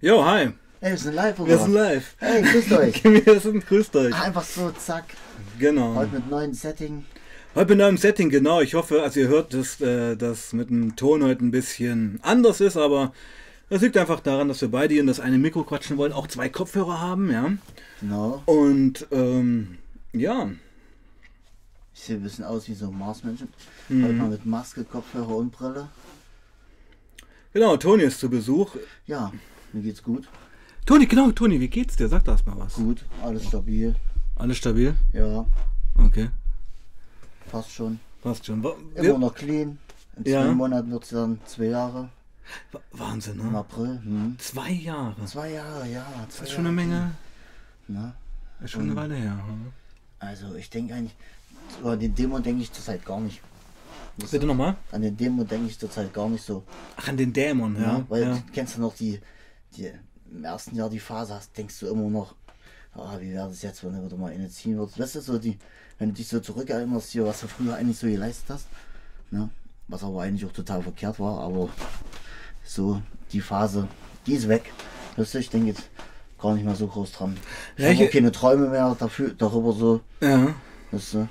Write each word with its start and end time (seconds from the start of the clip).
Jo, 0.00 0.22
hi. 0.24 0.50
Ey, 0.80 0.90
wir 0.92 0.98
sind 0.98 1.14
live 1.14 1.38
oder 1.40 1.48
Wir 1.50 1.58
sind 1.58 1.72
live. 1.72 2.14
Hey, 2.18 2.42
grüßt 2.42 2.72
euch. 2.78 3.04
Wir 3.04 3.40
sind 3.40 3.66
grüßt 3.66 3.96
euch. 3.96 4.14
Einfach 4.22 4.44
so, 4.44 4.70
zack. 4.72 5.04
Genau. 5.58 5.94
Heute 5.94 6.16
mit 6.16 6.30
neuen 6.30 6.54
Setting. 6.54 7.04
Heute 7.54 7.70
mit 7.70 7.78
neuem 7.78 7.96
Setting, 7.96 8.28
genau. 8.28 8.60
Ich 8.60 8.74
hoffe, 8.74 9.02
also 9.02 9.20
ihr 9.20 9.28
hört, 9.28 9.54
dass 9.54 9.80
äh, 9.80 10.16
das 10.16 10.52
mit 10.52 10.68
dem 10.68 10.94
Ton 10.96 11.24
heute 11.24 11.44
ein 11.44 11.50
bisschen 11.50 12.18
anders 12.22 12.60
ist, 12.60 12.76
aber 12.76 13.12
das 13.70 13.80
liegt 13.80 13.96
einfach 13.96 14.20
daran, 14.20 14.48
dass 14.48 14.60
wir 14.60 14.68
beide 14.68 14.94
in 14.96 15.06
das 15.06 15.18
eine 15.20 15.38
Mikro 15.38 15.64
quatschen 15.64 15.96
wollen, 15.96 16.12
auch 16.12 16.26
zwei 16.26 16.50
Kopfhörer 16.50 17.00
haben, 17.00 17.30
ja. 17.32 17.50
Genau. 18.02 18.42
Und 18.44 19.06
ähm, 19.10 19.78
ja, 20.12 20.50
Ich 21.94 22.02
sehe 22.02 22.16
ein 22.16 22.22
bisschen 22.22 22.44
aus 22.44 22.68
wie 22.68 22.74
so 22.74 22.88
ein 22.88 22.98
Marsmenschen. 22.98 23.48
Mhm. 23.88 24.04
Heute 24.04 24.12
mal 24.14 24.28
mit 24.28 24.44
Maske, 24.46 24.84
Kopfhörer 24.84 25.34
und 25.36 25.50
Brille. 25.52 25.88
genau, 27.54 27.78
Toni 27.78 28.02
ist 28.02 28.20
zu 28.20 28.28
Besuch. 28.28 28.76
Ja, 29.06 29.32
mir 29.72 29.82
geht's 29.82 30.02
gut. 30.02 30.28
Toni, 30.84 31.06
genau, 31.06 31.30
Toni, 31.32 31.58
wie 31.60 31.68
geht's 31.68 31.96
dir? 31.96 32.08
Sag 32.08 32.24
da 32.24 32.32
erst 32.32 32.46
mal 32.46 32.56
was. 32.58 32.74
Gut, 32.74 33.04
alles 33.22 33.44
stabil. 33.46 33.94
Alles 34.36 34.56
stabil? 34.58 34.94
Ja, 35.12 35.46
Okay, 35.98 36.28
passt 37.50 37.70
schon. 37.72 37.98
passt 38.22 38.44
schon. 38.46 38.62
Wa- 38.62 38.76
Immer 38.94 39.02
wir- 39.02 39.18
noch 39.18 39.34
clean. 39.34 39.78
In 40.16 40.24
zwei 40.24 40.30
Ja. 40.30 40.52
Monaten 40.52 40.90
wird 40.90 41.04
es 41.04 41.08
dann 41.10 41.40
zwei 41.46 41.64
Jahre. 41.66 42.08
Wa- 42.72 42.80
Wahnsinn, 42.92 43.40
Im 43.40 43.52
ne? 43.52 43.58
April. 43.58 44.00
Hm. 44.04 44.36
Zwei 44.38 44.70
Jahre. 44.70 45.24
Zwei 45.24 45.52
Jahre, 45.52 45.88
ja. 45.88 46.06
Zwei 46.28 46.40
Das 46.42 46.48
ist 46.48 46.54
schon 46.54 46.66
eine 46.66 46.80
Jahre. 46.82 46.88
Menge, 46.88 47.10
Na, 47.88 48.14
ist 48.62 48.70
schon 48.70 48.82
eine 48.82 48.96
Weile 48.96 49.14
her. 49.16 49.32
hm? 49.46 49.72
also 50.18 50.54
ich 50.54 50.70
denke 50.70 50.94
eigentlich, 50.94 51.14
über 51.80 51.96
den 51.96 52.14
Demo 52.14 52.38
denke 52.38 52.62
ich 52.62 52.72
zurzeit 52.72 53.04
gar 53.04 53.20
nicht. 53.20 53.40
Das- 54.18 54.30
Bitte 54.30 54.46
nochmal? 54.46 54.76
An 54.92 55.02
den 55.02 55.16
Demo 55.16 55.44
denke 55.44 55.66
ich 55.68 55.78
zurzeit 55.78 56.12
gar 56.14 56.28
nicht 56.28 56.44
so. 56.44 56.62
Ach, 56.96 57.08
an 57.08 57.16
den 57.16 57.32
Dämon, 57.32 57.74
ja. 57.76 57.82
Ja, 57.98 58.04
weil 58.08 58.22
ja. 58.22 58.34
du 58.34 58.42
kennst 58.52 58.76
du 58.76 58.80
noch 58.80 58.94
die, 58.94 59.20
die 59.76 59.90
im 60.32 60.44
ersten 60.44 60.74
Jahr 60.76 60.90
die 60.90 60.98
Phase 60.98 61.34
hast, 61.34 61.56
denkst 61.56 61.78
du 61.80 61.86
immer 61.86 62.08
noch, 62.10 62.34
ah, 62.94 63.16
wie 63.20 63.32
wäre 63.32 63.48
das 63.48 63.62
jetzt, 63.62 63.84
wenn 63.84 63.92
du 63.94 64.04
wieder 64.04 64.16
mal 64.16 64.32
eine 64.32 64.48
ziehen 64.50 64.76
würdest. 64.76 64.98
Weißt 64.98 65.14
du, 65.16 65.20
so 65.20 65.38
die, 65.38 65.58
wenn 65.98 66.08
du 66.10 66.14
dich 66.14 66.28
so 66.28 66.40
zurückerinnerst, 66.40 67.10
hier, 67.10 67.24
was 67.26 67.40
du 67.40 67.48
früher 67.48 67.74
eigentlich 67.76 67.98
so 67.98 68.06
geleistet 68.06 68.46
hast, 68.50 68.66
ne? 69.30 69.48
was 69.88 70.02
aber 70.02 70.22
eigentlich 70.22 70.44
auch 70.44 70.52
total 70.52 70.82
verkehrt 70.82 71.20
war, 71.20 71.40
aber 71.40 71.68
so 72.64 73.00
die 73.32 73.40
Phase, 73.40 73.86
die 74.26 74.34
ist 74.34 74.48
weg. 74.48 74.72
Weißt 75.16 75.34
du, 75.34 75.38
ich 75.38 75.50
denke 75.50 75.68
jetzt 75.68 75.88
gar 76.38 76.54
nicht 76.54 76.64
mehr 76.64 76.74
so 76.74 76.86
groß 76.88 77.12
dran. 77.12 77.36
Ich 77.76 77.84
habe 77.84 77.90
Welche- 77.90 78.06
auch 78.08 78.12
keine 78.12 78.32
Träume 78.32 78.68
mehr 78.68 78.96
dafür, 78.98 79.32
darüber 79.36 79.72
so, 79.72 80.00
ja. 80.20 80.54
weißt 80.90 81.14
du. 81.14 81.28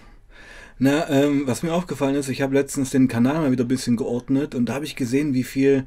Na, 0.77 1.09
ähm, 1.09 1.43
was 1.47 1.63
mir 1.63 1.73
aufgefallen 1.73 2.15
ist, 2.15 2.27
ich 2.27 2.41
habe 2.41 2.53
letztens 2.53 2.89
den 2.89 3.07
Kanal 3.07 3.35
mal 3.35 3.51
wieder 3.51 3.63
ein 3.63 3.69
bisschen 3.69 3.95
geordnet 3.95 4.55
und 4.55 4.65
da 4.67 4.73
habe 4.73 4.85
ich 4.85 4.95
gesehen, 4.97 5.33
wie 5.33 5.43
viel 5.43 5.85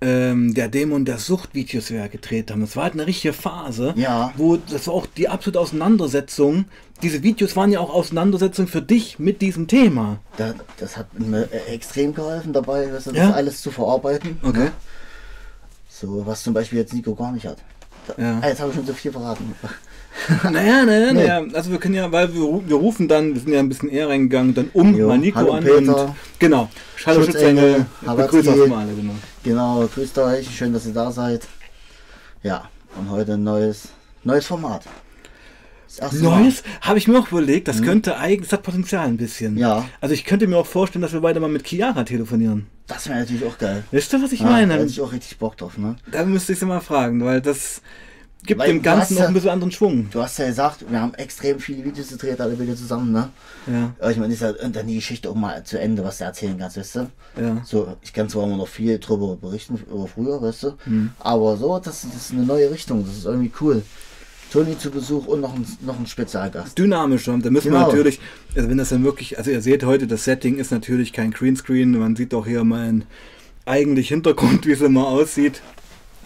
ähm, 0.00 0.54
der 0.54 0.68
Dämon 0.68 1.04
der 1.04 1.18
Suchtvideos 1.18 1.90
wir 1.90 2.08
gedreht 2.08 2.50
haben. 2.50 2.60
Das 2.60 2.76
war 2.76 2.84
halt 2.84 2.94
eine 2.94 3.06
richtige 3.06 3.32
Phase, 3.32 3.94
Ja. 3.96 4.32
wo 4.36 4.56
das 4.56 4.86
war 4.86 4.94
auch 4.94 5.06
die 5.06 5.28
absolute 5.28 5.60
Auseinandersetzung. 5.60 6.66
Diese 7.02 7.22
Videos 7.22 7.56
waren 7.56 7.70
ja 7.72 7.80
auch 7.80 7.92
Auseinandersetzungen 7.92 8.68
für 8.68 8.82
dich 8.82 9.18
mit 9.18 9.42
diesem 9.42 9.66
Thema. 9.66 10.18
Da, 10.36 10.54
das 10.78 10.96
hat 10.96 11.18
mir 11.18 11.48
extrem 11.68 12.14
geholfen 12.14 12.52
dabei, 12.52 12.86
das 12.86 13.06
Ja? 13.06 13.32
alles 13.32 13.60
zu 13.62 13.70
verarbeiten. 13.70 14.38
Okay. 14.42 14.68
So, 15.88 16.22
was 16.26 16.42
zum 16.42 16.54
Beispiel 16.54 16.78
jetzt 16.78 16.92
Nico 16.92 17.14
gar 17.14 17.32
nicht 17.32 17.46
hat. 17.46 17.58
Da, 18.06 18.14
Ja. 18.22 18.38
ah, 18.42 18.48
jetzt 18.48 18.60
habe 18.60 18.70
ich 18.70 18.76
schon 18.76 18.86
so 18.86 18.92
viel 18.92 19.12
verraten. 19.12 19.54
Naja, 20.44 20.84
naja, 20.84 21.12
Nee. 21.12 21.26
naja. 21.26 21.44
Also 21.54 21.72
wir 21.72 21.78
können 21.78 21.94
ja, 21.96 22.10
weil 22.12 22.32
wir, 22.32 22.40
wir 22.68 22.76
rufen 22.76 23.08
dann, 23.08 23.34
wir 23.34 23.40
sind 23.40 23.52
ja 23.52 23.58
ein 23.58 23.68
bisschen 23.68 23.88
eher 23.90 24.08
reingegangen, 24.08 24.54
dann 24.54 24.70
um 24.72 24.94
Jo, 24.96 25.08
mal 25.08 25.18
Nico 25.18 25.38
hallo 25.40 25.52
an 25.54 25.64
Peter. 25.64 26.04
und 26.06 26.14
genau. 26.38 26.68
Hallo 27.04 27.24
Schutzengel, 27.24 27.84
begrüße 28.06 28.54
mal 28.68 28.84
alle, 28.84 28.94
genau. 28.94 29.14
Genau, 29.44 29.86
grüßt 29.86 30.18
euch, 30.18 30.56
schön, 30.56 30.72
dass 30.72 30.86
ihr 30.86 30.92
da 30.94 31.10
seid. 31.12 31.46
Ja, 32.42 32.68
und 32.98 33.10
heute 33.10 33.34
ein 33.34 33.44
neues, 33.44 33.88
neues 34.22 34.46
Format. 34.46 34.84
Neues 36.12 36.64
habe 36.80 36.98
ich 36.98 37.06
mir 37.06 37.18
auch 37.20 37.30
überlegt, 37.30 37.68
das 37.68 37.80
könnte 37.80 38.16
eigentlich, 38.16 38.48
das 38.48 38.52
hat 38.58 38.64
Potenzial 38.64 39.06
ein 39.06 39.16
bisschen. 39.16 39.52
Mhm. 39.52 39.58
Ja. 39.58 39.84
Also 40.00 40.12
ich 40.14 40.24
könnte 40.24 40.46
mir 40.48 40.56
auch 40.56 40.66
vorstellen, 40.66 41.02
dass 41.02 41.12
wir 41.12 41.20
beide 41.20 41.38
mal 41.38 41.48
mit 41.48 41.66
Chiara 41.68 42.02
telefonieren. 42.02 42.66
Das 42.88 43.08
wäre 43.08 43.20
natürlich 43.20 43.44
auch 43.44 43.56
geil. 43.58 43.84
Weißt 43.92 44.12
du, 44.12 44.20
was 44.22 44.32
ich 44.32 44.40
Ja, 44.40 44.46
Da 44.46 44.52
meine? 44.52 44.74
hätte 44.74 44.86
ich 44.86 45.00
auch 45.00 45.12
richtig 45.12 45.38
Bock 45.38 45.56
drauf, 45.56 45.78
ne? 45.78 45.94
Da 46.10 46.24
müsste 46.24 46.52
ich 46.52 46.58
sie 46.58 46.66
mal 46.66 46.80
fragen, 46.80 47.24
weil 47.24 47.40
das 47.40 47.80
gibt 48.46 48.60
Weil 48.60 48.68
dem 48.68 48.82
Ganzen 48.82 49.14
noch 49.14 49.22
ja- 49.22 49.28
ein 49.28 49.34
bisschen 49.34 49.50
anderen 49.50 49.72
Schwung. 49.72 50.08
Du 50.10 50.22
hast 50.22 50.38
ja 50.38 50.46
gesagt, 50.46 50.84
wir 50.88 51.00
haben 51.00 51.14
extrem 51.14 51.58
viele 51.58 51.84
Videos 51.84 52.08
gedreht, 52.08 52.40
alle 52.40 52.58
wieder 52.58 52.76
zusammen, 52.76 53.12
ne? 53.12 53.30
Ja, 53.66 54.10
ich 54.10 54.16
meine, 54.18 54.34
ist 54.34 54.42
ja 54.42 54.50
und 54.50 54.76
dann 54.76 54.86
die 54.86 54.96
Geschichte 54.96 55.30
auch 55.30 55.34
mal 55.34 55.64
zu 55.64 55.78
Ende, 55.80 56.04
was 56.04 56.18
du 56.18 56.24
erzählen 56.24 56.58
kannst, 56.58 56.76
weißt 56.76 56.96
du? 56.96 57.06
ja. 57.40 57.62
So, 57.64 57.96
ich 58.02 58.12
kann 58.12 58.28
zwar 58.28 58.44
immer 58.44 58.56
noch 58.58 58.68
viel 58.68 58.98
drüber 58.98 59.36
berichten, 59.36 59.76
über 59.90 60.06
früher, 60.06 60.40
weißt 60.42 60.62
du? 60.64 60.72
Mhm. 60.86 61.10
Aber 61.18 61.56
so, 61.56 61.78
das, 61.78 62.02
das 62.02 62.14
ist 62.14 62.32
eine 62.32 62.44
neue 62.44 62.70
Richtung, 62.70 63.04
das 63.06 63.16
ist 63.16 63.24
irgendwie 63.24 63.50
cool. 63.60 63.82
Toni 64.52 64.78
zu 64.78 64.90
Besuch 64.90 65.26
und 65.26 65.40
noch 65.40 65.54
ein, 65.54 65.66
noch 65.80 65.98
ein 65.98 66.06
Spezialgast. 66.06 66.78
Dynamischer. 66.78 67.36
Da 67.38 67.50
müssen 67.50 67.72
wir 67.72 67.78
Genau. 67.78 67.86
natürlich, 67.88 68.20
also 68.54 68.68
wenn 68.68 68.78
das 68.78 68.90
dann 68.90 69.02
wirklich, 69.02 69.36
also 69.36 69.50
ihr 69.50 69.60
seht 69.62 69.82
heute, 69.84 70.06
das 70.06 70.22
Setting 70.24 70.58
ist 70.58 70.70
natürlich 70.70 71.12
kein 71.12 71.32
Greenscreen. 71.32 71.98
Man 71.98 72.14
sieht 72.14 72.32
auch 72.34 72.46
hier 72.46 72.62
meinen 72.62 73.04
eigentlich 73.66 74.08
Hintergrund, 74.08 74.64
wie 74.66 74.72
es 74.72 74.80
immer 74.80 75.08
aussieht. 75.08 75.60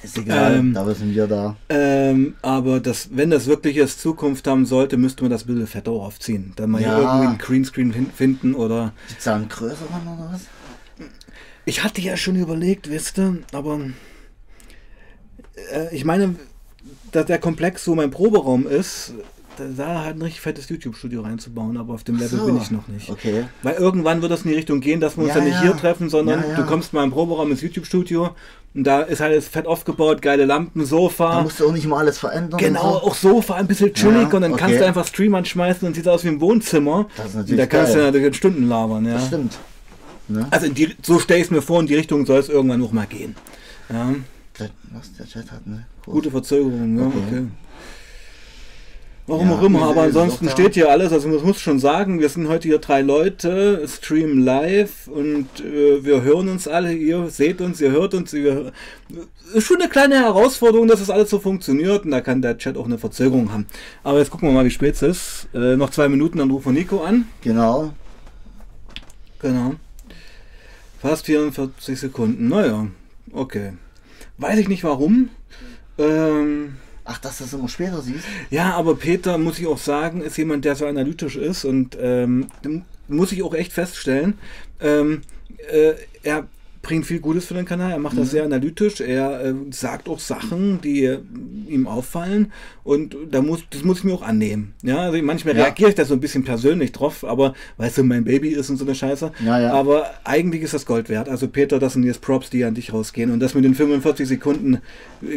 Ist 0.03 0.19
egal, 0.19 0.57
Ähm, 0.57 0.75
da 0.75 0.85
sind 0.95 1.15
wir 1.15 1.27
da. 1.27 1.57
Ähm, 1.69 2.35
aber 2.43 2.81
das, 2.81 3.09
wenn 3.13 3.31
das 3.31 3.47
wirklich 3.47 3.77
jetzt 3.77 4.01
Zukunft 4.01 4.47
haben 4.47 4.65
sollte, 4.67 4.97
müsste 4.97 5.23
man 5.25 5.31
das 5.31 5.45
Bild 5.45 5.69
fetter 5.69 5.91
aufziehen. 5.93 6.53
Dann 6.57 6.71
mal 6.71 6.81
Ja. 6.83 6.97
hier 6.97 7.05
irgendwie 7.05 7.27
einen 7.27 7.39
Greenscreen 7.39 8.11
finden 8.15 8.55
oder. 8.55 8.93
Gibt's 9.09 9.25
da 9.25 9.37
einen 9.37 9.49
größeren 9.49 10.03
oder 10.07 10.31
was? 10.33 10.43
Ich 11.65 11.85
hatte 11.85 12.01
ja 12.01 12.17
schon 12.17 12.37
überlegt, 12.37 12.89
wisst 12.91 13.19
ihr, 13.19 13.39
aber 13.53 13.81
äh, 15.73 15.95
ich 15.95 16.05
meine, 16.05 16.37
dass 17.13 17.27
der 17.27 17.39
Komplex, 17.39 17.87
wo 17.89 17.95
mein 17.95 18.11
Proberaum 18.11 18.67
ist, 18.67 19.13
da, 19.77 20.03
halt 20.05 20.17
ein 20.17 20.23
richtig 20.23 20.41
fettes 20.41 20.69
YouTube-Studio 20.69 21.23
reinzubauen, 21.23 21.77
aber 21.79 21.95
auf 21.95 22.05
dem 22.05 22.17
Level 22.17 22.39
so. 22.39 22.47
bin 22.47 22.57
ich 22.59 22.71
noch 22.71 22.87
nicht. 22.87 23.11
Okay. 23.11 23.45
Weil 23.63 23.75
irgendwann 23.75 24.23
wird 24.23 24.31
das 24.31 24.43
in 24.43 24.51
die 24.51 24.57
Richtung 24.57 24.81
gehen, 24.81 25.01
dass 25.01 25.17
wir 25.17 25.25
uns 25.25 25.31
Ja, 25.31 25.35
dann 25.37 25.45
nicht 25.45 25.57
ja. 25.57 25.63
hier 25.63 25.77
treffen, 25.77 26.09
sondern 26.09 26.45
ja. 26.49 26.55
du 26.57 26.65
kommst 26.65 26.93
mal 26.93 27.03
im 27.03 27.11
Proberaum 27.11 27.51
ins 27.51 27.61
YouTube-Studio 27.63 28.31
und 28.75 28.85
da 28.85 29.01
ist 29.01 29.21
halt 29.21 29.43
fett 29.43 29.67
aufgebaut, 29.67 30.23
geile 30.23 30.45
Lampen, 30.45 30.85
Sofa. 30.85 31.37
Da 31.37 31.43
musst 31.43 31.61
du 31.61 31.69
auch 31.69 31.73
nicht 31.73 31.87
mal 31.87 31.99
alles 31.99 32.19
verändern. 32.19 32.59
Genau, 32.59 32.95
und 32.95 33.01
so. 33.01 33.07
auch 33.07 33.15
Sofa, 33.15 33.55
ein 33.55 33.67
bisschen 33.67 33.93
chillig 33.95 34.29
Ja, 34.29 34.37
und 34.37 34.43
dann 34.43 34.57
kannst 34.57 34.75
okay. 34.75 34.79
du 34.79 34.87
einfach 34.87 35.07
Stream 35.07 35.35
anschmeißen 35.35 35.87
und 35.89 35.95
sieht 35.95 36.07
aus 36.07 36.25
wie 36.25 36.29
ein 36.29 36.41
Wohnzimmer. 36.41 37.09
Das 37.17 37.27
ist 37.27 37.35
und 37.35 37.41
natürlich 37.41 37.61
da 37.61 37.67
kannst 37.67 37.93
du 37.93 37.97
geil. 37.97 38.07
natürlich 38.07 38.27
in 38.27 38.35
Stunden 38.35 38.69
labern, 38.69 39.07
ja. 39.07 39.15
Das 39.15 39.27
stimmt. 39.27 39.59
Ne? 40.29 40.47
Also 40.51 40.69
die, 40.69 40.95
so 41.03 41.19
stelle 41.19 41.41
ich 41.41 41.47
es 41.47 41.51
mir 41.51 41.63
vor, 41.63 41.81
in 41.81 41.87
die 41.87 41.95
Richtung 41.95 42.27
soll 42.27 42.39
es 42.41 42.49
irgendwann 42.49 42.81
noch 42.81 42.93
mal 42.93 43.07
gehen. 43.07 43.35
Ja, 43.89 44.15
was 44.93 45.13
der 45.15 45.27
Chat 45.27 45.51
hat, 45.51 45.67
ne? 45.67 45.87
Gut. 46.05 46.15
gute 46.15 46.31
Verzögerung, 46.31 46.99
ja, 46.99 47.07
okay. 47.07 47.19
Okay. 47.27 47.47
Warum 49.29 49.51
Ja, 49.51 49.57
auch 49.57 49.63
immer, 49.63 49.83
aber 49.83 50.05
ansonsten 50.05 50.49
steht 50.49 50.73
hier 50.73 50.91
alles, 50.91 51.13
also 51.13 51.29
man 51.29 51.45
muss 51.45 51.61
schon 51.61 51.79
sagen, 51.79 52.19
wir 52.19 52.31
sind 52.31 52.49
heute 52.49 52.67
hier 52.67 52.79
drei 52.79 53.03
Leute, 53.03 53.87
streamen 53.87 54.43
live 54.43 55.07
und 55.07 55.47
äh, 55.61 56.03
wir 56.03 56.23
hören 56.23 56.49
uns 56.49 56.67
alle, 56.67 56.95
ihr 56.95 57.29
seht 57.29 57.61
uns, 57.61 57.79
ihr 57.79 57.91
hört 57.91 58.15
uns, 58.15 58.33
ihr, 58.33 58.73
ist 59.53 59.67
schon 59.67 59.83
eine 59.83 59.91
kleine 59.91 60.15
Herausforderung, 60.15 60.89
dass 60.89 61.01
das 61.01 61.11
alles 61.11 61.29
so 61.29 61.41
funktioniert 61.41 62.07
und 62.07 62.11
da 62.11 62.23
kann 62.23 62.41
der 62.41 62.57
Chat 62.57 62.79
auch 62.79 62.87
eine 62.87 62.97
Verzögerung 62.97 63.53
haben. 63.53 63.67
Aber 64.03 64.19
jetzt 64.19 64.31
gucken 64.31 64.49
wir 64.49 64.55
mal, 64.55 64.65
wie 64.65 64.71
spät 64.71 64.95
es 64.95 65.03
ist. 65.03 65.49
Äh, 65.53 65.77
noch 65.77 65.91
zwei 65.91 66.09
Minuten, 66.09 66.39
dann 66.39 66.51
rufen 66.51 66.73
Nico 66.73 67.05
an. 67.05 67.27
Genau. 67.43 67.93
Genau. 69.41 69.75
Fast 71.03 71.27
44 71.27 72.01
Sekunden. 72.01 72.49
Naja, 72.49 72.87
okay. 73.33 73.75
Weiß 74.39 74.59
ich 74.59 74.69
nicht 74.69 74.85
warum. 74.85 75.29
Ähm, 75.99 76.77
Ach, 77.11 77.17
dass 77.19 77.39
das 77.39 77.55
immer 77.55 77.69
später 77.71 78.03
siehst? 78.03 78.25
ja, 78.51 78.75
aber 78.75 78.95
Peter, 78.95 79.39
muss 79.39 79.59
ich 79.59 79.67
auch 79.67 79.79
sagen, 79.79 80.21
ist 80.21 80.37
jemand, 80.37 80.67
der 80.67 80.77
so 80.77 80.85
analytisch 80.87 81.37
ist 81.37 81.65
und 81.65 81.97
ähm, 81.99 82.49
muss 83.09 83.33
ich 83.33 83.43
auch 83.43 83.55
echt 83.55 83.73
feststellen, 83.73 84.39
ähm, 84.81 85.23
äh, 85.71 85.95
er 86.23 86.47
bringt 86.89 87.05
viel 87.05 87.21
Gutes 87.21 87.45
für 87.45 87.53
den 87.53 87.67
Kanal, 87.67 87.91
er 87.93 87.99
macht 87.99 88.17
das 88.17 88.31
sehr 88.31 88.45
analytisch, 88.45 89.03
er 89.03 89.45
äh, 89.45 89.55
sagt 89.71 90.09
auch 90.09 90.19
Sachen, 90.19 90.81
die 90.81 91.05
äh, 91.05 91.19
ihm 91.69 91.87
auffallen 91.87 92.51
und 92.83 93.15
da 93.31 93.43
muss, 93.43 93.61
das 93.69 93.85
muss 93.85 93.99
ich 93.99 94.05
mir 94.05 94.15
auch 94.15 94.23
annehmen. 94.23 94.73
Ja, 94.83 95.01
also 95.01 95.23
manchmal 95.23 95.55
Ja. 95.55 95.65
reagiere 95.65 95.91
ich 95.91 95.97
da 95.97 96.07
so 96.07 96.15
ein 96.15 96.21
bisschen 96.21 96.45
persönlich 96.45 96.93
drauf, 96.93 97.25
aber 97.25 97.53
weil 97.77 97.89
es 97.91 97.97
so 97.97 98.03
mein 98.03 98.25
Baby 98.25 98.49
ist 98.49 98.71
und 98.71 98.79
so 98.79 98.87
eine 98.87 98.95
Scheiße. 98.95 99.33
Ja, 99.45 99.61
ja. 99.61 99.73
Aber 99.75 100.07
eigentlich 100.25 100.63
ist 100.63 100.73
das 100.73 100.87
Gold 100.87 101.11
wert. 101.11 101.29
Also 101.29 101.47
Peter, 101.49 101.79
das 101.79 101.93
sind 101.93 102.05
jetzt 102.05 102.23
Props, 102.23 102.49
die 102.49 102.65
an 102.65 102.73
dich 102.75 102.95
rausgehen. 102.95 103.31
Und 103.31 103.41
das 103.41 103.55
mit 103.55 103.65
den 103.65 103.75
45 103.75 104.27
Sekunden 104.27 104.79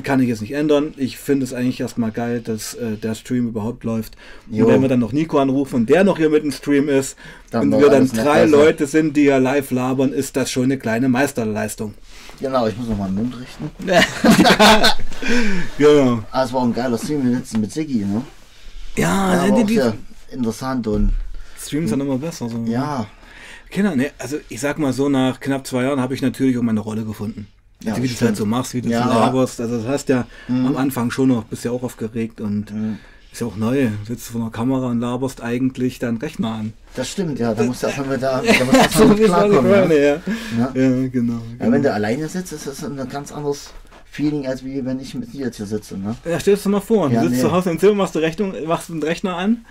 kann 0.03 0.21
ich 0.21 0.29
jetzt 0.29 0.39
nicht 0.39 0.53
ändern. 0.53 0.93
Ich 0.95 1.17
finde 1.17 1.43
es 1.43 1.53
eigentlich 1.53 1.81
erstmal 1.81 2.11
geil, 2.11 2.39
dass 2.41 2.75
äh, 2.75 2.95
der 2.95 3.13
Stream 3.15 3.49
überhaupt 3.49 3.83
läuft. 3.83 4.15
Jo. 4.49 4.65
Und 4.65 4.71
wenn 4.71 4.81
wir 4.81 4.87
dann 4.87 4.99
noch 5.01 5.11
Nico 5.11 5.37
anrufen 5.39 5.75
und 5.75 5.89
der 5.89 6.05
noch 6.05 6.17
hier 6.17 6.29
mit 6.29 6.43
dem 6.43 6.51
Stream 6.53 6.87
ist 6.87 7.17
War 7.51 7.79
wir 7.81 7.89
dann 7.89 8.07
drei. 8.07 8.45
Leute 8.45 8.87
sind, 8.87 9.15
die 9.17 9.23
ja 9.25 9.37
live 9.37 9.71
labern, 9.71 10.13
ist 10.13 10.35
das 10.37 10.49
schon 10.51 10.63
eine 10.65 10.77
kleine 10.77 11.09
Meisterleistung. 11.09 11.93
Genau, 12.39 12.65
ich 12.67 12.77
muss 12.77 12.87
noch 12.87 12.97
mal 12.97 13.07
den 13.07 13.15
Mund 13.15 13.35
richten. 13.39 13.69
Genau. 15.77 16.23
Ah, 16.31 16.43
es 16.43 16.53
war 16.53 16.63
ein 16.63 16.73
geiler 16.73 16.97
Stream 16.97 17.23
wir 17.23 17.37
letzten 17.37 17.61
mit 17.61 17.71
Siggi, 17.71 18.05
ne? 18.05 18.23
Ja, 18.97 19.45
Ja, 19.47 19.55
die, 19.55 19.63
die, 19.65 19.75
sehr 19.75 19.93
interessant 20.31 20.87
und 20.87 21.13
Streams 21.59 21.89
sind 21.89 21.99
immer 22.01 22.17
besser. 22.17 22.49
So. 22.49 22.63
ja, 22.65 23.05
Kinder, 23.69 23.95
ne, 23.95 24.11
also 24.17 24.37
ich 24.49 24.59
sag 24.59 24.79
mal 24.79 24.91
so, 24.93 25.07
nach 25.09 25.39
knapp 25.39 25.65
zwei 25.67 25.83
Jahren 25.83 26.01
habe 26.01 26.13
ich 26.13 26.21
natürlich 26.21 26.57
auch 26.57 26.61
meine 26.63 26.79
Rolle 26.79 27.05
gefunden. 27.05 27.47
Ja, 27.83 27.91
also 27.91 28.03
wie 28.03 28.07
du 28.07 28.13
es 28.13 28.21
halt 28.21 28.35
so 28.35 28.45
machst, 28.45 28.73
wie 28.73 28.81
du 28.81 28.89
Ja, 28.89 29.03
so 29.03 29.09
ja. 29.09 29.19
laberst. 29.19 29.61
Also 29.61 29.77
das 29.77 29.87
hast 29.87 30.09
ja 30.09 30.27
Mhm. 30.47 30.65
am 30.67 30.77
Anfang 30.77 31.09
schon 31.11 31.29
noch, 31.29 31.45
bist 31.45 31.63
ja 31.65 31.71
auch 31.71 31.83
aufgeregt 31.83 32.41
und 32.41 32.71
ist 33.31 33.39
ja 33.41 33.47
auch 33.47 33.55
neu. 33.55 33.87
Sitzt 34.07 34.27
vor 34.27 34.41
einer 34.41 34.49
Kamera 34.51 34.87
und 34.87 34.99
laberst 34.99 35.41
eigentlich 35.41 35.99
deinen 35.99 36.17
Rechner 36.17 36.51
an. 36.51 36.73
Das 36.95 37.09
stimmt, 37.09 37.39
ja. 37.39 37.53
Da 37.53 37.63
musst 37.63 37.81
du 37.83 37.87
erstmal 37.87 38.07
mit 38.09 38.21
da, 38.21 38.41
da 38.41 38.63
musst 38.65 38.73
du 38.73 38.77
erst 38.77 38.93
So 38.97 39.05
mal 39.05 39.15
mit 39.15 39.23
klarkommen. 39.25 39.71
Ja. 39.71 39.85
ja. 39.95 39.95
Ja. 39.95 40.71
Ja, 40.73 41.07
genau. 41.07 41.33
Ja, 41.33 41.39
genau. 41.59 41.71
wenn 41.71 41.83
du 41.83 41.93
alleine 41.93 42.27
sitzt, 42.27 42.51
ist 42.51 42.67
das 42.67 42.83
ein 42.83 42.97
ganz 43.09 43.31
anderes 43.31 43.69
Feeling, 44.11 44.45
als 44.47 44.65
wie 44.65 44.83
wenn 44.85 44.99
ich 44.99 45.15
mit 45.15 45.31
dir 45.31 45.45
jetzt 45.45 45.57
hier 45.57 45.65
sitze. 45.65 45.97
Ne? 45.97 46.15
Ja, 46.25 46.39
stell 46.39 46.55
dir 46.55 46.57
das 46.57 46.65
mal 46.65 46.81
vor, 46.81 47.09
Ja, 47.09 47.21
du 47.21 47.27
sitzt 47.29 47.41
nee. 47.43 47.47
zu 47.47 47.51
Hause 47.53 47.71
im 47.71 47.79
Zimmer, 47.79 47.95
machst, 47.95 48.15
du 48.15 48.19
Rechnung, 48.19 48.53
machst 48.67 48.89
den 48.89 49.01
Rechner 49.01 49.37
an 49.37 49.65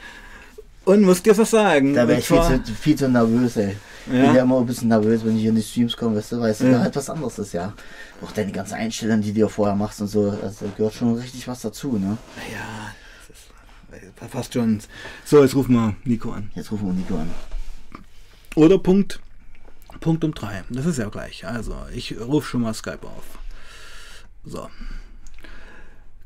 und 0.86 1.02
musst 1.02 1.26
dir 1.26 1.36
was 1.36 1.50
sagen. 1.50 1.92
Da 1.94 2.08
wäre 2.08 2.18
ich 2.20 2.26
viel 2.26 2.40
zu, 2.64 2.72
viel 2.72 2.96
zu 2.96 3.08
nervös, 3.10 3.56
ey. 3.58 3.76
Ich 4.06 4.12
bin 4.12 4.24
Ja. 4.24 4.34
ja 4.36 4.42
immer 4.42 4.58
ein 4.58 4.66
bisschen 4.66 4.88
nervös, 4.88 5.20
wenn 5.22 5.36
ich 5.36 5.44
in 5.44 5.54
die 5.54 5.62
Streams 5.62 5.94
komme, 5.94 6.16
weißt 6.16 6.32
du, 6.32 6.40
weil 6.40 6.52
es 6.52 6.60
Ja. 6.60 6.70
ja. 6.70 6.78
halt 6.80 6.96
was 6.96 7.10
anderes 7.10 7.38
ist, 7.38 7.52
ja. 7.52 7.74
Auch 8.22 8.32
deine 8.32 8.50
ganzen 8.50 8.74
Einstellungen, 8.74 9.20
die 9.20 9.34
du 9.34 9.46
vorher 9.48 9.76
machst 9.76 10.00
und 10.00 10.06
so, 10.08 10.30
also 10.42 10.64
da 10.64 10.66
gehört 10.74 10.94
schon 10.94 11.14
richtig 11.16 11.46
was 11.46 11.60
dazu, 11.60 11.92
ne? 11.98 12.16
Ja, 12.50 12.92
da 14.16 14.26
passt 14.26 14.54
schon. 14.54 14.80
So, 15.24 15.42
jetzt 15.42 15.54
rufen 15.54 15.74
wir 15.74 15.96
Nico 16.04 16.32
an. 16.32 16.50
Jetzt 16.54 16.70
rufen 16.72 16.86
wir 16.86 16.92
Nico 16.94 17.16
an. 17.16 17.30
Oder 18.54 18.78
Punkt, 18.78 19.20
Punkt 20.00 20.24
um 20.24 20.34
drei. 20.34 20.64
Das 20.70 20.86
ist 20.86 20.98
ja 20.98 21.08
gleich. 21.08 21.46
Also, 21.46 21.76
ich 21.94 22.18
rufe 22.18 22.48
schon 22.48 22.62
mal 22.62 22.74
Skype 22.74 23.06
auf. 23.06 23.38
So. 24.44 24.68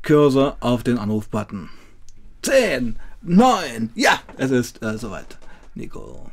Cursor 0.01 0.57
auf 0.59 0.83
den 0.83 0.97
Anrufbutton. 0.97 1.69
10, 2.43 2.99
9, 3.23 3.89
ja, 3.95 4.19
es 4.37 4.51
ist 4.51 4.83
äh, 4.83 4.97
soweit. 4.97 5.37
Nico. 5.73 6.29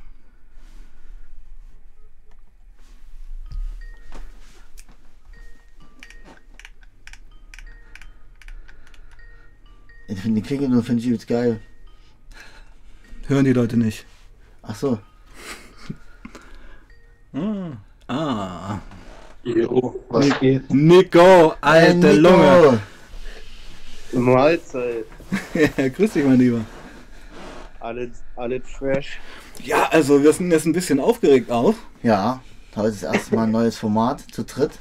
Ich 10.12 10.20
finde 10.20 10.40
die 10.42 10.46
Klinge 10.46 10.68
nur, 10.68 10.82
finde 10.82 11.00
ich 11.00 11.06
übelst 11.08 11.26
geil. 11.26 11.58
Hören 13.28 13.44
die 13.46 13.52
Leute 13.54 13.76
nicht. 13.78 14.04
Ach 14.62 14.74
so. 14.76 14.98
Ah. 18.08 18.78
Jo, 19.42 19.98
was 20.10 20.38
geht? 20.38 20.70
Nico, 20.70 21.54
alte 21.62 22.08
Hey, 22.08 22.16
Nico. 22.18 22.28
Lunge. 22.28 22.80
Mahlzeit. 24.12 25.06
Ja, 25.54 25.88
grüß 25.96 26.12
dich, 26.12 26.24
mein 26.26 26.38
Lieber. 26.38 26.60
Alle, 27.80 28.10
alle 28.36 28.62
Trash. 28.62 29.18
Ja, 29.64 29.88
also 29.90 30.22
wir 30.22 30.30
sind 30.34 30.50
jetzt 30.50 30.66
ein 30.66 30.74
bisschen 30.74 31.00
aufgeregt 31.00 31.50
auch. 31.50 31.74
Ja, 32.02 32.42
heute 32.76 32.88
ist 32.88 33.02
erstmal 33.02 33.44
ein 33.46 33.50
neues 33.52 33.78
Format 33.78 34.20
zu 34.30 34.44
dritt. 34.44 34.72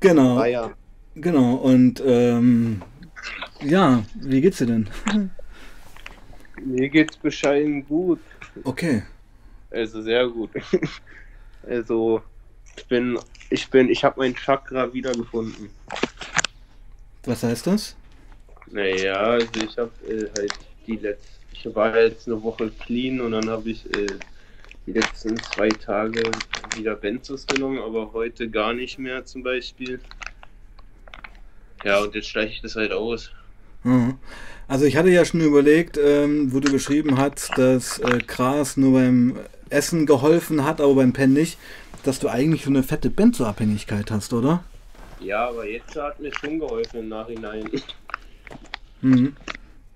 Genau, 0.00 0.38
Ah 0.38 0.46
ja. 0.46 0.70
genau. 1.14 1.56
Und 1.56 2.02
ähm, 2.06 2.80
ja, 3.60 4.04
wie 4.14 4.40
geht's 4.40 4.58
dir 4.58 4.66
denn? 4.66 4.88
Mir 6.64 6.88
geht's 6.88 7.16
bescheiden 7.16 7.86
gut. 7.86 8.20
Okay. 8.64 9.02
Also 9.70 10.02
sehr 10.02 10.28
gut. 10.28 10.50
also 11.68 12.22
ich 12.76 12.86
bin, 12.86 13.18
ich 13.50 13.68
bin, 13.70 13.88
ich 13.88 14.04
habe 14.04 14.20
mein 14.20 14.34
Chakra 14.34 14.92
wiedergefunden. 14.92 15.70
Was 17.24 17.42
heißt 17.42 17.66
das? 17.66 17.96
Naja, 18.70 19.14
also 19.14 19.48
ich 19.64 19.76
habe 19.78 19.92
äh, 20.08 20.28
halt 20.36 20.54
die 20.86 20.96
letzte, 20.96 21.28
ich 21.52 21.74
war 21.74 21.96
jetzt 21.98 22.26
eine 22.26 22.42
Woche 22.42 22.70
clean 22.70 23.20
und 23.20 23.32
dann 23.32 23.48
habe 23.48 23.70
ich 23.70 23.86
äh, 23.94 24.06
die 24.86 24.92
letzten 24.92 25.36
zwei 25.36 25.68
Tage 25.68 26.22
wieder 26.76 26.96
Benzos 26.96 27.46
genommen, 27.46 27.78
aber 27.78 28.12
heute 28.12 28.50
gar 28.50 28.72
nicht 28.72 28.98
mehr 28.98 29.24
zum 29.24 29.42
Beispiel. 29.42 30.00
Ja, 31.84 32.00
und 32.00 32.14
jetzt 32.14 32.28
schleiche 32.28 32.52
ich 32.52 32.60
das 32.60 32.76
halt 32.76 32.92
aus. 32.92 33.30
Mhm. 33.84 34.18
Also 34.68 34.84
ich 34.84 34.96
hatte 34.96 35.10
ja 35.10 35.24
schon 35.24 35.40
überlegt, 35.40 35.98
ähm, 35.98 36.52
wo 36.52 36.60
du 36.60 36.70
geschrieben 36.70 37.18
hast, 37.18 37.58
dass 37.58 37.98
äh, 37.98 38.18
Gras 38.26 38.76
nur 38.76 38.92
beim 38.92 39.38
Essen 39.70 40.06
geholfen 40.06 40.64
hat, 40.64 40.80
aber 40.80 40.94
beim 40.94 41.12
Pennen 41.12 41.34
nicht, 41.34 41.58
dass 42.04 42.18
du 42.18 42.28
eigentlich 42.28 42.64
so 42.64 42.70
eine 42.70 42.82
fette 42.82 43.10
Benzoabhängigkeit 43.10 44.10
hast, 44.10 44.32
oder? 44.32 44.64
Ja, 45.20 45.48
aber 45.48 45.66
jetzt 45.66 45.94
hat 45.96 46.18
mir 46.20 46.32
schon 46.34 46.58
geholfen 46.58 47.00
im 47.00 47.08
Nachhinein. 47.08 47.68
Mhm. 49.02 49.36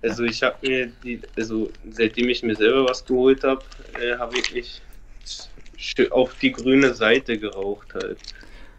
Also 0.03 0.25
ich 0.25 0.43
habe 0.43 0.56
mir 0.62 0.93
die, 1.03 1.21
also 1.37 1.71
seitdem 1.91 2.29
ich 2.29 2.43
mir 2.43 2.55
selber 2.55 2.85
was 2.88 3.05
geholt 3.05 3.43
habe, 3.44 3.62
äh, 4.00 4.17
habe 4.19 4.38
ich 4.38 4.53
mich 4.53 4.83
auf 6.11 6.35
die 6.41 6.53
grüne 6.53 6.94
Seite 6.94 7.38
geraucht 7.38 7.94
halt. 7.94 8.19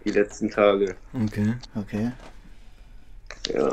Die 0.05 0.11
letzten 0.11 0.49
Tage. 0.49 0.95
Okay. 1.13 1.55
Okay. 1.75 2.11
Ja. 3.53 3.71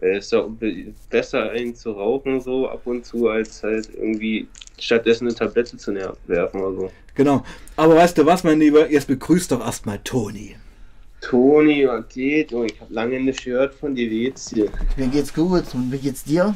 Es 0.00 0.26
ist 0.26 0.34
auch 0.34 0.48
be- 0.48 0.92
besser 1.10 1.50
einen 1.50 1.74
zu 1.76 1.92
rauchen 1.92 2.40
so 2.40 2.68
ab 2.68 2.82
und 2.86 3.04
zu, 3.06 3.28
als 3.28 3.62
halt 3.62 3.88
irgendwie 3.94 4.48
stattdessen 4.78 5.28
eine 5.28 5.34
Tablette 5.36 5.76
zu 5.76 5.94
werfen 6.26 6.60
oder 6.60 6.76
so. 6.76 6.92
Genau. 7.14 7.44
Aber 7.76 7.94
weißt 7.96 8.18
du 8.18 8.26
was, 8.26 8.42
mein 8.42 8.58
Lieber? 8.58 8.90
Jetzt 8.90 9.06
begrüßt 9.06 9.52
doch 9.52 9.60
erstmal 9.60 9.98
Toni. 10.00 10.56
Toni, 11.20 11.86
was 11.86 12.08
geht? 12.08 12.52
Oh, 12.52 12.64
ich 12.64 12.80
habe 12.80 12.92
lange 12.92 13.20
nicht 13.20 13.44
gehört 13.44 13.74
von 13.74 13.94
dir, 13.94 14.10
wie 14.10 14.24
geht's 14.24 14.46
dir? 14.46 14.68
Mir 14.96 15.06
geht's 15.06 15.32
gut 15.32 15.64
und 15.74 15.92
wie 15.92 15.98
geht's 15.98 16.24
dir? 16.24 16.54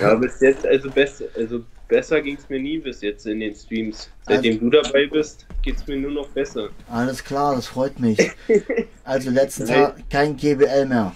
Ja, 0.00 0.14
bis 0.14 0.40
jetzt, 0.40 0.64
also, 0.66 0.90
besser, 0.90 1.24
also 1.36 1.64
besser 1.88 2.20
ging 2.22 2.36
es 2.36 2.48
mir 2.48 2.60
nie 2.60 2.78
bis 2.78 3.00
jetzt 3.02 3.26
in 3.26 3.40
den 3.40 3.54
Streams. 3.54 4.08
Seitdem 4.26 4.58
du 4.60 4.70
dabei 4.70 5.06
bist, 5.06 5.46
geht 5.62 5.76
es 5.76 5.86
mir 5.86 5.96
nur 5.96 6.10
noch 6.10 6.28
besser. 6.28 6.68
Alles 6.88 7.22
klar, 7.22 7.54
das 7.56 7.66
freut 7.66 7.98
mich. 8.00 8.18
Also 9.06 9.28
letzten. 9.30 9.66
Tag 9.66 9.96
kein 10.08 10.34
GBL 10.34 10.86
mehr. 10.86 11.14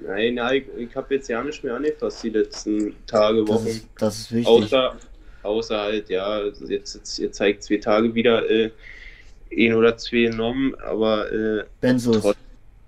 Nein, 0.00 0.34
nein, 0.34 0.62
ich, 0.78 0.88
ich 0.88 0.96
habe 0.96 1.14
jetzt 1.16 1.28
ja 1.28 1.42
nicht 1.42 1.62
mehr 1.64 1.74
angefasst 1.74 2.22
die 2.22 2.30
letzten 2.30 2.94
Tage, 3.06 3.44
Das 3.44 3.48
Wochen. 3.56 3.66
ist, 3.66 3.88
das 3.98 4.18
ist 4.20 4.32
wichtig. 4.32 4.46
Außer, 4.46 4.96
außer 5.42 5.80
halt, 5.80 6.08
ja, 6.08 6.24
also 6.24 6.66
jetzt, 6.66 6.94
jetzt, 6.94 7.18
jetzt 7.18 7.36
zeigt 7.36 7.64
zwei 7.64 7.78
Tage 7.78 8.14
wieder 8.14 8.48
äh, 8.48 8.70
ein 9.52 9.74
oder 9.74 9.96
zwei 9.96 10.22
genommen, 10.30 10.74
aber 10.76 11.30
äh, 11.32 11.64
Benzos. 11.80 12.18
trotz- 12.22 12.36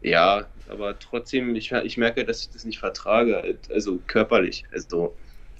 ja, 0.02 0.46
aber 0.68 0.96
trotzdem, 1.00 1.54
ich, 1.56 1.72
ich 1.72 1.96
merke, 1.98 2.24
dass 2.24 2.42
ich 2.42 2.50
das 2.50 2.64
nicht 2.64 2.78
vertrage, 2.78 3.34
halt, 3.36 3.58
also 3.72 3.98
körperlich. 4.06 4.64
Also, 4.72 5.14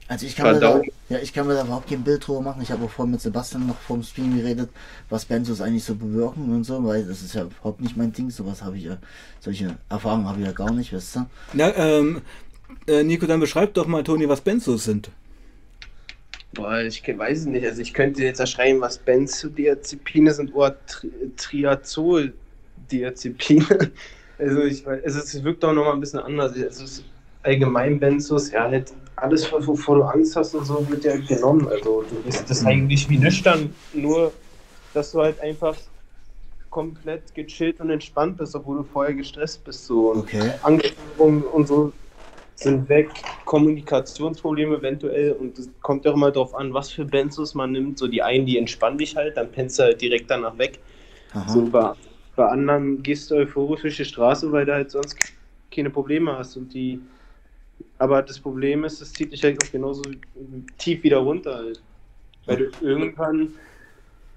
Also 0.09 0.27
ich 0.27 0.37
kann, 0.37 0.55
mir 0.55 0.61
da, 0.61 0.83
ja, 1.09 1.19
ich 1.19 1.33
kann 1.33 1.47
mir 1.47 1.55
da 1.55 1.65
überhaupt 1.65 1.89
kein 1.89 2.05
Bild 2.05 2.27
drüber 2.27 2.43
machen. 2.43 2.63
Ich 2.63 2.71
habe 2.71 2.85
auch 2.85 2.91
vorhin 2.91 3.13
mit 3.13 3.21
Sebastian 3.21 3.67
noch 3.67 3.81
vorm 3.81 4.03
Stream 4.03 4.37
geredet, 4.37 4.71
was 5.09 5.25
Benzos 5.25 5.61
eigentlich 5.61 5.85
so 5.85 5.95
bewirken 5.95 6.53
und 6.55 6.65
so, 6.65 6.85
weil 6.85 7.05
das 7.05 7.23
ist 7.23 7.35
ja 7.35 7.45
überhaupt 7.45 7.81
nicht 7.81 7.97
mein 7.97 8.13
Ding. 8.13 8.31
Sowas 8.31 8.63
habe 8.63 8.77
ich 8.77 8.85
ja, 8.85 8.99
solche 9.41 9.79
Erfahrungen 9.89 10.29
habe 10.29 10.41
ich 10.41 10.47
ja 10.47 10.53
gar 10.53 10.73
nicht, 10.73 10.93
weißt 10.93 11.17
du? 11.17 11.27
Ja, 11.55 11.73
ähm, 11.75 12.23
äh, 12.87 13.03
Nico, 13.05 13.27
dann 13.27 13.41
beschreib 13.41 13.75
doch 13.75 13.87
mal, 13.87 14.03
Toni, 14.03 14.29
was 14.29 14.41
Benzos 14.43 14.85
sind. 14.85 15.11
boah, 16.55 16.81
ich 16.81 17.03
weiß 17.07 17.41
es 17.41 17.47
nicht, 17.47 17.65
also 17.67 17.81
ich 17.81 17.95
könnte 17.95 18.23
jetzt 18.23 18.41
erschreiben, 18.41 18.81
was 18.81 18.99
Benzodiazepine 18.99 20.33
sind 20.35 20.55
oder 20.55 20.77
Tri 20.87 21.11
Triazoldiazepine. 21.37 23.93
Also 24.39 24.63
ich 24.65 24.85
weiß, 24.85 25.05
also 25.05 25.19
es 25.21 25.45
wirkt 25.45 25.65
auch 25.65 25.73
nochmal 25.73 25.93
ein 25.93 26.01
bisschen 26.01 26.19
anders. 26.19 26.57
Es 26.57 26.81
ist 26.81 27.05
allgemein 27.45 28.01
Benzos, 28.01 28.51
ja, 28.51 28.69
halt 28.69 28.93
alles, 29.23 29.51
wovor 29.53 29.97
du 29.97 30.03
Angst 30.03 30.37
hast 30.37 30.55
und 30.55 30.65
so, 30.65 30.89
wird 30.89 31.05
ja 31.05 31.17
genommen. 31.17 31.69
Also 31.69 32.03
du 32.03 32.23
bist 32.23 32.49
das 32.51 32.67
eigentlich 32.67 33.09
wie 33.09 33.19
nüchtern, 33.19 33.75
nur 33.93 34.35
dass 34.93 35.13
du 35.13 35.21
halt 35.21 35.41
einfach 35.41 35.77
komplett 36.71 37.35
gechillt 37.35 37.81
und 37.81 37.91
entspannt 37.91 38.39
bist, 38.39 38.55
obwohl 38.57 38.79
du 38.79 38.85
vorher 38.85 39.15
gestresst 39.15 39.65
bist. 39.65 39.87
So. 39.87 40.11
Und 40.13 40.25
Okay. 40.25 40.53
Angststörungen 40.63 41.45
und 41.45 41.67
so 41.67 41.93
sind 42.55 42.89
weg, 42.89 43.11
Kommunikationsprobleme 43.47 44.77
eventuell 44.77 45.33
und 45.33 45.59
es 45.59 45.71
kommt 45.81 46.07
auch 46.07 46.15
immer 46.15 46.31
darauf 46.31 46.55
an, 46.55 46.75
was 46.75 46.91
für 46.91 47.05
Benzos 47.05 47.55
man 47.55 47.73
nimmt. 47.73 47.99
So 47.99 48.09
die 48.09 48.23
einen, 48.23 48.47
die 48.47 48.59
entspannen 48.59 48.99
dich 48.99 49.17
halt, 49.17 49.37
dann 49.37 49.51
pennst 49.53 49.79
du 49.79 49.85
halt 49.85 50.01
direkt 50.01 50.31
danach 50.31 50.57
weg. 50.59 50.81
Aha. 51.33 51.47
So 51.49 51.71
bei, 51.71 51.93
bei 52.37 52.47
anderen 52.49 53.03
gehst 53.03 53.31
du 53.31 53.37
euphorisch 53.37 53.83
durch 53.83 53.97
die 53.97 54.05
Straße, 54.05 54.53
weil 54.53 54.67
du 54.67 54.75
halt 54.75 54.91
sonst 54.91 55.17
keine 55.71 55.91
Probleme 55.91 56.37
hast 56.39 56.57
und 56.57 56.73
die. 56.75 57.03
Aber 57.99 58.23
das 58.23 58.39
Problem 58.39 58.85
ist, 58.85 59.01
es 59.01 59.13
zieht 59.13 59.33
dich 59.33 59.43
halt 59.43 59.63
auch 59.63 59.71
genauso 59.71 60.03
tief 60.79 61.03
wieder 61.03 61.19
runter 61.19 61.57
halt. 61.57 61.83
Weil 62.47 62.57
du 62.57 62.71
irgendwann 62.81 63.53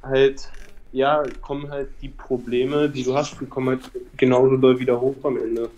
halt, 0.04 0.50
ja, 0.92 1.24
kommen 1.42 1.70
halt 1.70 1.90
die 2.02 2.10
Probleme, 2.10 2.90
die 2.90 3.04
du 3.04 3.16
hast, 3.16 3.40
die 3.42 3.46
kommen 3.46 3.70
halt 3.70 3.92
genauso 4.18 4.58
doll 4.58 4.80
wieder 4.80 5.00
hoch 5.00 5.16
am 5.24 5.38
Ende. 5.38 5.70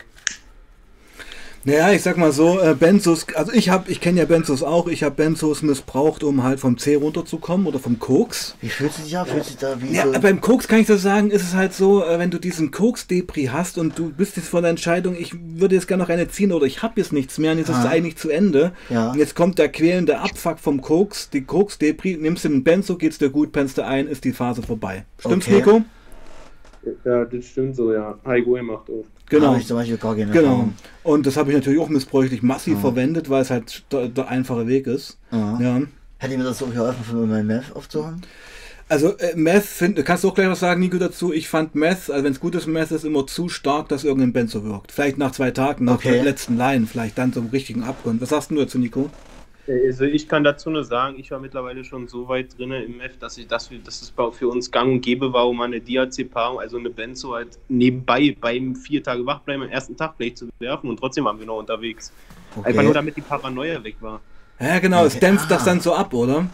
Naja, 1.68 1.92
ich 1.92 2.02
sag 2.02 2.16
mal 2.16 2.32
so, 2.32 2.62
äh, 2.62 2.76
Benzos, 2.76 3.26
also 3.36 3.52
ich 3.52 3.68
habe, 3.70 3.92
ich 3.92 4.00
kenne 4.00 4.20
ja 4.22 4.26
Benzos 4.26 4.64
auch, 4.64 4.88
ich 4.88 5.04
habe 5.04 5.16
Benzos 5.16 5.64
missbraucht, 5.64 6.24
um 6.24 6.42
halt 6.44 6.62
vom 6.62 6.78
C 6.78 6.96
runterzukommen 6.96 7.68
oder 7.68 7.78
vom 7.78 8.00
Koks. 8.00 8.56
Wie 8.62 8.70
fühlst 8.70 9.00
du 9.00 9.04
dich 9.04 9.12
da? 9.12 9.26
Fühlst 9.26 9.62
du 9.62 9.66
da 9.66 9.82
wie 9.82 9.94
Ja, 9.94 10.06
so? 10.14 10.18
beim 10.22 10.40
Koks 10.40 10.70
kann 10.70 10.80
ich 10.80 10.88
das 10.88 11.02
sagen, 11.02 11.30
ist 11.30 11.42
es 11.44 11.56
halt 11.56 11.74
so, 11.74 12.06
äh, 12.06 12.20
wenn 12.20 12.32
du 12.32 12.40
diesen 12.40 12.72
Koks-Depri 12.72 13.48
hast 13.52 13.78
und 13.78 14.00
du 14.00 14.12
bist 14.14 14.38
jetzt 14.38 14.48
vor 14.48 14.62
der 14.62 14.70
Entscheidung, 14.70 15.14
ich 15.20 15.36
würde 15.60 15.76
jetzt 15.76 15.90
gerne 15.90 16.04
noch 16.04 16.10
eine 16.10 16.30
ziehen 16.30 16.54
oder 16.54 16.66
ich 16.66 16.84
habe 16.84 16.94
jetzt 17.02 17.12
nichts 17.12 17.38
mehr 17.38 17.52
und 17.52 17.58
jetzt 17.58 17.68
ist 17.68 17.80
es 17.80 17.86
Ah. 17.86 17.90
eigentlich 17.90 18.16
zu 18.16 18.30
Ende. 18.30 18.72
Ja. 18.90 19.12
Und 19.12 19.18
jetzt 19.18 19.36
kommt 19.36 19.60
der 19.60 19.68
quälende 19.68 20.20
Abfuck 20.22 20.60
vom 20.60 20.80
Koks, 20.82 21.30
die 21.32 21.42
Koks-Depri, 21.42 22.16
nimmst 22.18 22.46
du 22.46 22.48
den 22.50 22.64
Benzo, 22.64 22.96
geht's 22.96 23.18
dir 23.18 23.30
gut, 23.30 23.52
pennst 23.52 23.78
du 23.78 23.86
ein, 23.86 24.08
ist 24.08 24.24
die 24.24 24.32
Phase 24.32 24.62
vorbei. 24.62 25.04
Stimmt's, 25.20 25.46
Okay. 25.48 25.58
Nico? 25.58 25.82
Ja, 27.04 27.26
das 27.26 27.44
stimmt 27.46 27.76
so, 27.76 27.92
ja. 27.92 28.18
Heiko 28.26 28.52
macht 28.64 28.90
auch. 28.90 29.04
Genau. 29.30 29.48
Habe 29.48 29.60
ich 29.60 29.68
zum 29.68 29.78
Beispiel 29.78 29.98
gar 29.98 30.16
keine 30.16 30.32
Genau. 30.32 30.46
Erfahrung. 30.48 30.74
Und 31.04 31.26
das 31.26 31.36
habe 31.38 31.50
ich 31.52 31.56
natürlich 31.58 31.80
auch 31.80 31.90
missbräuchlich 31.90 32.42
massiv 32.44 32.76
Ja. 32.76 32.80
verwendet, 32.80 33.30
weil 33.30 33.42
es 33.42 33.50
halt 33.50 33.84
der, 33.92 34.08
der 34.08 34.28
einfache 34.30 34.68
Weg 34.68 34.88
ist. 34.88 35.18
Ja. 35.32 35.60
Ja. 35.60 35.82
Hätte 36.20 36.38
mir 36.38 36.44
das 36.44 36.58
so 36.60 36.66
geholfen, 36.68 37.04
von 37.04 37.30
meinem 37.30 37.48
Meth 37.48 37.76
aufzuhören? 37.76 38.22
Also 38.90 39.18
äh, 39.18 39.36
Meth, 39.36 39.66
find, 39.66 40.04
kannst 40.06 40.24
du 40.24 40.30
auch 40.30 40.34
gleich 40.34 40.48
was 40.50 40.62
sagen, 40.62 40.80
Nico, 40.80 40.98
dazu? 40.98 41.34
Ich 41.34 41.50
fand 41.50 41.76
Meth, 41.76 42.10
also 42.10 42.24
wenn 42.24 42.32
es 42.32 42.40
gutes 42.40 42.68
Meth 42.68 42.92
ist, 42.92 43.04
immer 43.04 43.28
zu 43.28 43.50
stark, 43.50 43.90
dass 43.90 44.06
irgendein 44.06 44.32
Benzo 44.32 44.64
wirkt. 44.64 44.94
Vielleicht 44.94 45.18
nach 45.18 45.32
zwei 45.32 45.52
Tagen, 45.52 45.84
nach 45.86 45.96
Okay. 45.96 46.14
der 46.14 46.24
letzten 46.24 46.56
Line, 46.58 46.88
vielleicht 46.88 47.18
dann 47.18 47.34
zum 47.34 47.48
richtigen 47.48 47.84
Abgrund. 47.84 48.22
Was 48.22 48.30
sagst 48.30 48.50
du 48.50 48.56
dazu, 48.56 48.80
Nico? 48.80 49.10
Also 49.68 50.06
ich 50.06 50.30
kann 50.30 50.44
dazu 50.44 50.70
nur 50.70 50.86
sagen, 50.86 51.18
ich 51.20 51.30
war 51.32 51.40
mittlerweile 51.40 51.84
schon 51.84 52.08
so 52.08 52.28
weit 52.30 52.58
drin 52.58 52.72
im 52.72 53.02
F, 53.02 53.18
dass, 53.20 53.38
ich, 53.38 53.48
dass, 53.48 53.70
wir, 53.70 53.80
dass 53.80 54.02
es 54.02 54.14
für 54.32 54.48
uns 54.48 54.72
gang 54.72 54.94
und 54.94 55.02
gäbe 55.02 55.34
war, 55.34 55.48
um 55.48 55.60
eine 55.60 55.82
Diazepam, 55.82 56.58
also 56.58 56.78
eine 56.78 56.90
Benzo 56.90 57.34
halt 57.34 57.60
nebenbei 57.68 58.36
beim 58.40 58.76
vier 58.76 59.04
Tage 59.04 59.26
wachbleiben 59.26 59.64
am 59.64 59.70
ersten 59.70 59.98
Tag 59.98 60.18
gleich 60.18 60.36
zu 60.36 60.48
werfen 60.60 60.90
und 60.90 60.98
trotzdem 60.98 61.26
waren 61.26 61.38
wir 61.38 61.46
noch 61.46 61.58
unterwegs. 61.58 62.14
Okay. 62.56 62.70
Einfach 62.70 62.84
nur 62.84 62.94
damit 62.94 63.18
die 63.18 63.22
Paranoia 63.22 63.84
weg 63.84 63.98
war. 64.00 64.22
Ja, 64.60 64.80
genau, 64.80 65.06
es 65.06 65.20
dämpft 65.20 65.52
das 65.52 65.64
Ah. 65.64 65.66
dann 65.66 65.82
so 65.82 65.94
ab, 65.94 66.14
oder? 66.14 66.48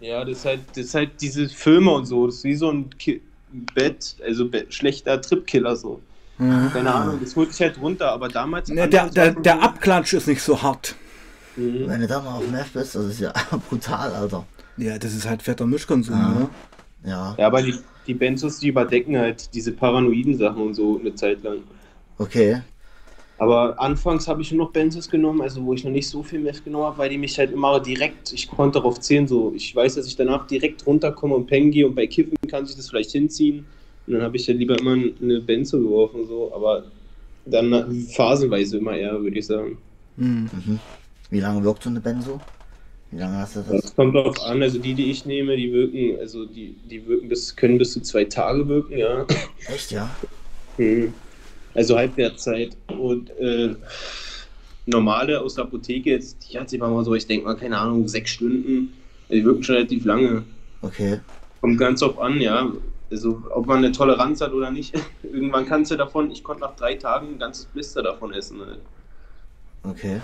Ja, 0.00 0.24
das 0.24 0.38
ist 0.38 0.44
halt, 0.46 0.60
das 0.70 0.78
ist 0.86 0.94
halt 0.94 1.10
diese 1.20 1.48
Filme 1.48 1.90
und 1.90 2.06
so, 2.06 2.26
das 2.26 2.36
ist 2.36 2.44
wie 2.44 2.54
so 2.54 2.70
ein 2.70 2.90
Ki 2.98 3.20
Bett, 3.74 4.16
also 4.24 4.48
Bett, 4.48 4.74
schlechter 4.74 5.20
Tripkiller 5.20 5.76
so. 5.76 6.00
Mhm. 6.38 6.70
Keine 6.72 6.94
Ahnung, 6.94 7.18
das 7.22 7.34
holt 7.36 7.52
sich 7.52 7.60
halt 7.60 7.80
runter, 7.80 8.10
aber 8.12 8.28
damals. 8.28 8.68
Ne, 8.68 8.88
der, 8.88 9.08
der, 9.08 9.32
der 9.32 9.62
Abklatsch 9.62 10.12
ist 10.14 10.26
nicht 10.26 10.42
so 10.42 10.60
hart. 10.62 10.94
Mhm. 11.56 11.88
Wenn 11.88 12.00
du 12.00 12.06
da 12.06 12.20
mal 12.20 12.36
auf 12.38 12.50
Meth 12.50 12.72
bist, 12.72 12.94
das 12.94 13.04
ist 13.06 13.20
ja 13.20 13.32
brutal, 13.68 14.12
Alter. 14.12 14.46
Ja, 14.76 14.98
das 14.98 15.14
ist 15.14 15.26
halt 15.28 15.42
fetter 15.42 15.66
Mischkonsum, 15.66 16.14
Ah. 16.14 16.36
oder? 16.36 16.50
Ja, 17.04 17.34
Ja, 17.38 17.46
aber 17.46 17.62
die, 17.62 17.74
die 18.06 18.14
Benzos, 18.14 18.58
die 18.58 18.68
überdecken 18.68 19.16
halt 19.16 19.54
diese 19.54 19.72
paranoiden 19.72 20.36
Sachen 20.36 20.60
und 20.62 20.74
so 20.74 20.98
eine 20.98 21.14
Zeit 21.14 21.42
lang. 21.42 21.58
okay. 22.18 22.60
Aber 23.38 23.78
anfangs 23.78 24.26
habe 24.28 24.40
ich 24.40 24.50
nur 24.50 24.64
noch 24.64 24.72
Benzos 24.72 25.10
genommen, 25.10 25.42
also 25.42 25.62
wo 25.62 25.74
ich 25.74 25.84
noch 25.84 25.90
nicht 25.90 26.08
so 26.08 26.22
viel 26.22 26.40
Meth 26.40 26.64
genommen 26.64 26.86
habe, 26.86 26.96
weil 26.96 27.10
die 27.10 27.18
mich 27.18 27.38
halt 27.38 27.52
immer 27.52 27.78
direkt, 27.80 28.32
ich 28.32 28.48
konnte 28.48 28.78
darauf 28.78 28.98
zählen, 29.00 29.28
so 29.28 29.52
ich 29.54 29.76
weiß, 29.76 29.96
dass 29.96 30.06
ich 30.06 30.16
danach 30.16 30.46
direkt 30.46 30.86
runterkomme 30.86 31.34
und 31.34 31.46
pennen 31.46 31.70
gehe 31.70 31.86
und 31.86 31.94
bei 31.94 32.06
Kiffen 32.06 32.32
kann 32.48 32.64
sich 32.64 32.76
das 32.76 32.88
vielleicht 32.88 33.10
hinziehen. 33.10 33.66
Und 34.06 34.14
dann 34.14 34.22
habe 34.22 34.36
ich 34.38 34.48
halt 34.48 34.56
lieber 34.58 34.78
immer 34.78 34.92
eine 34.92 35.40
Benzo 35.42 35.78
geworfen, 35.78 36.26
so, 36.26 36.50
aber 36.54 36.84
dann 37.44 38.06
phasenweise 38.14 38.78
immer 38.78 38.96
eher, 38.96 39.20
würde 39.22 39.38
ich 39.38 39.46
sagen. 39.46 39.76
Mhm. 40.16 40.48
Wie 41.30 41.40
lange 41.40 41.64
wirkt 41.64 41.82
so 41.82 41.90
eine 41.90 42.00
Benzo? 42.00 42.40
Wie 43.10 43.18
lange 43.18 43.38
hast 43.38 43.56
du 43.56 43.60
das? 43.60 43.82
Das 43.82 43.96
kommt 43.96 44.14
drauf 44.14 44.40
an, 44.44 44.62
also 44.62 44.78
die, 44.78 44.94
die 44.94 45.10
ich 45.10 45.26
nehme, 45.26 45.56
die 45.56 45.72
wirken, 45.72 46.18
also 46.20 46.44
die, 46.44 46.76
die 46.90 47.06
wirken 47.06 47.28
bis, 47.28 47.54
können 47.54 47.78
bis 47.78 47.92
zu 47.92 48.00
zwei 48.00 48.24
Tage 48.24 48.66
wirken, 48.68 48.98
ja. 48.98 49.24
Echt, 49.68 49.92
ja? 49.92 50.10
Mhm. 50.76 51.14
Also 51.74 51.96
Halbwertszeit 51.96 52.76
und 52.88 53.30
äh, 53.38 53.74
normale 54.86 55.40
aus 55.40 55.54
der 55.54 55.64
Apotheke, 55.64 56.10
jetzt, 56.10 56.50
die 56.50 56.58
hat 56.58 56.70
sich 56.70 56.80
mal 56.80 57.04
so, 57.04 57.14
ich 57.14 57.26
denke 57.26 57.46
mal, 57.46 57.56
keine 57.56 57.78
Ahnung, 57.78 58.08
sechs 58.08 58.30
Stunden, 58.30 58.92
die 59.30 59.44
wirken 59.44 59.62
schon 59.62 59.76
relativ 59.76 60.04
lange. 60.04 60.44
Okay. 60.82 61.20
Kommt 61.60 61.78
ganz 61.78 62.00
drauf 62.00 62.18
an, 62.18 62.40
ja. 62.40 62.72
Also 63.10 63.42
ob 63.50 63.66
man 63.66 63.78
eine 63.78 63.92
Toleranz 63.92 64.40
hat 64.40 64.52
oder 64.52 64.70
nicht. 64.70 64.94
Irgendwann 65.22 65.66
kannst 65.66 65.90
du 65.90 65.96
davon, 65.96 66.30
ich 66.30 66.42
konnte 66.42 66.62
nach 66.62 66.74
drei 66.76 66.94
Tagen 66.94 67.34
ein 67.34 67.38
ganzes 67.38 67.66
Blister 67.66 68.02
davon 68.02 68.32
essen. 68.32 68.60
Halt. 68.60 68.80
Okay. 69.84 70.20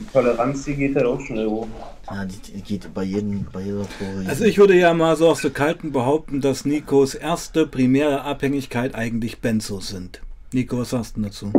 Die 0.00 0.04
Toleranz, 0.12 0.64
die 0.64 0.74
geht 0.76 0.94
halt 0.94 1.06
auch 1.06 1.20
schnell 1.20 1.46
hoch. 1.46 1.66
Ja, 2.10 2.24
die, 2.24 2.62
geht 2.62 2.92
bei 2.94 3.02
jedem, 3.02 3.46
bei 3.52 3.60
jeder 3.62 3.78
Droge. 3.98 4.28
Also 4.28 4.44
ich 4.44 4.58
würde 4.58 4.74
ja 4.74 4.94
mal 4.94 5.16
so 5.16 5.28
aus 5.28 5.42
der 5.42 5.50
Kalten 5.50 5.92
behaupten, 5.92 6.40
dass 6.40 6.64
Nikos 6.64 7.14
erste 7.14 7.66
primäre 7.66 8.22
Abhängigkeit 8.22 8.94
eigentlich 8.94 9.40
Benzos 9.40 9.88
sind. 9.88 10.20
Nico, 10.52 10.78
was 10.78 10.90
sagst 10.90 11.16
du 11.16 11.22
dazu? 11.22 11.52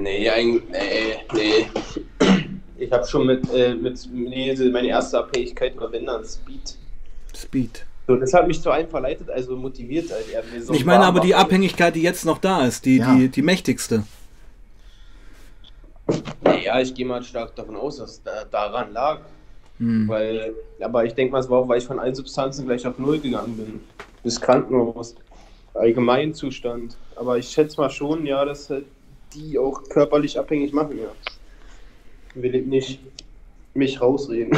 Nee, 0.00 0.28
eigentlich, 0.28 0.62
nee, 0.70 1.16
nee. 1.34 1.66
Ich 2.76 2.92
habe 2.92 3.06
schon 3.06 3.26
mit, 3.26 3.48
äh, 3.54 3.74
mit, 3.74 4.06
nee, 4.12 4.54
meine 4.70 4.88
erste 4.88 5.18
Abhängigkeit 5.18 5.76
war 5.78 5.90
wenn 5.92 6.06
dann 6.06 6.24
Speed. 6.24 6.76
Speed. 7.34 7.86
So, 8.06 8.16
das 8.16 8.34
hat 8.34 8.46
mich 8.46 8.60
zu 8.60 8.70
einem 8.70 8.88
verleitet, 8.88 9.30
also 9.30 9.56
motiviert. 9.56 10.10
Halt, 10.10 10.26
er 10.30 10.42
mir 10.52 10.62
so 10.62 10.74
Ich 10.74 10.84
meine 10.84 11.04
aber 11.06 11.20
die. 11.20 11.34
Abhängigkeit, 11.34 11.94
die 11.94 12.02
jetzt 12.02 12.26
noch 12.26 12.38
da 12.38 12.66
ist, 12.66 12.84
die, 12.84 12.98
Ja. 12.98 13.14
die, 13.14 13.28
die 13.28 13.42
mächtigste. 13.42 14.04
Ja, 16.64 16.80
ich 16.80 16.94
gehe 16.94 17.06
mal 17.06 17.22
stark 17.22 17.54
davon 17.56 17.76
aus, 17.76 17.98
dass 17.98 18.22
da, 18.22 18.44
daran 18.44 18.92
lag. 18.92 19.20
Hm. 19.78 20.08
Weil, 20.08 20.54
aber 20.80 21.04
ich 21.04 21.14
denke 21.14 21.32
mal, 21.32 21.40
es 21.40 21.50
war 21.50 21.60
auch, 21.60 21.68
weil 21.68 21.78
ich 21.78 21.86
von 21.86 21.98
allen 21.98 22.14
Substanzen 22.14 22.66
gleich 22.66 22.86
auf 22.86 22.98
Null 22.98 23.18
gegangen 23.18 23.56
bin. 23.56 23.80
Bis 24.22 24.40
Krankenhaus. 24.40 25.14
Allgemeinzustand. 25.74 26.96
Aber 27.16 27.38
ich 27.38 27.48
schätze 27.48 27.80
mal 27.80 27.90
schon, 27.90 28.24
ja, 28.26 28.44
dass 28.44 28.70
halt 28.70 28.86
die 29.34 29.58
auch 29.58 29.82
körperlich 29.88 30.38
abhängig 30.38 30.72
machen, 30.72 30.98
ja. 30.98 31.08
Will 32.34 32.54
ich 32.54 32.66
nicht 32.66 33.00
mich 33.74 34.00
rausreden. 34.00 34.56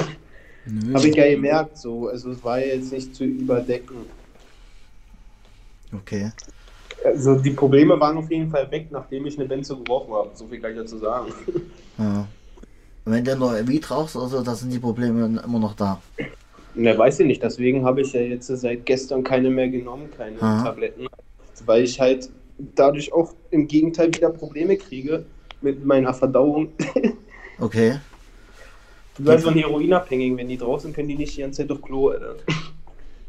Habe 0.92 1.08
ich 1.08 1.14
ja 1.14 1.30
gemerkt, 1.30 1.78
so. 1.78 2.08
Also 2.08 2.30
es 2.30 2.44
war 2.44 2.58
jetzt 2.58 2.92
nicht 2.92 3.14
zu 3.14 3.24
überdecken. 3.24 3.96
Okay. 5.92 6.32
Also 7.06 7.36
die 7.36 7.50
Probleme 7.50 7.98
waren 8.00 8.16
auf 8.18 8.30
jeden 8.30 8.50
Fall 8.50 8.70
weg, 8.70 8.88
nachdem 8.90 9.26
ich 9.26 9.38
eine 9.38 9.48
Benzo 9.48 9.76
geworfen 9.76 10.12
habe. 10.12 10.30
So 10.34 10.46
viel 10.48 10.60
kann 10.60 10.72
ich 10.72 10.78
dazu 10.78 10.98
sagen. 10.98 11.32
Ja. 11.98 12.26
Wenn 13.04 13.24
du 13.24 13.36
nur 13.36 13.68
Weed 13.68 13.88
rauchst 13.88 14.16
oder 14.16 14.28
so, 14.28 14.42
da 14.42 14.54
sind 14.54 14.72
die 14.72 14.80
Probleme 14.80 15.40
immer 15.44 15.58
noch 15.58 15.74
da. 15.74 16.02
Ne, 16.74 16.98
weiß 16.98 17.20
ich 17.20 17.26
nicht. 17.26 17.42
Deswegen 17.42 17.84
habe 17.84 18.00
ich 18.00 18.12
ja 18.12 18.20
jetzt 18.20 18.48
seit 18.48 18.84
gestern 18.84 19.22
keine 19.22 19.48
mehr 19.50 19.68
genommen, 19.68 20.08
keine 20.16 20.42
Aha. 20.42 20.64
Tabletten. 20.64 21.06
Weil 21.64 21.84
ich 21.84 22.00
halt 22.00 22.28
dadurch 22.74 23.12
auch 23.12 23.32
im 23.50 23.68
Gegenteil 23.68 24.08
wieder 24.08 24.30
Probleme 24.30 24.76
kriege 24.76 25.24
mit 25.62 25.84
meiner 25.84 26.12
Verdauung. 26.12 26.70
Okay. 27.58 27.98
Du 29.16 29.24
weißt 29.24 29.44
von 29.44 29.54
Heroinabhängigen, 29.54 30.36
wenn 30.36 30.48
die 30.48 30.58
draußen 30.58 30.92
können 30.92 31.08
die 31.08 31.16
nicht 31.16 31.34
die 31.38 31.40
ganze 31.40 31.62
Zeit 31.62 31.70
auf 31.70 31.80
Klo, 31.80 32.08
Alter. 32.08 32.36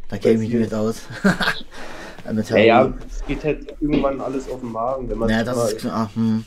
Da 0.09 0.17
käme 0.17 0.43
ich 0.43 0.53
mit 0.53 0.73
aus. 0.73 1.03
Ja, 2.49 2.57
ja, 2.57 2.93
es 3.09 3.25
geht 3.25 3.43
halt 3.43 3.75
irgendwann 3.79 4.19
alles 4.19 4.49
auf 4.49 4.59
den 4.59 4.71
Magen, 4.71 5.09
wenn 5.09 5.17
man 5.17 5.29
Ja, 5.29 5.43
das 5.43 5.71
ist 5.73 5.79
klar. 5.79 6.09
Hm. 6.13 6.43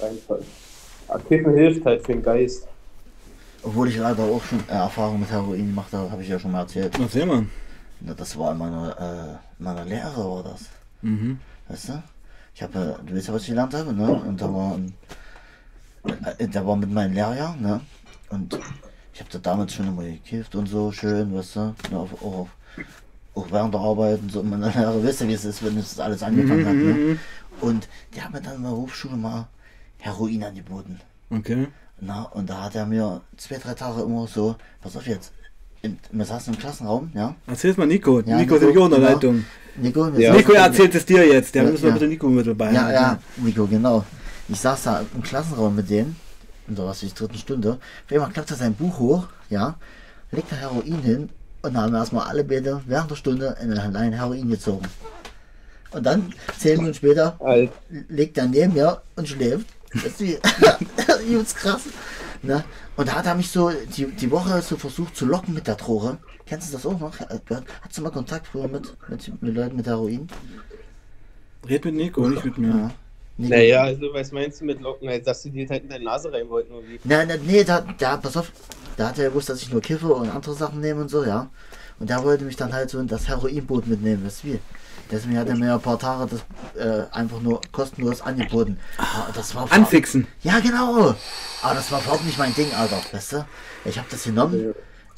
reinfällt. 0.00 0.44
Ja, 1.08 1.18
Kiffen 1.18 1.54
hilft 1.54 1.84
halt 1.84 2.04
für 2.04 2.12
den 2.12 2.22
Geist. 2.22 2.66
Obwohl 3.62 3.88
ich 3.88 3.96
leider 3.96 4.22
auch 4.22 4.42
schon 4.42 4.60
äh, 4.68 4.72
Erfahrung 4.72 5.20
mit 5.20 5.30
Heroin 5.30 5.66
gemacht 5.66 5.92
habe, 5.92 6.10
habe 6.10 6.22
ich 6.22 6.28
ja 6.28 6.38
schon 6.38 6.52
mal 6.52 6.60
erzählt. 6.60 6.98
Erzähl 6.98 7.26
mal. 7.26 7.46
Ja, 8.00 8.14
Das 8.14 8.36
war 8.38 8.52
in 8.52 8.58
meiner, 8.58 8.96
äh, 9.00 9.58
in 9.58 9.64
meiner 9.64 9.84
Lehre 9.84 10.16
war 10.16 10.42
das. 10.42 10.66
Mhm. 11.02 11.38
Weißt 11.68 11.88
du? 11.88 12.02
Ich 12.54 12.62
habe, 12.62 12.98
du 13.04 13.14
weißt 13.14 13.28
ja, 13.28 13.34
was 13.34 13.42
ich 13.42 13.48
gelernt 13.48 13.74
habe, 13.74 13.92
ne? 13.92 14.12
Und 14.12 14.40
da 14.40 14.52
war 14.52 14.74
ein, 14.74 14.94
äh, 16.38 16.48
der 16.48 16.66
war 16.66 16.76
mit 16.76 16.90
meinem 16.90 17.12
Lehrjahr, 17.12 17.56
ne? 17.56 17.80
Und 18.30 18.58
ich 19.12 19.20
habe 19.20 19.30
da 19.32 19.38
damals 19.38 19.74
schon 19.74 19.88
immer 19.88 20.02
gekifft 20.04 20.54
und 20.54 20.66
so 20.66 20.92
schön, 20.92 21.34
weißt 21.34 21.56
du? 21.56 21.60
Ne? 21.90 21.98
Auf, 21.98 22.22
auf, 22.22 22.48
auch 23.36 23.46
während 23.50 23.74
der 23.74 23.80
Arbeit 23.80 24.20
und 24.20 24.32
so. 24.32 24.40
Und 24.40 24.50
meine 24.50 24.68
Lehrer 24.70 25.02
wisst 25.02 25.20
ja, 25.20 25.28
wie 25.28 25.34
es 25.34 25.44
ist, 25.44 25.64
wenn 25.64 25.76
das 25.76 26.00
alles 26.00 26.22
angefangen 26.22 26.66
hat, 26.66 26.74
ne? 26.74 26.92
Mhm. 26.94 27.18
Und 27.60 27.88
die 28.14 28.22
haben 28.22 28.32
mir 28.32 28.40
dann 28.40 28.56
in 28.56 28.62
der 28.62 28.72
Hochschule 28.72 29.16
mal 29.16 29.46
Heroin 29.98 30.42
angeboten. 30.42 31.00
Okay. 31.30 31.68
Na, 32.00 32.22
und 32.24 32.50
da 32.50 32.62
hat 32.64 32.74
er 32.74 32.86
mir 32.86 33.20
zwei, 33.36 33.56
drei 33.56 33.74
Tage 33.74 34.02
immer 34.02 34.26
so, 34.26 34.56
pass 34.82 34.96
auf 34.96 35.06
jetzt, 35.06 35.32
in, 35.82 35.98
wir 36.12 36.24
saßen 36.24 36.52
im 36.52 36.58
Klassenraum, 36.60 37.10
ja? 37.14 37.34
Erzähl's 37.46 37.76
mal 37.76 37.86
Nico. 37.86 38.20
Ja, 38.20 38.36
Nico 38.38 38.56
ist 38.56 38.62
Nico, 38.62 38.84
in 38.84 38.90
der 38.90 38.98
genau. 39.00 39.12
Leitung. 39.12 39.44
Nico, 39.76 40.08
Ja. 40.16 40.34
Nico 40.34 40.52
erzählt 40.52 40.94
es 40.94 41.06
dir 41.06 41.26
jetzt. 41.26 41.54
Der 41.54 41.64
Ja, 41.64 41.70
müssen 41.70 41.82
wir 41.84 41.88
ja. 41.90 41.94
bitte 41.94 42.08
Nico 42.08 42.28
mit 42.28 42.46
dabei 42.46 42.72
Ja, 42.72 42.82
haben. 42.82 42.92
ja, 42.92 43.18
Nico, 43.36 43.66
genau. 43.66 44.04
Ich 44.48 44.60
saß 44.60 44.82
da 44.84 45.02
im 45.14 45.22
Klassenraum 45.22 45.74
mit 45.76 45.88
denen, 45.90 46.16
in 46.68 46.74
der 46.76 46.84
was 46.86 47.02
ich, 47.02 47.14
dritten 47.14 47.36
Stunde. 47.38 47.72
Auf 48.06 48.12
einmal 48.12 48.30
klappt 48.30 48.50
er 48.50 48.56
sein 48.56 48.74
Buch 48.74 48.98
hoch, 48.98 49.26
ja, 49.50 49.76
legt 50.30 50.50
da 50.52 50.56
Heroin 50.56 51.00
hin 51.02 51.28
und 51.66 51.76
haben 51.76 51.94
erstmal 51.94 52.28
alle 52.28 52.44
beide 52.44 52.82
während 52.86 53.10
der 53.10 53.16
Stunde 53.16 53.56
in 53.60 53.72
eine 53.72 53.92
Line 53.92 54.16
Heroin 54.16 54.48
gezogen. 54.48 54.86
Und 55.90 56.04
dann, 56.04 56.32
zehn 56.58 56.78
Minuten 56.78 56.94
später, 56.94 57.36
Alt. 57.40 57.70
liegt 58.08 58.36
er 58.38 58.46
neben 58.46 58.74
mir 58.74 59.02
und 59.16 59.28
schläft. 59.28 59.66
Das 59.92 60.04
ist 60.04 60.20
wie, 60.20 60.38
ja, 60.60 61.18
übelst 61.28 61.56
krass. 61.56 61.82
Ne? 62.42 62.64
Und 62.96 63.08
da 63.08 63.14
hat 63.14 63.26
er 63.26 63.34
mich 63.34 63.50
so 63.50 63.70
die, 63.96 64.06
die 64.06 64.30
Woche 64.30 64.60
so 64.62 64.76
versucht 64.76 65.16
zu 65.16 65.26
locken 65.26 65.54
mit 65.54 65.66
der 65.66 65.76
Droge. 65.76 66.18
Kennst 66.44 66.68
du 66.68 66.72
das 66.76 66.86
auch 66.86 66.98
noch? 66.98 67.18
Hast 67.18 67.96
du 67.96 68.02
mal 68.02 68.10
Kontakt 68.10 68.46
früher 68.46 68.68
mit, 68.68 68.94
mit, 69.08 69.42
mit 69.42 69.54
Leuten 69.54 69.76
mit 69.76 69.86
Heroin? 69.86 70.28
Red 71.68 71.84
mit 71.84 71.94
Nico, 71.94 72.28
nicht 72.28 72.44
mit 72.44 72.58
mir. 72.58 72.68
Ja. 72.68 72.90
Naja, 73.38 73.82
also 73.82 74.12
was 74.12 74.32
meinst 74.32 74.60
du 74.60 74.64
mit 74.64 74.80
Locken? 74.80 75.08
Also, 75.08 75.24
dass 75.24 75.42
sie 75.42 75.50
dir 75.50 75.68
halt 75.68 75.82
in 75.84 75.90
deine 75.90 76.04
Nase 76.04 76.32
rein 76.32 76.48
wollten 76.48 76.72
oder 76.72 76.86
wie? 76.88 76.98
Nein, 77.04 77.28
nein, 77.28 77.40
nee, 77.46 77.64
da, 77.64 77.84
da, 77.98 78.16
pass 78.16 78.36
auf, 78.36 78.50
da 78.96 79.08
hat 79.08 79.18
er 79.18 79.28
gewusst, 79.28 79.48
dass 79.48 79.60
ich 79.62 79.70
nur 79.70 79.82
kiffe 79.82 80.08
und 80.08 80.30
andere 80.30 80.54
Sachen 80.54 80.80
nehme 80.80 81.02
und 81.02 81.10
so, 81.10 81.24
ja. 81.24 81.50
Und 81.98 82.10
der 82.10 82.22
wollte 82.24 82.44
mich 82.44 82.56
dann 82.56 82.72
halt 82.72 82.90
so 82.90 82.98
in 82.98 83.08
das 83.08 83.28
Heroinboot 83.28 83.86
mitnehmen, 83.86 84.24
weißt 84.24 84.44
du 84.44 84.48
wie? 84.48 84.60
Deswegen 85.10 85.38
hat 85.38 85.48
er 85.48 85.56
mir 85.56 85.74
ein 85.74 85.80
paar 85.80 85.98
Tage 85.98 86.28
das 86.30 86.84
äh, 86.84 87.06
einfach 87.12 87.40
nur 87.40 87.60
kostenlos 87.70 88.20
angeboten. 88.20 88.78
Aber 88.98 89.32
das 89.32 89.54
war 89.54 89.70
Anfixen. 89.70 90.26
Ja, 90.42 90.58
genau. 90.58 91.14
Aber 91.62 91.74
das 91.74 91.92
war 91.92 92.00
überhaupt 92.02 92.24
nicht 92.24 92.38
mein 92.38 92.54
Ding, 92.54 92.72
Alter, 92.74 93.00
weißt 93.12 93.32
du? 93.34 93.46
Ich 93.84 93.98
habe 93.98 94.08
das 94.10 94.24
genommen. 94.24 94.74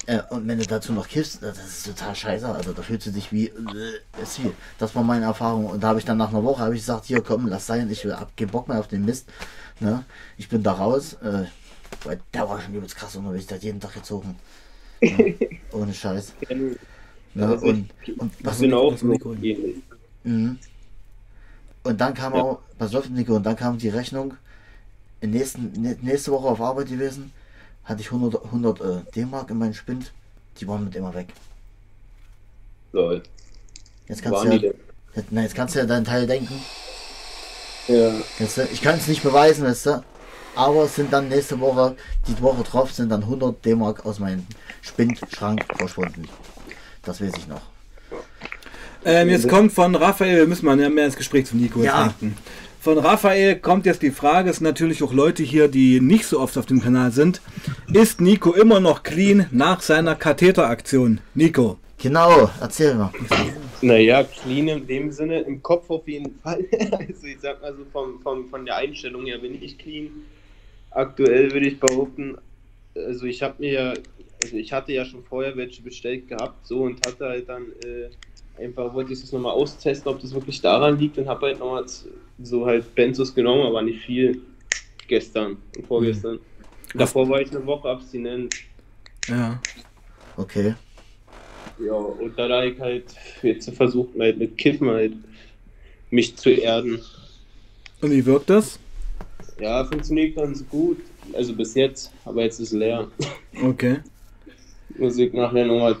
Äh, 0.09 0.21
und 0.31 0.47
wenn 0.47 0.57
du 0.57 0.65
dazu 0.65 0.91
noch 0.91 1.07
kiffst, 1.07 1.43
das 1.43 1.59
ist 1.59 1.85
total 1.85 2.15
scheiße. 2.15 2.47
Also 2.49 2.73
da 2.73 2.81
fühlst 2.81 3.05
du 3.05 3.11
dich 3.11 3.31
wie, 3.31 3.45
äh, 3.47 4.21
ist. 4.23 4.39
Das 4.79 4.95
war 4.95 5.03
meine 5.03 5.25
Erfahrung. 5.25 5.67
Und 5.67 5.83
da 5.83 5.89
habe 5.89 5.99
ich 5.99 6.05
dann 6.05 6.17
nach 6.17 6.29
einer 6.29 6.43
Woche 6.43 6.63
habe 6.63 6.73
ich 6.73 6.81
gesagt, 6.81 7.05
hier 7.05 7.21
komm, 7.21 7.45
lass 7.47 7.67
sein, 7.67 7.87
ich 7.91 8.03
hab 8.05 8.35
keinen 8.35 8.49
Bock 8.49 8.67
mehr 8.67 8.79
auf 8.79 8.87
den 8.87 9.05
Mist. 9.05 9.29
Ne? 9.79 10.03
Ich 10.37 10.49
bin 10.49 10.63
da 10.63 10.71
raus. 10.71 11.13
Äh, 11.21 11.43
weil 12.05 12.19
der 12.33 12.49
war 12.49 12.59
schon 12.59 12.73
übelst 12.73 12.95
krass 12.95 13.15
unterwegs, 13.15 13.45
der 13.47 13.57
hat 13.57 13.63
jeden 13.63 13.79
Tag 13.79 13.93
gezogen. 13.93 14.35
Ne? 15.01 15.35
Ohne 15.71 15.93
Scheiß. 15.93 16.33
Ne? 17.35 17.45
Also 17.47 17.67
Und, 17.67 17.89
ich, 18.03 18.19
und 18.19 18.31
ich 18.39 18.45
was 18.45 18.59
das 18.59 18.99
so. 18.99 19.35
Mhm. 20.23 20.57
Und 21.83 22.01
dann 22.01 22.13
kam 22.15 22.33
Ja. 22.33 22.41
auch, 22.41 22.59
pass 22.79 22.95
auf, 22.95 23.07
Nico, 23.09 23.35
und 23.35 23.43
dann 23.45 23.55
kam 23.55 23.77
die 23.77 23.89
Rechnung, 23.89 24.33
nächsten, 25.21 25.71
nä- 25.73 25.97
nächste 26.01 26.31
Woche 26.31 26.47
auf 26.47 26.61
Arbeit 26.61 26.89
gewesen, 26.89 27.31
hatte 27.89 28.01
ich 28.01 28.11
100, 28.11 28.45
100 28.45 28.81
äh, 28.81 28.83
D-Mark 29.15 29.49
in 29.49 29.57
meinen 29.57 29.73
Spind, 29.73 30.11
die 30.59 30.67
waren 30.67 30.83
mit 30.85 30.95
immer 30.95 31.13
weg. 31.13 31.27
Lol. 32.91 33.23
Jetzt 34.07 34.21
kannst, 34.21 34.39
Waren 34.39 34.51
du 34.51 34.59
die 34.59 34.65
ja, 34.67 34.71
denn? 34.71 34.81
jetzt, 35.15 35.27
na, 35.31 35.41
jetzt 35.41 35.55
kannst 35.55 35.75
du 35.75 35.79
ja 35.79 35.85
deinen 35.85 36.05
Teil 36.05 36.25
denken. 36.25 36.53
Ja. 37.87 38.13
Jetzt, 38.39 38.57
äh, 38.57 38.67
ich 38.71 38.81
kann 38.81 38.95
es 38.97 39.07
nicht 39.07 39.23
beweisen, 39.23 39.65
weißt 39.65 39.85
du, 39.87 40.03
aber 40.55 40.83
es 40.83 40.95
sind 40.95 41.11
dann 41.11 41.29
nächste 41.29 41.59
Woche, 41.59 41.95
die 42.27 42.39
Woche 42.41 42.63
drauf, 42.63 42.91
sind 42.93 43.09
dann 43.09 43.23
100 43.23 43.63
D-Mark 43.65 44.05
aus 44.05 44.19
meinem 44.19 44.45
Spindschrank 44.81 45.65
verschwunden. 45.77 46.27
Das 47.03 47.21
weiß 47.21 47.31
ich 47.37 47.47
noch. 47.47 47.61
Ähm, 49.05 49.29
jetzt 49.29 49.47
kommt 49.47 49.71
von 49.71 49.95
Raphael, 49.95 50.37
wir 50.37 50.47
müssen 50.47 50.65
mal 50.65 50.75
mehr 50.75 51.05
ins 51.05 51.15
Gespräch 51.15 51.45
zu 51.45 51.55
Nico 51.55 51.81
Ja. 51.81 52.03
lenken. 52.05 52.37
Von 52.81 52.97
Raphael 52.97 53.57
kommt 53.57 53.85
jetzt 53.85 54.01
die 54.01 54.11
Frage, 54.11 54.51
es 54.51 54.57
sind 54.57 54.63
natürlich 54.63 55.03
auch 55.03 55.11
Leute 55.11 55.43
hier, 55.43 55.67
die 55.67 55.99
nicht 55.99 56.23
so 56.23 56.39
oft 56.39 56.57
auf 56.57 56.65
dem 56.65 56.79
Kanal 56.79 57.11
sind. 57.11 57.41
Ist 57.91 58.21
Nico 58.21 58.53
immer 58.53 58.79
noch 58.79 59.03
clean 59.03 59.47
nach 59.51 59.81
seiner 59.81 60.15
Katheteraktion? 60.15 61.19
Nico. 61.35 61.77
Genau, 62.01 62.49
erzähl 62.61 62.95
mal. 62.95 63.11
Naja, 63.81 64.23
clean 64.23 64.69
in 64.69 64.87
dem 64.87 65.11
Sinne, 65.11 65.41
im 65.41 65.61
Kopf 65.61 65.89
auf 65.89 66.07
jeden 66.07 66.39
Fall. 66.39 66.63
Also 66.91 67.27
ich 67.27 67.41
sag 67.41 67.61
mal 67.61 67.75
so 67.75 67.83
vom, 67.91 68.21
vom, 68.21 68.49
von 68.49 68.65
der 68.65 68.77
Einstellung 68.77 69.25
her 69.25 69.39
bin 69.39 69.61
ich 69.61 69.77
clean. 69.77 70.09
Aktuell 70.91 71.51
würde 71.51 71.67
ich 71.67 71.81
behaupten, 71.81 72.37
also 72.95 73.25
ich 73.25 73.43
habe 73.43 73.55
mir 73.59 73.71
ja, 73.73 73.93
also 74.41 74.55
ich 74.55 74.71
hatte 74.71 74.93
ja 74.93 75.03
schon 75.03 75.25
vorher 75.25 75.57
welche 75.57 75.81
bestellt 75.81 76.29
gehabt, 76.29 76.65
so 76.65 76.83
und 76.83 77.05
hatte 77.05 77.25
halt 77.25 77.49
dann 77.49 77.63
äh, 77.83 78.63
einfach, 78.63 78.93
wollte 78.93 79.11
ich 79.11 79.19
das 79.19 79.33
nochmal 79.33 79.51
austesten, 79.51 80.09
ob 80.09 80.21
das 80.21 80.33
wirklich 80.33 80.61
daran 80.61 80.97
liegt 80.97 81.17
und 81.17 81.27
habe 81.27 81.47
halt 81.47 81.59
nochmal 81.59 81.83
so 82.43 82.65
halt 82.65 82.93
Benzos 82.95 83.33
genommen, 83.33 83.65
aber 83.65 83.81
nicht 83.81 84.03
viel 84.05 84.41
gestern 85.07 85.57
und 85.77 85.87
vorgestern. 85.87 86.39
Davor 86.93 87.29
war 87.29 87.41
ich 87.41 87.51
eine 87.51 87.65
Woche 87.65 87.89
abstinent. 87.89 88.55
Ja. 89.27 89.61
Okay. 90.37 90.73
Ja, 91.79 91.93
und 91.93 92.37
dann 92.37 92.51
habe 92.51 92.67
ich 92.67 92.79
halt 92.79 93.05
jetzt 93.41 93.69
versucht, 93.71 94.09
halt 94.19 94.37
mit 94.37 94.57
Kiffen 94.57 94.89
halt 94.89 95.13
mich 96.09 96.35
zu 96.35 96.49
erden. 96.49 96.99
Und 98.01 98.11
wie 98.11 98.25
wirkt 98.25 98.49
das? 98.49 98.79
Ja, 99.59 99.83
funktioniert 99.85 100.35
ganz 100.35 100.67
gut. 100.67 100.97
Also 101.33 101.53
bis 101.53 101.75
jetzt, 101.75 102.11
aber 102.25 102.43
jetzt 102.43 102.59
ist 102.59 102.71
leer. 102.71 103.07
Okay. 103.61 103.99
Muss 104.97 105.17
ich 105.17 105.31
nachher 105.33 105.65
nochmal 105.65 105.97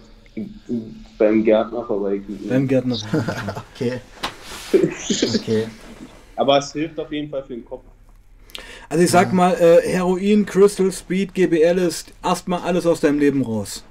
beim 1.17 1.43
Gärtner 1.43 1.85
vorbeikriegen. 1.85 2.49
Beim 2.49 2.67
Gärtner. 2.67 2.97
Okay. 3.75 3.99
Okay. 5.35 5.67
Aber 6.39 6.57
es 6.57 6.71
hilft 6.71 6.99
auf 6.99 7.11
jeden 7.11 7.29
Fall 7.29 7.43
für 7.43 7.53
den 7.53 7.65
Kopf. 7.65 7.81
Also 8.89 9.03
ich 9.03 9.11
sag 9.11 9.33
mal, 9.33 9.53
äh, 9.53 9.87
Heroin, 9.87 10.45
Crystal, 10.45 10.91
Speed, 10.91 11.33
GBL 11.33 11.77
ist 11.77 12.11
erstmal 12.23 12.61
alles 12.61 12.85
aus 12.85 13.01
deinem 13.01 13.19
Leben 13.19 13.43
raus. 13.43 13.83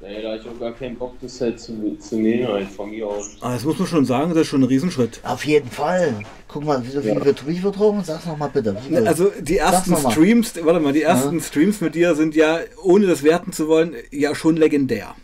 Naja, 0.00 0.20
da 0.20 0.36
ich 0.36 0.42
auch 0.46 0.60
gar 0.60 0.72
keinen 0.72 0.96
Bock, 0.96 1.14
das 1.20 1.40
halt 1.40 1.58
zu, 1.58 1.96
zu 1.98 2.16
nehmen, 2.16 2.46
halt 2.46 2.68
von 2.68 2.90
mir 2.90 3.06
aus. 3.06 3.36
Aber 3.40 3.54
das 3.54 3.64
muss 3.64 3.78
man 3.78 3.88
schon 3.88 4.04
sagen, 4.04 4.28
das 4.30 4.42
ist 4.42 4.48
schon 4.48 4.60
ein 4.60 4.68
Riesenschritt. 4.68 5.20
Auf 5.24 5.44
jeden 5.46 5.70
Fall. 5.70 6.14
Guck 6.46 6.64
mal, 6.64 6.80
wie, 6.86 7.02
wie, 7.02 7.08
Ja. 7.08 7.24
wird, 7.24 7.46
wie 7.48 7.58
viel 7.58 7.72
Drogen? 7.72 8.04
Sag's 8.04 8.26
nochmal 8.26 8.50
bitte. 8.52 8.76
Viel? 8.86 9.06
Also 9.08 9.32
die 9.40 9.56
ersten. 9.56 9.96
Streams, 9.96 10.52
warte 10.62 10.78
mal, 10.80 10.92
die 10.92 11.02
ersten 11.02 11.40
Streams 11.40 11.80
mit 11.80 11.94
dir 11.94 12.14
sind 12.14 12.36
ja, 12.36 12.58
ohne 12.82 13.06
das 13.06 13.22
werten 13.22 13.52
zu 13.52 13.66
wollen, 13.68 13.94
ja 14.12 14.34
schon 14.34 14.56
legendär. 14.56 15.14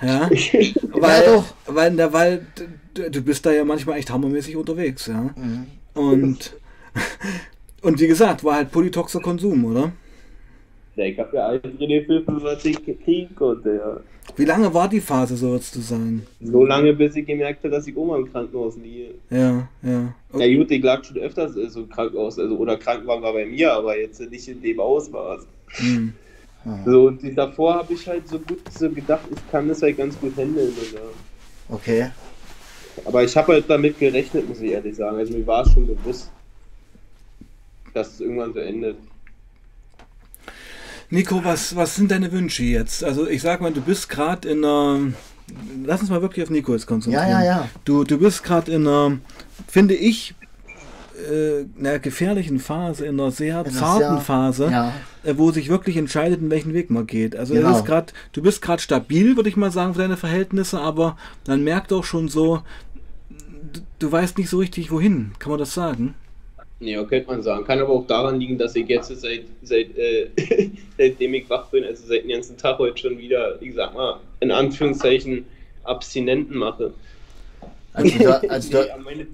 Ja, 0.00 0.30
weil, 0.92 1.24
doch. 1.26 1.44
weil, 1.66 2.12
weil 2.12 2.46
du 2.98 3.22
bist 3.22 3.46
da 3.46 3.52
ja 3.52 3.64
manchmal 3.64 3.98
echt 3.98 4.10
hammermäßig 4.10 4.56
unterwegs, 4.56 5.06
ja. 5.06 5.34
Mhm. 5.36 5.66
Und, 5.94 6.56
und 7.82 8.00
wie 8.00 8.06
gesagt, 8.06 8.44
war 8.44 8.56
halt 8.56 8.72
polytoxer 8.72 9.20
Konsum, 9.20 9.64
oder? 9.64 9.92
Ja, 10.96 11.04
ich 11.04 11.18
hab 11.18 11.32
ja 11.34 11.46
alles 11.46 11.62
drin 11.62 12.04
für 12.06 12.42
was 12.42 12.64
ich 12.64 12.82
kriegen 13.04 13.34
konnte, 13.34 13.74
ja. 13.76 14.00
Wie 14.34 14.44
lange 14.44 14.72
war 14.74 14.88
die 14.88 15.00
Phase, 15.00 15.36
so 15.36 15.50
würdest 15.50 15.76
du 15.76 15.80
sagen? 15.80 16.26
So 16.40 16.64
lange, 16.64 16.92
bis 16.92 17.14
ich 17.14 17.26
gemerkt 17.26 17.62
habe, 17.62 17.70
dass 17.70 17.86
ich 17.86 17.96
Oma 17.96 18.16
im 18.16 18.30
Krankenhaus 18.30 18.76
liege. 18.76 19.14
Ja, 19.30 19.68
ja. 19.82 20.14
Ja 20.34 20.56
gut, 20.56 20.70
ich 20.70 20.82
lag 20.82 21.04
schon 21.04 21.18
öfters 21.18 21.54
so 21.54 21.80
im 21.80 21.88
Krankenhaus, 21.88 22.38
also 22.38 22.56
oder 22.56 22.76
Krankenwagen 22.76 23.22
war 23.22 23.32
bei 23.32 23.46
mir, 23.46 23.72
aber 23.72 23.98
jetzt 23.98 24.20
nicht 24.20 24.48
in 24.48 24.60
dem 24.60 24.80
Ausmaß. 24.80 25.46
Hm. 25.68 26.12
So, 26.84 27.06
und 27.06 27.22
davor 27.36 27.74
habe 27.74 27.92
ich 27.92 28.08
halt 28.08 28.26
so 28.26 28.40
gut 28.40 28.60
so 28.76 28.90
gedacht, 28.90 29.22
ich 29.30 29.50
kann 29.52 29.68
das 29.68 29.82
halt 29.82 29.96
ganz 29.96 30.18
gut 30.18 30.36
handeln. 30.36 30.72
Oder? 30.72 31.02
Okay. 31.68 32.10
Aber 33.04 33.22
ich 33.22 33.36
habe 33.36 33.52
halt 33.54 33.68
damit 33.68 33.98
gerechnet, 33.98 34.48
muss 34.48 34.60
ich 34.60 34.72
ehrlich 34.72 34.96
sagen. 34.96 35.16
Also 35.18 35.32
mir 35.34 35.46
war 35.46 35.64
es 35.66 35.72
schon 35.72 35.86
bewusst, 35.86 36.30
dass 37.94 38.14
es 38.14 38.20
irgendwann 38.20 38.52
so 38.52 38.60
endet. 38.60 38.96
Nico, 41.10 41.44
was, 41.44 41.76
was 41.76 41.94
sind 41.94 42.10
deine 42.10 42.32
Wünsche 42.32 42.64
jetzt? 42.64 43.04
Also 43.04 43.28
ich 43.28 43.42
sag 43.42 43.60
mal, 43.60 43.72
du 43.72 43.80
bist 43.80 44.08
gerade 44.08 44.48
in 44.48 44.64
einer... 44.64 44.98
Lass 45.84 46.00
uns 46.00 46.10
mal 46.10 46.20
wirklich 46.22 46.42
auf 46.42 46.50
Nico 46.50 46.72
jetzt 46.72 46.86
konzentrieren. 46.88 47.28
Ja, 47.28 47.40
ja, 47.40 47.44
ja. 47.44 47.68
Du, 47.84 48.02
du 48.02 48.18
bist 48.18 48.42
gerade 48.42 48.72
in 48.72 48.86
einer, 48.88 49.18
finde 49.68 49.94
ich, 49.94 50.34
äh, 51.30 51.64
einer 51.78 52.00
gefährlichen 52.00 52.58
Phase, 52.58 53.06
in 53.06 53.20
einer 53.20 53.30
sehr 53.30 53.64
In 53.64 53.70
zarten 53.72 54.16
sehr- 54.16 54.20
Phase, 54.20 54.68
Ja. 54.72 54.92
äh, 55.22 55.34
wo 55.36 55.52
sich 55.52 55.68
wirklich 55.68 55.96
entscheidet, 55.96 56.40
in 56.40 56.50
welchen 56.50 56.74
Weg 56.74 56.90
man 56.90 57.06
geht. 57.06 57.36
Also 57.36 57.54
Genau. 57.54 57.68
du 57.68 57.74
bist 57.74 57.86
grad, 57.86 58.12
du 58.32 58.42
bist 58.42 58.60
gerade 58.60 58.82
stabil, 58.82 59.36
würde 59.36 59.48
ich 59.48 59.56
mal 59.56 59.70
sagen, 59.70 59.94
für 59.94 60.00
deine 60.00 60.16
Verhältnisse, 60.16 60.80
aber 60.80 61.16
man 61.46 61.62
merkt 61.62 61.92
auch 61.92 62.04
schon 62.04 62.28
so, 62.28 62.62
du, 63.98 64.10
weißt 64.12 64.38
nicht 64.38 64.48
so 64.50 64.58
richtig, 64.58 64.90
wohin. 64.90 65.32
Kann 65.38 65.50
man 65.50 65.58
das 65.58 65.74
sagen? 65.74 66.14
Ja, 66.80 67.02
könnte 67.04 67.28
man 67.28 67.42
sagen. 67.42 67.64
Kann 67.64 67.78
aber 67.80 67.90
auch 67.90 68.06
daran 68.06 68.38
liegen, 68.38 68.58
dass 68.58 68.76
ich 68.76 68.86
jetzt 68.88 69.08
seit, 69.08 69.44
seit 69.62 69.96
äh, 69.96 70.28
seitdem 70.98 71.34
ich 71.34 71.48
wach 71.48 71.66
bin, 71.68 71.84
also 71.84 72.06
seit 72.06 72.24
dem 72.24 72.30
ganzen 72.30 72.56
Tag 72.58 72.78
heute 72.78 72.98
schon 72.98 73.16
wieder, 73.18 73.60
ich 73.62 73.74
sag 73.74 73.94
mal, 73.94 74.20
in 74.40 74.50
Anführungszeichen 74.50 75.46
Abstinenten 75.84 76.58
mache. 76.58 76.92
Also 77.94 78.18
da, 78.18 78.40
also 78.48 78.68
Nee, 78.78 78.88
da, 78.88 78.96
meine, 79.04 79.26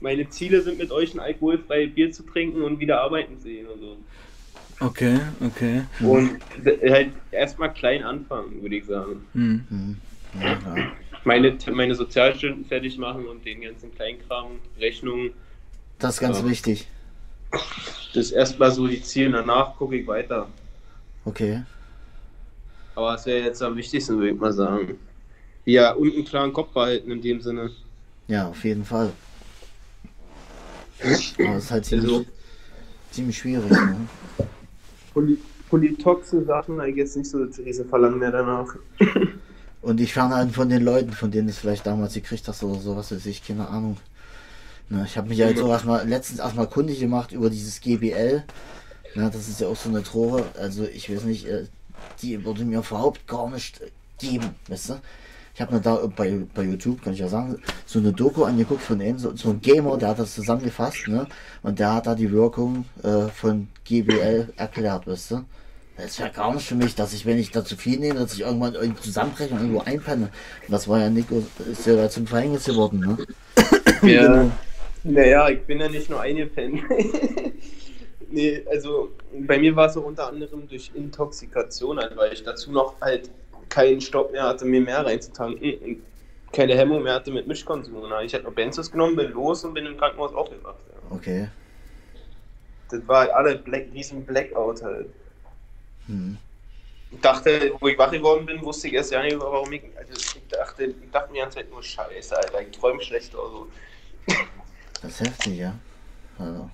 meine 0.00 0.28
Ziele 0.30 0.62
sind 0.62 0.78
mit 0.78 0.90
euch 0.90 1.14
ein 1.14 1.20
alkoholfreies 1.20 1.94
Bier 1.94 2.10
zu 2.10 2.24
trinken 2.24 2.62
und 2.62 2.80
wieder 2.80 3.00
arbeiten 3.00 3.38
zu 3.38 3.48
gehen 3.48 3.66
und 3.66 3.80
so. 3.80 3.96
Okay, 4.80 5.20
okay. 5.46 5.82
Und 6.00 6.38
d- 6.64 6.90
halt 6.90 7.10
erstmal 7.30 7.72
klein 7.72 8.02
anfangen, 8.02 8.62
würde 8.62 8.76
ich 8.76 8.86
sagen. 8.86 9.24
Hm. 9.34 9.64
Hm. 9.68 9.96
Ja, 10.40 10.48
ja. 10.48 10.92
Meine, 11.24 11.56
meine 11.70 11.94
Sozialstunden 11.94 12.64
fertig 12.64 12.96
machen 12.98 13.26
und 13.26 13.44
den 13.44 13.60
ganzen 13.60 13.94
Kleinkram, 13.94 14.52
Rechnungen. 14.78 15.32
Das 15.98 16.14
ist 16.14 16.20
ganz 16.20 16.38
Ja. 16.38 16.48
wichtig. 16.48 16.88
Das 17.52 18.26
ist 18.26 18.30
erstmal 18.32 18.70
so 18.70 18.86
die 18.86 19.02
Ziele, 19.02 19.32
danach 19.32 19.76
gucke 19.76 19.96
ich 19.96 20.06
weiter. 20.06 20.48
Okay. 21.24 21.62
Aber 22.94 23.14
es 23.14 23.26
wäre 23.26 23.44
jetzt 23.46 23.62
am 23.62 23.76
wichtigsten, 23.76 24.16
würde 24.16 24.30
ich 24.30 24.38
mal 24.40 24.52
sagen. 24.52 24.98
Ja, 25.64 25.92
und 25.92 26.12
einen 26.14 26.24
klaren 26.24 26.52
Kopf 26.52 26.72
behalten 26.72 27.10
in 27.10 27.20
dem 27.20 27.40
Sinne. 27.40 27.70
Ja, 28.28 28.48
auf 28.48 28.64
jeden 28.64 28.84
Fall. 28.84 29.12
Aber 31.02 31.56
es 31.56 31.64
ist 31.64 31.70
halt 31.70 31.84
ziemlich, 31.84 32.10
Also, 32.12 32.26
ziemlich 33.10 33.38
schwierig. 33.38 33.70
Ne? 33.70 34.08
Poly 35.12 35.38
Polytoxe 35.68 36.44
Sachen, 36.44 36.78
da 36.78 36.84
jetzt 36.86 37.16
nicht 37.16 37.30
so 37.30 37.44
das 37.44 37.58
riesen 37.60 37.88
Verlangen 37.88 38.18
mehr 38.18 38.32
danach. 38.32 38.74
Und 39.82 40.00
ich 40.00 40.12
ferne 40.12 40.34
halt 40.34 40.52
von 40.52 40.68
den 40.68 40.82
Leuten, 40.82 41.12
von 41.12 41.30
denen 41.30 41.46
du 41.46 41.52
es 41.52 41.58
vielleicht 41.58 41.86
damals 41.86 42.14
gekriegt 42.14 42.46
hast 42.48 42.62
oder 42.62 42.80
sowas, 42.80 43.12
weiß 43.12 43.24
ich, 43.26 43.46
keine 43.46 43.68
Ahnung. 43.68 43.96
Ne, 44.90 45.04
ich 45.06 45.16
habe 45.16 45.28
mich 45.28 45.38
ja 45.38 45.48
jetzt 45.48 45.62
auch 45.62 45.70
erstmal 45.70 46.06
letztens 46.06 46.40
erstmal 46.40 46.66
kundig 46.66 47.00
gemacht 47.00 47.32
über 47.32 47.48
dieses 47.48 47.80
GBL. 47.80 48.42
Ne, 49.14 49.30
das 49.32 49.48
ist 49.48 49.60
ja 49.60 49.68
auch 49.68 49.76
so 49.76 49.88
eine 49.88 50.02
Droge. 50.02 50.44
Also 50.58 50.84
ich 50.84 51.10
weiß 51.10 51.24
nicht, 51.24 51.46
äh, 51.46 51.66
die 52.20 52.44
würde 52.44 52.64
mir 52.64 52.80
überhaupt 52.80 53.26
gar 53.26 53.48
nicht 53.50 53.80
geben, 54.18 54.50
weißt 54.68 54.90
du? 54.90 55.00
Ich 55.54 55.60
habe 55.60 55.74
mir 55.74 55.80
da 55.80 55.96
bei, 56.06 56.40
bei 56.54 56.62
YouTube, 56.62 57.02
kann 57.02 57.12
ich 57.12 57.18
ja 57.18 57.28
sagen, 57.28 57.60
so 57.84 57.98
eine 57.98 58.12
Doku 58.12 58.44
angeguckt 58.44 58.82
von 58.82 59.00
einem, 59.00 59.18
so, 59.18 59.36
so 59.36 59.50
ein 59.50 59.60
Gamer, 59.60 59.98
der 59.98 60.10
hat 60.10 60.18
das 60.18 60.34
zusammengefasst, 60.34 61.08
ne? 61.08 61.26
Und 61.62 61.78
der 61.78 61.94
hat 61.94 62.06
da 62.06 62.14
die 62.14 62.30
Wirkung 62.30 62.84
äh, 63.02 63.28
von 63.28 63.68
GBL 63.84 64.52
erklärt, 64.56 65.06
weißt 65.06 65.32
du? 65.32 65.44
Das 66.02 66.18
wäre 66.18 66.30
gar 66.30 66.54
nicht 66.54 66.66
für 66.66 66.74
mich, 66.74 66.94
dass 66.94 67.12
ich, 67.12 67.26
wenn 67.26 67.38
ich 67.38 67.50
da 67.50 67.64
zu 67.64 67.76
viel 67.76 67.98
nehme, 67.98 68.18
dass 68.18 68.34
ich 68.34 68.40
irgendwann 68.40 68.74
irgendwie 68.74 69.02
zusammenbreche 69.02 69.54
und 69.54 69.60
irgendwo 69.60 69.80
einpenne. 69.80 70.30
Das 70.68 70.88
war 70.88 71.00
ja 71.00 71.10
Nico, 71.10 71.42
ist 71.70 71.86
ja 71.86 71.96
da 71.96 72.08
zum 72.08 72.26
Verhängnis 72.26 72.64
geworden, 72.64 73.00
ne? 73.00 73.18
Ja. 74.08 74.50
Naja, 75.02 75.48
ich 75.48 75.62
bin 75.62 75.80
ja 75.80 75.88
nicht 75.88 76.10
nur 76.10 76.20
eingepennt. 76.20 76.82
nee, 78.30 78.62
also 78.70 79.10
bei 79.46 79.58
mir 79.58 79.74
war 79.76 79.86
es 79.86 79.94
so 79.94 80.00
unter 80.00 80.28
anderem 80.28 80.68
durch 80.68 80.90
Intoxikation, 80.94 81.98
halt, 81.98 82.16
weil 82.16 82.32
ich 82.32 82.42
dazu 82.42 82.70
noch 82.70 82.94
halt 83.00 83.30
keinen 83.68 84.00
Stopp 84.00 84.32
mehr 84.32 84.44
hatte, 84.44 84.64
mir 84.64 84.80
mehr 84.80 85.04
reinzutanken 85.04 85.74
und 85.78 86.02
keine 86.52 86.76
Hemmung 86.76 87.02
mehr 87.02 87.14
hatte 87.14 87.30
mit 87.30 87.46
Mischkonsum. 87.46 87.94
Ich 88.24 88.34
halt 88.34 88.44
noch 88.44 88.52
Benzos 88.52 88.90
genommen, 88.90 89.16
bin 89.16 89.30
los 89.32 89.64
und 89.64 89.74
bin 89.74 89.86
im 89.86 89.96
Krankenhaus 89.96 90.34
aufgewacht. 90.34 90.80
Ja. 90.88 91.16
Okay. 91.16 91.48
Das 92.90 93.06
war 93.06 93.32
alle 93.34 93.56
Black, 93.56 93.86
riesen 93.94 94.24
Blackout 94.24 94.82
halt. 94.82 95.10
Hm. 96.10 96.36
Ich 97.12 97.20
dachte, 97.20 97.72
wo 97.80 97.88
ich 97.88 97.98
wach 97.98 98.10
geworden 98.10 98.46
bin, 98.46 98.62
wusste 98.62 98.88
ich 98.88 98.94
erst 98.94 99.10
ja 99.12 99.22
nicht, 99.22 99.38
warum 99.38 99.72
ich. 99.72 99.82
Also 99.96 100.12
ich 100.12 100.42
dachte, 100.48 100.84
ich 100.84 101.10
dachte 101.10 101.28
mir 101.28 101.34
die 101.34 101.40
ganze 101.40 101.56
Zeit 101.56 101.70
nur 101.70 101.82
Scheiße, 101.82 102.36
Alter, 102.36 102.62
ich 102.62 102.76
träume 102.76 103.02
schlecht 103.02 103.34
oder 103.34 103.50
so. 103.50 103.68
Das 105.02 105.12
ist 105.12 105.20
heftig, 105.20 105.58
ja. 105.58 105.74
Also, 106.38 106.70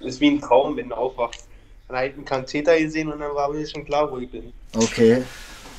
Das 0.00 0.08
ist 0.08 0.20
wie 0.20 0.30
ein 0.30 0.40
Traum, 0.40 0.76
wenn 0.76 0.88
du 0.88 0.96
aufwachst. 0.96 1.46
Dann 1.88 1.98
habe 1.98 2.08
ich 2.08 2.14
einen 2.14 2.24
Katheter 2.24 2.78
gesehen 2.78 3.12
und 3.12 3.20
dann 3.20 3.34
war 3.34 3.52
mir 3.52 3.64
schon 3.66 3.84
klar, 3.84 4.10
wo 4.10 4.18
ich 4.18 4.30
bin. 4.30 4.52
okay. 4.74 5.22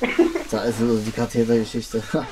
Da 0.50 0.64
ist 0.64 0.78
so 0.78 0.98
die 0.98 1.10
Kathetergeschichte. 1.10 2.02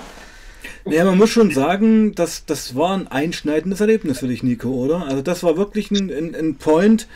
Naja, 0.85 1.05
man 1.05 1.19
muss 1.19 1.31
schon 1.31 1.51
sagen, 1.51 2.15
dass 2.15 2.45
das 2.47 2.77
war 2.77 2.97
ein 2.97 3.09
einschneidendes 3.09 3.81
Erlebnis 3.81 4.21
für 4.21 4.29
dich, 4.29 4.43
Nico, 4.43 4.69
oder? 4.69 5.05
Also 5.07 5.21
das 5.21 5.43
war 5.43 5.57
wirklich 5.57 5.91
ein, 5.91 6.11
ein, 6.11 6.35
ein 6.35 6.57
Point, 6.57 7.09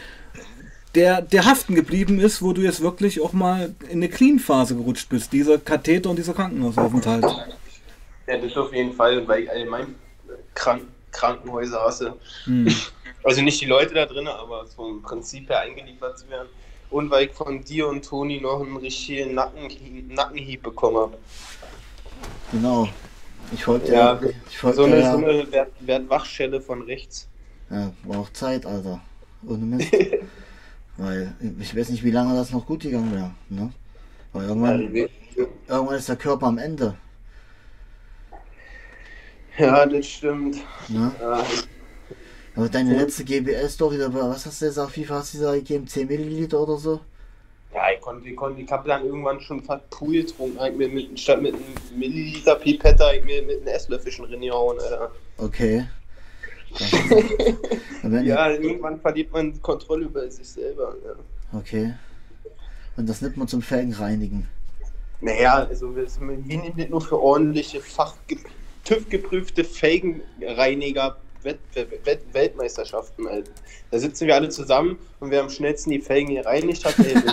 der, 0.94 1.22
der 1.22 1.44
haften 1.44 1.74
geblieben 1.74 2.18
ist, 2.20 2.42
wo 2.42 2.52
du 2.52 2.62
jetzt 2.62 2.80
wirklich 2.80 3.20
auch 3.20 3.32
mal 3.32 3.74
in 3.84 3.98
eine 3.98 4.08
Clean-Phase 4.08 4.74
gerutscht 4.76 5.08
bist. 5.08 5.32
Dieser 5.32 5.58
Katheter 5.58 6.10
und 6.10 6.16
dieser 6.16 6.34
Krankenhausaufenthalt. 6.34 7.24
Ja, 8.26 8.38
das 8.38 8.56
auf 8.56 8.72
jeden 8.72 8.92
Fall, 8.92 9.26
weil 9.26 9.44
ich 9.44 9.50
allgemein 9.50 9.94
Krank 10.54 10.82
Krankenhäuser 11.12 11.80
hasse. 11.80 12.14
Hm. 12.44 12.72
Also 13.22 13.42
nicht 13.42 13.60
die 13.60 13.66
Leute 13.66 13.92
da 13.92 14.06
drin, 14.06 14.26
aber 14.26 14.64
vom 14.66 15.02
Prinzip 15.02 15.46
her 15.50 15.60
eingeliefert 15.60 16.18
zu 16.18 16.30
werden. 16.30 16.48
Und 16.88 17.10
weil 17.10 17.26
ich 17.26 17.32
von 17.32 17.62
dir 17.62 17.86
und 17.86 18.02
Toni 18.02 18.40
noch 18.40 18.62
einen 18.62 18.78
richtigen 18.78 19.34
Nacken, 19.34 19.68
Nackenhieb 20.08 20.62
bekommen 20.62 20.96
habe. 20.96 21.18
genau. 22.50 22.88
Ich 23.52 23.62
folgte 23.62 23.92
Ja, 23.92 24.14
ja, 24.14 24.20
ich 24.48 24.56
folgte 24.56 24.76
So 24.78 24.84
eine, 24.84 25.00
ja, 25.00 25.12
so 25.12 25.18
eine 25.18 25.52
Wert, 25.52 25.70
Wertwachschelle 25.80 26.62
von 26.62 26.80
rechts. 26.80 27.28
ja, 27.68 27.92
war 28.04 28.20
auch 28.20 28.32
Zeit, 28.32 28.64
Alter. 28.64 29.02
Ohne 29.46 29.66
Mist. 29.66 29.92
Weil 31.00 31.32
ich 31.58 31.74
weiß 31.74 31.88
nicht, 31.88 32.04
wie 32.04 32.10
lange 32.10 32.34
das 32.34 32.52
noch 32.52 32.66
gut 32.66 32.82
gegangen 32.82 33.10
wäre. 33.14 33.30
Ne? 33.48 33.72
Weil 34.34 34.48
irgendwann, 34.48 34.94
irgendwann 35.66 35.96
ist 35.96 36.10
der 36.10 36.16
Körper 36.16 36.46
am 36.46 36.58
Ende. 36.58 36.94
Ja, 39.56 39.86
das 39.86 40.06
stimmt. 40.06 40.56
Ne? 40.88 41.10
Ja, 41.18 41.42
Aber 42.54 42.68
deine 42.68 42.98
letzte 42.98 43.24
GBS-Story, 43.24 43.98
was 44.12 44.44
hast 44.44 44.60
du 44.60 44.82
auf 44.82 44.90
FIFA 44.90 45.14
hast 45.14 45.34
du 45.34 45.40
da 45.40 45.54
gegeben? 45.54 45.86
10 45.86 46.06
Milliliter 46.06 46.60
oder 46.60 46.76
so? 46.76 47.00
Ja, 47.72 47.90
ich 47.94 48.00
konnte, 48.02 48.28
ich 48.28 48.36
konnte, 48.36 48.60
ich 48.60 48.70
habe 48.70 48.86
dann 48.86 49.06
irgendwann 49.06 49.40
schon 49.40 49.62
fast 49.62 49.88
Pool 49.88 50.12
getrunken, 50.12 50.58
ich 50.66 50.76
mir 50.76 50.88
mit, 50.88 51.18
statt 51.18 51.40
mit 51.40 51.54
einem 51.54 51.98
Milliliter 51.98 52.56
Pipette, 52.56 53.04
hab 53.04 53.14
ich 53.14 53.24
mir 53.24 53.42
mit 53.42 53.62
einem 53.62 53.68
Esslöffelchen 53.68 54.26
reingehauen, 54.26 54.78
Alter. 54.78 55.10
Okay. 55.38 55.86
Ja, 58.24 58.50
irgendwann 58.50 58.98
verliert 59.00 59.30
man 59.32 59.52
die 59.52 59.60
Kontrolle 59.60 60.06
über 60.06 60.30
sich 60.30 60.48
selber. 60.48 60.94
Ja. 61.04 61.58
Okay. 61.58 61.94
Und 62.96 63.08
das 63.08 63.20
nimmt 63.20 63.36
man 63.36 63.46
zum 63.46 63.62
Felgenreinigen. 63.62 64.48
Naja, 65.20 65.66
also 65.68 65.94
wir 65.94 66.06
wir 66.06 66.36
nehmen 66.58 66.72
das 66.76 66.88
nur 66.88 67.02
für 67.02 67.20
ordentliche, 67.20 67.80
TÜV-geprüfte 68.84 69.64
Felgenreiniger 69.64 71.16
Welt 71.42 71.58
Welt 71.74 72.20
Weltmeisterschaften. 72.32 73.26
Alter. 73.28 73.52
Da 73.90 73.98
sitzen 73.98 74.26
wir 74.26 74.34
alle 74.34 74.48
zusammen 74.48 74.98
und 75.20 75.30
wer 75.30 75.42
am 75.42 75.50
schnellsten 75.50 75.90
die 75.90 76.00
Felgen 76.00 76.34
gereinigt 76.34 76.84
hat, 76.84 76.98
ey, 76.98 77.14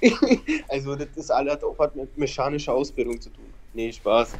Also 0.68 0.96
das 0.96 1.08
ist 1.16 1.30
alles 1.30 1.54
hat 1.54 1.64
auch 1.64 1.78
was 1.78 1.94
mit 1.94 2.16
mechanischer 2.18 2.72
Ausbildung 2.74 3.20
zu 3.20 3.30
tun. 3.30 3.53
Nee, 3.74 3.92
Spaß. 3.92 4.32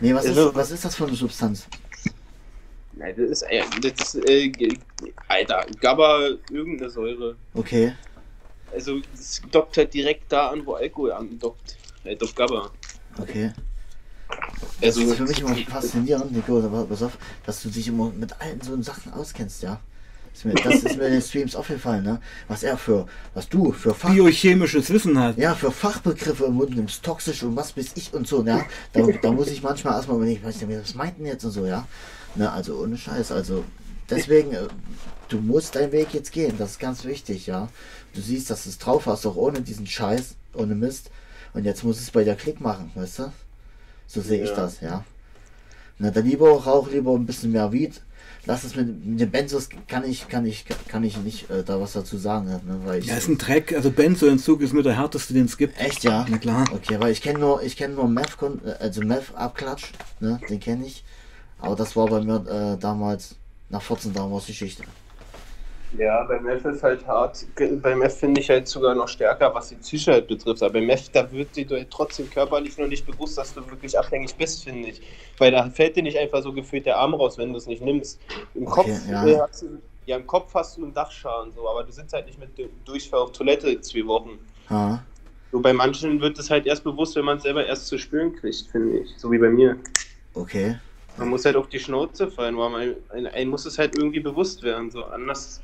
Nee, 0.00 0.14
was 0.14 0.24
ist, 0.24 0.30
Also- 0.38 0.54
was 0.54 0.70
ist 0.70 0.84
das 0.84 0.94
für 0.94 1.06
eine 1.06 1.16
Substanz? 1.16 1.66
Nein, 2.94 3.14
das 3.16 3.30
ist, 3.30 3.42
äh, 3.42 3.62
das 3.80 4.14
ist 4.14 4.28
äh, 4.28 4.52
Alter, 5.28 5.66
Gabba, 5.80 6.28
irgendeine 6.50 6.90
Säure. 6.90 7.36
Okay. 7.54 7.94
Also 8.72 9.00
es 9.14 9.42
dockt 9.50 9.76
halt 9.76 9.92
direkt 9.92 10.30
da 10.32 10.50
an, 10.50 10.64
wo 10.64 10.74
Alkohol 10.74 11.12
andockt. 11.12 11.76
Halt 12.04 12.22
auf 12.22 12.34
Gabba. 12.34 12.70
Okay. 13.18 13.52
Das 14.80 14.96
Also 14.96 15.02
ist 15.02 15.16
für 15.16 15.24
mich 15.24 15.40
immer 15.40 15.54
faszinierend, 15.56 16.32
Nico, 16.32 16.58
aber 16.58 16.84
pass 16.86 17.02
auf, 17.02 17.18
dass 17.44 17.62
du 17.62 17.68
dich 17.68 17.88
immer 17.88 18.10
mit 18.10 18.40
allen 18.40 18.60
so 18.60 18.80
Sachen 18.82 19.12
auskennst, 19.12 19.62
ja. 19.62 19.80
Das 20.32 20.38
ist 20.40 20.44
mir, 20.46 20.54
das 20.54 20.74
ist 20.82 20.96
mir 20.96 21.06
in 21.06 21.12
den 21.12 21.22
Streams 21.22 21.54
aufgefallen, 21.54 22.04
ne? 22.04 22.20
Was 22.48 22.62
er 22.62 22.76
für, 22.76 23.06
was 23.34 23.48
du 23.48 23.72
für 23.72 23.94
Fach, 23.94 24.10
Biochemisches 24.10 24.90
Wissen 24.90 25.18
hat. 25.18 25.36
ja, 25.36 25.54
für 25.54 25.70
Fachbegriffe 25.70 26.46
im 26.46 26.54
Mund 26.54 26.74
nimmst, 26.74 27.02
toxisch 27.02 27.42
und 27.42 27.54
was 27.54 27.72
bis 27.72 27.92
ich 27.96 28.12
und 28.14 28.26
so, 28.26 28.42
ja. 28.44 28.64
Da, 28.92 29.02
da 29.02 29.32
muss 29.32 29.48
ich 29.48 29.62
manchmal 29.62 29.94
erstmal 29.94 30.16
überlegen, 30.16 30.40
was, 30.44 30.56
was 30.60 30.94
meint 30.94 31.18
denn 31.18 31.26
jetzt 31.26 31.44
und 31.44 31.50
so, 31.52 31.66
ja. 31.66 31.86
Ne, 32.34 32.50
also 32.50 32.80
ohne 32.80 32.96
Scheiß, 32.96 33.30
also 33.30 33.62
deswegen, 34.08 34.52
äh, 34.52 34.68
du 35.28 35.38
musst 35.38 35.76
deinen 35.76 35.92
Weg 35.92 36.14
jetzt 36.14 36.32
gehen, 36.32 36.54
das 36.58 36.72
ist 36.72 36.80
ganz 36.80 37.04
wichtig, 37.04 37.46
ja. 37.46 37.68
Du 38.14 38.20
siehst, 38.20 38.48
dass 38.50 38.64
du 38.64 38.70
es 38.70 38.78
drauf 38.78 39.06
hast, 39.06 39.26
auch 39.26 39.36
ohne 39.36 39.60
diesen 39.60 39.86
Scheiß, 39.86 40.34
ohne 40.54 40.74
Mist. 40.74 41.10
Und 41.54 41.64
jetzt 41.64 41.84
muss 41.84 42.00
es 42.00 42.10
bei 42.10 42.24
dir 42.24 42.34
Klick 42.34 42.60
machen, 42.60 42.90
weißt 42.94 43.18
du? 43.20 43.32
So 44.06 44.22
sehe 44.22 44.42
ich 44.42 44.50
Ja. 44.50 44.56
das, 44.56 44.80
ja. 44.80 45.04
Na, 45.98 46.10
dann 46.10 46.24
lieber 46.26 46.50
rauch 46.50 46.90
lieber 46.90 47.12
ein 47.14 47.26
bisschen 47.26 47.52
mehr 47.52 47.70
Weed. 47.72 48.00
Lass 48.44 48.64
es 48.64 48.74
mit, 48.74 49.04
mit 49.06 49.20
den 49.20 49.30
Benzos 49.30 49.68
kann 49.86 50.04
ich, 50.04 50.28
kann 50.28 50.44
ich, 50.44 50.64
kann 50.88 51.04
ich 51.04 51.16
nicht 51.18 51.48
äh, 51.48 51.62
da 51.62 51.80
was 51.80 51.92
dazu 51.92 52.18
sagen, 52.18 52.46
ne? 52.46 52.60
Weil 52.84 52.98
ich, 52.98 53.06
Ja, 53.06 53.16
ist 53.16 53.28
ein 53.28 53.38
Dreck. 53.38 53.72
Also 53.72 53.90
Benzoentzug 53.92 54.60
ist 54.62 54.72
mit 54.72 54.84
der 54.84 54.96
härteste, 54.98 55.32
den 55.32 55.44
es 55.44 55.56
gibt. 55.56 55.78
echt 55.78 56.02
ja. 56.02 56.26
Na 56.28 56.38
klar. 56.38 56.64
Okay, 56.72 56.98
weil 56.98 57.12
ich 57.12 57.22
kenne 57.22 57.38
nur, 57.38 57.62
ich 57.62 57.76
kenne 57.76 57.94
nur 57.94 58.08
Meth, 58.08 58.36
äh, 58.64 58.70
also 58.80 59.00
Meth 59.02 59.34
Abklatsch, 59.36 59.92
ne, 60.18 60.40
den 60.48 60.58
kenne 60.58 60.86
ich. 60.86 61.04
Aber 61.60 61.76
das 61.76 61.94
war 61.94 62.08
bei 62.08 62.20
mir 62.20 62.44
äh, 62.74 62.78
damals 62.80 63.36
nach 63.68 63.82
14 63.82 64.12
damals 64.12 64.46
Geschichte. 64.46 64.82
Ja, 65.98 66.24
beim 66.24 66.44
Meth 66.44 66.64
ist 66.64 66.82
halt 66.82 67.06
hart. 67.06 67.44
Beim 67.82 67.98
Meth 67.98 68.12
finde 68.14 68.40
ich 68.40 68.48
halt 68.48 68.66
sogar 68.66 68.94
noch 68.94 69.08
stärker, 69.08 69.54
was 69.54 69.68
die 69.68 69.76
Psyche 69.76 70.12
halt 70.12 70.26
betrifft. 70.26 70.62
Aber 70.62 70.72
beim 70.74 70.86
Meth, 70.86 71.10
da 71.14 71.30
wird 71.30 71.54
dir 71.54 71.66
doch 71.66 71.84
trotzdem 71.90 72.30
körperlich 72.30 72.78
noch 72.78 72.86
nicht 72.88 73.04
bewusst, 73.06 73.36
dass 73.36 73.52
du 73.52 73.68
wirklich 73.70 73.98
abhängig 73.98 74.36
bist, 74.36 74.64
finde 74.64 74.88
ich. 74.88 75.02
Weil 75.38 75.50
da 75.52 75.68
fällt 75.70 75.96
dir 75.96 76.02
nicht 76.02 76.18
einfach 76.18 76.42
so 76.42 76.52
gefühlt 76.52 76.86
der 76.86 76.96
Arm 76.98 77.14
raus, 77.14 77.36
wenn 77.36 77.52
du 77.52 77.58
es 77.58 77.66
nicht 77.66 77.82
nimmst. 77.82 78.20
Im 78.54 78.66
Okay, 78.66 78.70
Kopf 78.70 79.06
ja. 79.06 79.26
äh, 79.26 79.38
hast 79.40 79.62
du, 79.62 79.82
ja, 80.06 80.16
im 80.16 80.26
Kopf 80.26 80.54
hast 80.54 80.76
du 80.78 80.84
einen 80.84 80.94
Dachschaden, 80.94 81.52
so, 81.52 81.68
aber 81.68 81.84
du 81.84 81.92
sitzt 81.92 82.14
halt 82.14 82.26
nicht 82.26 82.38
mit 82.38 82.56
dem 82.56 82.70
Durchfall 82.84 83.20
auf 83.20 83.32
Toilette 83.32 83.80
zwei 83.82 84.06
Wochen. 84.06 84.38
Ha, 84.68 85.06
So, 85.52 85.60
bei 85.60 85.72
manchen 85.72 86.20
wird 86.20 86.38
es 86.38 86.50
halt 86.50 86.66
erst 86.66 86.84
bewusst, 86.84 87.14
wenn 87.16 87.24
man 87.24 87.36
es 87.36 87.42
selber 87.44 87.66
erst 87.66 87.86
zu 87.86 87.98
spüren 87.98 88.34
kriegt, 88.34 88.66
finde 88.72 89.00
ich. 89.00 89.10
So 89.18 89.30
wie 89.30 89.38
bei 89.38 89.50
mir. 89.50 89.78
okay. 90.34 90.80
Man 91.16 91.28
muss 91.28 91.44
halt 91.44 91.56
auf 91.56 91.68
die 91.68 91.78
Schnauze 91.78 92.30
fallen, 92.30 92.56
weil 92.56 92.70
man 92.70 92.96
ein, 93.10 93.26
ein 93.26 93.48
muss 93.48 93.66
es 93.66 93.78
halt 93.78 93.94
irgendwie 93.94 94.20
bewusst 94.20 94.62
werden. 94.62 94.90
So 94.90 95.04
anders. 95.04 95.62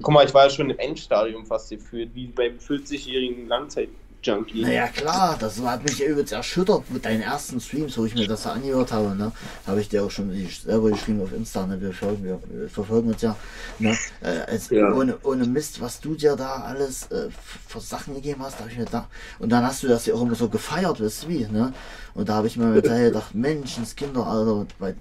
Guck 0.00 0.14
mal, 0.14 0.24
ich 0.24 0.32
war 0.32 0.44
ja 0.44 0.50
schon 0.50 0.70
im 0.70 0.78
Endstadium 0.78 1.44
fast 1.44 1.70
gefühlt, 1.70 2.14
wie 2.14 2.26
beim 2.28 2.56
40-jährigen 2.56 3.46
Langzeit-Junkie. 3.46 4.62
Naja, 4.62 4.86
klar, 4.88 5.36
das 5.38 5.60
hat 5.60 5.82
mich 5.84 6.02
übelst 6.02 6.32
erschüttert 6.32 6.90
mit 6.90 7.04
deinen 7.04 7.20
ersten 7.20 7.60
Streams, 7.60 7.98
wo 7.98 8.06
ich 8.06 8.14
mir 8.14 8.26
das 8.26 8.46
angehört 8.46 8.90
habe, 8.92 9.14
ne? 9.14 9.32
Habe 9.66 9.80
ich 9.80 9.90
dir 9.90 10.02
auch 10.04 10.10
schon 10.10 10.32
selber 10.64 10.90
geschrieben 10.90 11.20
auf 11.20 11.32
Insta, 11.32 11.66
ne? 11.66 11.78
Wir 11.80 11.92
folgen, 11.92 12.24
wir, 12.24 12.40
wir 12.48 12.68
verfolgen 12.70 13.10
uns 13.10 13.20
ja, 13.20 13.36
ne? 13.78 13.96
Äh, 14.22 14.50
als, 14.50 14.70
Ja. 14.70 14.92
Ohne, 14.94 15.18
ohne 15.24 15.44
Mist, 15.46 15.80
was 15.80 16.00
du 16.00 16.14
dir 16.14 16.36
da 16.36 16.62
alles 16.62 17.10
äh, 17.10 17.28
für 17.68 17.80
Sachen 17.80 18.14
gegeben 18.14 18.42
hast, 18.42 18.60
habe 18.60 18.70
ich 18.70 18.78
mir 18.78 18.86
da. 18.86 19.08
Und 19.40 19.50
dann 19.50 19.64
hast 19.64 19.82
du 19.82 19.88
das 19.88 20.06
ja 20.06 20.14
auch 20.14 20.22
immer 20.22 20.36
so 20.36 20.48
gefeiert, 20.48 21.02
weißt 21.02 21.24
du 21.24 21.28
wie, 21.28 21.46
ne? 21.46 21.74
Und 22.14 22.28
da 22.30 22.34
habe 22.36 22.46
ich 22.46 22.56
mir 22.56 22.80
gedacht, 22.80 23.34
Menschenskinder, 23.34 24.26
Alter, 24.26 24.66
bei, 24.78 24.94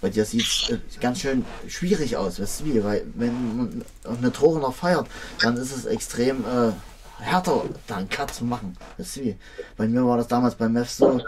bei 0.00 0.10
dir 0.10 0.24
sieht 0.24 0.42
es 0.42 0.70
äh, 0.70 0.78
ganz 1.00 1.20
schön 1.20 1.44
schwierig 1.68 2.16
aus, 2.16 2.40
weißt 2.40 2.60
du 2.60 2.64
wie, 2.66 2.84
weil 2.84 3.06
wenn 3.14 3.56
man 3.56 3.84
eine 4.18 4.30
Droge 4.30 4.60
noch 4.60 4.74
feiert, 4.74 5.06
dann 5.40 5.56
ist 5.56 5.74
es 5.74 5.86
extrem 5.86 6.44
äh, 6.44 6.72
härter, 7.18 7.62
da 7.86 7.96
einen 7.96 8.08
Cut 8.08 8.32
zu 8.32 8.44
machen. 8.44 8.76
Weißt 8.98 9.16
du 9.16 9.20
wie? 9.22 9.36
Bei 9.76 9.88
mir 9.88 10.06
war 10.06 10.18
das 10.18 10.28
damals 10.28 10.54
beim 10.54 10.72
Meth 10.72 10.90
so, 10.90 11.20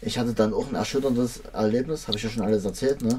ich 0.00 0.18
hatte 0.18 0.32
dann 0.32 0.54
auch 0.54 0.68
ein 0.68 0.74
erschütterndes 0.74 1.40
Erlebnis, 1.52 2.08
habe 2.08 2.16
ich 2.16 2.24
ja 2.24 2.30
schon 2.30 2.44
alles 2.44 2.64
erzählt, 2.64 3.02
ne? 3.02 3.18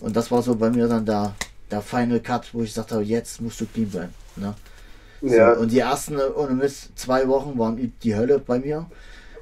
Und 0.00 0.16
das 0.16 0.30
war 0.30 0.42
so 0.42 0.54
bei 0.56 0.70
mir 0.70 0.88
dann 0.88 1.06
der, 1.06 1.34
der 1.70 1.80
Final 1.80 2.20
Cut, 2.20 2.52
wo 2.52 2.62
ich 2.62 2.70
gesagt 2.70 2.92
habe, 2.92 3.02
jetzt 3.02 3.40
musst 3.40 3.60
du 3.60 3.66
clean 3.66 3.88
bleiben, 3.88 4.14
ne? 4.36 4.54
Ja. 5.22 5.54
So, 5.54 5.62
und 5.62 5.72
die 5.72 5.78
ersten, 5.78 6.18
ohne 6.18 6.54
Mist, 6.54 6.90
zwei 6.96 7.26
Wochen 7.28 7.58
waren 7.58 7.92
die 8.02 8.14
Hölle 8.14 8.38
bei 8.38 8.58
mir. 8.58 8.86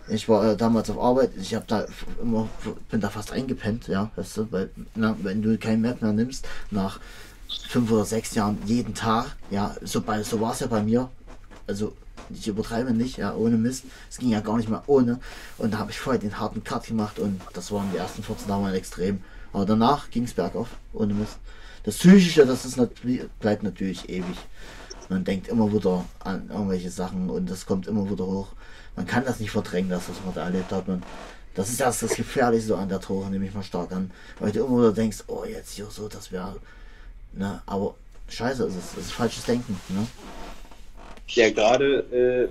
Ich 0.09 0.29
war 0.29 0.53
äh, 0.53 0.57
damals 0.57 0.91
auf 0.91 0.99
Arbeit, 0.99 1.31
ich 1.41 1.55
habe 1.55 1.65
da 1.69 1.87
immer, 2.21 2.49
bin 2.91 3.01
da 3.01 3.09
fast 3.09 3.33
eingepennt, 3.33 3.89
ja, 3.89 4.11
weißt 4.17 4.37
du, 4.37 4.53
weil, 4.53 4.71
na, 4.95 5.17
wenn 5.23 5.43
du 5.43 5.57
kein 5.59 5.81
Map 5.81 6.03
mehr 6.03 6.13
nimmst, 6.13 6.47
nach 6.71 6.99
fünf 7.69 7.91
oder 7.91 8.05
sechs 8.05 8.35
Jahren 8.35 8.59
jeden 8.67 8.95
Tag, 8.95 9.37
ja, 9.51 9.77
so, 9.83 10.03
so 10.23 10.41
war 10.41 10.53
es 10.53 10.61
ja 10.61 10.67
bei 10.67 10.83
mir, 10.83 11.09
also 11.67 11.95
ich 12.31 12.49
übertreibe 12.49 12.93
nicht, 12.93 13.19
ja, 13.19 13.35
ohne 13.35 13.57
Mist, 13.57 13.85
es 14.11 14.19
ging 14.19 14.31
ja 14.31 14.41
gar 14.41 14.57
nicht 14.57 14.69
mehr 14.69 14.83
ohne 14.87 15.21
und 15.59 15.75
da 15.75 15.79
habe 15.79 15.91
ich 15.91 16.01
vorher 16.01 16.21
den 16.21 16.39
harten 16.39 16.65
Cut 16.65 16.87
gemacht 16.87 17.19
und 17.19 17.41
das 17.53 17.71
waren 17.71 17.91
die 17.93 17.99
ersten 17.99 18.23
14 18.23 18.49
Tage 18.49 18.63
mal 18.63 18.75
extrem 18.75 19.23
Aber 19.53 19.67
danach 19.67 20.11
ging 20.11 20.25
es 20.25 20.33
bergauf, 20.33 20.69
ohne 20.93 21.15
Mist. 21.15 21.39
Das 21.85 21.97
Psychische, 21.99 22.47
das 22.47 22.65
ist 22.65 22.77
nat 22.77 22.91
bleibt 23.41 23.63
natürlich 23.63 24.09
ewig. 24.09 24.37
Man 25.09 25.25
denkt 25.25 25.49
immer 25.49 25.73
wieder 25.73 26.05
an 26.21 26.49
irgendwelche 26.49 26.91
Sachen 26.91 27.29
und 27.29 27.51
das 27.51 27.67
kommt 27.67 27.87
immer 27.87 28.09
wieder 28.09 28.27
hoch. 28.27 28.49
Man 28.97 29.07
kann 29.07 29.25
das 29.25 29.41
nicht 29.41 29.51
verdrängen, 29.51 29.91
dass 29.91 30.07
das 30.07 30.17
man 30.25 30.35
da 30.35 30.45
erlebt 30.45 30.71
hat. 30.71 30.87
Man, 30.87 31.03
das 31.55 31.71
ist 31.71 31.81
erst 31.81 32.03
das 32.03 32.15
Gefährliche 32.15 32.67
so 32.67 32.77
an 32.77 32.89
der 32.89 32.99
Droge, 32.99 33.31
nehme 33.31 33.47
ich 33.47 33.55
mal 33.55 33.63
stark 33.63 33.93
an. 33.93 34.11
Weil 34.39 34.53
du 34.53 34.65
immer 34.65 34.79
wieder 34.79 34.93
denkst, 34.93 35.25
oh, 35.27 35.45
jetzt 35.45 35.73
hier 35.73 35.87
so, 35.87 36.09
das 36.09 36.33
wäre. 36.33 36.57
Ne, 37.33 37.63
aber 37.67 37.95
scheiße 38.29 38.65
ist 38.65 38.77
es. 38.77 38.95
Das 38.95 39.05
ist 39.05 39.13
falsches 39.13 39.45
Denken. 39.45 39.79
Ne? 39.89 40.07
Ja, 41.29 41.51
gerade 41.51 41.99
äh, 42.13 42.49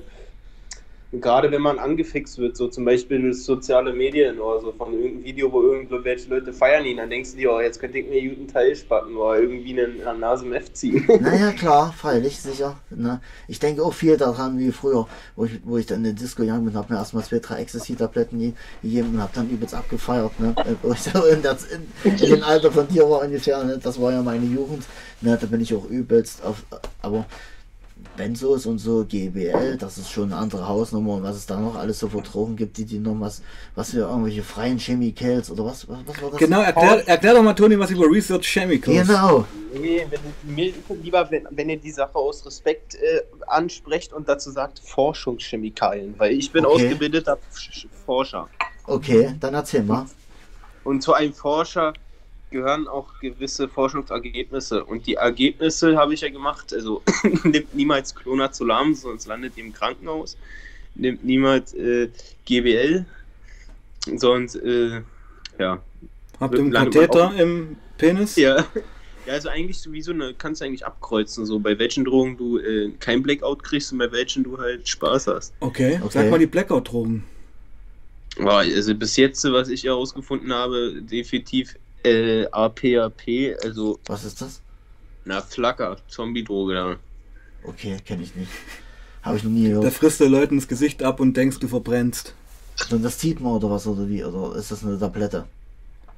gerade 1.11 1.51
wenn 1.51 1.61
man 1.61 1.77
angefixt 1.77 2.37
wird, 2.37 2.55
so 2.55 2.69
zum 2.69 2.85
Beispiel 2.85 3.21
durch 3.21 3.43
soziale 3.43 3.91
Medien 3.91 4.39
oder 4.39 4.61
so 4.61 4.71
von 4.71 4.93
irgendeinem 4.93 5.25
Video, 5.25 5.51
wo 5.51 5.61
irgendwelche 5.61 6.29
Leute 6.29 6.53
feiern 6.53 6.85
ihn, 6.85 6.97
dann 6.97 7.09
denkst 7.09 7.31
du 7.31 7.37
dir, 7.37 7.51
oh, 7.51 7.59
jetzt 7.59 7.79
könnte 7.79 7.99
ich 7.99 8.07
mir 8.07 8.29
guten 8.29 8.47
Teil 8.47 8.73
spatten 8.75 9.15
oder 9.17 9.39
irgendwie 9.39 9.77
einen 9.77 10.07
an 10.07 10.21
Nase 10.21 10.45
im 10.45 10.53
F 10.53 10.71
ziehen. 10.73 11.05
Naja, 11.21 11.51
klar, 11.51 11.93
freilich, 11.93 12.39
sicher. 12.39 12.77
Ne? 12.89 13.19
Ich 13.47 13.59
denke 13.59 13.83
auch 13.83 13.93
viel 13.93 14.17
daran, 14.17 14.57
wie 14.57 14.71
früher, 14.71 15.07
wo 15.35 15.45
ich, 15.45 15.59
wo 15.63 15.77
ich 15.77 15.85
dann 15.85 15.99
in 15.99 16.03
der 16.03 16.13
Disco 16.13 16.41
gegangen 16.43 16.65
bin, 16.65 16.75
habe 16.75 16.93
mir 16.93 16.99
erstmal 16.99 17.23
zwei, 17.23 17.39
drei 17.39 17.61
Ecstasy-Tabletten 17.61 18.55
gegeben 18.81 19.15
und 19.15 19.21
habe 19.21 19.31
dann 19.35 19.49
übelst 19.49 19.75
abgefeiert, 19.75 20.39
ne? 20.39 20.55
wo 20.81 20.93
ich 20.93 20.99
so 21.01 21.25
in, 21.25 21.41
das, 21.41 21.65
in, 21.65 21.87
in 22.03 22.17
dem 22.17 22.43
Alter 22.43 22.71
von 22.71 22.87
dir 22.87 23.09
war 23.09 23.21
ungefähr, 23.21 23.63
ne? 23.63 23.77
das 23.77 23.99
war 23.99 24.11
ja 24.11 24.21
meine 24.21 24.45
Jugend, 24.45 24.85
ne? 25.19 25.37
da 25.39 25.45
bin 25.47 25.61
ich 25.61 25.73
auch 25.73 25.85
übelst 25.89 26.43
auf, 26.43 26.63
aber 27.01 27.25
Benzos 28.17 28.65
und 28.65 28.79
so, 28.79 29.05
GBL, 29.05 29.77
das 29.77 29.97
ist 29.97 30.11
schon 30.11 30.31
eine 30.31 30.41
andere 30.41 30.67
Hausnummer 30.67 31.15
und 31.15 31.23
was 31.23 31.35
es 31.35 31.45
da 31.45 31.59
noch 31.59 31.75
alles 31.75 31.99
so 31.99 32.09
für 32.09 32.21
Drogen 32.21 32.55
gibt, 32.55 32.77
die 32.77 32.85
die 32.85 32.99
noch 32.99 33.19
was, 33.19 33.41
was 33.75 33.91
für 33.91 33.99
irgendwelche 33.99 34.43
freien 34.43 34.77
Chemicals 34.77 35.49
oder 35.51 35.65
was, 35.65 35.87
was, 35.87 35.99
was 36.05 36.21
war 36.21 36.31
das? 36.31 36.39
Genau, 36.39 36.61
erklär, 36.61 37.07
erklär 37.07 37.33
doch 37.33 37.43
mal 37.43 37.53
Toni 37.53 37.77
was 37.79 37.91
über 37.91 38.05
Research 38.05 38.47
Chemicals. 38.47 39.07
Genau. 39.07 39.45
Nee, 39.73 40.05
wenn, 40.09 40.55
mir 40.55 40.73
lieber, 41.01 41.29
wenn, 41.31 41.47
wenn 41.51 41.69
ihr 41.69 41.77
die 41.77 41.91
Sache 41.91 42.15
aus 42.15 42.45
Respekt 42.45 42.95
äh, 42.95 43.21
ansprecht 43.47 44.11
und 44.13 44.27
dazu 44.27 44.51
sagt 44.51 44.79
Forschungschemikalien, 44.79 46.15
weil 46.17 46.33
ich 46.33 46.51
bin 46.51 46.65
Okay. 46.65 46.85
ausgebildeter 46.85 47.37
Forscher. 48.05 48.49
Okay, 48.85 49.35
dann 49.39 49.53
erzähl 49.53 49.83
mal. 49.83 50.05
Und 50.83 51.01
zu 51.01 51.13
einem 51.13 51.33
Forscher 51.33 51.93
gehören 52.51 52.87
auch 52.87 53.19
gewisse 53.19 53.67
Forschungsergebnisse. 53.67 54.83
Und 54.83 55.07
die 55.07 55.15
Ergebnisse 55.15 55.97
habe 55.97 56.13
ich 56.13 56.21
ja 56.21 56.29
gemacht. 56.29 56.73
Also 56.73 57.01
nimmt 57.43 57.73
niemals 57.73 58.13
Clonazepam, 58.13 58.93
sonst 58.93 59.25
landet 59.27 59.53
ihr 59.57 59.63
im 59.65 59.73
Krankenhaus. 59.73 60.37
Nimmt 60.95 61.23
niemals 61.23 61.73
äh, 61.73 62.09
GBL, 62.45 63.05
sonst, 64.17 64.55
äh, 64.55 65.01
ja. 65.57 65.81
Habt 66.39 66.53
ihr 66.55 66.59
einen 66.59 66.71
Katheter 66.71 67.27
auch- 67.29 67.35
im 67.37 67.77
Penis? 67.97 68.35
Ja. 68.35 68.65
Ja, 69.27 69.33
also 69.33 69.49
eigentlich 69.49 69.77
sowieso 69.77 70.13
eine, 70.13 70.33
kannst 70.33 70.61
du 70.61 70.65
eigentlich 70.65 70.83
abkreuzen, 70.83 71.45
so 71.45 71.59
bei 71.59 71.77
welchen 71.77 72.05
Drogen 72.05 72.37
du 72.37 72.57
äh, 72.57 72.91
kein 72.99 73.21
Blackout 73.21 73.61
kriegst 73.61 73.91
und 73.91 73.99
bei 73.99 74.11
welchen 74.11 74.43
du 74.43 74.57
halt 74.57 74.87
Spaß 74.89 75.27
hast. 75.27 75.53
Okay. 75.59 75.99
Okay. 76.01 76.09
Sag 76.11 76.31
mal 76.31 76.39
die 76.39 76.47
Blackout-Drogen. 76.47 77.23
Also 78.39 78.95
bis 78.95 79.17
jetzt, 79.17 79.43
was 79.51 79.69
ich 79.69 79.83
herausgefunden 79.83 80.51
habe, 80.51 81.01
definitiv 81.03 81.75
äh, 82.03 82.45
APAP, 82.51 83.55
also 83.63 83.99
Was 84.07 84.23
ist 84.23 84.41
das? 84.41 84.61
na 85.25 85.41
Flacker, 85.41 85.97
Zombie-Droge 86.07 86.73
da. 86.73 86.95
Okay, 87.63 87.97
kenne 88.05 88.23
ich 88.23 88.35
nicht. 88.35 88.51
Habe 89.21 89.37
ich 89.37 89.43
noch 89.43 89.51
nie 89.51 89.69
Da 89.69 89.75
gehört. 89.75 89.93
frisst 89.93 90.19
du 90.19 90.27
Leuten 90.27 90.55
ins 90.55 90.67
Gesicht 90.67 91.03
ab 91.03 91.19
und 91.19 91.37
denkst, 91.37 91.59
du 91.59 91.67
verbrennst. 91.67 92.33
Und 92.89 93.03
das 93.03 93.19
zieht 93.19 93.39
man 93.39 93.53
oder 93.53 93.69
was 93.69 93.85
oder 93.85 94.09
wie? 94.09 94.23
Oder 94.23 94.55
ist 94.55 94.71
das 94.71 94.83
eine 94.83 94.97
Tablette? 94.97 95.45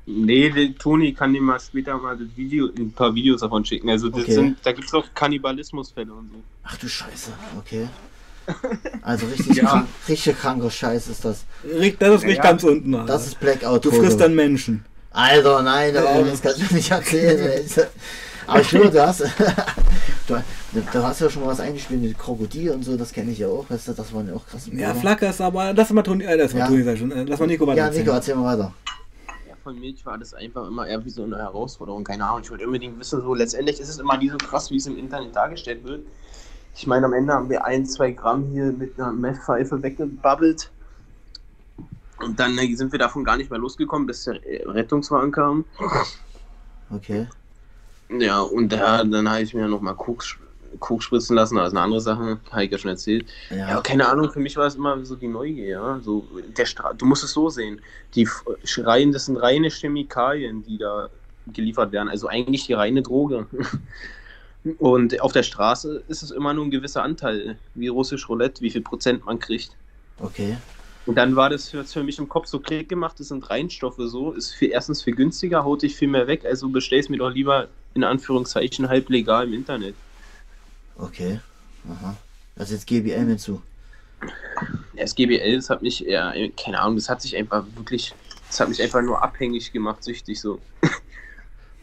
Nee, 0.06 0.69
Toni 0.80 1.13
kann 1.13 1.34
dir 1.34 1.41
mal 1.41 1.60
später 1.60 1.98
mal 1.98 2.17
das 2.17 2.28
Video, 2.36 2.69
ein 2.78 2.91
paar 2.91 3.13
Videos 3.13 3.41
davon 3.41 3.63
schicken. 3.65 3.89
Also 3.89 4.10
das 4.10 4.22
Okay. 4.22 4.34
sind, 4.34 4.58
da 4.63 4.72
gibt 4.72 4.88
es 4.88 4.93
auch 4.93 5.06
Kannibalismusfälle 5.13 6.13
und 6.13 6.30
so. 6.30 6.43
Ach 6.63 6.78
du 6.78 6.88
Scheiße, 6.88 7.32
okay. 7.58 7.88
Also 9.02 9.26
richtig, 9.28 9.56
Ja. 9.58 9.65
krank, 9.69 9.88
richtig 10.08 10.38
kranker 10.38 10.69
Scheiß 10.69 11.08
ist 11.08 11.24
das. 11.26 11.43
Das 11.63 12.15
ist 12.15 12.26
nicht 12.26 12.38
Ja, 12.38 12.43
ganz 12.43 12.63
unten. 12.63 12.93
Alter. 12.96 13.08
Das 13.13 13.28
ist 13.28 13.39
Blackout. 13.39 13.84
du 13.86 13.91
frisst 13.91 14.19
dann 14.19 14.36
Menschen. 14.36 14.86
Alter, 15.13 15.62
nein, 15.62 15.95
aber 15.95 16.23
das 16.23 16.41
kannst 16.41 16.60
du 16.69 16.76
nicht 16.76 16.91
erzählen. 16.91 17.63
Aber 18.45 18.60
ich 18.60 18.69
du 18.71 19.02
hast, 19.08 19.21
du, 20.28 20.36
du 20.73 21.02
hast 21.04 21.21
ja 21.21 21.30
schon 21.30 21.43
mal 21.43 21.52
was 21.52 21.62
eingespielt 21.62 22.02
mit 22.02 22.19
Krokodil 22.19 22.71
und 22.71 22.84
so, 22.84 22.97
das 22.97 23.13
kenne 23.13 23.32
ich 23.32 23.39
ja 23.39 23.47
auch, 23.47 23.65
weißt 23.69 23.88
du, 23.88 23.93
das 23.93 24.13
waren 24.13 24.28
ja 24.28 24.34
auch 24.34 24.45
krasse 24.45 24.69
Ja, 24.71 24.88
Bilder. 24.88 24.95
Flacker 24.95 25.30
ist 25.30 25.39
aber. 25.39 25.71
Lass 25.73 25.91
mal 25.91 26.02
Toni, 26.04 26.26
äh, 26.26 26.36
lass 26.36 26.54
mal 26.54 26.60
Ja. 26.60 26.67
Toni 26.67 26.97
schon. 26.97 27.12
Äh, 27.13 27.23
Lass 27.23 27.39
mal 27.39 27.45
Nico 27.47 27.65
weiter 27.65 27.78
Ja, 27.78 27.86
erzählen. 27.86 28.04
Nico, 28.04 28.15
erzähl 28.15 28.36
mal 28.36 28.58
weiter. 28.58 28.73
Ja, 29.47 29.56
von 29.63 29.80
Milch 29.80 30.06
war 30.06 30.17
das 30.17 30.34
einfach 30.34 30.67
immer 30.67 30.86
eher 30.86 31.06
wie 31.06 31.10
so 31.10 31.23
eine 31.23 31.38
Herausforderung. 31.38 32.04
Keine 32.04 32.26
Ahnung, 32.26 32.41
ich 32.43 32.52
wollte 32.52 32.65
unbedingt 32.65 32.99
wissen, 32.99 33.21
so 33.21 33.34
letztendlich 33.34 33.80
ist 33.80 33.88
es 33.88 33.99
immer 33.99 34.17
nie 34.17 34.28
so 34.30 34.38
krass, 34.38 34.71
wie 34.71 34.78
es 34.78 34.88
im 34.88 34.97
Internet 34.97 35.34
dargestellt 35.34 35.86
wird. 35.86 36.02
Ich 36.76 36.86
meine, 36.86 37.06
am 37.06 37.13
Ende 37.13 37.32
haben 37.32 37.49
wir 37.49 37.63
ein, 37.63 37.86
zwei 37.86 38.12
Gramm 38.12 38.49
hier 38.52 38.73
mit 38.73 38.99
einer 38.99 39.13
Meth-Pfeife 39.13 39.82
weggebabbelt. 39.82 40.69
Und 42.23 42.39
dann 42.39 42.57
äh, 42.57 42.73
sind 42.75 42.91
wir 42.91 42.99
davon 42.99 43.23
gar 43.23 43.38
nicht 43.38 43.49
mehr 43.49 43.59
losgekommen, 43.59 44.07
bis 44.07 44.23
der 44.23 44.45
äh, 44.45 44.63
Rettungswagen 44.65 45.31
kam. 45.31 45.65
Okay. 46.89 47.27
Ja, 48.09 48.41
und 48.41 48.69
da, 48.69 49.03
dann 49.03 49.29
habe 49.29 49.41
ich 49.41 49.53
mir 49.53 49.67
nochmal 49.67 49.95
Koks, 49.95 50.36
Koks 50.79 51.05
spritzen 51.05 51.36
lassen, 51.36 51.57
also 51.57 51.75
eine 51.75 51.83
andere 51.83 52.01
Sache, 52.01 52.39
habe 52.51 52.65
ich 52.65 52.71
ja 52.71 52.77
schon 52.77 52.91
erzählt. 52.91 53.27
Ja, 53.49 53.69
Ja, 53.69 53.81
keine 53.81 54.07
Ahnung, 54.07 54.31
für 54.31 54.39
mich 54.39 54.55
war 54.57 54.67
es 54.67 54.75
immer 54.75 55.03
so 55.05 55.15
die 55.15 55.27
Neugier, 55.27 55.67
ja. 55.67 55.99
So, 56.01 56.27
der 56.57 56.65
Stra 56.65 56.93
du 56.93 57.05
musst 57.05 57.23
es 57.23 57.31
so 57.31 57.49
sehen. 57.49 57.81
Die 58.15 58.27
Reihen, 58.77 59.12
das 59.12 59.25
sind 59.25 59.38
reine 59.38 59.69
Chemikalien, 59.69 60.63
die 60.63 60.77
da 60.77 61.09
geliefert 61.47 61.91
werden. 61.91 62.09
Also 62.09 62.27
eigentlich 62.27 62.65
die 62.65 62.73
reine 62.73 63.01
Droge. 63.01 63.47
Und 64.77 65.19
auf 65.19 65.33
der 65.33 65.43
Straße 65.43 66.03
ist 66.07 66.23
es 66.23 66.31
immer 66.31 66.53
nur 66.53 66.65
ein 66.65 66.71
gewisser 66.71 67.03
Anteil, 67.03 67.57
wie 67.73 67.89
russisch 67.89 68.29
Roulette, 68.29 68.62
wie 68.62 68.69
viel 68.69 68.81
Prozent 68.81 69.25
man 69.25 69.39
kriegt. 69.39 69.75
okay. 70.19 70.57
Und 71.06 71.16
dann 71.16 71.36
war 71.36 71.50
das 71.50 71.70
für, 71.70 71.84
für 71.84 72.04
mich 72.04 72.18
im 72.18 72.30
Kopf 72.30 72.48
so 72.48 72.60
Klick 72.60 72.88
gemacht, 72.88 73.20
das 73.20 73.28
sind 73.28 73.50
Reinstoffe 73.50 73.98
so, 73.98 74.32
ist 74.32 74.54
viel, 74.54 74.72
erstens 74.72 75.02
viel 75.02 75.16
günstiger, 75.16 75.63
haut 75.63 75.82
dich 75.82 75.96
viel 75.96 76.08
mehr 76.08 76.28
weg, 76.28 76.46
also 76.46 76.70
bestell's 76.70 77.10
mir 77.10 77.18
doch 77.18 77.30
lieber 77.30 77.68
in 77.94 78.04
Anführungszeichen 78.04 78.88
halb 78.88 79.10
legal 79.10 79.48
im 79.48 79.54
Internet. 79.54 79.96
Okay. 80.98 81.42
Aha. 81.89 82.16
Also 82.56 82.74
jetzt 82.74 82.88
GBM 82.88 83.28
hinzu. 83.28 83.62
Das 84.96 85.16
GBL, 85.16 85.58
das 85.58 85.70
hat 85.70 85.82
mich, 85.82 86.00
ja, 86.00 86.34
keine 86.56 86.80
Ahnung, 86.80 86.96
das 86.96 87.10
hat 87.10 87.22
sich 87.22 87.36
einfach 87.36 87.66
wirklich, 87.76 88.13
das 88.48 88.60
hat 88.60 88.70
mich 88.70 88.82
einfach 88.82 89.02
nur 89.02 89.22
abhängig 89.22 89.74
gemacht, 89.74 90.04
süchtig 90.04 90.39
so. 90.39 90.60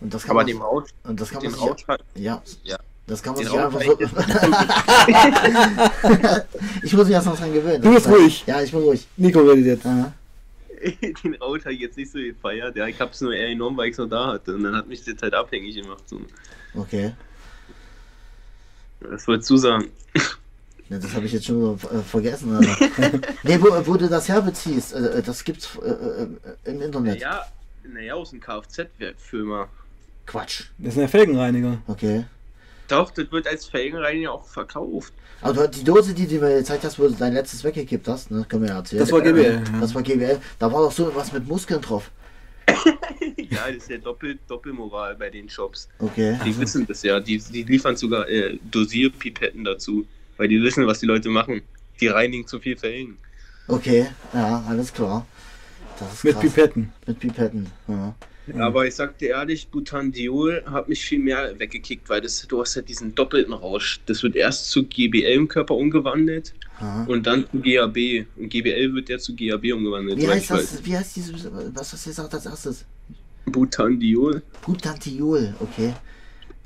Und 0.01 0.15
das 0.15 0.23
kann 0.23 0.31
Aber 0.31 0.41
man, 0.41 0.47
dem 0.47 0.63
Rausch, 0.63 0.89
und 1.05 1.21
das 1.21 1.31
kann 1.31 1.43
man 1.43 1.53
sich, 1.53 1.61
Rausch 1.61 1.85
ja, 2.15 2.43
ja. 2.65 2.79
Das 3.11 3.23
kann 3.23 3.35
man 3.35 3.45
sich 3.45 3.53
einfach 3.53 3.83
so. 3.83 3.99
ich 6.83 6.93
muss 6.93 7.07
mich 7.07 7.15
erst 7.15 7.27
noch 7.27 7.39
dran 7.39 7.53
gewöhnen. 7.53 7.83
Du 7.83 7.93
bist 7.93 8.09
ruhig. 8.09 8.45
Ja, 8.47 8.63
ich 8.63 8.71
bin 8.71 8.81
ruhig. 8.81 9.07
Nico 9.17 9.41
redet 9.41 9.67
jetzt. 9.67 9.87
Aha. 9.87 10.13
den 11.25 11.35
Rausch 11.35 11.65
habe 11.65 11.75
ich 11.75 11.81
jetzt 11.81 11.97
nicht 11.97 12.11
so 12.11 12.19
gefeiert, 12.19 12.77
ja, 12.77 12.87
ich 12.87 13.01
hab's 13.01 13.21
nur 13.21 13.35
eher 13.35 13.49
enorm, 13.49 13.77
weil 13.77 13.91
ich 13.91 13.99
noch 13.99 14.09
da 14.09 14.29
hatte 14.29 14.55
und 14.55 14.65
dann 14.65 14.75
hat 14.75 14.87
mich 14.87 15.05
das 15.05 15.21
halt 15.21 15.35
abhängig 15.35 15.77
gemacht. 15.77 16.09
So. 16.09 16.21
Okay. 16.75 17.13
Das 19.01 19.27
wolltest 19.27 19.51
du 19.51 19.57
sagen. 19.57 19.91
Ne, 20.89 20.99
das 20.99 21.15
habe 21.15 21.27
ich 21.27 21.33
jetzt 21.33 21.47
schon 21.47 21.75
äh, 21.75 22.03
vergessen. 22.03 22.53
Nee, 23.43 23.61
wo, 23.61 23.87
wo 23.87 23.97
du 23.97 24.09
das 24.09 24.29
herbeziehst, 24.29 24.93
äh, 24.93 25.19
äh, 25.19 25.23
das 25.23 25.45
gibt's 25.45 25.79
äh, 25.83 25.89
äh, 25.89 26.29
im 26.65 26.83
Internet. 26.83 27.21
Naja, 27.21 27.45
naja, 27.85 28.15
aus 28.15 28.31
dem 28.31 28.41
Kfz-Firma. 28.41 29.69
Quatsch. 30.27 30.65
Das 30.79 30.95
ist 30.95 31.01
ein 31.01 31.09
Felgenreiniger. 31.09 31.79
Okay. 31.87 32.25
Doch, 32.91 33.11
das 33.11 33.31
wird 33.31 33.47
als 33.47 33.67
Felgenreiniger 33.67 34.33
auch 34.33 34.47
verkauft. 34.47 35.13
Aber 35.43 35.69
du, 35.69 35.79
die 35.79 35.85
Dose, 35.85 36.13
die 36.13 36.27
du 36.27 36.35
mir 36.39 36.59
gezeigt 36.59 36.85
hast, 36.85 36.99
wo 36.99 37.05
du 37.09 37.15
dein 37.15 37.33
letztes 37.33 37.65
weggekippt 37.65 38.07
hast, 38.09 38.31
ne, 38.31 38.45
können 38.49 38.63
wir 38.63 38.71
ja 38.71 38.77
erzählen. 38.77 39.01
Das 39.01 39.13
war 39.13 39.21
GBL. 39.23 39.63
Das 39.81 39.91
Ja. 39.91 39.95
war 39.95 40.03
GBL. 40.03 40.39
Da 40.59 40.73
war 40.73 40.83
doch 40.83 40.93
so 40.93 41.15
was 41.15 41.33
mit 41.33 41.47
Muskeln 41.49 41.81
drauf. 41.81 42.11
ja, 42.69 43.67
das 43.67 43.77
ist 43.77 43.91
ja 43.91 43.99
Doppel 43.99 44.39
Doppelmoral 44.49 45.17
bei 45.17 45.31
den 45.31 45.49
Shops. 45.49 45.89
Okay. 45.99 46.39
Die 46.45 46.57
wissen 46.59 46.87
das 46.87 47.03
ja, 47.03 47.19
die, 47.21 47.39
die 47.39 47.63
liefern 47.65 47.97
sogar 47.97 48.29
äh, 48.29 48.59
Dosierpipetten 48.71 49.65
dazu, 49.65 50.07
weil 50.37 50.49
die 50.49 50.63
wissen, 50.63 50.87
was 50.87 51.01
die 51.01 51.07
Leute 51.07 51.29
machen. 51.31 51.63
Die 52.01 52.07
reinigen 52.09 52.47
zu 52.47 52.59
viel 52.61 52.77
Felgen. 52.77 53.19
Okay, 53.69 54.07
ja, 54.33 54.65
alles 54.69 54.93
klar. 54.93 55.27
Das 55.99 56.13
ist 56.15 56.25
Mit 56.25 56.33
krass. 56.35 56.43
Pipetten. 56.43 56.93
Mit 57.07 57.19
Pipetten. 57.21 57.67
Ja. 57.89 58.15
Aber 58.59 58.87
ich 58.87 58.95
sag 58.95 59.19
dir 59.19 59.31
ehrlich, 59.31 59.69
Butandiol 59.69 60.63
hat 60.67 60.89
mich 60.89 61.05
viel 61.05 61.19
mehr 61.19 61.59
weggekickt, 61.59 62.09
weil 62.09 62.21
das, 62.21 62.47
du 62.47 62.61
hast 62.61 62.75
ja 62.75 62.83
diesen 62.83 63.15
doppelten 63.15 63.53
Rausch. 63.53 64.01
Das 64.07 64.23
wird 64.23 64.37
erst 64.37 64.71
zu 64.71 64.85
GBL 64.85 65.33
im 65.33 65.49
Körper 65.49 65.75
umgewandelt 65.75 66.55
Aha. 66.79 67.05
und 67.05 67.27
dann 67.27 67.45
zu 67.51 67.61
GAB. 67.61 68.27
Und 68.37 68.49
GBL 68.49 68.95
wird 68.95 69.09
ja 69.09 69.19
zu 69.19 69.35
GAB 69.35 69.73
umgewandelt. 69.73 70.19
Wie 70.19 70.29
heißt 70.29 70.51
das? 70.51 70.85
Wie 70.85 70.97
heißt 70.97 71.17
dieses, 71.17 71.49
was 71.75 71.93
hast 71.93 72.07
du 72.07 72.11
gesagt 72.11 72.35
als 72.35 72.47
erstes? 72.47 72.85
Butandiol. 73.47 74.43
Butantiol, 74.65 75.55
okay. 75.61 75.95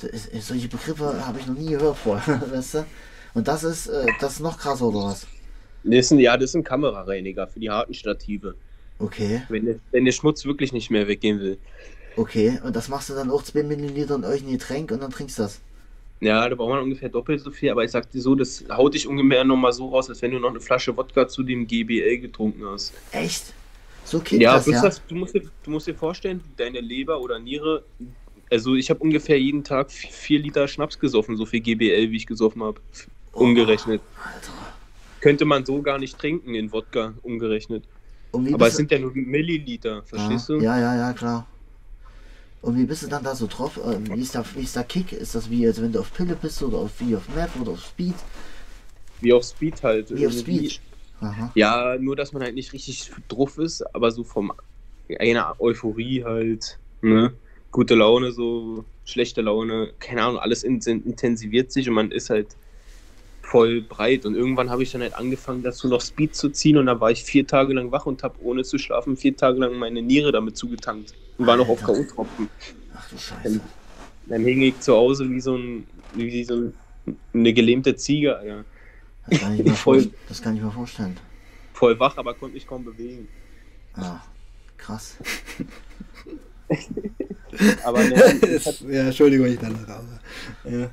Ist, 0.03 0.31
solche 0.47 0.69
Begriffe 0.69 1.27
habe 1.27 1.39
ich 1.39 1.47
noch 1.47 1.57
nie 1.57 1.71
gehört 1.71 1.97
vorher, 1.97 2.43
weißt 2.51 2.75
du? 2.75 2.87
Und 3.35 3.49
das 3.49 3.65
ist, 3.65 3.87
äh, 3.89 4.07
das 4.21 4.35
ist 4.35 4.41
noch 4.41 4.59
krasser 4.59 4.87
oder 4.87 5.07
was? 5.07 5.27
Das 5.83 6.09
sind, 6.09 6.19
ja, 6.19 6.37
das 6.37 6.53
sind 6.53 6.65
Kamerareiniger 6.65 7.47
für 7.47 7.61
die 7.61 7.71
harten 7.71 7.95
Stative. 7.95 8.55
Okay. 8.99 9.43
Wenn 9.49 9.67
der, 9.67 9.75
wenn 9.91 10.05
der 10.05 10.13
Schmutz 10.13 10.45
wirklich 10.45 10.73
nicht 10.73 10.91
mehr 10.91 11.09
weggehen 11.09 11.41
will. 11.41 11.59
Okay, 12.17 12.61
und 12.63 12.77
das 12.77 12.89
machst 12.89 13.11
du 13.11 13.15
dann 13.15 13.31
auch 13.31 13.43
2 13.43 13.65
Milliliter 13.65 14.15
in 14.15 14.25
euch 14.25 14.43
ein 14.43 14.51
Getränk 14.51 14.93
und 14.93 15.03
dann 15.03 15.11
trinkst 15.11 15.39
du 15.39 15.43
das. 15.43 15.61
Ja, 16.21 16.49
da 16.49 16.55
braucht 16.55 16.71
man 16.71 16.83
ungefähr 16.83 17.09
doppelt 17.09 17.41
so 17.41 17.51
viel, 17.51 17.71
aber 17.71 17.85
ich 17.85 17.91
sag 17.91 18.11
dir 18.11 18.21
so, 18.21 18.35
das 18.35 18.65
haut 18.71 18.95
dich 18.95 19.07
ungefähr 19.07 19.45
nochmal 19.45 19.73
so 19.73 19.89
raus, 19.89 20.09
als 20.09 20.23
wenn 20.23 20.31
du 20.31 20.39
noch 20.39 20.51
eine 20.51 20.61
Flasche 20.61 20.97
Wodka 20.97 21.27
zu 21.27 21.43
dem 21.43 21.67
GBL 21.67 22.19
getrunken 22.19 22.65
hast. 22.67 22.95
Echt? 23.13 23.53
So 24.05 24.21
kickt 24.21 24.41
Ja, 24.41 24.55
das, 24.55 24.67
ja? 24.67 24.81
das, 24.81 25.03
du, 25.07 25.17
musst 25.17 25.35
dir, 25.35 25.43
du 25.65 25.71
musst 25.71 25.87
dir 25.87 25.95
vorstellen, 25.95 26.41
deine 26.57 26.81
Leber 26.81 27.21
oder 27.21 27.39
Niere, 27.39 27.85
also 28.51 28.75
ich 28.75 28.91
habe 28.91 29.01
ungefähr 29.01 29.41
jeden 29.41 29.65
Tag 29.65 29.91
4 29.91 30.39
Liter 30.39 30.69
Schnaps 30.69 30.99
gesoffen, 30.99 31.37
so 31.37 31.47
viel 31.47 31.61
GBL, 31.61 32.11
wie 32.11 32.17
ich 32.17 32.27
gesoffen 32.27 32.63
habe, 32.63 32.81
umgerechnet. 33.33 34.01
Alter. 34.23 34.53
Könnte 35.21 35.45
man 35.45 35.65
so 35.65 35.83
gar 35.83 35.99
nicht 35.99 36.19
trinken 36.19 36.55
in 36.55 36.71
Wodka, 36.71 37.15
umgerechnet. 37.23 37.85
Aber 38.53 38.67
es 38.67 38.77
sind 38.77 38.91
ja 38.91 38.99
nur 38.99 39.13
Milliliter, 39.15 40.03
verstehst 40.03 40.49
ja, 40.49 40.55
du? 40.55 40.63
Ja, 40.63 40.79
ja, 40.79 40.97
ja, 40.97 41.13
klar. 41.13 41.47
Und 42.63 42.79
wie 42.79 42.85
bist 42.85 43.03
du 43.03 43.09
dann 43.09 43.23
da 43.23 43.35
so 43.35 43.47
drauf? 43.47 43.79
Ähm, 43.85 44.09
Wie 44.17 44.23
ist, 44.23 44.35
der, 44.35 44.45
wie 44.55 44.63
ist 44.63 44.75
der 44.75 44.85
Kick? 44.85 45.13
Ist 45.13 45.35
das 45.35 45.51
wie, 45.51 45.67
als 45.67 45.83
wenn 45.83 45.93
du 45.93 46.01
auf 46.01 46.13
Pille 46.15 46.35
bist 46.35 46.63
oder 46.63 46.79
auf, 46.79 46.93
wie 46.99 47.15
auf 47.15 47.29
Meth 47.35 47.51
oder 47.61 47.73
auf 47.73 47.85
Speed? 47.85 48.15
Wie 49.21 49.33
auf 49.35 49.45
Speed 49.45 49.83
halt. 49.83 50.11
Wie 50.11 50.27
auf 50.27 50.33
irgendwie. 50.33 50.71
Speed. 50.71 50.81
Aha. 51.21 51.53
Ja, 51.55 51.97
nur 51.99 52.17
dass 52.17 52.33
man 52.33 52.43
halt 52.43 52.55
nicht 52.55 52.73
richtig 52.73 53.13
drauf 53.29 53.59
ist, 53.59 53.83
aber 53.95 54.11
so 54.11 54.25
vom 54.25 54.53
einer 55.19 55.55
Euphorie 55.61 56.25
halt, 56.25 56.79
ne? 57.03 57.35
Gute 57.71 57.95
Laune, 57.95 58.33
so 58.33 58.85
schlechte 59.05 59.43
Laune, 59.43 59.93
keine 59.99 60.23
Ahnung, 60.23 60.39
alles 60.39 60.63
in, 60.63 60.81
intensiviert 60.81 61.73
sich 61.73 61.89
und 61.89 61.95
man 61.95 62.11
ist 62.13 62.31
halt 62.31 62.57
voll 63.45 63.83
breit. 63.83 64.27
Und 64.27 64.35
irgendwann 64.35 64.71
habe 64.71 64.83
ich 64.83 64.93
dann 64.93 65.03
halt 65.03 65.15
angefangen, 65.15 65.63
dazu 65.63 65.89
noch 65.89 66.01
Speed 66.01 66.35
zu 66.35 66.51
ziehen 66.51 66.77
und 66.77 66.87
da 66.87 67.01
war 67.01 67.11
ich 67.11 67.23
vier 67.23 67.47
Tage 67.47 67.75
lang 67.75 67.93
wach 67.93 68.07
und 68.07 68.23
habe 68.23 68.37
ohne 68.43 68.65
zu 68.65 68.79
schlafen 68.79 69.17
vier 69.17 69.37
Tage 69.37 69.59
lang 69.59 69.75
meine 69.75 70.03
Niere 70.03 70.33
damit 70.33 70.57
zugetankt 70.57 71.15
und 71.39 71.47
war 71.47 71.57
noch 71.57 71.69
auf 71.69 71.87
Alter. 71.87 72.05
K.O.-Tropfen. 72.05 72.49
Ach 72.95 73.09
du 73.09 73.19
Scheiße. 73.19 73.61
Dann 74.27 74.43
hing 74.43 74.63
ich 74.63 74.81
zu 74.81 74.95
Hause 74.95 75.31
wie 75.31 75.41
so, 75.41 75.57
ein, 75.57 75.87
wie 76.15 76.45
so 76.45 76.55
ein, 76.55 76.75
eine 77.33 77.53
gelähmte 77.53 77.95
Ziege, 77.97 78.37
Alter. 78.37 78.65
Das 79.29 79.41
kann 79.41 79.55
ich 79.55 79.65
mir, 79.65 79.73
Voll. 79.75 80.11
das 80.29 80.43
kann 80.43 80.57
ich 80.57 80.63
mir 80.63 80.71
vorstellen. 80.71 81.17
Voll 81.75 81.99
wach, 82.01 82.17
aber 82.17 82.35
konnte 82.35 82.55
mich 82.55 82.67
kaum 82.67 82.85
bewegen. 82.85 83.29
Ja, 83.97 84.25
krass. 84.77 85.19
Aber 87.85 88.03
ne, 88.03 88.15
ja, 88.91 89.05
Entschuldigung, 89.07 89.47
ich 89.47 89.59
dann 89.59 89.77
raus. 89.85 90.05
Ja. 90.65 90.91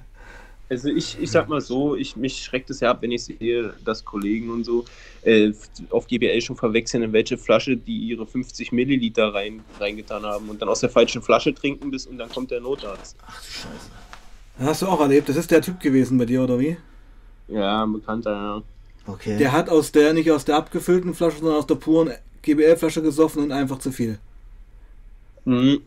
Also 0.72 0.88
ich, 0.88 1.18
ich 1.20 1.30
sag 1.30 1.50
mal 1.50 1.60
so, 1.60 1.98
ich, 1.98 2.16
mich 2.16 2.46
schreckt 2.46 2.70
es 2.70 2.80
ja 2.80 2.92
ab, 2.92 3.02
wenn 3.02 3.12
ich 3.12 3.26
sehe, 3.26 3.74
dass 3.84 4.06
Kollegen 4.06 4.50
und 4.50 4.64
so 4.64 4.86
äh, 5.22 5.52
auf 5.90 6.08
GBL 6.08 6.40
schon 6.40 6.56
verwechseln, 6.56 7.04
in 7.04 7.12
welche 7.12 7.38
Flasche 7.38 7.76
die 7.76 7.98
ihre 7.98 8.26
50 8.26 8.72
Milliliter 8.72 9.34
rein, 9.34 9.60
reingetan 9.82 10.24
haben 10.24 10.48
und 10.48 10.62
dann 10.62 10.70
aus 10.70 10.80
der 10.80 10.90
falschen 10.90 11.22
Flasche 11.22 11.54
trinken 11.54 11.92
bis 11.92 12.08
und 12.08 12.18
dann 12.18 12.30
kommt 12.30 12.52
der 12.52 12.62
Notarzt. 12.62 13.18
Ach 13.28 13.42
du 13.42 13.52
Scheiße. 13.52 13.92
Hast 14.60 14.82
du 14.82 14.88
auch 14.88 15.02
erlebt, 15.02 15.28
das 15.28 15.36
ist 15.36 15.52
der 15.52 15.62
Typ 15.62 15.82
gewesen 15.82 16.18
bei 16.18 16.26
dir, 16.26 16.42
oder 16.42 16.58
wie? 16.58 16.78
Ja, 17.50 17.84
ein 17.84 17.92
bekannter, 17.92 18.32
ja. 18.32 18.64
Okay. 19.08 19.38
Der 19.38 19.52
hat 19.52 19.68
aus 19.68 19.92
der, 19.92 20.14
nicht 20.14 20.32
aus 20.32 20.46
der 20.46 20.56
abgefüllten 20.56 21.14
Flasche, 21.14 21.40
sondern 21.40 21.58
aus 21.58 21.68
der 21.68 21.76
puren 21.76 22.12
GBL-Flasche 22.44 23.02
gesoffen 23.02 23.44
und 23.44 23.52
einfach 23.52 23.80
zu 23.80 23.92
viel. 23.92 24.20
Mhm. 25.44 25.82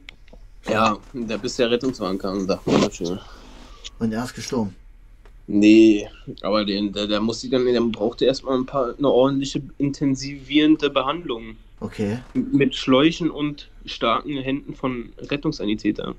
Ja, 0.69 0.99
da 1.15 1.37
bis 1.39 1.57
der 1.57 1.71
Rettungswagen 1.71 2.19
kam, 2.19 2.47
sagt 2.47 2.67
man 2.67 2.83
das 2.83 2.97
schon. 2.97 3.19
Und 3.99 4.13
er 4.13 4.25
ist 4.25 4.35
gestorben. 4.35 4.75
Nee, 5.47 6.09
aber 6.41 6.65
den, 6.65 6.93
der, 6.93 7.07
der 7.07 7.21
muss 7.21 7.41
dann, 7.51 7.67
der 7.67 7.81
brauchte 7.83 8.25
erstmal 8.25 8.57
ein 8.59 8.65
paar 8.67 8.95
eine 8.97 9.09
ordentliche 9.09 9.61
intensivierende 9.79 10.89
Behandlung. 10.91 11.57
Okay. 11.81 12.19
Mit 12.33 12.75
Schläuchen 12.75 13.31
und 13.31 13.69
starken 13.85 14.39
Händen 14.39 14.75
von 14.75 15.11
Rettungssanitätern. 15.19 16.15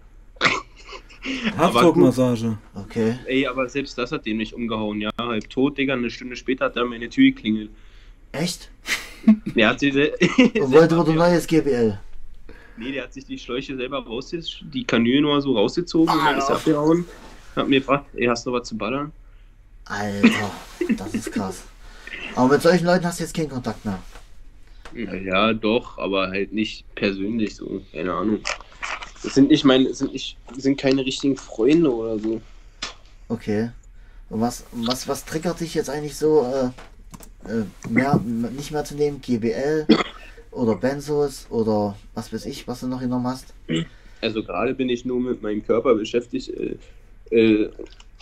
Hafdruckmassage. 1.57 2.57
Okay. 2.75 3.17
Ey, 3.25 3.47
aber 3.47 3.67
selbst 3.67 3.97
das 3.97 4.11
hat 4.11 4.25
den 4.27 4.37
nicht 4.37 4.53
umgehauen, 4.53 5.01
ja. 5.01 5.09
Halb 5.17 5.49
tot, 5.49 5.77
Digga. 5.77 5.93
Eine 5.93 6.09
Stunde 6.11 6.35
später 6.35 6.65
hat 6.65 6.75
er 6.75 6.85
meine 6.85 7.09
Tür 7.09 7.31
geklingelt. 7.31 7.71
Echt? 8.31 8.69
Der 9.55 9.69
hat 9.69 9.79
sich 9.79 9.93
sel- 9.93 10.13
Und 10.37 10.71
wollte 10.71 10.95
selber- 10.95 11.13
neues 11.13 11.47
GBL. 11.47 11.99
Nee, 12.77 12.91
der 12.91 13.03
hat 13.05 13.13
sich 13.13 13.25
die 13.25 13.39
Schläuche 13.39 13.75
selber 13.77 14.05
rausgezogen, 14.05 14.69
die 14.71 14.83
Kanüle 14.83 15.21
nur 15.21 15.41
so 15.41 15.53
rausgezogen 15.57 16.13
und 16.13 16.25
dann 16.25 16.37
ist 16.37 16.49
er 16.49 16.55
Ah. 16.55 16.57
abgehauen. 16.57 17.05
Hat 17.55 17.67
mir 17.67 17.79
gefragt, 17.79 18.07
ey, 18.15 18.25
hast 18.25 18.45
du 18.45 18.51
was 18.51 18.67
zu 18.67 18.77
ballern? 18.77 19.11
Alter, 19.85 20.51
das 20.97 21.13
ist 21.13 21.31
krass. 21.31 21.63
Aber 22.35 22.53
mit 22.53 22.61
solchen 22.61 22.85
Leuten 22.85 23.05
hast 23.05 23.19
du 23.19 23.23
jetzt 23.23 23.35
keinen 23.35 23.49
Kontakt 23.49 23.85
mehr. 23.85 23.99
Ja, 24.93 25.53
doch, 25.53 25.97
aber 25.97 26.29
halt 26.29 26.53
nicht 26.53 26.85
persönlich 26.95 27.55
so, 27.55 27.81
keine 27.91 28.13
Ahnung. 28.13 28.39
Das 29.23 29.33
sind 29.33 29.49
nicht 29.49 29.63
meine, 29.63 29.93
sind 29.93 30.13
nicht, 30.13 30.37
sind 30.57 30.79
keine 30.79 31.05
richtigen 31.05 31.35
Freunde 31.35 31.93
oder 31.93 32.19
so. 32.19 32.41
Okay. 33.27 33.71
Und 34.29 34.41
was, 34.41 34.65
was, 34.71 35.07
was 35.07 35.25
triggert 35.25 35.59
dich 35.59 35.73
jetzt 35.73 35.89
eigentlich 35.89 36.15
so, 36.15 36.43
äh, 36.43 37.51
äh, 37.51 37.65
mehr, 37.89 38.19
nicht 38.19 38.71
mehr 38.71 38.85
zu 38.85 38.95
nehmen? 38.95 39.21
GBL 39.21 39.87
oder 40.51 40.75
Benzos 40.75 41.47
oder 41.49 41.95
was 42.13 42.31
weiß 42.31 42.45
ich, 42.45 42.67
was 42.67 42.79
du 42.81 42.87
noch 42.87 43.01
genommen 43.01 43.27
hast? 43.27 43.53
Also 44.21 44.43
gerade 44.43 44.73
bin 44.73 44.89
ich 44.89 45.05
nur 45.05 45.19
mit 45.19 45.41
meinem 45.41 45.65
Körper 45.65 45.95
beschäftigt 45.95 46.49
äh, 46.49 46.77
äh, 47.31 47.67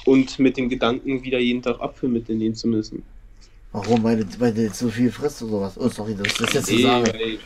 und 0.06 0.40
mit 0.40 0.58
dem 0.58 0.70
Gedanken, 0.70 1.24
wieder 1.24 1.40
jeden 1.40 1.62
Tag 1.62 1.80
Apfelmittel 1.80 2.36
nehmen 2.36 2.56
zu 2.56 2.68
müssen. 2.68 3.04
Warum? 3.72 4.04
Weil 4.04 4.18
du, 4.18 4.26
weil 4.40 4.54
du 4.54 4.64
jetzt 4.64 4.80
so 4.80 4.90
viel 4.90 5.12
frisst 5.12 5.42
oder 5.42 5.62
was? 5.62 5.78
Oh, 5.78 5.90
sorry, 5.90 6.16
das 6.16 6.40
ist 6.40 6.54
jetzt 6.54 6.68
zu 6.68 6.76
Nee, 6.76 6.82
sagen. 6.84 7.08
weil, 7.08 7.38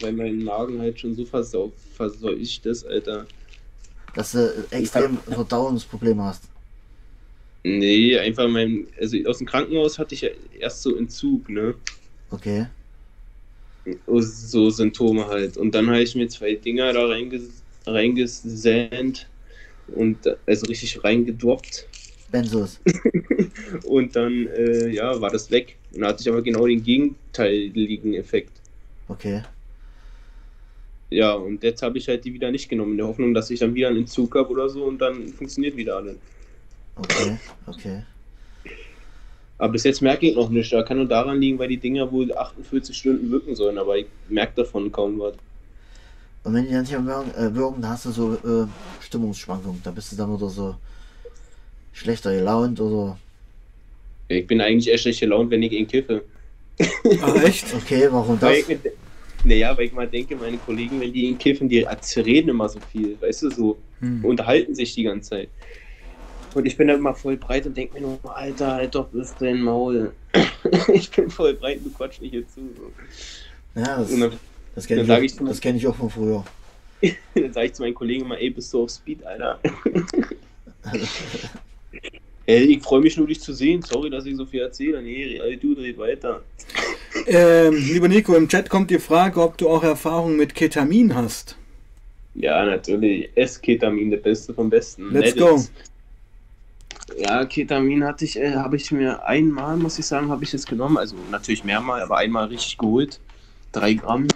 weil 0.00 0.12
mein 0.12 0.42
Magen 0.42 0.80
halt 0.80 0.98
schon 0.98 1.14
so 1.14 1.24
versau 1.24 1.72
verseucht 1.96 2.66
ist, 2.66 2.86
Alter. 2.86 3.26
Dass 4.14 4.32
du 4.32 4.66
extrem 4.70 5.18
Verdauungsprobleme 5.18 6.22
hast. 6.24 6.44
Nee, 7.62 8.18
einfach 8.18 8.48
mein, 8.48 8.86
also 9.00 9.16
aus 9.26 9.38
dem 9.38 9.46
Krankenhaus 9.46 9.98
hatte 9.98 10.14
ich 10.14 10.22
ja 10.22 10.30
erst 10.58 10.82
so 10.82 10.96
Entzug, 10.96 11.48
ne? 11.48 11.74
Okay. 12.30 12.66
So 14.06 14.70
Symptome 14.70 15.26
halt. 15.26 15.56
Und 15.56 15.74
dann 15.74 15.86
habe 15.88 16.02
ich 16.02 16.14
mir 16.14 16.28
zwei 16.28 16.54
Dinger 16.54 16.92
da 16.92 17.06
reinges 17.06 17.62
reingesänt 17.86 19.28
und 19.88 20.18
also 20.46 20.66
richtig 20.66 21.02
reingedroppt. 21.02 21.86
Benzos. 22.30 22.80
Und 23.84 24.16
dann, 24.16 24.48
äh, 24.48 24.88
ja, 24.88 25.20
war 25.20 25.30
das 25.30 25.50
weg. 25.50 25.76
Und 25.94 26.00
da 26.00 26.08
hatte 26.08 26.22
ich 26.22 26.28
aber 26.28 26.42
genau 26.42 26.66
den 26.66 26.82
gegenteiligen 26.82 28.14
Effekt. 28.14 28.50
Okay. 29.08 29.42
Ja, 31.08 31.34
und 31.34 31.62
jetzt 31.62 31.82
habe 31.82 31.98
ich 31.98 32.08
halt 32.08 32.24
die 32.24 32.34
wieder 32.34 32.50
nicht 32.50 32.68
genommen, 32.68 32.92
in 32.92 32.98
der 32.98 33.06
Hoffnung, 33.06 33.32
dass 33.32 33.50
ich 33.50 33.60
dann 33.60 33.74
wieder 33.74 33.88
einen 33.88 33.98
Entzug 33.98 34.34
habe 34.34 34.50
oder 34.50 34.68
so 34.68 34.84
und 34.84 34.98
dann 34.98 35.28
funktioniert 35.28 35.76
wieder 35.76 35.96
alles. 35.96 36.16
Okay. 36.96 37.38
Okay. 37.66 38.02
Aber 39.58 39.72
bis 39.72 39.84
jetzt 39.84 40.02
merke 40.02 40.26
ich 40.26 40.34
noch 40.34 40.50
nichts. 40.50 40.70
Da 40.70 40.82
kann 40.82 40.98
nur 40.98 41.06
daran 41.06 41.40
liegen, 41.40 41.58
weil 41.58 41.68
die 41.68 41.76
Dinger 41.76 42.10
wohl 42.10 42.36
48 42.36 42.96
Stunden 42.96 43.30
wirken 43.30 43.54
sollen, 43.54 43.78
aber 43.78 43.96
ich 43.96 44.06
merke 44.28 44.56
davon 44.56 44.90
kaum 44.90 45.18
was. 45.18 45.34
Und 46.46 46.54
wenn 46.54 46.64
die 46.64 46.70
dann 46.70 46.82
nicht 46.82 46.92
mehr 46.92 47.04
wirken, 47.04 47.30
äh, 47.34 47.52
wirken 47.56 47.82
dann 47.82 47.90
hast 47.90 48.04
du 48.04 48.12
so 48.12 48.34
äh, 48.34 48.66
Stimmungsschwankungen. 49.04 49.82
Da 49.82 49.90
bist 49.90 50.12
du 50.12 50.16
dann 50.16 50.30
oder 50.30 50.48
so 50.48 50.76
schlechter 51.92 52.32
gelaunt 52.32 52.80
oder. 52.80 53.18
Ich 54.28 54.46
bin 54.46 54.60
eigentlich 54.60 54.88
eher 54.88 54.98
schlecht 54.98 55.18
gelaunt, 55.18 55.50
wenn 55.50 55.64
ich 55.64 55.72
ihn 55.72 55.88
kiffe. 55.88 56.22
Ach, 57.20 57.42
echt? 57.42 57.74
Okay, 57.74 58.06
warum 58.12 58.38
das? 58.38 58.64
Naja, 59.42 59.76
weil 59.76 59.86
ich 59.86 59.92
mal 59.92 60.06
denke, 60.06 60.36
meine 60.36 60.58
Kollegen, 60.58 61.00
wenn 61.00 61.12
die 61.12 61.24
ihn 61.30 61.38
kiffen, 61.38 61.68
die 61.68 61.84
reden 62.16 62.50
immer 62.50 62.68
so 62.68 62.78
viel, 62.92 63.20
weißt 63.20 63.42
du, 63.42 63.50
so 63.50 63.78
Hm. 64.00 64.24
unterhalten 64.24 64.74
sich 64.74 64.94
die 64.94 65.02
ganze 65.02 65.30
Zeit. 65.30 65.48
Und 66.54 66.64
ich 66.66 66.76
bin 66.76 66.88
dann 66.88 66.98
immer 66.98 67.14
voll 67.14 67.36
breit 67.36 67.66
und 67.66 67.76
denke 67.76 67.94
mir 67.94 68.00
nur, 68.02 68.36
Alter, 68.36 68.72
halt 68.72 68.94
doch 68.94 69.08
das 69.12 69.34
dein 69.36 69.60
Maul. 69.62 70.12
ich 70.92 71.10
bin 71.10 71.28
voll 71.28 71.54
breit, 71.54 71.80
du 71.84 71.90
quatsch 71.90 72.20
mich 72.20 72.30
hier 72.30 72.46
zu. 72.46 72.60
So. 72.76 72.92
Ja, 73.74 73.98
das, 73.98 74.10
Und 74.10 74.20
dann, 74.20 74.32
das 74.76 74.86
kenne 74.86 75.02
ich, 75.02 75.10
auch- 75.10 75.18
ich 75.18 75.36
das 75.36 75.60
kenn 75.60 75.76
ich 75.76 75.86
auch 75.86 75.96
von 75.96 76.10
früher. 76.10 76.44
dann 77.34 77.52
sage 77.52 77.66
ich 77.66 77.72
zu 77.74 77.82
meinen 77.82 77.94
Kollegen 77.94 78.24
immer, 78.24 78.38
ey, 78.38 78.50
bist 78.50 78.72
du 78.72 78.84
auf 78.84 78.90
Speed, 78.90 79.24
Alter? 79.26 79.58
Ey, 82.48 82.62
ich 82.76 82.82
freue 82.82 83.00
mich 83.00 83.16
nur, 83.16 83.26
dich 83.26 83.40
zu 83.40 83.52
sehen. 83.52 83.82
Sorry, 83.82 84.08
dass 84.08 84.24
ich 84.24 84.36
so 84.36 84.46
viel 84.46 84.60
erzähle. 84.60 85.02
Nee, 85.02 85.56
du 85.60 85.74
dreht 85.74 85.98
weiter. 85.98 86.42
Ähm, 87.26 87.74
lieber 87.74 88.06
Nico, 88.06 88.36
im 88.36 88.48
Chat 88.48 88.70
kommt 88.70 88.88
die 88.90 89.00
Frage, 89.00 89.42
ob 89.42 89.58
du 89.58 89.68
auch 89.68 89.82
Erfahrung 89.82 90.36
mit 90.36 90.54
Ketamin 90.54 91.12
hast. 91.16 91.56
Ja, 92.34 92.64
natürlich. 92.64 93.30
S-Ketamin, 93.34 94.10
der 94.10 94.18
Beste 94.18 94.54
vom 94.54 94.70
Besten. 94.70 95.12
Let's 95.12 95.34
Let 95.34 95.38
go. 95.38 95.64
Ja, 97.18 97.44
Ketamin 97.46 98.04
hatte 98.04 98.24
ich, 98.24 98.38
äh, 98.38 98.54
habe 98.54 98.76
ich 98.76 98.92
mir 98.92 99.24
einmal, 99.26 99.76
muss 99.76 99.98
ich 99.98 100.06
sagen, 100.06 100.28
habe 100.28 100.44
ich 100.44 100.54
es 100.54 100.66
genommen. 100.66 100.98
Also 100.98 101.16
natürlich 101.32 101.64
mehrmal, 101.64 102.00
aber 102.02 102.18
einmal 102.18 102.46
richtig 102.46 102.78
geholt. 102.78 103.18
Drei 103.72 103.94
Gramm. 103.94 104.28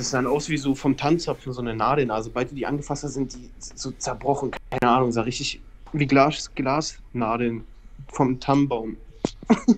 Das 0.00 0.12
sah 0.12 0.22
dann 0.22 0.32
aus 0.32 0.48
wie 0.48 0.56
so 0.56 0.74
vom 0.74 0.96
Tanzapfen, 0.96 1.52
so 1.52 1.60
eine 1.60 1.76
Nadel. 1.76 2.10
Also 2.10 2.30
sobald 2.30 2.50
du 2.50 2.54
die 2.54 2.64
angefasst 2.64 3.04
hast, 3.04 3.12
sind 3.12 3.34
die 3.34 3.50
so 3.58 3.90
zerbrochen. 3.90 4.50
Keine 4.70 4.90
Ahnung, 4.90 5.12
sah 5.12 5.20
richtig 5.20 5.60
wie 5.92 6.06
Glas, 6.06 6.50
Glasnadeln 6.54 7.64
vom 8.10 8.40
Tannenbaum. 8.40 8.96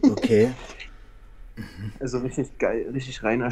Okay. 0.08 0.52
Also 2.00 2.18
richtig 2.20 2.56
geil, 2.58 2.88
richtig 2.94 3.22
reiner, 3.22 3.50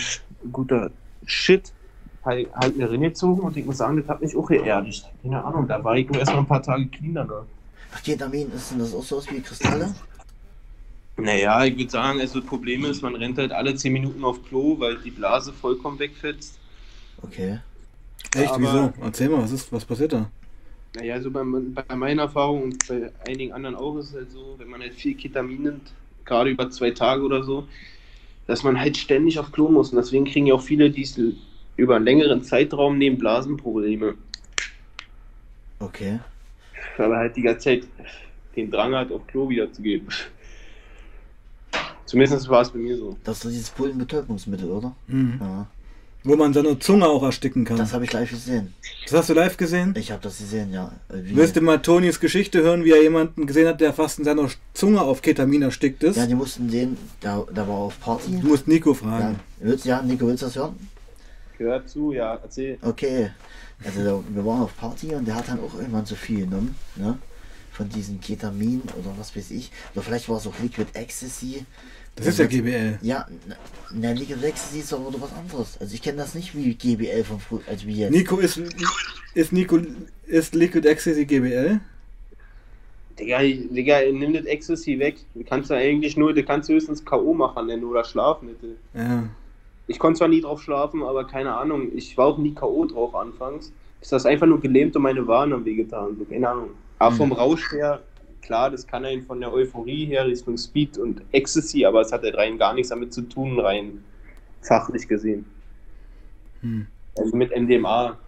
guter 0.50 0.90
Shit. 1.26 1.70
halt, 2.24 2.48
halt 2.54 2.74
eine 2.74 2.90
Rinne 2.90 3.10
gezogen 3.10 3.42
und 3.42 3.56
ich 3.58 3.66
muss 3.66 3.76
sagen, 3.76 3.98
das 3.98 4.08
hat 4.08 4.22
mich 4.22 4.34
auch 4.34 4.48
geerdigt. 4.48 5.06
Keine 5.22 5.44
Ahnung, 5.44 5.68
da 5.68 5.84
war 5.84 5.96
ich 5.96 6.08
nur 6.08 6.18
erstmal 6.18 6.40
ein 6.40 6.46
paar 6.46 6.62
Tage 6.62 6.86
clean 6.86 7.14
danach. 7.14 7.44
Ach, 7.92 8.02
Ketamin, 8.02 8.50
ist 8.52 8.70
denn 8.70 8.78
das 8.78 8.94
auch 8.94 9.02
so 9.02 9.18
aus 9.18 9.30
wie 9.30 9.40
Kristalle? 9.40 9.94
Naja, 11.18 11.62
ich 11.66 11.76
würde 11.76 11.90
sagen, 11.90 12.20
also 12.20 12.40
das 12.40 12.48
Problem 12.48 12.86
ist, 12.86 13.02
man 13.02 13.16
rennt 13.16 13.36
halt 13.36 13.52
alle 13.52 13.74
10 13.74 13.92
Minuten 13.92 14.24
auf 14.24 14.42
Klo, 14.44 14.80
weil 14.80 14.96
die 14.96 15.10
Blase 15.10 15.52
vollkommen 15.52 15.98
wegfetzt. 15.98 16.59
Okay. 17.22 17.58
Echt, 18.34 18.50
Aber- 18.50 18.60
wieso? 18.60 18.92
Erzähl 19.02 19.28
mal, 19.28 19.42
was 19.42 19.52
ist, 19.52 19.72
was 19.72 19.84
passiert 19.84 20.12
da? 20.12 20.30
Naja, 20.96 21.14
also 21.14 21.30
bei, 21.30 21.42
bei 21.44 21.94
meiner 21.94 22.22
Erfahrung 22.22 22.64
und 22.64 22.88
bei 22.88 23.12
einigen 23.26 23.52
anderen 23.52 23.76
auch 23.76 23.96
ist 23.98 24.08
es 24.08 24.14
halt 24.14 24.30
so, 24.32 24.56
wenn 24.58 24.68
man 24.68 24.80
halt 24.80 24.94
viel 24.94 25.14
Ketamin 25.14 25.62
nimmt, 25.62 25.92
gerade 26.24 26.50
über 26.50 26.68
zwei 26.70 26.90
Tage 26.90 27.22
oder 27.22 27.44
so, 27.44 27.68
dass 28.46 28.64
man 28.64 28.78
halt 28.78 28.96
ständig 28.96 29.38
auf 29.38 29.52
Klo 29.52 29.68
muss. 29.68 29.90
Und 29.90 29.96
deswegen 29.96 30.24
kriegen 30.24 30.46
ja 30.46 30.54
auch 30.54 30.62
viele, 30.62 30.90
die 30.90 31.02
es 31.02 31.18
über 31.76 31.96
einen 31.96 32.04
längeren 32.04 32.42
Zeitraum 32.42 32.98
nehmen, 32.98 33.18
Blasenprobleme. 33.18 34.14
Okay. 35.78 36.18
Weil 36.96 37.12
er 37.12 37.18
halt 37.18 37.36
die 37.36 37.42
ganze 37.42 37.60
Zeit 37.60 37.86
den 38.56 38.70
Drang 38.70 38.94
hat, 38.94 39.12
auf 39.12 39.26
Klo 39.28 39.48
wieder 39.48 39.72
zu 39.72 39.82
gehen. 39.82 40.08
Zumindest 42.04 42.48
war 42.48 42.62
es 42.62 42.70
bei 42.70 42.78
mir 42.78 42.96
so. 42.96 43.16
Das 43.22 43.44
ist 43.44 43.52
dieses 43.52 43.70
Bullenbetäubungsmittel, 43.70 44.68
oder? 44.68 44.96
Mhm. 45.06 45.38
Ja. 45.40 45.66
Wo 46.22 46.36
man 46.36 46.52
seine 46.52 46.78
Zunge 46.78 47.06
auch 47.08 47.22
ersticken 47.22 47.64
kann. 47.64 47.78
Das 47.78 47.88
Das, 47.88 47.94
habe 47.94 48.04
ich 48.04 48.12
live 48.12 48.30
gesehen. 48.30 48.74
hast 49.10 49.28
du 49.30 49.32
live 49.34 49.56
gesehen? 49.56 49.94
Ich 49.96 50.10
habe 50.12 50.22
das 50.22 50.36
gesehen, 50.38 50.70
ja. 50.72 50.92
Äh, 51.08 51.14
Wie, 51.24 51.36
Willst 51.36 51.56
du 51.56 51.62
mal 51.62 51.78
Tonys 51.80 52.20
Geschichte 52.20 52.60
hören, 52.62 52.84
wie 52.84 52.90
er 52.90 53.02
jemanden 53.02 53.46
gesehen 53.46 53.66
hat, 53.66 53.80
der 53.80 53.94
fast 53.94 54.18
in 54.18 54.26
seiner 54.26 54.48
Zunge 54.74 55.00
auf 55.00 55.22
Ketamin 55.22 55.62
erstickt 55.62 56.02
ist? 56.04 56.16
ja, 56.16 56.26
die 56.26 56.34
mussten 56.34 56.70
den, 56.70 56.98
der, 57.22 57.46
der 57.50 57.66
war 57.66 57.76
auf 57.76 57.98
Party. 58.00 58.38
Du 58.40 58.48
musst 58.48 58.68
Nico 58.68 58.90
Ja, 58.90 58.96
fragen. 58.96 59.40
willst, 59.60 59.86
ja, 59.86 60.02
Nico, 60.02 60.26
willst 60.26 60.42
du 60.42 60.46
das 60.46 60.56
hören? 60.56 60.76
Gehört 61.56 61.88
zu, 61.88 62.12
ja, 62.12 62.34
erzähl. 62.42 62.78
Okay. 62.82 63.30
Also 63.82 64.02
der, 64.02 64.22
wir 64.34 64.44
waren 64.44 64.60
auf 64.62 64.76
Party 64.76 65.14
und 65.14 65.26
der 65.26 65.36
hat 65.36 65.48
dann 65.48 65.60
auch 65.60 65.74
irgendwann 65.74 66.04
zu 66.04 66.16
viel 66.16 66.40
genommen, 66.40 66.74
ne? 66.96 67.18
Von 67.72 67.88
diesen 67.88 68.20
Ketamin 68.20 68.82
oder 68.98 69.14
was 69.16 69.34
weiß 69.34 69.52
ich. 69.52 69.70
Oder 69.94 70.02
vielleicht 70.02 70.28
war 70.28 70.36
es 70.36 70.46
auch 70.46 70.58
Liquid 70.62 70.88
Ecstasy. 70.92 71.64
Das 72.16 72.26
ist 72.26 72.38
ja 72.38 72.46
GBL. 72.46 72.98
Ja, 73.02 73.26
na, 73.92 74.12
Liquid 74.12 74.44
Ecstasy 74.44 74.80
ist 74.80 74.92
aber 74.92 75.08
oder 75.08 75.20
was 75.20 75.32
anderes. 75.32 75.78
Also 75.80 75.94
ich 75.94 76.02
kenne 76.02 76.18
das 76.18 76.34
nicht 76.34 76.54
wie 76.56 76.74
GBL 76.74 77.24
von 77.24 77.40
früher, 77.40 77.60
also 77.66 77.86
wie 77.86 77.94
jetzt. 77.94 78.12
Nico 78.12 78.38
ist, 78.38 78.60
ist 79.34 79.52
Nico 79.52 79.78
ist 80.26 80.54
Liquid 80.54 80.86
Ecstasy 80.86 81.24
GBL? 81.24 81.80
Digga, 83.18 83.38
Digga, 83.40 84.00
nimm 84.12 84.32
das 84.32 84.44
Ecstasy 84.46 84.98
weg. 84.98 85.16
Du 85.34 85.44
kannst 85.44 85.70
ja 85.70 85.76
eigentlich 85.76 86.16
nur, 86.16 86.32
du 86.32 86.42
kannst 86.42 86.68
höchstens 86.68 87.04
K.O. 87.04 87.34
machen 87.34 87.66
nennen 87.66 87.84
oder 87.84 88.04
Schlafmittel. 88.04 88.76
Ja. 88.94 89.24
Ich 89.86 89.98
konnte 89.98 90.18
zwar 90.18 90.28
nie 90.28 90.40
drauf 90.40 90.62
schlafen, 90.62 91.02
aber 91.02 91.26
keine 91.26 91.56
Ahnung, 91.56 91.88
ich 91.94 92.16
war 92.16 92.26
auch 92.26 92.38
nie 92.38 92.54
K.O. 92.54 92.86
drauf 92.86 93.14
anfangs. 93.14 93.72
Ist 94.00 94.12
das 94.12 94.24
einfach 94.24 94.46
nur 94.46 94.60
gelähmt 94.60 94.96
und 94.96 95.02
meine 95.02 95.26
Waren 95.26 95.52
haben 95.52 95.64
wehgetan, 95.64 96.16
so, 96.18 96.24
keine 96.24 96.48
Ahnung. 96.48 96.70
Aber 96.98 97.14
vom 97.14 97.32
Rausch 97.32 97.72
her, 97.72 98.00
klar, 98.42 98.70
das 98.70 98.86
kann 98.86 99.04
einen 99.04 99.22
von 99.22 99.40
der 99.40 99.52
Euphorie 99.52 100.06
her 100.06 100.26
Richtung 100.26 100.56
Speed 100.56 100.98
und 100.98 101.22
Ecstasy, 101.32 101.84
aber 101.84 102.00
es 102.00 102.12
hat 102.12 102.22
halt 102.22 102.36
rein 102.36 102.58
gar 102.58 102.74
nichts 102.74 102.90
damit 102.90 103.12
zu 103.12 103.22
tun, 103.22 103.58
rein 103.58 104.04
fachlich 104.62 105.08
gesehen. 105.08 105.46
Hm. 106.60 106.86
Also 107.16 107.36
mit 107.36 107.50
MDMA 107.56 108.18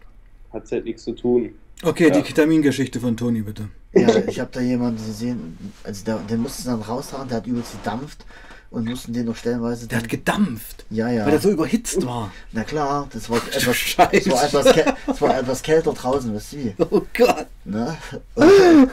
hat 0.52 0.64
es 0.64 0.72
halt 0.72 0.84
nichts 0.84 1.04
zu 1.04 1.12
tun. 1.12 1.54
Okay, 1.82 2.04
Ja. 2.08 2.10
die 2.10 2.22
Ketamingeschichte 2.22 3.00
von 3.00 3.16
Toni, 3.16 3.42
bitte. 3.42 3.68
Ja, 3.92 4.08
ich 4.26 4.40
habe 4.40 4.50
da 4.52 4.60
jemanden 4.60 5.04
gesehen, 5.04 5.58
also 5.84 6.04
der, 6.04 6.18
den 6.18 6.40
mussten 6.40 6.62
sie 6.62 6.68
dann 6.68 6.80
raushauen, 6.80 7.28
der 7.28 7.38
hat 7.38 7.46
übelst 7.46 7.72
gedampft 7.72 8.24
und 8.72 8.86
mussten 8.86 9.12
den 9.12 9.26
noch 9.26 9.36
stellenweise. 9.36 9.86
Der 9.86 9.98
hat 9.98 10.08
gedampft, 10.08 10.84
ja, 10.90 11.08
ja. 11.10 11.26
weil 11.26 11.34
er 11.34 11.40
so 11.40 11.50
überhitzt 11.50 12.04
war. 12.06 12.32
Na 12.52 12.64
klar, 12.64 13.06
das 13.12 13.28
war 13.28 13.36
etwas, 13.36 13.76
Scheiße. 13.76 14.16
es 14.16 14.30
war 14.30 14.44
etwas, 14.44 14.66
es 15.06 15.20
war 15.20 15.38
etwas 15.38 15.62
kälter 15.62 15.92
draußen, 15.92 16.34
weißt 16.34 16.52
du 16.52 16.56
wie? 16.56 16.74
Oh 16.90 17.02
Gott. 17.16 17.46
Ne? 17.64 17.96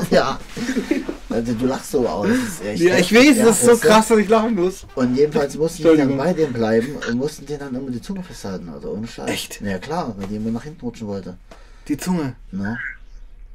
Ja. 0.10 0.38
Also 1.28 1.52
du 1.52 1.66
lachst 1.66 1.90
so 1.90 2.06
aus. 2.08 2.28
Ja, 2.64 2.96
ich 2.98 3.14
weiß, 3.14 3.36
ja, 3.36 3.44
das 3.44 3.62
ist 3.62 3.66
so 3.66 3.76
krass, 3.76 4.08
dass 4.08 4.18
ich 4.18 4.28
lachen 4.28 4.54
muss. 4.54 4.86
Und 4.94 5.16
jedenfalls 5.16 5.56
mussten 5.56 5.82
die 5.82 5.96
dann 5.96 6.16
bei 6.16 6.32
dem 6.32 6.52
bleiben 6.52 6.96
und 6.96 7.16
mussten 7.16 7.46
den 7.46 7.58
dann 7.58 7.74
immer 7.74 7.90
die 7.90 8.00
Zunge 8.00 8.22
festhalten, 8.22 8.68
also 8.68 8.90
ohne 8.90 9.06
Scheiß. 9.06 9.28
Echt? 9.28 9.60
Ja 9.60 9.78
klar, 9.78 10.14
weil 10.16 10.28
die 10.28 10.36
immer 10.36 10.50
nach 10.50 10.64
hinten 10.64 10.80
rutschen 10.80 11.06
wollte. 11.08 11.36
Die 11.88 11.96
Zunge. 11.96 12.34
Ne? 12.52 12.78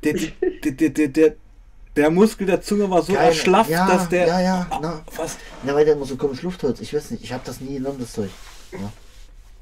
Der, 0.03 0.13
der, 0.13 0.89
der, 0.89 1.07
der, 1.07 1.35
der, 1.95 2.09
Muskel 2.11 2.45
der 2.47 2.61
Zunge 2.61 2.89
war 2.89 3.01
so 3.01 3.13
Geil. 3.13 3.27
erschlafft, 3.27 3.69
ja, 3.69 3.87
dass 3.87 4.09
der. 4.09 4.27
Ja, 4.27 4.41
ja, 4.41 4.67
na. 4.81 5.01
Was? 5.15 5.37
Ja, 5.65 5.73
weil 5.75 5.85
der 5.85 5.95
immer 5.95 6.05
so 6.05 6.15
komisch 6.15 6.41
Luft 6.41 6.61
holt. 6.63 6.79
Ich 6.81 6.93
weiß 6.93 7.11
nicht, 7.11 7.23
ich 7.23 7.31
habe 7.33 7.43
das 7.45 7.61
nie 7.61 7.75
genommen, 7.75 7.97
das 7.99 8.13
Zeug. 8.13 8.29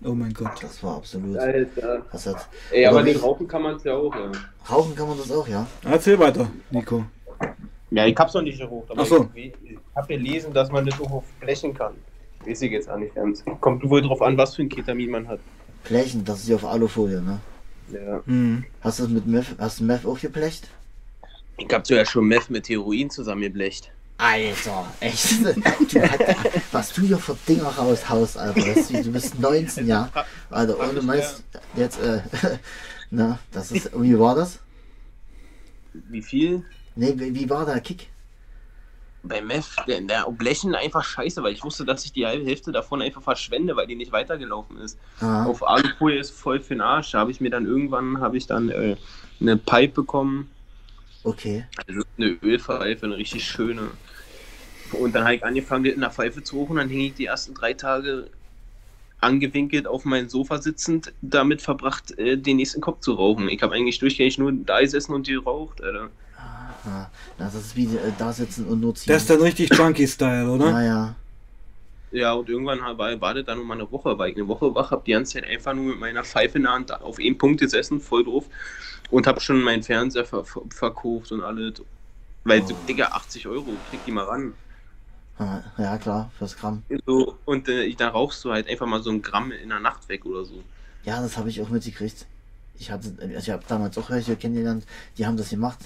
Oh 0.06 0.14
mein 0.14 0.34
Gott. 0.34 0.52
Das 0.62 0.84
war 0.84 0.98
absolut. 0.98 1.38
Alter. 1.38 2.02
Das 2.12 2.26
hat, 2.28 2.48
Ey, 2.72 2.86
Aber 2.86 3.04
nicht- 3.04 3.22
rauchen 3.24 3.48
kann 3.48 3.62
man 3.62 3.76
es 3.78 3.84
ja 3.86 3.94
auch, 3.96 4.14
ja. 4.14 4.32
rauchen 4.70 4.96
kann 4.96 5.08
man 5.08 5.18
das 5.18 5.32
auch, 5.32 5.48
ja. 5.48 5.66
Erzähl 5.84 6.20
weiter, 6.20 6.50
Nico. 6.72 7.06
Ja, 7.90 8.06
ich 8.06 8.18
hab's 8.18 8.34
noch 8.34 8.42
nicht 8.42 8.58
geraucht, 8.60 8.90
aber 8.90 9.04
Ach 9.04 9.06
so. 9.06 9.30
ich, 9.34 9.54
ich 9.64 9.78
hab 9.96 10.08
gelesen, 10.08 10.52
dass 10.54 10.72
man 10.72 10.86
das 10.86 11.00
auch 11.00 11.12
auf 11.12 11.24
Flächen 11.40 11.74
kann. 11.74 11.94
Weiß 12.46 12.62
ich 12.64 12.72
jetzt 12.72 12.90
auch 12.90 12.98
nicht 12.98 13.16
ganz. 13.16 13.44
Kommt 13.62 13.88
wohl 13.90 14.02
drauf 14.02 14.22
an, 14.22 14.36
was 14.38 14.56
für 14.56 14.64
ein 14.64 14.70
Ketamin 14.70 15.12
man 15.12 15.28
hat. 15.28 15.40
Flächen, 15.84 16.26
das 16.26 16.40
ist 16.40 16.50
ja 16.50 16.56
auf 16.56 16.66
Alufolie, 16.66 17.22
ne? 17.22 17.40
Ja. 17.92 18.22
Hm. 18.26 18.66
Hast 18.82 19.00
du 19.00 19.04
das 19.04 19.12
mit 19.12 19.28
Meth, 19.28 19.56
hast 19.60 19.80
du 19.80 19.84
Meth 19.86 20.06
auch 20.06 20.20
geplecht? 20.20 20.68
Ich 21.58 21.72
hab 21.72 21.86
sogar 21.86 22.06
schon 22.06 22.26
Meth 22.26 22.50
mit 22.50 22.68
Heroin 22.70 23.10
zusammengeblecht. 23.10 23.92
Alter, 24.18 24.86
echt? 25.00 25.34
Du, 25.44 26.00
was 26.72 26.94
du 26.94 27.02
hier 27.02 27.18
für 27.18 27.36
Dinger 27.48 27.68
raushaust, 27.70 28.38
Alter. 28.38 28.62
Du 29.04 29.12
bist 29.12 29.40
19, 29.40 29.88
ja. 29.88 30.10
Alter, 30.50 30.80
ohne 30.80 31.02
Mist. 31.02 31.44
Jetzt, 31.76 32.00
äh, 32.00 32.22
na, 33.12 33.40
das 33.52 33.72
ist, 33.72 33.92
wie 34.00 34.18
war 34.18 34.36
das? 34.36 34.60
Wie 35.94 36.22
viel? 36.22 36.64
Nee, 36.96 37.14
wie, 37.18 37.36
wie 37.36 37.50
war 37.50 37.66
der 37.66 37.80
Kick? 37.82 38.10
Bei 39.24 39.42
Meth, 39.42 39.66
der, 39.88 40.02
der 40.02 40.26
Blechen 40.32 40.76
einfach 40.76 41.04
scheiße, 41.04 41.42
weil 41.44 41.54
ich 41.54 41.64
wusste, 41.64 41.86
dass 41.86 42.04
ich 42.04 42.12
die 42.12 42.26
halbe 42.26 42.46
Hälfte 42.46 42.72
davon 42.72 43.02
einfach 43.02 43.22
verschwende, 43.22 43.76
weil 43.76 43.88
die 43.88 43.96
nicht 43.96 44.12
weitergelaufen 44.12 44.78
ist. 44.80 44.98
Ah, 45.22 45.46
Auf 45.46 45.66
Alufolie 45.66 46.20
ist 46.20 46.32
voll 46.32 46.60
für 46.60 46.74
den 46.76 46.82
Arsch. 46.82 47.12
Da 47.12 47.20
habe 47.20 47.32
ich 47.32 47.40
mir 47.40 47.50
dann 47.50 47.66
irgendwann 47.66 48.20
habe 48.20 48.38
ich 48.38 48.48
dann 48.48 48.70
äh, 48.70 48.98
eine 49.40 49.58
Pipe 49.58 49.94
bekommen, 49.94 50.50
okay. 51.24 51.66
also 51.88 52.02
eine 52.18 52.38
Ölpfeife, 52.42 53.06
eine 53.06 53.18
richtig 53.18 53.44
schöne. 53.46 53.92
Und 54.92 55.16
dann 55.16 55.24
habe 55.24 55.36
ich 55.36 55.44
angefangen, 55.44 55.86
in 55.86 56.02
der 56.02 56.12
Pfeife 56.12 56.44
zu 56.44 56.60
rauchen. 56.60 56.78
Dann 56.78 56.90
hing 56.90 57.02
ich 57.02 57.14
die 57.16 57.26
ersten 57.26 57.54
drei 57.54 57.74
Tage 57.74 58.30
angewinkelt 59.20 59.88
auf 59.88 60.06
meinem 60.06 60.30
Sofa 60.30 60.62
sitzend, 60.62 61.14
damit 61.22 61.62
verbracht, 61.62 62.18
äh, 62.20 62.38
den 62.38 62.58
nächsten 62.58 62.82
Kopf 62.82 63.00
zu 63.00 63.14
rauchen. 63.14 63.50
Ich 63.50 63.62
habe 63.64 63.74
eigentlich 63.74 63.98
durchgängig 64.00 64.38
nur 64.38 64.52
da 64.52 64.82
gesessen 64.82 65.14
und 65.14 65.26
geraucht, 65.26 65.82
Alter. 65.82 66.10
Ah, 66.86 67.10
das 67.38 67.56
ist 67.56 67.76
wie 67.78 67.86
äh, 67.86 68.12
da 68.18 68.34
sitzen 68.34 68.68
und 68.68 68.82
nur 68.82 68.94
ziehen. 68.94 69.14
Das 69.14 69.22
ist 69.22 69.30
dann 69.30 69.42
richtig 69.42 69.74
Junkie-Style, 69.74 70.50
oder? 70.50 70.72
Naja. 70.72 71.16
Ja, 72.12 72.34
und 72.34 72.48
irgendwann 72.50 72.80
war, 72.80 73.22
war 73.22 73.34
das 73.34 73.46
dann 73.46 73.58
nur 73.58 73.66
mal 73.66 73.76
eine 73.76 73.90
Woche, 73.92 74.18
weil 74.20 74.32
ich 74.32 74.36
eine 74.36 74.48
Woche 74.48 74.76
wach 74.76 74.92
habe, 74.92 75.02
die 75.06 75.14
ganze 75.14 75.34
Zeit 75.34 75.50
einfach 75.50 75.74
nur 75.74 75.86
mit 75.86 76.00
meiner 76.00 76.24
Pfeife 76.24 76.58
in 76.58 76.64
der 76.64 76.74
Hand 76.74 76.92
auf 77.02 77.18
einen 77.18 77.38
Punkt 77.38 77.62
gesessen, 77.62 78.00
voll 78.00 78.26
drauf. 78.26 78.46
Und 79.14 79.28
habe 79.28 79.40
schon 79.40 79.62
meinen 79.62 79.84
Fernseher 79.84 80.26
ver 80.26 80.44
ver 80.44 80.62
verkauft 80.70 81.32
und 81.32 81.42
alles. 81.42 81.84
Weil, 82.46 82.66
so, 82.66 82.74
Oh. 82.74 82.78
Digga, 82.88 83.06
80 83.06 83.48
Euro, 83.48 83.68
krieg 83.90 84.00
die 84.06 84.12
mal 84.12 84.26
ran. 84.26 84.54
Ja, 85.78 85.98
klar, 85.98 86.32
fürs 86.38 86.58
Gramm. 86.58 86.84
So, 87.06 87.38
und 87.46 87.70
äh, 87.70 87.94
dann 87.94 88.10
rauchst 88.10 88.44
du 88.44 88.52
halt 88.52 88.68
einfach 88.68 88.88
mal 88.88 89.02
so 89.04 89.12
ein 89.12 89.22
Gramm 89.22 89.52
in 89.52 89.70
der 89.70 89.80
Nacht 89.80 90.10
weg 90.10 90.26
oder 90.26 90.46
so. 90.46 90.64
Ja, 91.04 91.22
das 91.22 91.38
habe 91.38 91.50
ich 91.50 91.62
auch 91.62 91.70
mitgekriegt. 91.70 92.26
Ich 92.80 92.90
hatte, 92.90 93.14
also 93.20 93.36
ich 93.38 93.50
habe 93.50 93.64
damals 93.68 93.98
auch 93.98 94.10
welche 94.10 94.36
kennengelernt, 94.36 94.86
die 95.18 95.26
haben 95.26 95.38
das 95.38 95.50
gemacht. 95.50 95.80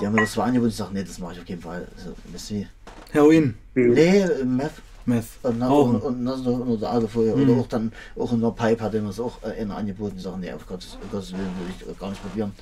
Die 0.00 0.06
haben 0.06 0.14
mir 0.14 0.22
das 0.22 0.32
so 0.32 0.40
angeboten, 0.40 0.70
ich 0.70 0.76
sage, 0.76 0.94
nee, 0.94 1.04
das 1.04 1.18
mache 1.18 1.34
ich 1.34 1.40
auf 1.40 1.48
jeden 1.48 1.62
Fall. 1.62 1.88
Also, 1.96 2.14
ihr, 2.54 2.68
Heroin, 3.10 3.54
nee, 3.74 4.24
Meth 4.44 4.72
Meth. 5.06 5.24
und, 5.42 5.62
Rauchen. 5.62 5.96
und, 5.96 6.26
und, 6.26 6.46
und, 6.46 6.46
und, 6.46 6.68
oder 6.68 6.90
Alufolie. 6.90 7.34
Mhm. 7.34 7.42
Oder 7.42 7.60
auch 7.60 7.66
dann, 7.66 7.92
auch 8.16 8.32
in 8.32 8.40
der 8.40 8.50
Pipe 8.50 8.82
hat 8.82 8.94
er 8.94 9.02
das 9.02 9.20
auch 9.20 9.42
äh, 9.42 9.60
einer 9.60 9.76
angeboten, 9.76 10.14
ich 10.16 10.22
sage, 10.22 10.38
nee, 10.38 10.52
auf 10.52 10.66
Gottes, 10.66 10.98
auf 11.02 11.10
Gottes 11.10 11.32
Willen 11.32 11.50
würde 11.58 11.92
ich 11.92 11.98
gar 11.98 12.10
nicht 12.10 12.22
probieren. 12.22 12.52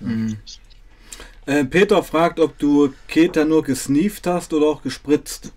Mhm. 0.00 0.36
Äh, 1.46 1.64
Peter 1.64 2.02
fragt, 2.02 2.40
ob 2.40 2.58
du 2.58 2.94
Keta 3.06 3.44
nur 3.44 3.62
gesneeft 3.62 4.26
hast 4.26 4.52
oder 4.52 4.66
auch 4.66 4.82
gespritzt. 4.82 5.52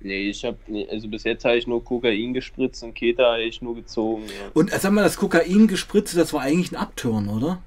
Nee, 0.00 0.30
ich 0.30 0.44
hab, 0.44 0.56
nee, 0.66 0.86
also 0.90 1.08
bis 1.08 1.24
jetzt 1.24 1.44
habe 1.44 1.56
ich 1.56 1.66
nur 1.66 1.82
Kokain 1.84 2.34
gespritzt 2.34 2.82
und 2.82 2.94
Keta 2.94 3.32
habe 3.32 3.42
ich 3.44 3.62
nur 3.62 3.76
gezogen. 3.76 4.24
Ja. 4.26 4.50
Und 4.52 4.72
äh, 4.72 4.78
sag 4.78 4.92
mal, 4.92 5.04
das 5.04 5.16
Kokain 5.16 5.68
gespritzt, 5.68 6.16
das 6.16 6.32
war 6.32 6.42
eigentlich 6.42 6.72
ein 6.72 6.76
Abturn, 6.76 7.28
oder? 7.28 7.62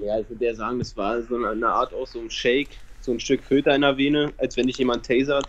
Ja, 0.00 0.20
ich 0.20 0.28
würde 0.28 0.44
ja 0.44 0.54
sagen, 0.54 0.78
das 0.78 0.96
war 0.96 1.20
so 1.22 1.36
eine, 1.36 1.68
Art 1.68 1.94
aus 1.94 2.12
so 2.12 2.20
einem 2.20 2.30
Shake, 2.30 2.68
so 3.00 3.12
ein 3.12 3.20
Stück 3.20 3.42
Filter 3.42 3.74
in 3.74 3.80
der 3.80 3.96
Vene, 3.96 4.32
als 4.36 4.56
wenn 4.56 4.66
dich 4.66 4.78
jemand 4.78 5.06
tasert. 5.06 5.46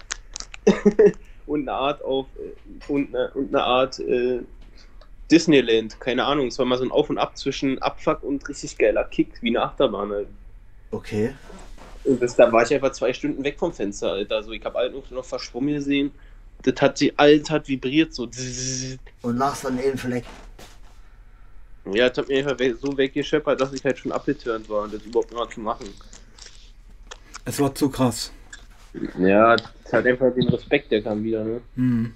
und 1.45 1.61
eine 1.67 1.73
Art 1.77 2.03
auf 2.03 2.27
und 2.87 3.15
eine, 3.15 3.31
und 3.31 3.53
eine 3.53 3.63
Art 3.63 3.99
äh, 3.99 4.39
Disneyland, 5.29 5.99
keine 5.99 6.25
Ahnung. 6.25 6.47
Es 6.47 6.59
war 6.59 6.65
mal 6.65 6.77
so 6.77 6.83
ein 6.83 6.91
Auf 6.91 7.09
und 7.09 7.17
Ab 7.17 7.37
zwischen 7.37 7.81
Abfuck 7.81 8.23
und 8.23 8.47
richtig 8.47 8.77
geiler 8.77 9.05
Kick, 9.05 9.41
wie 9.41 9.49
eine 9.49 9.63
Achterbahn 9.63 10.11
halt. 10.11 10.27
Okay. 10.91 11.33
Und 12.03 12.21
das, 12.21 12.35
da 12.35 12.51
war 12.51 12.63
ich 12.63 12.73
einfach 12.73 12.91
zwei 12.91 13.13
Stunden 13.13 13.43
weg 13.43 13.57
vom 13.57 13.71
Fenster, 13.71 14.11
Alter. 14.11 14.35
Also 14.37 14.51
ich 14.51 14.63
habe 14.65 14.77
halt 14.77 14.93
noch, 14.93 15.09
noch 15.11 15.25
verschwommen 15.25 15.75
gesehen 15.75 16.11
das 16.63 16.81
hat 16.81 16.97
sie 16.97 17.17
alt, 17.17 17.49
hat 17.49 17.67
vibriert 17.67 18.13
so. 18.13 18.29
Und 19.21 19.37
lachst 19.37 19.65
dann 19.65 19.79
eben 19.79 19.97
Fleck. 19.97 20.25
Ja, 21.85 22.09
das 22.09 22.19
hat 22.19 22.27
mir 22.27 22.47
einfach 22.47 22.79
so 22.79 22.95
weggescheppert, 22.95 23.59
dass 23.59 23.73
ich 23.73 23.83
halt 23.83 23.97
schon 23.97 24.11
abgeturnt 24.11 24.69
war 24.69 24.83
und 24.83 24.93
das 24.93 25.01
überhaupt 25.01 25.31
noch 25.31 25.49
zu 25.49 25.59
machen. 25.59 25.87
Es 27.43 27.59
war 27.59 27.73
zu 27.73 27.89
krass. 27.89 28.31
Ja, 29.19 29.55
das 29.55 29.93
hat 29.93 30.05
einfach 30.05 30.33
den 30.33 30.49
Respekt, 30.49 30.91
der 30.91 31.01
kam 31.01 31.23
wieder, 31.23 31.43
ne? 31.43 31.61
Hm. 31.75 32.13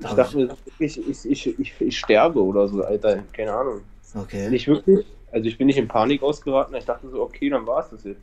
Ich 0.00 0.06
dachte 0.10 0.36
mir, 0.36 0.56
ich, 0.78 1.08
ich, 1.08 1.26
ich, 1.30 1.58
ich, 1.58 1.74
ich 1.80 1.98
sterbe 1.98 2.42
oder 2.42 2.68
so, 2.68 2.84
Alter. 2.84 3.22
Keine 3.32 3.52
Ahnung. 3.52 3.80
Okay. 4.14 4.48
Nicht 4.48 4.66
wirklich. 4.68 5.04
Also 5.32 5.46
ich 5.48 5.58
bin 5.58 5.66
nicht 5.66 5.76
in 5.78 5.88
Panik 5.88 6.22
ausgeraten. 6.22 6.74
Ich 6.76 6.84
dachte 6.84 7.08
so, 7.10 7.20
okay, 7.22 7.50
dann 7.50 7.66
war 7.66 7.84
es 7.84 7.90
das 7.90 8.04
jetzt. 8.04 8.20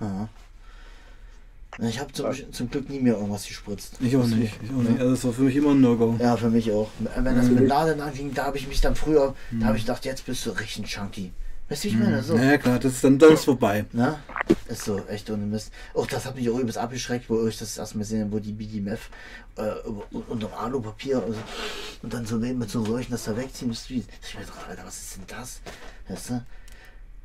Aha. 0.00 0.28
Ich 1.78 2.00
habe 2.00 2.10
zum, 2.10 2.26
zum 2.52 2.70
Glück 2.70 2.88
nie 2.88 3.00
mehr 3.00 3.16
irgendwas 3.16 3.46
gespritzt. 3.46 3.98
Ich 4.00 4.16
auch 4.16 4.24
nicht. 4.24 4.54
Ich 4.62 4.70
auch 4.70 4.76
nicht. 4.82 4.98
Also 4.98 5.10
das 5.10 5.24
war 5.26 5.32
für 5.34 5.42
mich 5.42 5.56
immer 5.56 5.72
ein 5.72 5.80
No-Go. 5.82 6.16
Ja, 6.18 6.34
für 6.34 6.48
mich 6.48 6.72
auch. 6.72 6.88
Wenn 7.00 7.36
das 7.36 7.48
Mhm. 7.50 7.54
mit 7.56 7.68
Laden 7.68 8.00
anfing, 8.00 8.32
da 8.32 8.46
habe 8.46 8.56
ich 8.56 8.66
mich 8.66 8.80
dann 8.80 8.94
früher, 8.94 9.34
da 9.60 9.66
habe 9.66 9.76
ich 9.76 9.82
gedacht, 9.82 10.06
jetzt 10.06 10.24
bist 10.24 10.46
du 10.46 10.52
richtig 10.52 10.86
chunky. 10.86 11.32
Weißt 11.68 11.84
du, 11.84 11.88
wie 11.88 11.92
ich 11.92 11.98
meine? 11.98 12.22
So. 12.22 12.36
Ja, 12.36 12.58
klar, 12.58 12.78
das 12.78 12.92
ist 12.92 13.04
dann, 13.04 13.18
dann 13.18 13.32
ist 13.32 13.44
vorbei. 13.44 13.84
Na? 13.92 14.20
Ist 14.68 14.84
so, 14.84 15.02
echt 15.08 15.28
ohne 15.30 15.44
Mist. 15.44 15.72
Auch 15.94 16.06
das 16.06 16.24
hat 16.24 16.36
mich 16.36 16.48
auch 16.48 16.58
übelst 16.58 16.78
abgeschreckt, 16.78 17.28
wo 17.28 17.46
ich 17.46 17.58
das 17.58 17.76
erstmal 17.76 18.02
gesehen 18.02 18.22
habe, 18.22 18.32
wo 18.32 18.38
die 18.38 18.52
BDMF 18.52 19.10
äh, 19.56 19.72
unter 20.28 20.46
dem 20.46 20.54
Alupapier 20.54 21.16
also, 21.16 21.38
und 22.02 22.14
dann 22.14 22.24
so 22.24 22.36
mit 22.36 22.70
so 22.70 22.84
Leuchten 22.84 23.12
das 23.12 23.24
da 23.24 23.36
wegziehen. 23.36 23.70
Das 23.70 23.90
wie, 23.90 24.04
ich 24.22 24.34
mir 24.34 24.44
Alter, 24.68 24.84
was 24.84 24.96
ist 24.96 25.16
denn 25.16 25.24
das? 25.26 25.60
Weißt 26.08 26.30
du? 26.30 26.44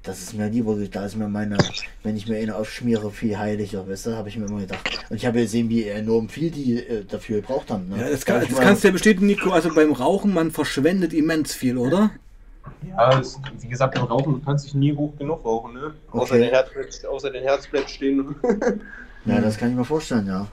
Das 0.04 0.20
ist 0.20 0.34
mir 0.34 0.50
lieber, 0.50 0.76
da 0.76 1.06
ist 1.06 1.16
mir 1.16 1.28
meine, 1.28 1.58
wenn 2.02 2.18
ich 2.18 2.28
mir 2.28 2.38
eine 2.38 2.56
aufschmiere, 2.56 3.12
viel 3.12 3.38
heiliger, 3.38 3.88
weißt 3.88 4.08
du, 4.08 4.16
habe 4.16 4.30
ich 4.30 4.38
mir 4.38 4.48
immer 4.48 4.62
gedacht. 4.62 5.06
Und 5.12 5.18
ich 5.18 5.28
habe 5.28 5.42
gesehen, 5.42 5.70
wie 5.70 5.88
enorm 5.88 6.28
viel 6.28 6.50
die 6.50 6.78
äh, 6.78 7.06
dafür 7.06 7.42
gebraucht 7.42 7.70
haben. 7.70 7.90
Ne? 7.90 8.00
Ja, 8.00 8.10
das, 8.10 8.22
Da 8.22 8.40
kann, 8.40 8.50
das 8.50 8.60
kannst 8.60 8.84
du 8.84 8.88
ja 8.88 8.94
bestätigen, 8.94 9.28
Nico. 9.28 9.52
Also 9.52 9.72
beim 9.76 9.92
Rauchen, 9.92 10.34
man 10.34 10.50
verschwendet 10.50 11.14
immens 11.14 11.54
viel, 11.54 11.78
oder? 11.78 12.10
Ja, 12.88 13.20
es, 13.20 13.40
wie 13.60 13.68
gesagt, 13.68 13.96
beim 13.96 14.04
Rauchen, 14.06 14.34
du 14.34 14.42
kannst 14.46 14.66
dich 14.66 14.74
nie 14.74 14.94
hoch 14.96 15.16
genug 15.18 15.44
rauchen, 15.46 15.74
ne? 15.74 15.94
Außer, 16.12 16.34
Okay. 16.34 16.42
den 16.44 16.50
Herz, 16.50 16.70
bleibt- 16.72 17.06
außer 17.06 17.30
den 17.32 17.44
Herz 17.44 17.68
bleibt 17.68 17.90
stehen. 17.90 18.36
Ja, 19.26 19.40
das 19.40 19.56
kann 19.56 19.70
ich 19.70 19.76
mir 19.76 19.86
vorstellen, 19.86 20.26
ja. 20.26 20.48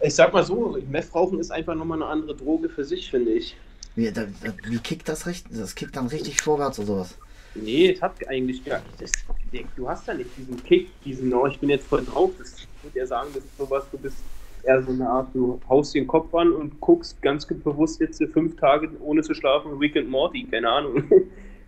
ich 0.00 0.14
sag 0.14 0.32
mal 0.32 0.42
so, 0.42 0.78
Meth 0.88 1.14
rauchen 1.14 1.38
ist 1.38 1.52
einfach 1.52 1.74
nochmal 1.74 2.02
eine 2.02 2.10
andere 2.10 2.34
Droge 2.34 2.70
für 2.70 2.82
sich, 2.82 3.10
finde 3.10 3.30
ich. 3.32 3.54
Wie, 3.94 4.10
da, 4.10 4.22
da, 4.42 4.52
wie 4.64 4.78
kickt 4.78 5.06
das 5.06 5.26
richtig? 5.26 5.58
Das 5.58 5.74
kickt 5.74 5.94
dann 5.94 6.06
richtig 6.06 6.40
vorwärts 6.40 6.78
oder 6.78 7.00
was? 7.00 7.14
Nee, 7.54 7.92
es 7.92 8.00
hat 8.00 8.14
eigentlich 8.26 8.64
gar 8.64 8.78
nicht. 8.80 9.02
Das, 9.02 9.12
du 9.76 9.86
hast 9.86 10.06
ja 10.08 10.14
nicht 10.14 10.30
diesen 10.34 10.64
Kick, 10.64 10.88
diesen, 11.04 11.34
oh, 11.34 11.46
ich 11.46 11.58
bin 11.60 11.68
jetzt 11.68 11.86
voll 11.86 12.02
drauf. 12.06 12.30
Das, 12.38 12.54
ich 12.54 12.66
würde 12.82 12.98
ja 13.00 13.06
sagen, 13.06 13.28
das 13.34 13.44
ist 13.44 13.58
sowas, 13.58 13.84
du 13.92 13.98
bist 13.98 14.16
eher 14.64 14.82
so 14.82 14.92
eine 14.92 15.08
Art, 15.08 15.28
du 15.34 15.60
haust 15.68 15.94
den 15.94 16.06
Kopf 16.06 16.34
an 16.34 16.52
und 16.52 16.80
guckst 16.80 17.20
ganz 17.22 17.46
bewusst 17.46 18.00
jetzt 18.00 18.22
fünf 18.32 18.56
Tage 18.56 18.90
ohne 19.00 19.22
zu 19.22 19.34
schlafen, 19.34 19.72
and 19.72 20.08
Morty, 20.08 20.44
keine 20.44 20.68
Ahnung. 20.68 21.04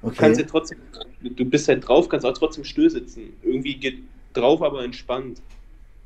Du 0.03 0.11
kannst 0.11 0.38
ja 0.38 0.45
Okay. 0.45 0.51
trotzdem, 0.51 0.78
du 1.22 1.45
bist 1.45 1.66
halt 1.68 1.86
drauf, 1.88 2.09
kannst 2.09 2.26
auch 2.26 2.36
trotzdem 2.36 2.64
still 2.64 2.90
sitzen. 2.90 3.32
Irgendwie 3.42 3.74
geht 3.74 3.99
drauf, 4.34 4.61
aber 4.62 4.84
entspannt. 4.84 5.40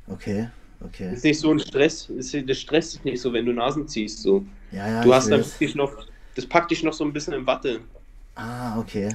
Okay. 0.07 0.47
Okay. 0.85 1.13
Ist 1.13 1.25
nicht 1.25 1.39
so 1.39 1.51
ein 1.51 1.59
Stress, 1.59 2.09
ist, 2.09 2.33
das 2.47 2.57
stresst 2.57 2.93
dich 2.95 3.03
nicht 3.03 3.21
so, 3.21 3.33
wenn 3.33 3.45
du 3.45 3.51
Nasen 3.51 3.87
ziehst. 3.87 4.21
So. 4.21 4.45
Ja, 4.71 4.87
ja. 4.87 5.03
du 5.03 5.13
hast 5.13 5.29
dann 5.29 5.41
wirklich 5.41 5.75
noch, 5.75 5.91
das 6.35 6.45
packt 6.45 6.71
dich 6.71 6.83
noch 6.83 6.93
so 6.93 7.03
ein 7.03 7.11
bisschen 7.11 7.33
in 7.33 7.45
Watte. 7.45 7.81
Ah, 8.35 8.79
okay. 8.79 9.09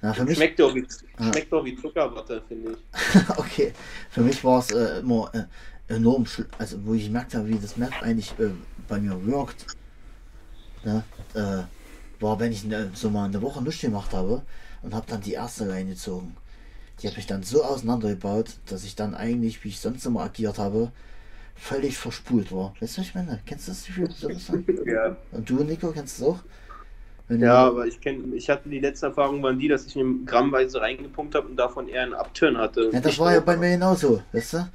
Na, 0.00 0.12
für 0.12 0.24
mich, 0.24 0.36
Schmeckt 0.36 0.58
doch 0.58 0.74
wie, 0.74 0.84
Ah. 1.16 1.30
schmeckt 1.30 1.52
doch 1.52 1.64
wie 1.64 1.76
Zuckerwatte, 1.76 2.42
finde 2.48 2.72
ich. 2.72 3.28
okay. 3.38 3.72
Für 4.10 4.22
mich 4.22 4.42
war 4.42 4.58
es 4.58 4.72
äh, 4.72 4.98
immer 4.98 5.30
äh, 5.32 5.44
enorm, 5.92 6.24
schl- 6.24 6.48
also 6.58 6.84
wo 6.86 6.94
ich 6.94 7.06
gemerkt 7.06 7.34
habe, 7.34 7.48
wie 7.48 7.58
das 7.58 7.76
Meth 7.76 8.02
eigentlich 8.02 8.38
äh, 8.38 8.50
bei 8.88 9.00
mir 9.00 9.24
wirkt, 9.26 9.68
ne, 10.84 11.04
äh, 11.34 11.62
war, 12.22 12.38
wenn 12.40 12.52
ich 12.52 12.64
ne, 12.64 12.90
so 12.94 13.10
mal 13.10 13.24
eine 13.26 13.42
Woche 13.42 13.62
nichts 13.62 13.80
gemacht 13.80 14.12
habe 14.12 14.42
und 14.82 14.94
habe 14.94 15.06
dann 15.08 15.20
die 15.20 15.32
erste 15.32 15.64
Leine 15.64 15.90
gezogen. 15.90 16.36
Die 17.02 17.08
habe 17.08 17.18
ich 17.18 17.26
dann 17.26 17.42
so 17.42 17.64
auseinandergebaut, 17.64 18.58
dass 18.66 18.84
ich 18.84 18.96
dann 18.96 19.14
eigentlich, 19.14 19.64
wie 19.64 19.68
ich 19.70 19.80
sonst 19.80 20.06
immer 20.06 20.22
agiert 20.22 20.58
habe, 20.58 20.92
völlig 21.56 21.98
verspult 21.98 22.52
war. 22.52 22.74
Weißt 22.80 22.96
du, 22.98 23.02
was 23.02 23.08
ich 23.08 23.14
meine? 23.14 23.40
Kennst 23.46 23.68
du 23.68 23.72
das 23.72 23.84
Gefühl? 23.86 24.08
Ja. 24.86 25.16
Und 25.32 25.50
du, 25.50 25.64
Nico, 25.64 25.92
kennst 25.92 26.20
du 26.20 26.24
das 26.24 26.34
auch? 26.34 26.40
Wenn 27.28 27.40
Ja, 27.40 27.66
aber 27.68 27.86
ich 27.86 28.00
kenne, 28.00 28.34
ich 28.36 28.50
hatte 28.50 28.68
die 28.68 28.80
letzten 28.80 29.06
Erfahrungen 29.06 29.42
waren 29.42 29.58
die, 29.58 29.68
dass 29.68 29.86
ich 29.86 29.96
mir 29.96 30.04
grammweise 30.26 30.80
reingepumpt 30.80 31.34
habe 31.34 31.48
und 31.48 31.56
davon 31.56 31.88
eher 31.88 32.02
einen 32.02 32.14
Upturn 32.14 32.58
hatte. 32.58 32.90
Ja, 32.92 33.00
das 33.00 33.18
war 33.18 33.32
ja 33.32 33.40
bei 33.40 33.56
mir 33.56 33.70
genauso, 33.70 34.22
weißt 34.32 34.52
du? 34.54 34.68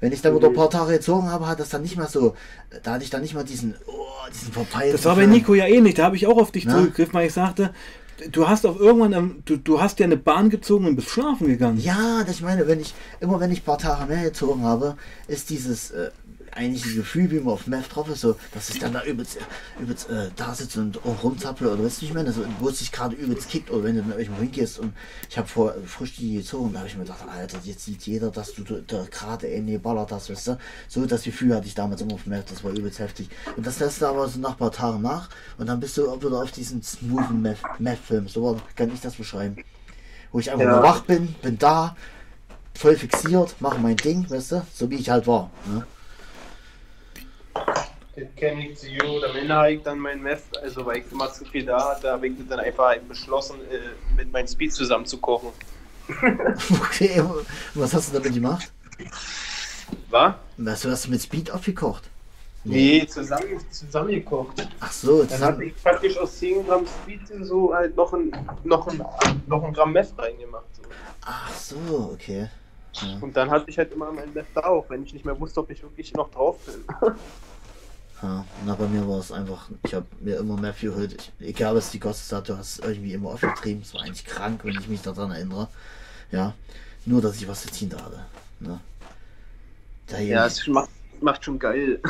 Wenn 0.00 0.12
ich 0.12 0.22
dann 0.22 0.34
wieder 0.36 0.48
ein 0.48 0.54
paar 0.54 0.70
Tage 0.70 0.92
gezogen 0.92 1.30
habe, 1.30 1.46
hat 1.46 1.60
das 1.60 1.70
dann 1.70 1.82
nicht 1.82 1.96
mehr 1.96 2.06
so, 2.06 2.34
da 2.82 2.94
hatte 2.94 3.04
ich 3.04 3.10
dann 3.10 3.22
nicht 3.22 3.34
mehr 3.34 3.44
diesen, 3.44 3.74
oh, 3.86 4.28
diesen 4.32 4.52
verpeilten. 4.52 4.92
Das 4.92 5.04
war 5.04 5.16
bei. 5.16 5.26
Nico 5.26 5.54
ja 5.54 5.66
ähnlich. 5.66 5.94
Da 5.94 6.04
habe 6.04 6.16
ich 6.16 6.26
auch 6.26 6.38
auf 6.38 6.52
dich 6.52 6.64
Na? 6.66 6.74
zurückgegriffen, 6.74 7.14
weil 7.14 7.26
ich 7.28 7.32
sagte, 7.32 7.70
du 8.30 8.48
hast 8.48 8.66
auch 8.66 8.78
irgendwann, 8.78 9.42
du, 9.44 9.56
du 9.56 9.80
hast 9.80 9.98
ja 9.98 10.04
eine 10.04 10.16
Bahn 10.16 10.50
gezogen 10.50 10.86
und 10.86 10.96
bist 10.96 11.08
schlafen 11.08 11.46
gegangen. 11.46 11.78
Ja, 11.80 12.22
das 12.24 12.36
ich 12.36 12.42
meine, 12.42 12.66
wenn 12.66 12.80
ich, 12.80 12.94
immer 13.20 13.40
wenn 13.40 13.52
ich 13.52 13.60
ein 13.60 13.64
paar 13.64 13.78
Tage 13.78 14.06
mehr 14.06 14.24
gezogen 14.24 14.62
habe, 14.62 14.96
ist 15.28 15.50
dieses, 15.50 15.90
äh, 15.90 16.10
eigentlich 16.54 16.84
ein 16.86 16.94
Gefühl, 16.96 17.30
wie 17.30 17.40
man 17.40 17.54
auf 17.54 17.66
Meth 17.66 17.94
drauf 17.94 18.08
ist, 18.08 18.20
so, 18.20 18.36
dass 18.52 18.70
ich 18.70 18.78
dann 18.78 18.92
da 18.92 19.02
übelst, 19.04 19.38
übelst 19.80 20.08
äh, 20.08 20.30
da 20.36 20.54
sitze 20.54 20.80
und 20.80 20.98
rumzapple 21.04 21.72
oder 21.72 21.84
weißt 21.84 21.98
du, 21.98 22.02
wie 22.02 22.06
ich 22.06 22.14
meine, 22.14 22.32
so, 22.32 22.44
wo 22.60 22.68
es 22.68 22.78
sich 22.78 22.92
gerade 22.92 23.16
übelst 23.16 23.48
kickt 23.48 23.70
oder 23.70 23.84
wenn 23.84 23.96
du 23.96 24.02
mit 24.02 24.18
irgendwo 24.18 24.40
hingehst 24.42 24.78
und 24.78 24.92
ich 25.28 25.36
habe 25.36 25.48
vor 25.48 25.74
frisch 25.86 26.14
die 26.16 26.36
gezogen, 26.36 26.72
da 26.72 26.78
habe 26.80 26.88
ich 26.88 26.96
mir 26.96 27.02
gedacht, 27.04 27.24
Alter, 27.28 27.58
jetzt 27.64 27.84
sieht 27.84 28.02
jeder, 28.06 28.30
dass 28.30 28.54
du 28.54 28.62
da, 28.62 29.04
gerade 29.10 29.46
in 29.48 29.66
die 29.66 29.72
geballert 29.74 30.12
hast, 30.12 30.30
weißt 30.30 30.46
du, 30.48 30.58
so 30.88 31.04
das 31.06 31.24
Gefühl 31.24 31.54
hatte 31.54 31.66
ich 31.66 31.74
damals 31.74 32.00
immer 32.00 32.14
auf 32.14 32.26
Meth, 32.26 32.50
das 32.50 32.62
war 32.62 32.70
übelst 32.70 32.98
heftig 33.00 33.28
und 33.56 33.66
das 33.66 33.80
lässt 33.80 34.00
du 34.02 34.06
aber 34.06 34.28
so 34.28 34.38
nach 34.38 34.52
ein 34.52 34.56
paar 34.58 34.72
Tagen 34.72 35.02
nach 35.02 35.28
und 35.58 35.66
dann 35.68 35.80
bist 35.80 35.96
du 35.96 36.08
auch 36.08 36.18
wieder 36.22 36.40
auf 36.42 36.52
diesen 36.52 36.82
smoothen 36.82 37.42
Meth- 37.42 37.58
Meth-Film, 37.80 38.28
so 38.28 38.60
kann 38.76 38.92
ich 38.94 39.00
das 39.00 39.14
beschreiben, 39.14 39.56
wo 40.30 40.38
ich 40.38 40.50
einfach 40.50 40.64
Ja. 40.66 40.72
nur 40.74 40.82
wach 40.82 41.00
bin, 41.02 41.34
bin 41.42 41.58
da, 41.58 41.96
voll 42.76 42.96
fixiert, 42.96 43.54
mache 43.60 43.78
mein 43.80 43.96
Ding, 43.96 44.28
weißt 44.28 44.52
du, 44.52 44.66
so 44.72 44.90
wie 44.90 44.96
ich 44.96 45.10
halt 45.10 45.26
war. 45.26 45.50
Ne? 45.66 45.86
Das 48.16 48.24
kenne 48.36 48.68
ich 48.68 48.78
zu 48.78 48.86
gut. 48.86 49.24
Am 49.24 49.36
Ende 49.36 49.54
habe 49.54 49.72
ich 49.72 49.82
dann 49.82 49.98
mein 49.98 50.22
Meth, 50.22 50.56
also 50.62 50.86
weil 50.86 50.98
ich 50.98 51.10
immer 51.10 51.32
zu 51.32 51.44
viel 51.44 51.64
da 51.64 51.90
hatte, 51.90 52.12
habe 52.12 52.28
ich 52.28 52.34
dann 52.48 52.60
einfach 52.60 52.96
beschlossen, 53.08 53.56
äh, 53.70 54.14
mit 54.16 54.30
meinem 54.32 54.46
Speed 54.46 54.72
zusammen 54.72 55.06
zu 55.06 55.18
kochen. 55.18 55.50
Okay, 56.82 57.22
was 57.74 57.94
hast 57.94 58.10
du 58.12 58.18
damit 58.18 58.34
gemacht? 58.34 58.70
War? 60.10 60.38
Was 60.58 60.84
hast 60.84 61.06
du 61.06 61.10
mit 61.10 61.22
Speed 61.22 61.50
aufgekocht? 61.50 62.04
Nee, 62.64 63.06
zusammen, 63.06 63.60
zusammengekocht. 63.70 64.66
Ach 64.80 64.92
so, 64.92 65.24
Dann 65.24 65.28
habe 65.28 65.34
zusammen. 65.34 65.62
ich 65.62 65.82
praktisch 65.82 66.16
aus 66.18 66.38
10 66.38 66.66
Gramm 66.66 66.86
Speed 66.86 67.20
so 67.42 67.74
halt 67.74 67.94
noch 67.96 68.12
ein, 68.14 68.32
noch 68.64 68.86
ein, 68.86 69.04
noch 69.46 69.64
ein 69.64 69.72
Gramm 69.72 69.92
Meth 69.92 70.14
reingemacht. 70.16 70.64
So. 70.74 70.82
Ach 71.22 71.54
so, 71.54 72.10
okay. 72.14 72.48
Ja. 72.94 73.18
Und 73.20 73.36
dann 73.36 73.50
hatte 73.50 73.68
ich 73.68 73.76
halt 73.76 73.92
immer 73.92 74.10
mein 74.12 74.32
Meth 74.32 74.46
da 74.54 74.62
auch, 74.62 74.88
wenn 74.88 75.02
ich 75.02 75.12
nicht 75.12 75.24
mehr 75.24 75.38
wusste, 75.38 75.60
ob 75.60 75.70
ich 75.70 75.82
wirklich 75.82 76.14
noch 76.14 76.30
drauf 76.30 76.58
bin. 76.64 76.84
Ja, 78.24 78.46
na, 78.64 78.74
bei 78.74 78.88
mir 78.88 79.06
war 79.06 79.18
es 79.18 79.30
einfach, 79.30 79.68
ich 79.84 79.92
habe 79.92 80.06
mir 80.20 80.38
immer 80.38 80.56
mehr 80.56 80.72
viel. 80.72 80.92
Ich, 81.14 81.46
egal 81.46 81.76
was 81.76 81.90
die 81.90 82.00
gekostet 82.00 82.32
hat, 82.34 82.48
du 82.48 82.56
hast 82.56 82.78
es 82.78 82.78
irgendwie 82.78 83.12
immer 83.12 83.28
aufgetrieben. 83.30 83.82
Es 83.82 83.92
war 83.92 84.00
eigentlich 84.00 84.24
krank, 84.24 84.64
wenn 84.64 84.78
ich 84.80 84.88
mich 84.88 85.02
daran 85.02 85.30
erinnere. 85.30 85.68
Ja, 86.32 86.54
nur 87.04 87.20
dass 87.20 87.36
ich 87.36 87.46
was 87.46 87.62
zu 87.62 87.70
ziehen 87.70 87.90
da 87.90 87.98
hatte. 88.02 88.24
Ne? 88.60 88.80
Da 90.06 90.18
Ja, 90.20 90.46
es 90.46 90.66
macht, 90.66 90.88
macht 91.20 91.44
schon 91.44 91.58
geil. 91.58 92.00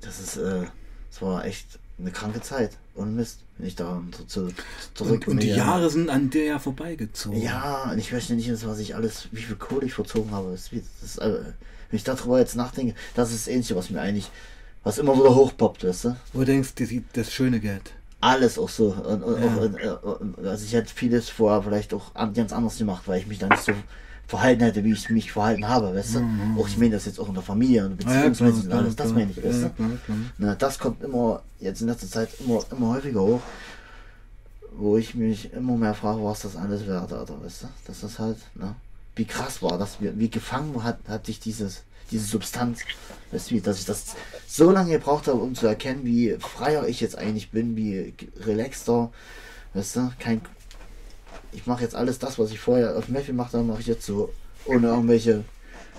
das 0.00 0.18
ist, 0.20 0.36
äh, 0.36 0.64
es 1.10 1.22
war 1.22 1.44
echt 1.44 1.78
eine 1.98 2.10
kranke 2.10 2.40
Zeit. 2.40 2.76
Und 2.94 3.14
Mist, 3.14 3.40
wenn 3.58 3.68
ich 3.68 3.76
da 3.76 4.02
zu, 4.10 4.24
zu, 4.26 4.54
zurück 4.94 5.26
Und, 5.26 5.28
und 5.28 5.42
die 5.42 5.50
Jahre 5.50 5.90
sind 5.90 6.10
an 6.10 6.30
dir 6.30 6.44
ja 6.44 6.58
vorbeigezogen. 6.58 7.40
Ja, 7.40 7.90
und 7.92 7.98
ich 7.98 8.10
möchte 8.10 8.34
nicht 8.34 8.48
wissen, 8.50 8.68
was 8.68 8.80
ich 8.80 8.96
alles, 8.96 9.28
wie 9.32 9.42
viel 9.42 9.56
Kohle 9.56 9.86
ich 9.86 9.94
verzogen 9.94 10.32
habe. 10.32 10.50
Das, 10.50 10.70
das 10.70 11.02
ist, 11.02 11.18
äh, 11.18 11.52
wenn 11.90 11.96
ich 11.96 12.04
darüber 12.04 12.38
jetzt 12.38 12.56
nachdenke, 12.56 12.94
das 13.14 13.30
ist 13.32 13.46
das 13.46 13.52
Ähnliche, 13.52 13.76
was 13.76 13.90
mir 13.90 14.00
eigentlich, 14.00 14.30
was 14.86 14.98
immer 14.98 15.16
wieder 15.16 15.34
hochpoppt, 15.34 15.82
weißt 15.84 16.04
du? 16.04 16.16
Wo 16.32 16.38
du 16.40 16.44
denkst, 16.46 16.74
das, 16.76 16.90
das 17.12 17.32
schöne 17.32 17.58
Geld. 17.58 17.92
Alles 18.20 18.56
auch 18.56 18.68
so. 18.68 18.92
Und, 18.92 19.22
und, 19.24 19.78
Ja. 19.82 19.96
auch, 19.96 20.20
also 20.44 20.64
ich 20.64 20.72
hätte 20.74 20.94
vieles 20.94 21.28
vorher 21.28 21.60
vielleicht 21.64 21.92
auch 21.92 22.14
an- 22.14 22.32
ganz 22.34 22.52
anders 22.52 22.78
gemacht, 22.78 23.02
weil 23.06 23.20
ich 23.20 23.26
mich 23.26 23.38
dann 23.40 23.48
nicht 23.48 23.64
so 23.64 23.72
verhalten 24.28 24.62
hätte, 24.62 24.84
wie 24.84 24.92
ich 24.92 25.10
mich 25.10 25.32
verhalten 25.32 25.66
habe, 25.66 25.92
weißt 25.92 26.14
du? 26.16 26.20
Auch 26.56 26.68
ich 26.68 26.78
meine 26.78 26.92
das 26.92 27.04
jetzt 27.06 27.18
auch 27.18 27.28
in 27.28 27.34
der 27.34 27.42
Familie 27.42 27.84
und 27.84 27.96
beziehungsweise 27.96 28.60
und 28.62 28.72
alles, 28.72 28.94
das 28.94 29.12
meine 29.12 29.32
ich, 29.32 29.42
weißt 29.42 29.62
ja, 29.62 29.68
du? 29.70 29.74
klar, 29.74 29.90
klar. 30.04 30.18
Na, 30.38 30.54
das 30.54 30.78
kommt 30.78 31.02
immer, 31.02 31.42
jetzt 31.58 31.80
in 31.80 31.88
letzter 31.88 32.06
Zeit 32.08 32.28
immer, 32.38 32.60
immer 32.70 32.94
häufiger 32.94 33.20
hoch, 33.22 33.40
wo 34.72 34.96
ich 34.96 35.16
mich 35.16 35.52
immer 35.52 35.76
mehr 35.76 35.94
frage, 35.94 36.22
was 36.22 36.42
das 36.42 36.54
alles 36.54 36.86
wert, 36.86 37.12
Alter, 37.12 37.42
weißt 37.42 37.64
du? 37.64 37.66
Das 37.88 38.04
ist 38.04 38.18
halt, 38.20 38.38
ne? 38.54 38.76
Wie 39.16 39.24
krass 39.24 39.62
war 39.62 39.78
das, 39.78 40.00
wie, 40.00 40.16
wie 40.16 40.30
gefangen 40.30 40.84
hat, 40.84 40.98
hat 41.08 41.26
dich 41.26 41.40
dieses, 41.40 41.82
diese 42.10 42.26
Substanz, 42.26 42.80
dass 43.30 43.50
ich 43.50 43.62
das 43.62 44.16
so 44.46 44.70
lange 44.70 44.92
gebraucht 44.92 45.26
habe, 45.26 45.38
um 45.38 45.54
zu 45.54 45.66
erkennen, 45.66 46.04
wie 46.04 46.36
freier 46.38 46.86
ich 46.86 47.00
jetzt 47.00 47.18
eigentlich 47.18 47.50
bin, 47.50 47.76
wie 47.76 48.14
relaxter, 48.40 49.12
weißt 49.74 49.96
du, 49.96 50.12
kein, 50.18 50.40
ich 51.52 51.66
mache 51.66 51.82
jetzt 51.82 51.94
alles 51.94 52.18
das, 52.18 52.38
was 52.38 52.50
ich 52.50 52.60
vorher 52.60 52.96
auf 52.96 53.08
Meth 53.08 53.26
gemacht 53.26 53.52
habe, 53.52 53.64
mache 53.64 53.80
ich 53.80 53.86
jetzt 53.86 54.06
so, 54.06 54.32
ohne 54.64 54.88
irgendwelche 54.88 55.44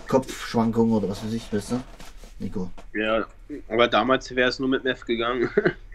Kopfschwankungen 0.07 0.93
oder 0.93 1.09
was 1.09 1.23
weiß 1.23 1.33
ich, 1.33 1.51
weißt 1.51 1.71
du? 1.71 1.81
Nico. 2.39 2.69
Ja, 2.93 3.25
aber 3.67 3.87
damals 3.87 4.33
wäre 4.35 4.49
es 4.49 4.59
nur 4.59 4.69
mit 4.69 4.83
Meth 4.83 5.05
gegangen. 5.05 5.49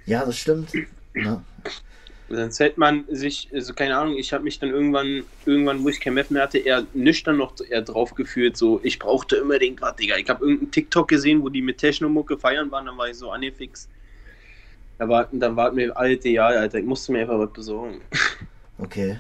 Ja, 0.05 0.25
das 0.25 0.37
stimmt. 0.37 0.71
Ja. 1.15 1.43
Sonst 2.35 2.61
hätte 2.61 2.81
man 2.81 3.05
sich, 3.11 3.51
also 3.53 3.75
keine 3.75 3.95
Ahnung, 3.99 4.17
ich 4.17 4.33
habe 4.33 4.43
mich 4.43 4.59
dann 4.59 4.71
irgendwann, 4.71 5.25
irgendwann, 5.45 5.85
wo 5.85 5.91
ich 5.91 6.01
kein 6.01 6.15
Meth 6.15 6.31
mehr 6.31 6.43
hatte, 6.43 6.57
eher 6.57 6.87
nüchtern 6.95 7.37
noch 7.37 7.55
eher 7.61 7.83
drauf 7.83 8.15
gefühlt, 8.15 8.57
so, 8.57 8.81
ich 8.83 8.99
brauchte 8.99 9.43
unbedingt 9.43 9.83
was, 9.83 9.97
Digga. 9.97 10.17
Ich 10.17 10.31
habe 10.31 10.43
irgendeinen 10.43 10.71
TikTok 10.71 11.09
gesehen, 11.09 11.43
wo 11.43 11.51
die 11.51 11.61
mit 11.61 11.77
Techno-Mucke 11.77 12.39
feiern 12.39 12.71
waren, 12.71 12.87
dann 12.87 12.97
war 12.97 13.11
ich 13.11 13.17
so 13.17 13.31
angefixt. 13.31 13.91
Da 14.97 15.09
war, 15.09 15.29
dann 15.31 15.57
war 15.57 15.73
mir, 15.73 15.95
alte, 15.95 16.31
ja, 16.31 16.47
Alter, 16.47 16.79
ich 16.79 16.87
musste 16.87 17.13
mir 17.13 17.21
einfach 17.21 17.39
was 17.39 17.53
besorgen. 17.53 18.01
Okay. 18.79 19.19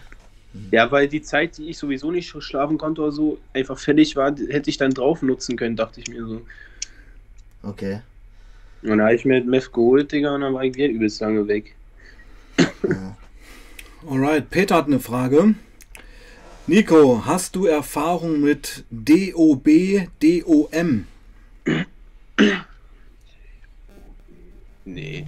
Ja, 0.71 0.91
weil 0.91 1.09
die 1.09 1.23
Zeit, 1.23 1.59
die 1.59 1.69
ich 1.69 1.77
sowieso 1.77 2.11
nicht 2.11 2.35
schlafen 2.39 2.79
konnte 2.79 3.03
oder 3.03 3.13
so, 3.13 3.39
einfach 3.53 3.79
fertig 3.79 4.17
war, 4.17 4.35
hätte 4.49 4.71
ich 4.71 4.79
dann 4.79 4.93
drauf 4.93 5.21
nutzen 5.21 5.57
können, 5.57 5.77
dachte 5.77 6.01
ich 6.01 6.09
mir 6.09 6.27
so. 6.27 6.41
Okay. 7.63 8.01
Und 8.83 8.89
dann 8.89 9.03
habe 9.03 9.15
ich 9.15 9.25
mir 9.27 9.45
Meth 9.45 9.71
geholt, 9.73 10.13
Digga, 10.13 10.35
und 10.35 10.41
dann 10.41 10.55
war 10.55 10.65
ich 10.65 10.75
wieder 10.75 10.89
übelst 10.89 11.21
lange 11.21 11.47
weg. 11.47 11.75
Ja. 12.59 13.17
Alright, 14.09 14.51
Peter 14.51 14.77
hat 14.77 14.87
eine 14.87 15.01
Frage. 15.01 15.55
Nico, 16.67 17.25
hast 17.25 17.57
du 17.57 17.67
Erfahrung 17.67 18.41
mit 18.41 18.85
DOB, 18.91 20.09
DOM? 20.21 21.07
Nee. 24.85 25.27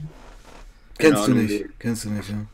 Kennst 0.99 1.27
du 1.27 1.33
Ahnung, 1.33 1.47
nicht? 1.47 1.61
nee. 1.61 1.71
Kennst 1.79 2.05
du 2.05 2.11
nicht, 2.11 2.29
ja. 2.29 2.47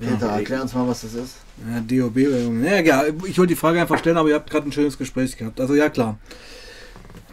Peter, 0.00 0.26
erklär 0.26 0.62
uns 0.62 0.74
mal, 0.74 0.88
was 0.88 1.02
das 1.02 1.14
ist. 1.14 1.36
Ja, 1.70 1.80
DOB, 1.80 2.16
ja, 2.16 2.80
ja, 2.80 3.04
ich 3.26 3.38
wollte 3.38 3.52
die 3.52 3.56
Frage 3.56 3.80
einfach 3.80 3.98
stellen, 3.98 4.16
aber 4.16 4.28
ihr 4.28 4.34
habt 4.34 4.50
gerade 4.50 4.68
ein 4.68 4.72
schönes 4.72 4.98
Gespräch 4.98 5.36
gehabt. 5.36 5.60
Also 5.60 5.74
ja, 5.74 5.88
klar. 5.88 6.18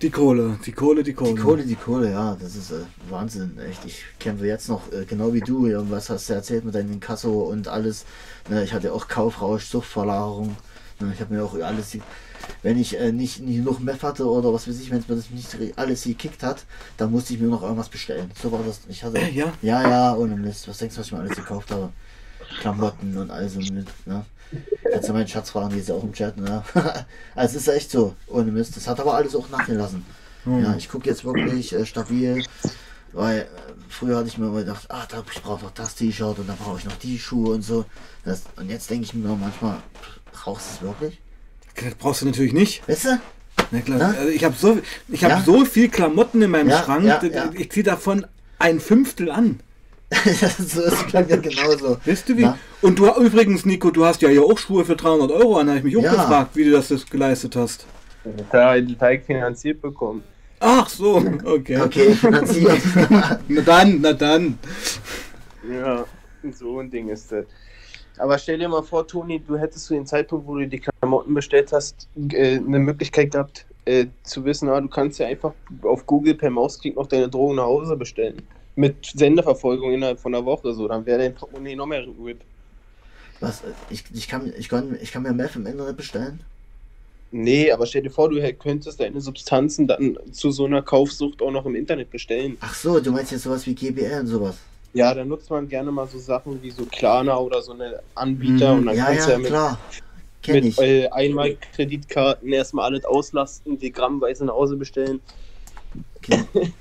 Die 0.01 0.09
Kohle, 0.09 0.57
die 0.65 0.71
Kohle, 0.71 1.03
die 1.03 1.13
Kohle. 1.13 1.33
Die 1.33 1.39
Kohle, 1.41 1.63
die 1.63 1.75
Kohle, 1.75 2.11
ja, 2.11 2.37
das 2.39 2.55
ist 2.55 2.71
äh, 2.71 2.75
Wahnsinn, 3.09 3.57
echt. 3.59 3.83
Ich 3.85 4.05
kämpfe 4.17 4.45
jetzt 4.47 4.69
noch, 4.69 4.91
äh, 4.93 5.03
genau 5.05 5.33
wie 5.33 5.41
du, 5.41 5.65
irgendwas 5.67 6.09
hast 6.09 6.29
du 6.29 6.33
erzählt 6.33 6.63
mit 6.63 6.73
deinem 6.73 6.93
Inkasso 6.93 7.41
und 7.41 7.67
alles. 7.67 8.05
Ne, 8.49 8.63
ich 8.63 8.71
hatte 8.73 8.93
auch 8.93 9.09
Kaufrausch, 9.09 9.65
Suchtverlagerung. 9.65 10.55
Ne, 11.01 11.11
ich 11.13 11.19
habe 11.19 11.33
mir 11.33 11.43
auch 11.43 11.53
alles, 11.59 11.97
wenn 12.63 12.79
ich 12.79 12.97
äh, 12.97 13.11
nicht, 13.11 13.41
nicht 13.41 13.57
genug 13.57 13.81
Meth 13.81 14.03
hatte 14.03 14.25
oder 14.25 14.53
was 14.53 14.69
weiß 14.69 14.79
ich, 14.79 14.89
wenn 14.89 14.99
es 14.99 15.07
mir 15.09 15.15
das 15.15 15.29
nicht 15.31 15.77
alles 15.77 16.03
gekickt 16.03 16.43
hat, 16.43 16.63
dann 16.95 17.11
musste 17.11 17.33
ich 17.33 17.41
mir 17.41 17.49
noch 17.49 17.61
irgendwas 17.63 17.89
bestellen. 17.89 18.31
So 18.41 18.51
war 18.53 18.61
das. 18.65 18.79
Ich 18.87 19.03
hatte, 19.03 19.17
Äh, 19.17 19.31
ja? 19.31 19.51
ja, 19.61 19.81
ja, 19.89 20.15
ohne 20.15 20.37
Mist. 20.37 20.65
Was 20.69 20.77
denkst 20.77 20.95
du, 20.95 21.01
was 21.01 21.07
ich 21.07 21.13
mir 21.13 21.19
alles 21.19 21.35
gekauft 21.35 21.71
habe? 21.71 21.89
Klamotten 22.61 23.17
und 23.17 23.31
all 23.31 23.49
so 23.49 23.59
mit, 23.59 23.87
ne? 24.05 24.25
Kannst 24.91 25.09
du 25.09 25.13
meinen 25.13 25.27
Schatz 25.27 25.51
fragen, 25.51 25.69
die 25.73 25.79
ist 25.79 25.89
ja 25.89 25.95
auch 25.95 26.03
im 26.03 26.13
Chat, 26.13 26.37
ne? 26.37 26.63
also 27.35 27.57
es 27.57 27.67
ist 27.67 27.67
echt 27.67 27.91
so, 27.91 28.15
ohne 28.27 28.51
Mist. 28.51 28.75
Das 28.75 28.87
hat 28.87 28.99
aber 28.99 29.13
alles 29.13 29.35
auch 29.35 29.49
nachgelassen. 29.49 30.05
Hm. 30.45 30.63
Ja, 30.63 30.75
ich 30.77 30.89
gucke 30.89 31.07
jetzt 31.09 31.23
wirklich 31.25 31.73
äh, 31.73 31.85
stabil, 31.85 32.43
weil 33.13 33.39
äh, 33.41 33.45
früher 33.89 34.17
hatte 34.17 34.27
ich 34.27 34.37
mir 34.37 34.47
immer 34.47 34.59
gedacht, 34.59 34.85
ah, 34.89 35.05
da, 35.09 35.23
ich 35.31 35.41
brauche 35.41 35.65
noch 35.65 35.71
das 35.71 35.95
T-Shirt 35.95 36.39
und 36.39 36.47
dann 36.49 36.57
brauche 36.57 36.79
ich 36.79 36.85
noch 36.85 36.95
die 36.97 37.19
Schuhe 37.19 37.53
und 37.53 37.61
so. 37.61 37.85
Das, 38.25 38.43
und 38.55 38.69
jetzt 38.69 38.89
denke 38.89 39.03
ich 39.05 39.13
mir 39.13 39.27
manchmal, 39.35 39.77
brauchst 40.31 40.67
du 40.69 40.75
es 40.75 40.81
wirklich? 40.81 41.19
Das 41.75 41.95
brauchst 41.95 42.21
du 42.21 42.25
natürlich 42.25 42.53
nicht. 42.53 42.87
Weißt 42.87 43.05
du? 43.05 43.19
Na 43.71 43.81
klar. 43.81 43.97
Na? 43.99 44.07
Also 44.17 44.29
ich 44.29 44.43
habe 44.43 44.55
so, 44.57 44.79
ich 45.09 45.23
hab 45.23 45.31
Ja? 45.31 45.41
so 45.45 45.65
viel 45.65 45.89
Klamotten 45.89 46.41
in 46.41 46.49
meinem 46.51 46.69
Ja, 46.69 46.83
Schrank, 46.83 47.05
ja. 47.05 47.51
ich 47.53 47.71
ziehe 47.71 47.83
davon 47.83 48.25
ein 48.57 48.79
Fünftel 48.79 49.29
an. 49.29 49.59
so 50.57 50.81
ist 50.81 50.93
es 51.05 51.11
bei 51.11 51.23
mir 51.23 51.37
genauso. 51.37 51.97
Weißt 52.05 52.27
du 52.29 52.37
wie? 52.37 52.41
Na? 52.41 52.57
Und 52.81 52.97
du 52.97 53.07
übrigens, 53.21 53.65
Nico, 53.65 53.91
du 53.91 54.05
hast 54.05 54.21
ja 54.21 54.29
hier 54.29 54.43
auch 54.43 54.57
Schuhe 54.57 54.83
für 54.85 54.95
300 54.95 55.31
Euro 55.31 55.57
an. 55.57 55.67
Da 55.67 55.73
habe 55.73 55.79
ich 55.79 55.95
mich 55.95 55.97
auch 55.97 56.03
Ja. 56.03 56.11
gefragt, 56.15 56.55
wie 56.55 56.65
du 56.65 56.71
das, 56.71 56.87
das 56.87 57.05
geleistet 57.05 57.55
hast. 57.55 57.85
Da 58.51 58.75
den 58.75 58.97
Teig 58.97 59.25
finanziert 59.25 59.81
bekommen. 59.81 60.23
Ach 60.59 60.89
so, 60.89 61.23
okay. 61.45 61.79
Okay, 61.81 62.13
finanziert. 62.13 62.81
Na 63.47 63.61
dann, 63.61 64.01
na 64.01 64.13
dann. 64.13 64.57
Ja, 65.71 66.05
so 66.51 66.79
ein 66.79 66.89
Ding 66.89 67.09
ist 67.09 67.31
das. 67.31 67.45
Aber 68.17 68.37
stell 68.37 68.57
dir 68.59 68.67
mal 68.67 68.83
vor, 68.83 69.07
Toni, 69.07 69.39
du 69.39 69.57
hättest 69.57 69.85
zu 69.85 69.93
dem 69.93 70.05
Zeitpunkt, 70.05 70.45
wo 70.45 70.57
du 70.57 70.67
die 70.67 70.81
Klamotten 70.81 71.33
bestellt 71.33 71.71
hast, 71.71 72.09
äh, 72.33 72.57
eine 72.57 72.79
Möglichkeit 72.79 73.31
gehabt, 73.31 73.65
äh, 73.85 74.07
zu 74.23 74.43
wissen, 74.43 74.67
ah, 74.67 74.81
du 74.81 74.89
kannst 74.89 75.19
ja 75.19 75.27
einfach 75.27 75.53
auf 75.83 76.05
Google 76.05 76.35
per 76.35 76.49
Mausklick 76.49 76.97
noch 76.97 77.07
deine 77.07 77.29
Drogen 77.29 77.55
nach 77.55 77.63
Hause 77.63 77.95
bestellen. 77.95 78.41
Mit 78.79 79.11
Sendeverfolgung 79.13 79.91
innerhalb 79.91 80.21
von 80.21 80.33
einer 80.33 80.45
Woche, 80.45 80.73
so, 80.73 80.87
dann 80.87 81.05
wäre 81.05 81.19
dein 81.19 81.35
Portemonnaie 81.35 81.75
noch 81.75 81.85
mehr 81.85 82.05
RIP. 82.23 82.39
Was, 83.41 83.61
ich, 83.89 84.05
ich, 84.13 84.29
kann, 84.29 84.53
ich, 84.57 84.69
kann, 84.69 84.97
ich 85.01 85.11
kann 85.11 85.23
mir 85.23 85.33
Meth 85.33 85.57
im 85.57 85.65
Internet 85.65 85.97
bestellen? 85.97 86.39
Nee, 87.31 87.73
aber 87.73 87.85
stell 87.85 88.03
dir 88.03 88.09
vor, 88.09 88.29
du 88.29 88.41
könntest 88.53 89.01
deine 89.01 89.19
Substanzen 89.19 89.85
dann 89.85 90.17
zu 90.31 90.51
so 90.51 90.65
einer 90.65 90.81
Kaufsucht 90.81 91.41
auch 91.41 91.51
noch 91.51 91.65
im 91.65 91.75
Internet 91.75 92.09
bestellen. 92.09 92.57
Ach 92.61 92.73
so, 92.73 93.01
du 93.01 93.11
meinst 93.11 93.33
jetzt 93.33 93.43
sowas 93.43 93.65
wie 93.65 93.75
GBL 93.75 94.21
und 94.21 94.27
sowas? 94.27 94.57
Ja, 94.93 95.13
da 95.13 95.25
nutzt 95.25 95.49
man 95.49 95.67
gerne 95.67 95.91
mal 95.91 96.07
so 96.07 96.17
Sachen 96.17 96.63
wie 96.63 96.71
so 96.71 96.85
Klarna 96.85 97.37
oder 97.37 97.61
so 97.61 97.73
eine 97.73 97.99
Anbieter 98.15 98.75
und 98.75 98.85
dann 98.85 98.95
ja, 98.95 99.07
kannst 99.07 99.27
du 99.27 99.31
ja, 99.31 99.35
ja 99.35 99.39
mit, 99.39 99.47
klar. 99.47 99.79
Kenn 100.41 100.55
mit 100.55 100.65
ich. 100.65 100.79
äh, 100.79 101.09
einmal 101.09 101.57
Kreditkarten 101.75 102.53
erstmal 102.53 102.85
alles 102.85 103.03
auslasten, 103.03 103.77
die 103.77 103.91
grammweise 103.91 104.45
nach 104.45 104.53
Hause 104.53 104.77
bestellen. 104.77 105.19
Okay. 106.15 106.45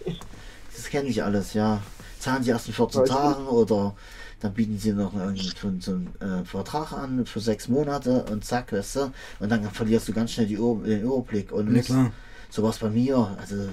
Das 0.88 0.92
kenne 0.92 1.10
ich 1.10 1.22
alles, 1.22 1.52
ja. 1.52 1.82
Zahlen 2.18 2.42
sie 2.42 2.48
erst 2.48 2.66
in 2.68 2.72
14 2.72 3.02
Weißt 3.02 3.10
du? 3.10 3.14
Tagen 3.14 3.46
oder 3.46 3.94
dann 4.40 4.54
bieten 4.54 4.78
sie 4.78 4.92
noch 4.92 5.14
einen, 5.14 5.36
so, 5.36 5.92
einen 5.92 6.14
äh, 6.20 6.46
Vertrag 6.46 6.92
an 6.92 7.26
für 7.26 7.40
sechs 7.40 7.68
Monate 7.68 8.24
und 8.30 8.42
zack, 8.42 8.72
weißt 8.72 8.96
du, 8.96 9.12
und 9.40 9.50
dann 9.50 9.70
verlierst 9.70 10.08
du 10.08 10.14
ganz 10.14 10.32
schnell 10.32 10.46
die 10.46 10.56
Ur 10.56 10.82
den 10.82 11.02
Überblick. 11.02 11.52
Und 11.52 11.76
Ja, 11.90 12.10
sowas 12.48 12.78
bei 12.78 12.88
mir, 12.88 13.36
also 13.38 13.68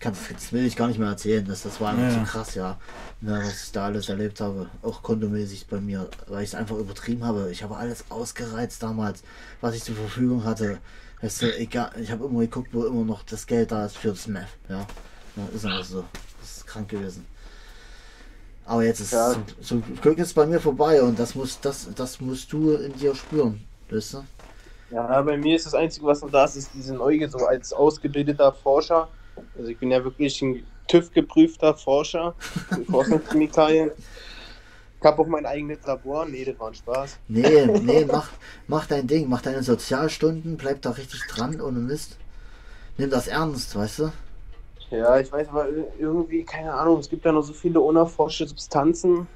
kann, 0.00 0.16
das 0.32 0.52
will 0.52 0.66
ich 0.66 0.74
gar 0.74 0.88
nicht 0.88 0.98
mehr 0.98 1.10
erzählen, 1.10 1.46
das, 1.46 1.62
das 1.62 1.80
war 1.80 1.90
einfach 1.90 2.10
Ja, 2.10 2.24
so 2.24 2.32
krass, 2.32 2.54
ja, 2.56 2.80
ne, 3.20 3.40
was 3.44 3.66
ich 3.66 3.70
da 3.70 3.84
alles 3.84 4.08
erlebt 4.08 4.40
habe, 4.40 4.68
auch 4.82 5.00
kontomäßig 5.04 5.68
bei 5.68 5.80
mir, 5.80 6.08
weil 6.26 6.42
ich 6.42 6.48
es 6.48 6.54
einfach 6.56 6.76
übertrieben 6.76 7.22
habe. 7.22 7.52
Ich 7.52 7.62
habe 7.62 7.76
alles 7.76 8.06
ausgereizt 8.08 8.82
damals, 8.82 9.22
was 9.60 9.76
ich 9.76 9.84
zur 9.84 9.94
Verfügung 9.94 10.42
hatte. 10.42 10.78
Weißt 11.20 11.42
du, 11.42 11.56
egal, 11.56 11.92
ich 12.02 12.10
habe 12.10 12.24
immer 12.24 12.40
geguckt, 12.40 12.70
wo 12.72 12.84
immer 12.84 13.04
noch 13.04 13.22
das 13.22 13.46
Geld 13.46 13.70
da 13.70 13.86
ist 13.86 13.96
für 13.96 14.08
das 14.08 14.26
Meth, 14.26 14.48
ja. 14.68 14.84
ja 15.36 15.48
ist 15.54 15.64
einfach 15.64 15.84
so. 15.84 16.04
Krank 16.72 16.88
gewesen. 16.88 17.26
Aber 18.64 18.84
jetzt 18.84 19.00
ist 19.00 19.12
Ja. 19.12 19.32
zum, 19.32 19.82
zum 19.82 19.96
Glück 20.00 20.18
ist 20.18 20.28
es 20.28 20.34
bei 20.34 20.46
mir 20.46 20.60
vorbei 20.60 21.02
und 21.02 21.18
das 21.18 21.34
muss, 21.34 21.60
das, 21.60 21.88
das 21.94 22.20
musst 22.20 22.52
du 22.52 22.72
in 22.74 22.92
dir 22.94 23.14
spüren, 23.14 23.64
weißt 23.90 24.14
du? 24.14 24.24
Ja, 24.90 25.20
bei 25.22 25.36
mir 25.36 25.56
ist 25.56 25.66
das 25.66 25.74
Einzige, 25.74 26.06
was 26.06 26.20
noch 26.22 26.30
da 26.30 26.44
ist, 26.44 26.56
ist 26.56 26.70
diese 26.74 26.94
Neugier, 26.94 27.28
so 27.28 27.38
als 27.46 27.72
ausgebildeter 27.72 28.52
Forscher. 28.52 29.08
Also 29.56 29.70
ich 29.70 29.78
bin 29.78 29.90
ja 29.90 30.02
wirklich 30.04 30.40
ein 30.42 30.62
TÜV-geprüfter 30.88 31.74
Forscher 31.74 32.34
in 32.70 32.84
Forschungschemikalien. 32.84 33.90
Ich 35.00 35.06
habe 35.06 35.20
auch 35.22 35.26
mein 35.26 35.46
eigenes 35.46 35.78
Labor. 35.86 36.26
Nee, 36.26 36.44
das 36.44 36.58
war 36.60 36.68
ein 36.68 36.74
Spaß. 36.74 37.18
Nee, 37.28 37.66
nee, 37.82 38.04
mach, 38.04 38.28
mach 38.68 38.86
dein 38.86 39.06
Ding, 39.06 39.28
mach 39.28 39.40
deine 39.42 39.62
Sozialstunden, 39.62 40.56
bleib 40.56 40.82
da 40.82 40.90
richtig 40.90 41.22
dran 41.26 41.60
ohne 41.60 41.78
Mist. 41.80 42.18
Nimm 42.98 43.10
das 43.10 43.26
ernst, 43.26 43.74
weißt 43.74 43.98
du? 44.00 44.12
Ja, 44.92 45.18
ich 45.18 45.32
weiß 45.32 45.48
aber 45.48 45.68
irgendwie, 45.98 46.44
keine 46.44 46.72
Ahnung, 46.74 46.98
es 47.00 47.08
gibt 47.08 47.24
ja 47.24 47.32
noch 47.32 47.42
so 47.42 47.52
viele 47.54 47.80
unerforschte 47.80 48.46
Substanzen. 48.46 49.26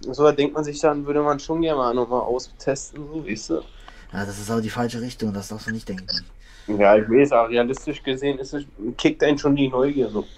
So, 0.00 0.24
da 0.24 0.32
denkt 0.32 0.54
man 0.54 0.64
sich 0.64 0.80
dann, 0.80 1.06
würde 1.06 1.22
man 1.22 1.40
schon 1.40 1.62
gerne 1.62 1.78
mal 1.78 1.94
nochmal 1.94 2.22
austesten, 2.22 3.06
so, 3.08 3.26
weißt 3.26 3.50
du? 3.50 3.62
Ja, 4.12 4.24
das 4.26 4.38
ist 4.38 4.50
aber 4.50 4.60
die 4.60 4.70
falsche 4.70 5.00
Richtung, 5.00 5.32
das 5.32 5.48
darfst 5.48 5.66
du 5.66 5.70
nicht 5.70 5.88
denken. 5.88 6.26
Ja, 6.68 6.96
ich 6.96 7.08
weiß, 7.10 7.32
aber 7.32 7.48
realistisch 7.50 8.02
gesehen 8.02 8.38
ist 8.38 8.52
es, 8.54 8.64
kickt 8.96 9.22
einen 9.24 9.38
schon 9.38 9.56
die 9.56 9.68
Neugier 9.68 10.08
so. 10.10 10.28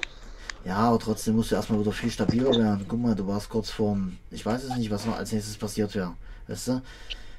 Ja, 0.64 0.76
aber 0.76 0.98
trotzdem 0.98 1.36
musst 1.36 1.50
du 1.50 1.54
erstmal 1.54 1.80
wieder 1.80 1.92
viel 1.92 2.10
stabiler 2.10 2.56
werden. 2.56 2.84
Guck 2.88 3.00
mal, 3.00 3.14
du 3.14 3.26
warst 3.26 3.48
kurz 3.48 3.70
vorm, 3.70 4.18
ich 4.30 4.44
weiß 4.44 4.64
es 4.64 4.74
nicht, 4.76 4.90
was 4.90 5.06
noch 5.06 5.16
als 5.16 5.32
nächstes 5.32 5.56
passiert 5.56 5.94
wäre. 5.94 6.14
Weißt 6.48 6.68
du? 6.68 6.82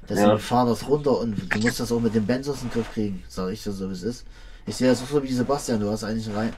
Deswegen 0.09 0.37
Ja. 0.37 0.39
fahr 0.39 0.65
das 0.65 0.87
runter 0.87 1.19
und 1.19 1.35
du 1.53 1.59
musst 1.59 1.79
das 1.79 1.91
auch 1.91 2.01
mit 2.01 2.15
den 2.15 2.27
Benzos 2.27 2.61
in 2.63 2.69
den 2.69 2.73
Griff 2.73 2.91
kriegen, 2.93 3.23
sag 3.29 3.51
ich 3.51 3.63
dir 3.63 3.71
so, 3.73 3.89
wie 3.89 3.93
es 3.93 4.03
ist. 4.03 4.25
Ich 4.67 4.75
sehe 4.77 4.89
das 4.89 5.01
auch 5.03 5.07
so 5.09 5.23
wie 5.23 5.33
Sebastian, 5.33 5.79
du 5.81 5.91
hast 5.91 6.03
eigentlich 6.03 6.33
rein. 6.35 6.53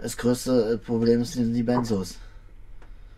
Das 0.00 0.16
größte 0.16 0.74
äh, 0.74 0.78
Problem 0.78 1.24
sind 1.24 1.52
die 1.52 1.62
Benzos. 1.62 2.16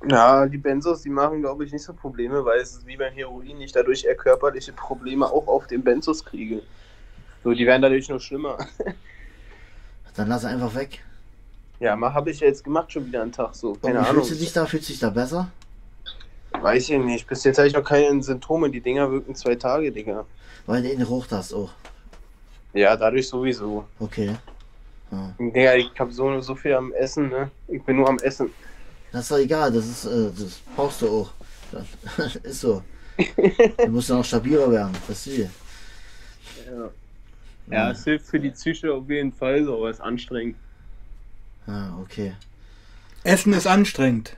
Ja, 0.09 0.47
die 0.47 0.59
Benzos, 0.59 1.03
die 1.03 1.11
machen, 1.11 1.41
glaube 1.41 1.65
ich, 1.65 1.73
nicht 1.73 1.85
so 1.85 1.93
Probleme, 1.93 2.45
weil 2.45 2.59
es 2.59 2.73
ist 2.73 2.87
wie 2.87 2.97
beim 2.97 3.13
Heroin, 3.13 3.61
ich 3.61 3.71
dadurch 3.71 4.05
eher 4.05 4.17
körperliche 4.17 4.73
Probleme 4.73 5.27
auch 5.27 5.47
auf 5.47 5.69
den 5.69 5.85
Benzos 5.85 6.25
kriege. 6.25 6.63
So, 7.45 7.53
die 7.53 7.65
werden 7.67 7.83
dadurch 7.83 8.09
nur 8.09 8.19
schlimmer. 8.19 8.59
Dann 10.17 10.29
lass 10.29 10.45
einfach 10.45 10.75
weg. 10.75 11.05
Ja, 11.79 11.95
mal 11.95 12.13
habe 12.13 12.31
ich 12.31 12.41
ja 12.41 12.49
jetzt 12.49 12.65
gemacht 12.65 12.93
schon 12.93 13.07
wieder 13.07 13.23
einen 13.23 13.33
Tag 13.33 13.55
so. 13.55 13.75
Keine 13.75 13.95
wie 13.95 13.99
Ahnung. 13.99 14.15
fühlst 14.15 14.31
du 14.33 14.35
dich 14.35 14.53
da? 14.53 14.67
Fühlst 14.67 14.89
du 14.89 14.93
dich 14.93 15.01
da 15.01 15.11
besser? 15.11 15.51
Weiß 16.61 16.89
ich 16.89 16.99
nicht. 16.99 17.27
Bis 17.29 17.45
jetzt 17.45 17.59
habe 17.59 17.69
ich 17.69 17.75
noch 17.75 17.85
keine 17.85 18.23
Symptome. 18.23 18.71
Die 18.71 18.81
Dinger 18.81 19.11
wirken 19.11 19.35
zwei 19.35 19.55
Tage, 19.55 19.91
Digga. 19.91 20.27
Weil 20.67 20.83
du 20.83 20.93
ihn 20.93 21.09
hoch 21.09 21.27
hast 21.31 21.55
auch. 21.55 21.71
Ja, 22.73 22.97
dadurch 22.97 23.29
sowieso. 23.29 23.85
Okay. 23.99 24.37
Ja. 25.13 25.35
Digga, 25.39 25.75
ich 25.75 25.91
habe 25.99 26.11
so, 26.13 26.41
so 26.41 26.55
viel 26.57 26.75
am 26.75 26.93
Essen, 26.95 27.29
ne? 27.29 27.51
Ich 27.69 27.83
bin 27.83 27.97
nur 27.97 28.09
am 28.09 28.19
Essen. 28.19 28.51
Das 29.13 29.23
ist 29.23 29.31
doch 29.31 29.37
egal, 29.39 29.71
das 29.71 29.87
ist, 29.87 30.05
äh, 30.07 30.31
das 30.37 30.61
brauchst 30.75 31.03
du 31.03 31.09
auch. 31.09 31.31
Das 31.71 32.37
ist 32.43 32.61
so. 32.61 32.83
Du 33.77 33.89
musst 33.91 34.09
ja 34.09 34.17
noch 34.17 34.25
stabiler 34.25 34.71
werden, 34.71 34.97
das 35.07 35.27
ist. 35.27 35.39
Ja. 35.39 36.91
Ja, 37.71 37.91
es 37.91 38.05
hilft 38.05 38.27
für 38.27 38.41
die 38.41 38.51
Psyche 38.51 38.93
auf 38.93 39.09
jeden 39.09 39.33
Fall 39.33 39.65
so, 39.65 39.77
aber 39.77 39.91
es 39.91 39.99
ist 39.99 40.03
anstrengend. 40.03 40.57
Ah, 41.67 41.91
okay. 42.01 42.35
Essen 43.23 43.53
ist 43.53 43.67
anstrengend. 43.67 44.37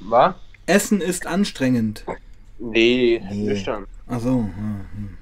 Was? 0.00 0.34
Essen 0.66 1.00
ist 1.00 1.26
anstrengend. 1.26 2.04
Nee, 2.58 3.22
Nee. 3.30 3.44
nüchtern. 3.44 3.86
Ach 4.08 4.20
so. 4.20 4.28
ja, 4.56 4.80
hm. 4.94 5.16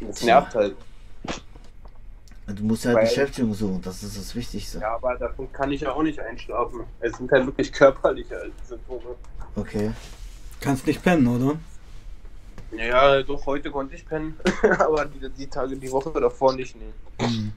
Das 0.00 0.22
nervt 0.22 0.54
halt. 0.54 0.76
Du 2.46 2.64
musst 2.64 2.84
ja 2.84 2.88
halt 2.90 2.98
Weil- 2.98 3.04
Beschäftigung 3.04 3.54
suchen, 3.54 3.80
das 3.82 4.02
ist 4.02 4.18
das 4.18 4.34
Wichtigste. 4.34 4.80
Ja, 4.80 4.94
aber 4.96 5.16
davon 5.16 5.50
kann 5.52 5.70
ich 5.70 5.82
ja 5.82 5.92
auch 5.92 6.02
nicht 6.02 6.18
einschlafen. 6.18 6.80
Es 7.00 7.16
sind 7.16 7.30
halt 7.30 7.46
wirklich 7.46 7.72
körperliche 7.72 8.50
Symptome. 8.66 9.14
Okay. 9.54 9.92
Kannst 10.60 10.86
nicht 10.86 11.02
pennen, 11.02 11.26
oder? 11.26 11.58
Ja, 12.76 13.22
doch, 13.22 13.46
heute 13.46 13.70
konnte 13.70 13.94
ich 13.94 14.06
pennen. 14.06 14.36
aber 14.78 15.04
die, 15.04 15.28
die 15.30 15.46
Tage, 15.46 15.76
die 15.76 15.90
Woche 15.90 16.10
davor 16.20 16.54
nicht, 16.54 16.76
nee. 16.76 17.24
Hm. 17.24 17.52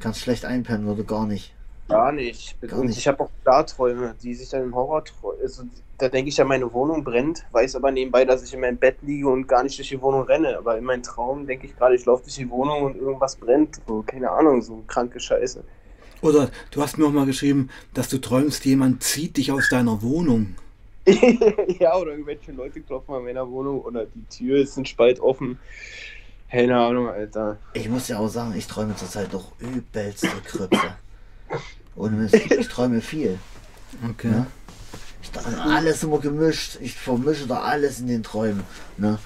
Kannst 0.00 0.20
schlecht 0.20 0.44
einpennen 0.44 0.88
oder 0.88 1.04
gar 1.04 1.26
nicht. 1.26 1.54
Gar 1.88 2.12
nicht. 2.12 2.60
Gar 2.62 2.80
Und 2.80 2.86
nicht. 2.86 2.98
ich 2.98 3.08
habe 3.08 3.24
auch 3.24 3.30
Klarträume, 3.42 4.14
die 4.22 4.34
sich 4.34 4.48
dann 4.48 4.62
im 4.62 4.74
Horror 4.74 5.04
also, 5.42 5.64
Da 6.00 6.08
denke 6.08 6.30
ich 6.30 6.38
ja, 6.38 6.46
meine 6.46 6.72
Wohnung 6.72 7.04
brennt, 7.04 7.44
weiß 7.52 7.76
aber 7.76 7.90
nebenbei, 7.90 8.24
dass 8.24 8.42
ich 8.42 8.54
in 8.54 8.60
meinem 8.60 8.78
Bett 8.78 8.96
liege 9.02 9.28
und 9.28 9.46
gar 9.46 9.62
nicht 9.62 9.76
durch 9.78 9.90
die 9.90 10.00
Wohnung 10.00 10.22
renne. 10.22 10.56
Aber 10.56 10.78
in 10.78 10.84
meinem 10.84 11.02
Traum 11.02 11.46
denke 11.46 11.66
ich 11.66 11.76
gerade, 11.76 11.94
ich 11.94 12.06
laufe 12.06 12.22
durch 12.22 12.36
die 12.36 12.48
Wohnung 12.48 12.84
und 12.84 12.96
irgendwas 12.96 13.36
brennt. 13.36 13.76
So, 13.86 14.02
keine 14.06 14.30
Ahnung, 14.30 14.62
so 14.62 14.82
kranke 14.86 15.20
Scheiße. 15.20 15.62
Oder 16.22 16.50
du 16.70 16.80
hast 16.80 16.96
mir 16.96 17.06
auch 17.06 17.12
mal 17.12 17.26
geschrieben, 17.26 17.68
dass 17.92 18.08
du 18.08 18.16
träumst, 18.16 18.64
jemand 18.64 19.02
zieht 19.02 19.36
dich 19.36 19.52
aus 19.52 19.68
deiner 19.68 20.00
Wohnung. 20.00 20.56
ja, 21.78 21.94
oder 21.96 22.12
irgendwelche 22.12 22.52
Leute 22.52 22.80
klopfen 22.80 23.14
an 23.14 23.24
meiner 23.24 23.50
Wohnung 23.50 23.82
oder 23.82 24.06
die 24.06 24.24
Tür 24.24 24.58
ist 24.58 24.78
ein 24.78 24.86
Spalt 24.86 25.20
offen. 25.20 25.58
Keine 26.50 26.78
Ahnung, 26.78 27.08
Alter. 27.08 27.58
Ich 27.74 27.90
muss 27.90 28.08
ja 28.08 28.18
auch 28.18 28.28
sagen, 28.28 28.54
ich 28.56 28.66
träume 28.66 28.96
zurzeit 28.96 29.32
doch 29.34 29.52
übelste 29.60 30.28
Krüpse. 30.46 30.96
Und 31.94 32.18
Mist, 32.18 32.34
ich 32.34 32.68
träume 32.68 33.02
viel. 33.02 33.38
Okay. 34.10 34.30
Ja? 34.30 34.46
Ich 35.22 35.30
träume 35.30 35.62
alles 35.62 36.02
immer 36.02 36.18
gemischt. 36.18 36.78
Ich 36.80 36.94
vermische 36.94 37.46
da 37.46 37.62
alles 37.62 38.00
in 38.00 38.06
den 38.06 38.22
Träumen. 38.22 38.62
Ne? 38.96 39.18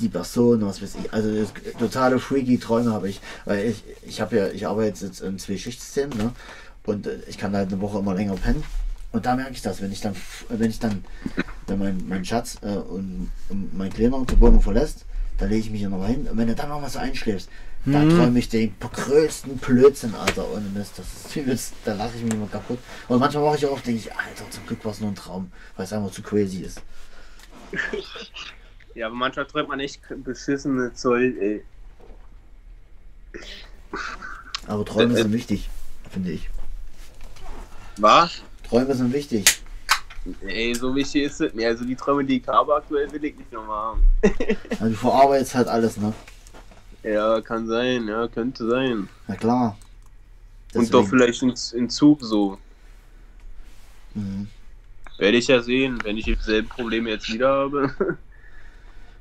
Die 0.00 0.08
Person, 0.08 0.64
was 0.64 0.80
weiß 0.82 0.96
ich. 1.02 1.12
Also 1.12 1.28
totale 1.78 2.18
freaky 2.18 2.58
Träume 2.58 2.92
habe 2.92 3.08
ich. 3.08 3.20
Weil 3.44 3.66
ich, 3.66 3.84
ich 4.02 4.20
habe 4.20 4.36
ja, 4.36 4.48
ich 4.48 4.66
arbeite 4.66 5.06
jetzt 5.06 5.20
im 5.20 5.38
Zwei-Schicht-System, 5.38 6.10
ne? 6.10 6.32
Und 6.84 7.06
äh, 7.06 7.18
ich 7.28 7.38
kann 7.38 7.54
halt 7.54 7.72
eine 7.72 7.80
Woche 7.80 7.98
immer 7.98 8.14
länger 8.14 8.34
pennen. 8.36 8.62
Und 9.12 9.26
da 9.26 9.34
merke 9.34 9.52
ich 9.52 9.62
das, 9.62 9.80
wenn 9.80 9.92
ich 9.92 10.00
dann, 10.00 10.14
wenn 10.48 10.70
ich 10.70 10.78
dann, 10.78 11.04
wenn 11.66 11.78
mein, 11.78 12.04
mein 12.08 12.24
Schatz 12.24 12.58
äh, 12.62 12.76
und, 12.76 13.30
und 13.48 13.76
mein 13.76 13.92
Kleiner 13.92 14.24
die 14.24 14.40
Wohnung 14.40 14.60
verlässt, 14.60 15.04
dann 15.38 15.50
lege 15.50 15.60
ich 15.60 15.70
mich 15.70 15.80
hier 15.80 15.88
nochmal 15.88 16.10
hin. 16.10 16.26
Und 16.30 16.36
wenn 16.36 16.48
du 16.48 16.54
dann 16.54 16.68
nochmal 16.68 16.90
so 16.90 16.98
einschläfst, 16.98 17.48
da 17.86 18.00
Mhm. 18.00 18.10
träume 18.18 18.38
ich 18.38 18.48
den 18.48 18.74
größten 18.78 19.56
Blödsinn, 19.58 20.14
Alter, 20.14 20.50
ohne 20.50 20.68
Mist. 20.70 20.98
Das 20.98 21.06
ist 21.26 21.36
übelst, 21.36 21.72
da 21.84 21.94
lache 21.94 22.16
ich 22.16 22.22
mich 22.24 22.34
immer 22.34 22.48
kaputt. 22.48 22.78
Und 23.08 23.18
manchmal 23.20 23.44
mache 23.44 23.56
ich 23.56 23.66
auch, 23.66 23.80
denke 23.80 24.00
ich, 24.00 24.12
Alter, 24.12 24.50
zum 24.50 24.66
Glück 24.66 24.84
war 24.84 24.92
es 24.92 25.00
nur 25.00 25.10
ein 25.10 25.14
Traum, 25.14 25.50
weil 25.76 25.84
es 25.84 25.92
einfach 25.92 26.10
zu 26.10 26.22
crazy 26.22 26.58
ist. 26.62 26.82
Ja, 28.94 29.08
aber 29.08 29.14
manchmal 29.16 29.44
träumt 29.44 29.68
man 29.68 29.78
echt 29.78 30.00
beschissene 30.24 30.90
Zeug, 30.94 31.34
ey. 31.38 31.62
Aber 34.66 34.84
Träume 34.86 35.12
Äh, 35.14 35.18
äh. 35.18 35.22
sind 35.22 35.32
wichtig, 35.34 35.68
finde 36.10 36.30
ich. 36.32 36.48
Was? 37.98 38.40
Träume 38.68 38.94
sind 38.94 39.12
wichtig. 39.12 39.44
Ey, 40.46 40.74
so 40.74 40.94
wichtig 40.94 41.24
ist 41.24 41.40
es. 41.42 41.52
Nee, 41.54 41.66
also 41.66 41.84
die 41.84 41.94
Träume, 41.94 42.24
die 42.24 42.38
ich 42.40 42.48
habe 42.48 42.74
aktuell, 42.74 43.12
will 43.12 43.24
ich 43.24 43.36
nicht 43.36 43.52
nochmal 43.52 43.92
haben. 43.92 44.02
Also 44.70 44.88
du 44.88 44.94
verarbeitest 44.94 45.54
halt 45.54 45.68
alles, 45.68 45.96
ne? 45.98 46.12
Ja, 47.06 47.40
kann 47.40 47.66
sein, 47.66 48.08
ja, 48.08 48.26
könnte 48.26 48.68
sein. 48.68 49.08
Na 49.28 49.36
klar. 49.36 49.78
Und 50.74 50.92
doch 50.92 51.02
Deswegen- 51.02 51.08
vielleicht 51.08 51.42
in, 51.42 51.80
in 51.80 51.90
Zug 51.90 52.20
so. 52.22 52.58
Mhm. 54.14 54.48
Werde 55.18 55.38
ich 55.38 55.46
ja 55.46 55.62
sehen, 55.62 55.98
wenn 56.02 56.16
ich 56.16 56.24
dieselben 56.24 56.68
Probleme 56.68 57.10
jetzt 57.10 57.32
wieder 57.32 57.48
habe. 57.48 57.94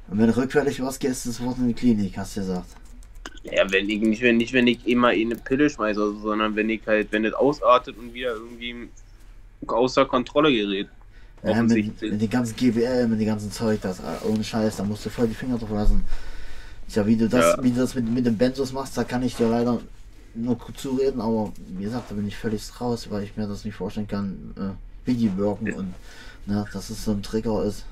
Und 0.08 0.20
wenn 0.20 0.28
du 0.28 0.38
rückfällig 0.38 0.82
was 0.82 1.00
gehst, 1.00 1.26
ist 1.26 1.44
Wort 1.44 1.58
in 1.58 1.68
die 1.68 1.74
Klinik, 1.74 2.18
hast 2.18 2.36
du 2.36 2.42
gesagt. 2.42 2.68
Ja, 3.44 3.72
wenn 3.72 3.90
ich 3.90 4.02
nicht, 4.02 4.22
wenn 4.22 4.38
nicht, 4.38 4.54
wenn 4.54 4.68
ich 4.68 4.86
immer 4.88 5.14
eh 5.14 5.24
eine 5.24 5.36
Pille 5.36 5.70
schmeiße, 5.70 6.00
also, 6.00 6.20
sondern 6.20 6.56
wenn 6.56 6.70
ich 6.70 6.82
halt, 6.86 7.12
wenn 7.12 7.26
es 7.26 7.34
ausartet 7.34 7.98
und 7.98 8.14
wieder 8.14 8.34
irgendwie 8.34 8.90
außer 9.68 10.06
Kontrolle 10.06 10.52
gerät. 10.52 10.88
Ja, 11.44 11.62
mit, 11.62 12.02
mit 12.02 12.22
den 12.22 12.30
ganzen 12.30 12.56
GBL, 12.56 13.08
mit 13.08 13.20
dem 13.20 13.28
ganzen 13.28 13.52
Zeug, 13.52 13.80
das 13.82 14.00
äh, 14.00 14.28
ohne 14.28 14.44
Scheiß, 14.44 14.78
da 14.78 14.84
musst 14.84 15.06
du 15.06 15.10
voll 15.10 15.28
die 15.28 15.36
Finger 15.36 15.58
drauf 15.58 15.70
lassen. 15.70 16.04
Tja, 16.88 17.06
wie 17.08 17.18
du 17.18 17.28
das, 17.28 17.58
Ja. 17.58 17.64
wie 17.64 17.72
du 17.72 17.78
das 17.80 17.96
mit, 17.96 18.08
mit 18.10 18.26
den 18.26 18.38
Benzos 18.38 18.72
machst, 18.72 18.98
da 18.98 19.04
kann 19.04 19.24
ich 19.24 19.36
dir 19.36 19.50
leider 19.50 19.82
nur 20.34 20.58
kurz 20.58 20.82
zureden, 20.82 21.22
aber 21.22 21.52
wie 21.58 21.84
gesagt, 21.84 22.12
da 22.12 22.16
bin 22.16 22.28
ich 22.28 22.36
völlig 22.36 22.62
raus, 22.80 23.10
weil 23.10 23.24
ich 23.24 23.36
mir 23.38 23.48
das 23.48 23.66
nicht 23.66 23.76
vorstellen 23.76 24.08
kann, 24.08 24.54
äh, 24.58 25.08
wie 25.08 25.16
die 25.16 25.36
wirken 25.38 25.74
und 25.74 25.94
ne, 26.46 26.66
dass 26.74 26.90
es 26.90 27.04
so 27.06 27.12
ein 27.12 27.24
Trigger 27.24 27.64
ist. 27.64 27.86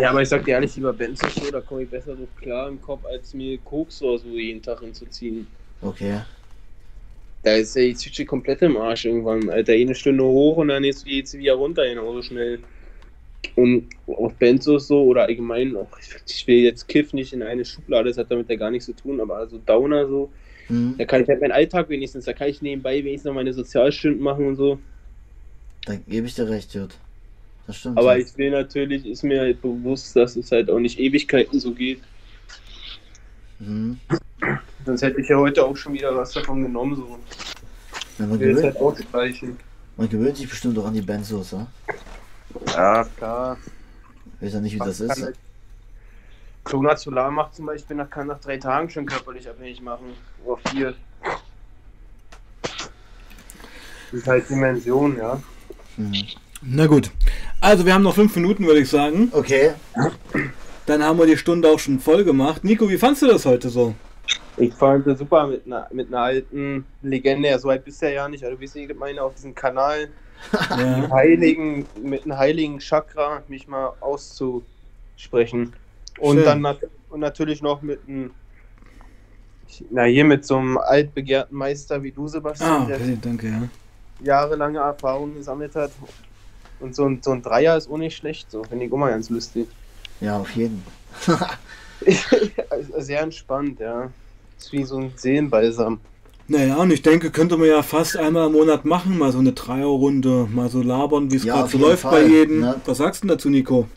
Ja, 0.00 0.10
aber 0.10 0.22
ich 0.22 0.28
sag 0.28 0.44
dir 0.44 0.52
ehrlich, 0.52 0.76
lieber 0.76 0.92
Benzo 0.92 1.28
so, 1.28 1.50
da 1.50 1.60
komme 1.60 1.82
ich 1.82 1.90
besser 1.90 2.16
so 2.16 2.26
klar 2.36 2.68
im 2.68 2.80
Kopf, 2.80 3.04
als 3.04 3.34
mir 3.34 3.58
Koks 3.58 4.00
oder 4.02 4.18
so 4.18 4.28
jeden 4.28 4.62
Tag 4.62 4.80
hinzuziehen. 4.80 5.46
Okay. 5.82 6.20
Da 7.42 7.54
ist 7.54 7.76
ja 7.76 7.82
die 7.82 7.94
Psyche 7.94 8.26
komplett 8.26 8.60
im 8.62 8.76
Arsch 8.76 9.04
irgendwann, 9.06 9.48
Alter. 9.48 9.72
Eine 9.72 9.94
Stunde 9.94 10.24
hoch 10.24 10.56
und 10.58 10.68
dann 10.68 10.84
ist 10.84 11.06
jetzt 11.06 11.34
wieder 11.34 11.54
runter 11.54 11.86
genauso 11.86 12.22
schnell. 12.22 12.60
Und 13.54 13.88
auch 14.06 14.32
Benzos 14.32 14.88
so 14.88 15.04
oder 15.04 15.22
allgemein 15.22 15.76
auch, 15.76 15.88
ich 16.26 16.46
will 16.46 16.58
jetzt 16.58 16.88
Kiff 16.88 17.12
nicht 17.12 17.32
in 17.32 17.42
eine 17.42 17.64
Schublade, 17.64 18.10
das 18.10 18.18
hat 18.18 18.30
damit 18.30 18.50
ja 18.50 18.56
gar 18.56 18.70
nichts 18.70 18.86
zu 18.86 18.92
tun, 18.92 19.20
aber 19.20 19.36
also 19.36 19.58
Downer 19.58 20.06
so, 20.06 20.30
Hm, 20.68 20.96
da 20.98 21.04
kann 21.04 21.22
ich 21.22 21.28
halt 21.28 21.40
meinen 21.40 21.52
Alltag 21.52 21.88
wenigstens, 21.88 22.24
da 22.24 22.32
kann 22.32 22.48
ich 22.48 22.60
nebenbei 22.60 22.98
wenigstens 23.04 23.26
noch 23.26 23.34
meine 23.34 23.52
Sozialstunden 23.52 24.22
machen 24.22 24.46
und 24.46 24.56
so. 24.56 24.78
da 25.84 25.96
gebe 25.96 26.26
ich 26.26 26.34
dir 26.34 26.48
recht, 26.48 26.74
Jut. 26.74 26.98
Das 27.66 27.76
stimmt. 27.76 27.98
Aber 27.98 28.18
ich 28.18 28.36
will 28.36 28.50
natürlich, 28.50 29.06
ist 29.06 29.22
mir 29.22 29.40
halt 29.40 29.62
bewusst, 29.62 30.14
dass 30.16 30.36
es 30.36 30.50
halt 30.52 30.70
auch 30.70 30.78
nicht 30.78 30.98
Ewigkeiten 30.98 31.58
so 31.58 31.72
geht. 31.72 32.00
Hm. 33.58 33.98
Sonst 34.84 35.02
hätte 35.02 35.20
ich 35.20 35.28
ja 35.28 35.36
heute 35.36 35.64
auch 35.64 35.76
schon 35.76 35.94
wieder 35.94 36.14
was 36.14 36.32
davon 36.32 36.62
genommen. 36.62 36.96
So. 36.96 37.18
Ja, 38.18 38.26
man, 38.26 38.38
gewöhnt, 38.38 38.62
halt 38.62 39.42
man 39.96 40.08
gewöhnt 40.08 40.36
sich 40.36 40.48
bestimmt 40.48 40.78
auch 40.78 40.86
an 40.86 40.94
die 40.94 41.00
Benzos, 41.00 41.52
ja? 41.52 41.66
Ja, 42.66 43.04
klar. 43.16 43.56
Ich 44.40 44.46
weiß 44.46 44.54
ja 44.54 44.60
nicht, 44.60 44.74
wie 44.74 44.78
das 44.78 45.00
ist. 45.00 45.32
Clonazolal 46.64 47.30
macht 47.30 47.54
zum 47.54 47.66
Beispiel 47.66 47.96
nach, 47.96 48.10
kann 48.10 48.26
nach 48.26 48.40
drei 48.40 48.56
Tagen 48.56 48.90
schon 48.90 49.06
körperlich 49.06 49.48
abhängig 49.48 49.80
machen. 49.80 50.14
Oder 50.44 50.60
vier. 50.70 50.94
Das 54.10 54.20
ist 54.20 54.26
halt 54.26 54.48
Dimension, 54.50 55.16
ja. 55.16 55.40
Mhm. 55.96 56.14
Na 56.62 56.86
gut. 56.86 57.10
Also 57.60 57.86
wir 57.86 57.94
haben 57.94 58.02
noch 58.02 58.14
fünf 58.14 58.34
Minuten, 58.36 58.66
würde 58.66 58.80
ich 58.80 58.90
sagen. 58.90 59.28
Okay. 59.32 59.72
Dann 60.86 61.02
haben 61.02 61.18
wir 61.18 61.26
die 61.26 61.36
Stunde 61.36 61.68
auch 61.68 61.78
schon 61.78 62.00
voll 62.00 62.24
gemacht. 62.24 62.64
Nico, 62.64 62.88
wie 62.88 62.98
fandst 62.98 63.22
du 63.22 63.26
das 63.26 63.44
heute 63.44 63.68
so? 63.68 63.94
Ich 64.56 64.74
fand 64.74 65.06
das 65.06 65.18
super 65.18 65.46
mit 65.46 65.66
einer, 65.66 65.86
mit 65.92 66.08
einer 66.08 66.20
alten 66.20 66.86
Legende. 67.02 67.48
Ja, 67.48 67.58
so 67.58 67.68
alt 67.68 67.84
bist 67.84 68.02
du 68.02 68.12
ja 68.12 68.28
nicht. 68.28 68.44
Also, 68.44 68.58
wie 68.58 68.64
ich 68.64 68.94
meine, 68.96 69.22
auf 69.22 69.34
diesem 69.34 69.54
Kanal 69.54 70.08
Ja. 70.70 71.08
heiligen, 71.10 71.86
mit 72.02 72.24
einem 72.24 72.36
heiligen 72.38 72.78
Chakra 72.78 73.42
mich 73.48 73.66
mal 73.68 73.92
auszusprechen. 74.00 75.72
Und 76.18 76.36
Schön. 76.36 76.44
dann 76.44 76.60
nat 76.62 76.78
und 77.10 77.20
natürlich 77.20 77.62
noch 77.62 77.82
mit 77.82 78.00
einem, 78.08 78.30
na 79.90 80.04
hier 80.04 80.24
mit 80.24 80.44
so 80.44 80.56
einem 80.56 80.78
altbegehrten 80.78 81.56
Meister 81.56 82.02
wie 82.02 82.12
du, 82.12 82.28
Sebastian, 82.28 82.82
Ah, 82.82 82.86
der 82.86 82.96
okay, 82.96 83.18
danke, 83.20 83.48
ja. 83.48 83.68
jahrelange 84.20 84.78
Erfahrung 84.78 85.34
gesammelt 85.34 85.74
hat. 85.74 85.90
Und 86.80 86.94
so 86.94 87.06
ein, 87.06 87.20
so 87.22 87.32
ein 87.32 87.42
Dreier 87.42 87.76
ist 87.76 87.88
auch 87.90 87.96
nicht 87.96 88.16
schlecht, 88.16 88.50
so 88.50 88.62
finde 88.64 88.84
ich 88.86 88.92
immer 88.92 89.08
ganz 89.10 89.30
lustig. 89.30 89.66
Ja, 90.20 90.38
auf 90.38 90.50
jeden. 90.52 90.82
Sehr 92.98 93.20
entspannt, 93.22 93.80
ja. 93.80 94.10
Ist 94.58 94.72
wie 94.72 94.84
so 94.84 94.98
ein 94.98 95.12
Seelenbalsam. 95.16 96.00
Naja, 96.48 96.76
und 96.76 96.92
ich 96.92 97.02
denke, 97.02 97.30
könnte 97.30 97.56
man 97.56 97.66
ja 97.68 97.82
fast 97.82 98.16
einmal 98.16 98.46
im 98.46 98.52
Monat 98.52 98.84
machen, 98.84 99.18
mal 99.18 99.32
so 99.32 99.38
eine 99.38 99.52
Dreierrunde, 99.52 100.46
mal 100.52 100.68
so 100.68 100.80
labern, 100.80 101.32
wie 101.32 101.36
es 101.36 101.44
Ja, 101.44 101.56
gerade 101.56 101.68
so 101.70 101.78
läuft 101.78 102.04
bei 102.04 102.10
Fall, 102.10 102.30
jedem. 102.30 102.60
ne? 102.60 102.80
Was 102.86 102.98
sagst 102.98 103.22
du 103.22 103.26
denn 103.26 103.36
dazu, 103.36 103.50
Nico? 103.50 103.88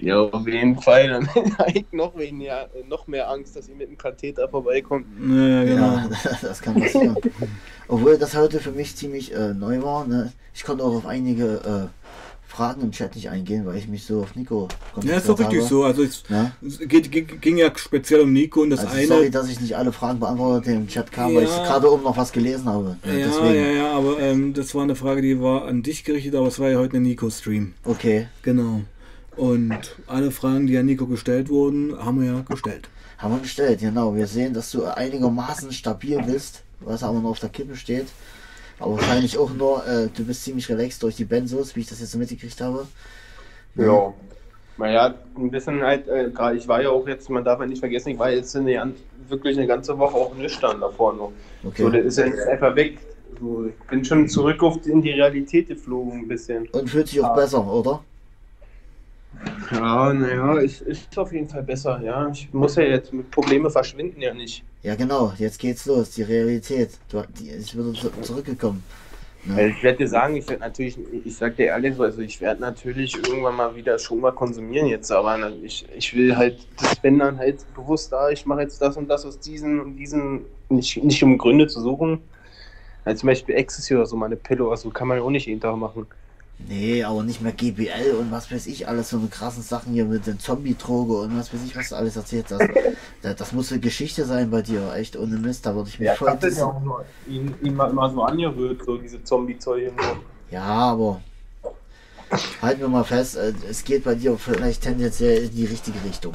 Ja, 0.00 0.18
auf 0.20 0.46
jeden 0.46 0.78
Fall. 0.80 1.08
Dann 1.08 1.28
habe 1.58 1.70
ich 1.72 1.86
noch, 1.92 2.16
weniger, 2.18 2.68
noch 2.88 3.06
mehr 3.06 3.30
Angst, 3.30 3.56
dass 3.56 3.68
ihr 3.68 3.76
mit 3.76 3.88
dem 3.88 3.96
Katheter 3.96 4.48
vorbeikommt. 4.48 5.06
Naja, 5.18 5.64
genau. 5.64 5.86
Ja, 5.96 6.08
das 6.42 6.60
kann 6.60 6.74
passieren. 6.80 7.16
Obwohl 7.88 8.18
das 8.18 8.36
heute 8.36 8.60
für 8.60 8.72
mich 8.72 8.96
ziemlich 8.96 9.32
äh, 9.32 9.54
neu 9.54 9.82
war. 9.82 10.06
Ne? 10.06 10.32
Ich 10.52 10.64
konnte 10.64 10.84
auch 10.84 10.94
auf 10.96 11.06
einige 11.06 11.90
äh, 11.90 12.03
Fragen 12.54 12.82
im 12.82 12.92
Chat 12.92 13.16
nicht 13.16 13.28
eingehen, 13.30 13.66
weil 13.66 13.76
ich 13.76 13.88
mich 13.88 14.04
so 14.04 14.20
auf 14.22 14.36
Nico 14.36 14.68
Ja, 15.02 15.16
ist 15.16 15.28
doch 15.28 15.38
richtig 15.38 15.58
habe. 15.60 15.68
so. 15.68 15.82
Also 15.82 16.04
es, 16.04 16.22
geht, 16.86 17.10
ging, 17.10 17.56
ja 17.56 17.72
speziell 17.76 18.20
um 18.20 18.32
Nico 18.32 18.62
und 18.62 18.70
das 18.70 18.80
Also 18.80 18.94
eine. 18.96 19.06
sorry, 19.08 19.30
dass 19.30 19.48
ich 19.48 19.60
nicht 19.60 19.76
alle 19.76 19.90
Fragen 19.92 20.20
beantwortet 20.20 20.66
habe, 20.66 20.76
die 20.76 20.82
im 20.82 20.88
Chat 20.88 21.10
kamen, 21.10 21.34
weil 21.34 21.44
ich 21.44 21.50
Ja. 21.50 21.64
gerade 21.66 21.92
oben 21.92 22.04
noch 22.04 22.16
was 22.16 22.30
gelesen 22.30 22.66
habe. 22.66 22.96
Ja, 23.04 23.12
ja, 23.14 23.52
ja, 23.52 23.66
ja, 23.72 23.92
aber 23.92 24.20
ähm, 24.20 24.54
das 24.54 24.72
war 24.74 24.84
eine 24.84 24.94
Frage, 24.94 25.20
die 25.20 25.40
war 25.40 25.64
an 25.66 25.82
dich 25.82 26.04
gerichtet, 26.04 26.34
aber 26.36 26.46
es 26.46 26.58
war 26.60 26.68
ja 26.70 26.78
heute 26.78 26.98
ein 26.98 27.02
Nico-Stream. 27.02 27.74
Okay. 27.84 28.28
Genau. 28.42 28.82
Und 29.36 29.96
alle 30.06 30.30
Fragen, 30.30 30.68
die 30.68 30.78
an 30.78 30.86
Nico 30.86 31.06
gestellt 31.06 31.48
wurden, 31.48 31.96
haben 31.98 32.20
wir 32.20 32.32
ja 32.32 32.40
gestellt. 32.42 32.88
Haben 33.18 33.34
wir 33.34 33.40
gestellt, 33.40 33.80
genau. 33.80 34.14
Wir 34.14 34.28
sehen, 34.28 34.54
dass 34.54 34.70
du 34.70 34.84
einigermaßen 34.84 35.72
stabil 35.72 36.22
bist, 36.22 36.62
was 36.80 37.02
aber 37.02 37.18
noch 37.18 37.30
auf 37.30 37.40
der 37.40 37.48
Kippe 37.48 37.74
steht. 37.74 38.06
Aber 38.84 38.96
wahrscheinlich 38.96 39.38
auch 39.38 39.50
nur, 39.52 39.86
äh, 39.86 40.08
du 40.14 40.24
bist 40.24 40.44
ziemlich 40.44 40.68
relaxed 40.68 41.02
durch 41.02 41.16
die 41.16 41.24
Benzos, 41.24 41.74
wie 41.74 41.80
ich 41.80 41.88
das 41.88 42.00
jetzt 42.00 42.12
so 42.12 42.18
mitgekriegt 42.18 42.60
habe. 42.60 42.86
Ja. 43.76 44.12
Naja, 44.76 45.14
ein 45.36 45.50
bisschen 45.50 45.82
halt, 45.82 46.08
äh, 46.08 46.30
gerade 46.30 46.56
ich 46.56 46.66
war 46.66 46.82
ja 46.82 46.90
auch 46.90 47.06
jetzt, 47.06 47.30
man 47.30 47.44
darf 47.44 47.60
ja 47.60 47.66
nicht 47.66 47.78
vergessen, 47.78 48.10
ich 48.10 48.18
war 48.18 48.30
jetzt 48.30 48.54
eine, 48.56 48.72
gan- 48.74 48.94
wirklich 49.28 49.56
eine 49.56 49.66
ganze 49.66 49.96
Woche 49.98 50.14
auch 50.16 50.34
nüchtern 50.34 50.80
davor 50.80 51.12
noch. 51.14 51.32
Okay. 51.64 51.82
So, 51.82 51.90
das 51.90 52.04
ist 52.04 52.18
ja 52.18 52.26
jetzt 52.26 52.46
einfach 52.46 52.74
weg. 52.74 52.98
So, 53.40 53.66
ich 53.66 53.86
bin 53.88 54.04
schon 54.04 54.28
zurück 54.28 54.62
auf 54.62 54.84
in 54.86 55.00
die 55.00 55.12
Realität 55.12 55.68
geflogen 55.68 56.20
ein 56.20 56.28
bisschen. 56.28 56.66
Und 56.72 56.90
fühlt 56.90 57.08
sich 57.08 57.20
auch 57.20 57.34
besser, 57.34 57.66
oder? 57.66 58.04
Ja, 59.70 60.12
naja, 60.12 60.58
es 60.58 60.80
ist 60.80 61.16
auf 61.18 61.32
jeden 61.32 61.48
Fall 61.48 61.62
besser, 61.62 62.00
ja. 62.02 62.28
Ich 62.28 62.52
muss 62.52 62.76
ja 62.76 62.82
jetzt 62.82 63.12
mit 63.12 63.30
Probleme 63.30 63.70
verschwinden 63.70 64.20
ja 64.20 64.34
nicht. 64.34 64.62
Ja, 64.82 64.94
genau. 64.94 65.32
Jetzt 65.38 65.58
geht's 65.58 65.86
los. 65.86 66.10
Die 66.10 66.22
Realität. 66.22 66.90
Du, 67.08 67.22
die 67.40 67.48
ist 67.48 67.74
wieder 67.74 67.92
zu, 67.94 68.10
zurückgekommen. 68.20 68.82
Also 69.48 69.60
Ne? 69.60 69.68
ich 69.68 69.82
werde 69.82 69.98
dir 69.98 70.08
sagen, 70.08 70.36
ich 70.36 70.48
werde 70.48 70.60
natürlich, 70.60 70.98
ich 71.24 71.36
sag 71.36 71.56
dir 71.56 71.66
ehrlich, 71.66 71.98
also 72.00 72.22
ich 72.22 72.40
werde 72.40 72.62
natürlich 72.62 73.14
irgendwann 73.14 73.56
mal 73.56 73.76
wieder 73.76 73.98
schon 73.98 74.20
mal 74.20 74.32
konsumieren 74.32 74.86
jetzt, 74.86 75.12
aber 75.12 75.52
ich, 75.62 75.84
ich 75.94 76.16
will 76.16 76.34
halt, 76.34 76.66
das 76.80 77.02
wenn 77.02 77.18
dann 77.18 77.36
halt 77.38 77.58
bewusst 77.74 78.10
da, 78.10 78.30
ich 78.30 78.46
mache 78.46 78.62
jetzt 78.62 78.80
das 78.80 78.96
und 78.96 79.06
das 79.06 79.26
aus 79.26 79.38
diesen 79.38 79.80
und 79.80 79.96
diesen, 79.96 80.46
nicht, 80.70 81.02
nicht 81.04 81.22
um 81.22 81.36
Gründe 81.36 81.66
zu 81.66 81.82
suchen. 81.82 82.20
Also 83.04 83.20
zum 83.20 83.26
Beispiel 83.26 83.54
Ecstasy 83.54 83.94
oder 83.94 84.06
so, 84.06 84.16
meine 84.16 84.36
Pille 84.36 84.64
oder 84.64 84.78
so, 84.78 84.88
kann 84.88 85.08
man 85.08 85.18
ja 85.18 85.22
auch 85.22 85.30
nicht 85.30 85.46
jeden 85.46 85.60
Tag 85.60 85.76
machen. 85.76 86.06
Nee, 86.58 87.02
aber 87.04 87.22
nicht 87.24 87.42
mehr 87.42 87.52
GBL 87.52 88.14
und 88.18 88.30
was 88.30 88.50
weiß 88.50 88.66
ich, 88.68 88.88
alles 88.88 89.10
so 89.10 89.18
eine 89.18 89.26
krassen 89.28 89.62
Sachen 89.62 89.92
hier 89.92 90.04
mit 90.04 90.26
den 90.26 90.38
Zombie-Droge 90.38 91.14
und 91.18 91.36
was 91.36 91.52
weiß 91.52 91.60
ich, 91.66 91.76
was 91.76 91.90
du 91.90 91.96
alles 91.96 92.16
erzählt 92.16 92.46
hast. 92.50 92.62
das, 93.22 93.36
das 93.36 93.52
muss 93.52 93.70
eine 93.70 93.80
Geschichte 93.80 94.24
sein 94.24 94.50
bei 94.50 94.62
dir, 94.62 94.94
echt 94.94 95.16
ohne 95.16 95.36
Mist. 95.36 95.66
Da 95.66 95.74
würde 95.74 95.90
ich 95.90 95.98
mich 95.98 96.06
Ja, 96.06 96.12
ich 96.12 96.18
voll. 96.18 96.30
hab 96.30 96.40
das 96.40 96.56
ja 96.56 96.64
auch 96.66 96.80
nur 96.80 97.04
ihn, 97.28 97.54
ihn 97.62 97.74
mal 97.74 97.90
immer 97.90 98.08
so 98.10 98.22
angerührt, 98.22 98.82
so 98.84 98.96
diese 98.96 99.22
Zombie-Zeug. 99.22 99.92
Ja, 100.50 100.62
aber 100.62 101.20
halten 102.62 102.80
wir 102.80 102.88
mal 102.88 103.04
fest, 103.04 103.36
äh, 103.36 103.52
es 103.68 103.84
geht 103.84 104.04
bei 104.04 104.14
dir 104.14 104.36
vielleicht 104.38 104.82
tendenziell 104.82 105.44
in 105.44 105.54
die 105.54 105.66
richtige 105.66 105.98
Richtung. 106.04 106.34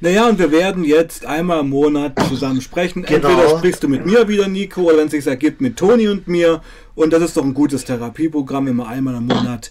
Naja, 0.00 0.28
und 0.28 0.38
wir 0.38 0.52
werden 0.52 0.84
jetzt 0.84 1.26
einmal 1.26 1.60
im 1.60 1.70
Monat 1.70 2.12
zusammen 2.28 2.60
sprechen. 2.60 3.02
Genau. 3.02 3.28
Entweder 3.28 3.58
sprichst 3.58 3.82
du 3.82 3.88
mit 3.88 4.06
mir 4.06 4.28
wieder, 4.28 4.46
Nico, 4.46 4.82
oder 4.82 4.98
wenn 4.98 5.06
es 5.06 5.12
sich 5.12 5.26
ergibt, 5.26 5.60
mit 5.60 5.76
Toni 5.76 6.08
und 6.08 6.28
mir. 6.28 6.60
Und 6.96 7.12
das 7.12 7.22
ist 7.22 7.36
doch 7.36 7.44
ein 7.44 7.54
gutes 7.54 7.84
Therapieprogramm, 7.84 8.66
immer 8.66 8.88
einmal 8.88 9.14
im 9.14 9.26
Monat 9.26 9.70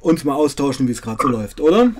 uns 0.00 0.24
mal 0.24 0.34
austauschen, 0.34 0.88
wie 0.88 0.92
es 0.92 1.02
gerade 1.02 1.18
so 1.20 1.28
läuft, 1.28 1.60
oder? 1.60 1.90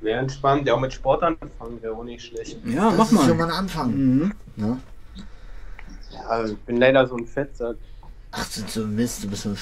Wäre 0.00 0.20
entspannt, 0.20 0.66
ja 0.66 0.74
auch 0.74 0.80
mit 0.80 0.92
Sport 0.92 1.22
anfangen, 1.22 1.80
wäre 1.82 1.94
auch 1.94 2.04
nicht 2.04 2.24
schlecht. 2.24 2.56
Ja, 2.64 2.90
das 2.90 2.98
mach 2.98 3.20
ist 3.20 3.28
schon 3.28 3.36
mal. 3.36 3.46
mal 3.46 3.52
ein 3.52 3.58
Anfang. 3.58 3.90
Mhm. 3.90 4.32
Ne? 4.56 4.80
Ja, 6.10 6.44
ich 6.44 6.56
bin 6.58 6.76
leider 6.78 7.06
so 7.06 7.16
ein 7.16 7.26
Fettsack. 7.26 7.76
Ach, 8.32 8.46
du, 8.54 8.80
du 8.80 8.86
Mist, 8.86 9.24
du 9.24 9.28
bist 9.28 9.42
so. 9.42 9.54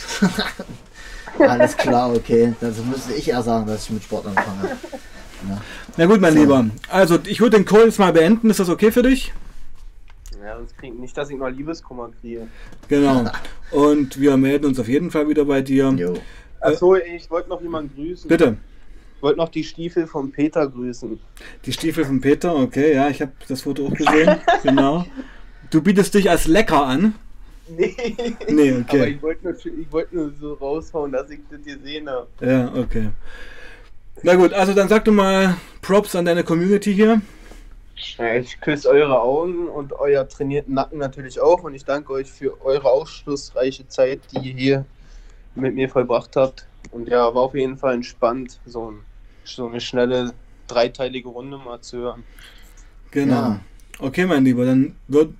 Alles 1.44 1.76
klar, 1.76 2.12
okay. 2.14 2.54
Also 2.60 2.82
müsste 2.84 3.14
ich 3.14 3.26
ja 3.26 3.42
sagen, 3.42 3.66
dass 3.66 3.84
ich 3.84 3.90
mit 3.90 4.02
Sport 4.04 4.26
anfange. 4.26 4.76
Na 5.96 6.06
gut, 6.06 6.20
mein 6.20 6.34
So. 6.34 6.40
Lieber. 6.40 6.66
Also, 6.88 7.18
ich 7.26 7.40
würde 7.40 7.56
den 7.56 7.64
Call 7.64 7.86
jetzt 7.86 7.98
mal 7.98 8.12
beenden. 8.12 8.50
Ist 8.50 8.60
das 8.60 8.68
okay 8.68 8.92
für 8.92 9.02
dich? 9.02 9.32
Ja, 10.44 10.56
sonst 10.56 10.76
krieg, 10.78 10.98
nicht, 10.98 11.16
dass 11.16 11.30
ich 11.30 11.36
noch 11.36 11.48
Liebeskummer 11.48 12.10
kriege. 12.20 12.46
Genau. 12.88 13.24
Und 13.70 14.20
wir 14.20 14.36
melden 14.36 14.66
uns 14.66 14.78
auf 14.78 14.88
jeden 14.88 15.10
Fall 15.10 15.28
wieder 15.28 15.44
bei 15.44 15.62
dir. 15.62 15.94
Jo. 15.96 16.14
Achso, 16.60 16.96
ich 16.96 17.30
wollte 17.30 17.48
noch 17.48 17.62
jemanden 17.62 17.94
grüßen. 17.94 18.28
Bitte. 18.28 18.56
Ich 19.16 19.22
wollte 19.22 19.38
noch 19.38 19.48
die 19.48 19.64
Stiefel 19.64 20.06
von 20.06 20.32
Peter 20.32 20.66
grüßen. 20.66 21.18
Die 21.64 21.72
Stiefel 21.72 22.04
von 22.04 22.20
Peter, 22.20 22.56
okay, 22.56 22.94
ja, 22.94 23.08
ich 23.08 23.20
habe 23.20 23.32
das 23.48 23.62
Foto 23.62 23.86
auch 23.86 23.94
gesehen. 23.94 24.36
genau. 24.62 25.04
Du 25.70 25.82
bietest 25.82 26.14
dich 26.14 26.30
als 26.30 26.46
lecker 26.46 26.86
an. 26.86 27.14
Nee. 27.68 27.94
Nee, 28.48 28.70
Aber 28.72 28.80
okay. 28.80 29.10
ich 29.10 29.22
wollte 29.22 29.44
nur, 29.44 29.54
ich 29.54 29.92
wollte 29.92 30.16
nur 30.16 30.32
so 30.40 30.54
raushauen, 30.54 31.12
dass 31.12 31.30
ich 31.30 31.40
das 31.50 31.62
gesehen 31.62 32.08
habe. 32.08 32.26
Ja, 32.40 32.72
okay. 32.74 33.10
Na 34.22 34.34
gut, 34.34 34.52
also 34.52 34.74
dann 34.74 34.88
sag 34.88 35.04
du 35.04 35.12
mal 35.12 35.56
Props 35.80 36.14
an 36.16 36.24
deine 36.24 36.42
Community 36.42 36.92
hier. 36.92 37.22
Ja, 38.18 38.34
ich 38.34 38.60
küsse 38.60 38.88
eure 38.88 39.20
Augen 39.20 39.68
und 39.68 39.92
euer 39.92 40.28
trainierten 40.28 40.74
Nacken 40.74 40.98
natürlich 40.98 41.40
auch. 41.40 41.62
Und 41.62 41.74
ich 41.74 41.84
danke 41.84 42.12
euch 42.12 42.30
für 42.30 42.60
eure 42.64 42.88
aufschlussreiche 42.90 43.86
Zeit, 43.88 44.20
die 44.32 44.48
ihr 44.50 44.54
hier 44.54 44.84
mit 45.54 45.74
mir 45.74 45.88
vollbracht 45.88 46.36
habt. 46.36 46.66
Und 46.92 47.08
ja, 47.08 47.34
war 47.34 47.42
auf 47.42 47.54
jeden 47.54 47.76
Fall 47.76 47.94
entspannt, 47.94 48.58
so, 48.66 48.90
ein, 48.90 49.00
so 49.44 49.66
eine 49.66 49.80
schnelle 49.80 50.32
dreiteilige 50.66 51.28
Runde 51.28 51.58
mal 51.58 51.80
zu 51.80 51.98
hören. 51.98 52.24
Genau. 53.10 53.34
Ja. 53.34 53.60
Okay, 53.98 54.24
mein 54.24 54.44
Lieber, 54.44 54.64
dann 54.64 54.96
wird, 55.08 55.34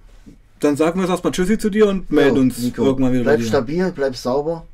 dann 0.61 0.76
sagen 0.76 0.96
wir 0.98 1.02
jetzt 1.04 1.11
erstmal 1.11 1.32
Tschüssi 1.32 1.56
zu 1.56 1.70
dir 1.70 1.88
und 1.88 2.11
melden 2.11 2.36
Jo, 2.36 2.42
uns 2.42 2.58
Nico, 2.58 2.84
irgendwann 2.84 3.12
wieder 3.12 3.24
bei 3.24 3.30
Bleib 3.30 3.40
dir. 3.40 3.46
stabil, 3.46 3.92
bleib 3.92 4.16
sauber. 4.16 4.66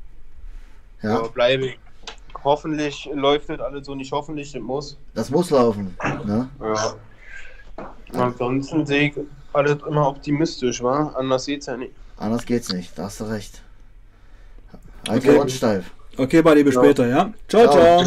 Ja. 1.01 1.21
Ja, 1.21 1.27
bleibe 1.27 1.67
ich. 1.67 1.79
Hoffentlich 2.43 3.09
läuft 3.13 3.49
das 3.49 3.59
alles 3.59 3.85
so 3.85 3.95
nicht, 3.95 4.11
hoffentlich, 4.11 4.51
das 4.51 4.61
muss. 4.61 4.97
das 5.13 5.29
muss 5.29 5.49
laufen. 5.49 5.95
Ne? 6.25 6.49
Ja. 6.59 6.95
Ansonsten 8.13 8.85
sehe 8.85 9.09
ich 9.09 9.13
alles 9.53 9.77
immer 9.87 10.07
optimistisch, 10.07 10.81
wa? 10.81 11.09
Anders 11.15 11.45
geht's 11.45 11.65
ja 11.65 11.77
nicht. 11.77 11.93
Anders 12.17 12.45
geht's 12.45 12.71
nicht, 12.71 12.97
da 12.97 13.03
hast 13.03 13.19
du 13.19 13.25
recht. 13.25 13.61
Halt 15.07 15.23
Okay. 15.23 15.37
Ohren 15.37 15.49
steif. 15.49 15.91
Okay, 16.17 16.41
Buddy, 16.41 16.63
bis 16.63 16.75
Ja. 16.75 16.81
später, 16.83 17.07
ja? 17.07 17.33
Ciao, 17.47 17.63
Ciao. 17.71 18.03
ciao. 18.03 18.05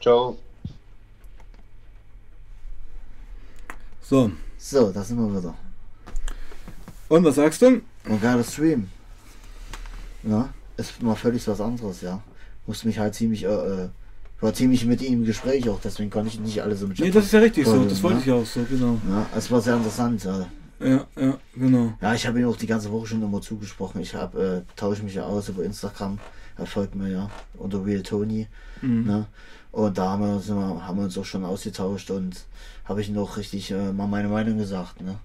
Ciao. 0.00 0.38
So, 4.02 4.30
So, 4.58 4.90
da 4.92 5.02
sind 5.02 5.18
wir 5.18 5.38
wieder. 5.38 5.54
und 7.08 7.24
was 7.24 7.36
sagst 7.36 7.62
du? 7.62 7.80
Und 8.08 8.22
geiler 8.22 8.44
Stream. 8.44 8.88
Ja, 10.22 10.48
ist 10.76 11.00
mal 11.02 11.14
völlig 11.16 11.46
was 11.48 11.60
anderes, 11.60 12.02
ja. 12.02 12.20
Musste 12.66 12.86
mich 12.86 12.98
halt 12.98 13.14
ziemlich, 13.14 13.44
äh, 13.44 13.88
äh, 14.40 14.42
war 14.42 14.54
ziemlich 14.54 14.84
mit 14.86 15.02
ihm 15.02 15.20
im 15.20 15.24
Gespräch 15.24 15.68
auch, 15.68 15.80
deswegen 15.82 16.10
konnte 16.10 16.28
ich 16.28 16.40
nicht 16.40 16.62
alles 16.62 16.82
im 16.82 16.94
Chat. 16.94 17.06
Nee, 17.06 17.12
das 17.12 17.26
ist 17.26 17.32
ja 17.32 17.40
richtig 17.40 17.64
so, 17.64 17.72
folgen, 17.72 17.88
das 17.88 18.02
wollte 18.02 18.16
ne? 18.18 18.22
ich 18.24 18.32
auch 18.32 18.46
so, 18.46 18.60
genau. 18.68 18.98
Ja, 19.08 19.26
es 19.36 19.50
war 19.50 19.60
sehr 19.60 19.76
interessant. 19.76 20.24
Ja, 20.24 20.46
Ja, 20.80 21.06
ja, 21.20 21.38
genau. 21.54 21.92
ja 22.00 22.14
ich 22.14 22.26
habe 22.26 22.40
ihm 22.40 22.48
auch 22.48 22.56
die 22.56 22.66
ganze 22.66 22.90
Woche 22.90 23.08
schon 23.08 23.22
immer 23.22 23.40
zugesprochen. 23.40 24.00
Ich 24.00 24.14
habe, 24.14 24.64
äh, 24.66 24.76
tausche 24.76 25.02
mich 25.02 25.14
ja 25.14 25.24
aus 25.24 25.48
über 25.48 25.62
Instagram. 25.62 26.18
Er 26.56 26.66
folgt 26.66 26.94
mir 26.94 27.10
ja 27.10 27.30
unter 27.54 27.84
Real 27.84 28.02
Tony. 28.02 28.46
Mhm. 28.82 29.04
Ne? 29.06 29.26
Und 29.72 29.98
da 29.98 30.10
haben 30.10 30.22
wir, 30.22 30.34
uns 30.34 30.48
immer, 30.48 30.86
haben 30.86 30.98
wir 30.98 31.04
uns 31.04 31.16
auch 31.16 31.24
schon 31.24 31.44
ausgetauscht 31.44 32.10
und 32.10 32.44
habe 32.84 33.00
ich 33.00 33.08
ihm 33.08 33.18
auch 33.18 33.36
richtig 33.36 33.70
äh, 33.70 33.92
mal 33.92 34.08
meine 34.08 34.28
Meinung 34.28 34.58
gesagt. 34.58 35.00
Ne? 35.00 35.16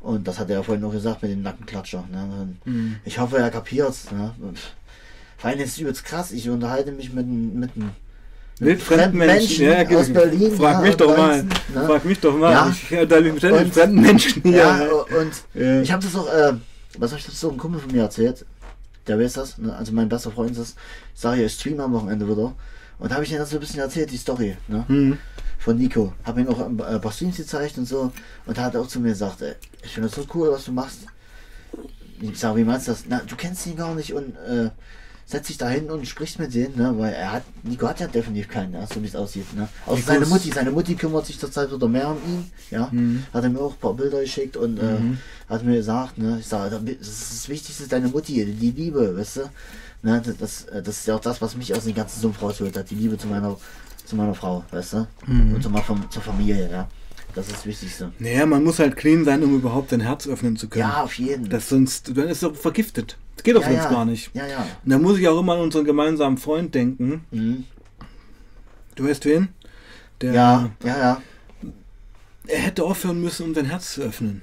Und 0.00 0.28
das 0.28 0.38
hat 0.38 0.50
er 0.50 0.56
ja 0.56 0.62
vorhin 0.62 0.82
noch 0.82 0.92
gesagt 0.92 1.22
mit 1.22 1.32
dem 1.32 1.42
Nackenklatscher. 1.42 2.04
Ne? 2.12 2.54
Mhm. 2.64 2.96
Ich 3.04 3.18
hoffe, 3.18 3.38
er 3.38 3.50
kapiert's. 3.50 4.12
Ne? 4.12 4.34
Und 4.40 4.58
Vor 5.36 5.50
allem 5.50 5.58
ist 5.58 5.70
es 5.70 5.78
übelst 5.78 6.04
krass. 6.04 6.32
Ich 6.32 6.48
unterhalte 6.48 6.92
mich 6.92 7.12
mit, 7.12 7.26
mit 7.26 7.74
einem 7.74 7.90
Mit 8.58 8.80
fremden 8.82 9.18
Menschen, 9.18 9.66
ja, 9.66 9.86
aus 9.88 10.10
Berlin. 10.10 10.56
Frag 10.56 10.74
ja, 10.74 10.80
mich 10.80 10.96
doch 10.96 11.14
mal. 11.16 11.42
Ne? 11.42 11.50
Frag 11.86 12.04
mich 12.06 12.20
doch 12.20 12.36
mal. 12.36 12.52
Ja. 12.52 12.70
Ich 12.70 12.98
unterhalte 12.98 13.32
mich 13.32 13.42
mit 13.42 13.74
fremden 13.74 14.00
Menschen. 14.00 14.50
Ja, 14.50 14.80
und 14.88 15.32
Ja. 15.54 15.82
ich 15.82 15.92
habe 15.92 16.02
das 16.02 16.16
auch, 16.16 16.26
äh, 16.32 16.54
was 16.98 17.10
habe 17.10 17.20
ich 17.20 17.26
das 17.26 17.38
so 17.38 17.50
ein 17.50 17.58
Kumpel 17.58 17.80
von 17.80 17.92
mir 17.92 18.02
erzählt? 18.02 18.46
Der 19.06 19.18
weiß 19.18 19.34
das, 19.34 19.58
ne? 19.58 19.76
also 19.76 19.92
mein 19.92 20.08
bester 20.08 20.30
Freund 20.30 20.52
ist 20.52 20.60
das. 20.60 20.74
Ich 21.14 21.20
sage 21.20 21.40
ja, 21.40 21.46
ich 21.46 21.52
stream 21.52 21.80
am 21.80 21.92
Wochenende 21.92 22.26
wieder. 22.28 22.54
Und 22.98 23.10
da 23.10 23.16
habe 23.16 23.24
ich 23.24 23.32
ihm 23.32 23.38
das 23.38 23.50
so 23.50 23.56
ein 23.56 23.60
bisschen 23.60 23.80
erzählt, 23.80 24.10
die 24.10 24.16
Story, 24.16 24.56
ne? 24.68 24.84
Mhm. 24.88 25.18
Von 25.58 25.76
Nico. 25.76 26.14
Habe 26.24 26.40
ihm 26.40 26.48
auch 26.48 26.60
ein 26.60 26.78
äh, 26.78 26.98
paar 26.98 27.12
Streams 27.12 27.36
gezeigt 27.36 27.76
und 27.76 27.86
so. 27.86 28.10
Und 28.46 28.56
da 28.56 28.62
hat 28.62 28.74
er 28.74 28.80
auch 28.80 28.88
zu 28.88 29.00
mir 29.00 29.10
gesagt, 29.10 29.42
ey, 29.42 29.54
ich 29.82 29.92
finde 29.92 30.08
das 30.08 30.16
so 30.16 30.24
cool, 30.34 30.50
was 30.50 30.64
du 30.64 30.72
machst. 30.72 31.00
Ich 32.20 32.38
sage, 32.38 32.56
wie 32.58 32.64
meinst 32.64 32.88
du 32.88 32.92
das? 32.92 33.04
Na, 33.06 33.20
du 33.26 33.36
kennst 33.36 33.66
ihn 33.66 33.76
gar 33.76 33.94
nicht 33.94 34.14
und 34.14 34.34
äh, 34.36 34.70
setz 35.28 35.48
dich 35.48 35.58
da 35.58 35.68
hin 35.68 35.90
und 35.90 36.06
sprichst 36.06 36.38
mit 36.38 36.54
denen, 36.54 36.76
ne? 36.76 36.94
Weil 36.96 37.12
er 37.12 37.32
hat, 37.32 37.42
Nico 37.64 37.88
hat 37.88 37.98
ja 37.98 38.06
definitiv 38.06 38.48
keinen, 38.48 38.74
ja, 38.74 38.86
so 38.86 39.02
wie 39.02 39.06
es 39.06 39.16
aussieht, 39.16 39.52
ne? 39.56 39.68
Außer 39.84 39.96
Nico 39.96 40.06
seine 40.06 40.22
ist- 40.22 40.28
Mutti. 40.30 40.52
Seine 40.52 40.70
Mutti 40.70 40.94
kümmert 40.94 41.26
sich 41.26 41.38
zurzeit 41.38 41.72
wieder 41.72 41.88
mehr 41.88 42.08
um 42.10 42.16
ihn, 42.26 42.50
ja. 42.70 42.88
Mhm. 42.92 43.24
Hat 43.34 43.42
er 43.42 43.50
mir 43.50 43.60
auch 43.60 43.72
ein 43.72 43.78
paar 43.80 43.94
Bilder 43.94 44.20
geschickt 44.20 44.56
und 44.56 44.78
äh, 44.78 44.98
Mhm. 45.00 45.18
hat 45.48 45.64
mir 45.64 45.76
gesagt, 45.76 46.16
ne, 46.18 46.38
ich 46.40 46.46
sage, 46.46 46.70
das 46.80 47.08
ist 47.08 47.32
das 47.32 47.48
Wichtigste, 47.48 47.88
deine 47.88 48.08
Mutti, 48.08 48.32
die 48.44 48.70
Liebe, 48.70 49.16
weißt 49.16 49.36
du? 49.38 49.40
Ne, 50.02 50.22
das, 50.24 50.36
das, 50.36 50.64
äh, 50.66 50.80
das 50.82 50.98
ist 50.98 51.06
ja 51.08 51.16
auch 51.16 51.20
das, 51.20 51.42
was 51.42 51.56
mich 51.56 51.74
aus 51.74 51.84
dem 51.84 51.94
ganzen 51.94 52.20
Sumpf 52.20 52.40
rausholt 52.40 52.76
hat, 52.76 52.88
die 52.90 52.94
Liebe 52.94 53.18
zu 53.18 53.26
meiner, 53.26 53.56
zu 54.04 54.14
meiner 54.14 54.34
Frau, 54.34 54.64
weißt 54.70 54.92
du? 54.92 55.06
Mhm. 55.26 55.54
Und 55.54 55.62
zu, 55.62 55.70
zur 56.10 56.22
Familie, 56.22 56.70
ja. 56.70 56.88
Das 57.34 57.48
ist 57.48 57.56
das 57.56 57.66
Wichtigste. 57.66 58.12
Naja, 58.18 58.46
man 58.46 58.62
muss 58.64 58.78
halt 58.78 58.96
clean 58.96 59.24
sein, 59.24 59.42
um 59.42 59.54
überhaupt 59.56 59.90
dein 59.92 60.00
Herz 60.00 60.26
öffnen 60.26 60.56
zu 60.56 60.68
können. 60.68 60.88
Ja, 60.88 61.02
auf 61.02 61.18
jeden. 61.18 61.50
Das 61.50 61.68
sonst, 61.68 62.16
dann 62.16 62.28
ist 62.28 62.42
es 62.42 62.58
vergiftet. 62.58 63.18
Das 63.36 63.44
geht 63.44 63.54
doch 63.54 63.62
ja, 63.62 63.68
sonst 63.68 63.84
ja. 63.84 63.90
gar 63.90 64.04
nicht. 64.04 64.30
Ja, 64.34 64.46
ja. 64.46 64.66
Und 64.84 64.90
da 64.90 64.98
muss 64.98 65.18
ich 65.18 65.28
auch 65.28 65.38
immer 65.38 65.54
an 65.54 65.60
unseren 65.60 65.84
gemeinsamen 65.84 66.38
Freund 66.38 66.74
denken. 66.74 67.24
Mhm. 67.30 67.64
Du 68.94 69.06
weißt 69.06 69.24
wen? 69.26 69.48
Der, 70.20 70.32
Ja, 70.32 70.70
ja, 70.82 70.98
ja. 70.98 71.22
Er 72.48 72.58
hätte 72.58 72.84
aufhören 72.84 73.20
müssen, 73.20 73.44
um 73.44 73.54
sein 73.54 73.66
Herz 73.66 73.94
zu 73.94 74.02
öffnen. 74.02 74.42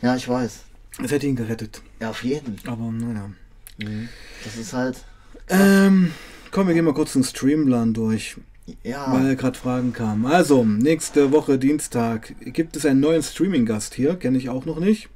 Ja, 0.00 0.16
ich 0.16 0.28
weiß. 0.28 0.60
Das 1.00 1.10
hätte 1.10 1.26
ihn 1.26 1.36
gerettet. 1.36 1.82
Ja, 2.00 2.10
auf 2.10 2.22
jeden. 2.24 2.56
Aber 2.66 2.90
naja. 2.90 3.30
Mhm. 3.78 4.08
Das 4.44 4.56
ist 4.56 4.72
halt. 4.72 5.04
Ähm, 5.48 6.12
komm, 6.50 6.68
wir 6.68 6.74
gehen 6.74 6.84
mal 6.84 6.94
kurz 6.94 7.12
den 7.12 7.24
Streamplan 7.24 7.92
durch. 7.92 8.36
Ja, 8.82 9.12
weil 9.12 9.36
gerade 9.36 9.58
Fragen 9.58 9.92
kamen. 9.92 10.24
Also, 10.24 10.64
nächste 10.64 11.32
Woche 11.32 11.58
Dienstag 11.58 12.34
gibt 12.40 12.76
es 12.76 12.86
einen 12.86 13.00
neuen 13.00 13.22
Streaming-Gast 13.22 13.92
hier, 13.92 14.16
kenne 14.16 14.38
ich 14.38 14.48
auch 14.48 14.64
noch 14.64 14.78
nicht. 14.78 15.10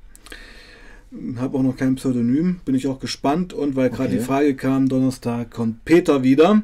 Habe 1.37 1.59
auch 1.59 1.63
noch 1.63 1.77
kein 1.77 1.95
Pseudonym, 1.95 2.61
bin 2.65 2.75
ich 2.75 2.87
auch 2.87 3.01
gespannt. 3.01 3.53
Und 3.55 3.77
weil 3.77 3.89
gerade 3.91 4.11
Okay. 4.11 4.19
die 4.19 4.25
Frage 4.25 4.55
kam, 4.55 4.89
Donnerstag 4.89 5.51
kommt 5.51 5.85
Peter 5.85 6.23
wieder. 6.23 6.63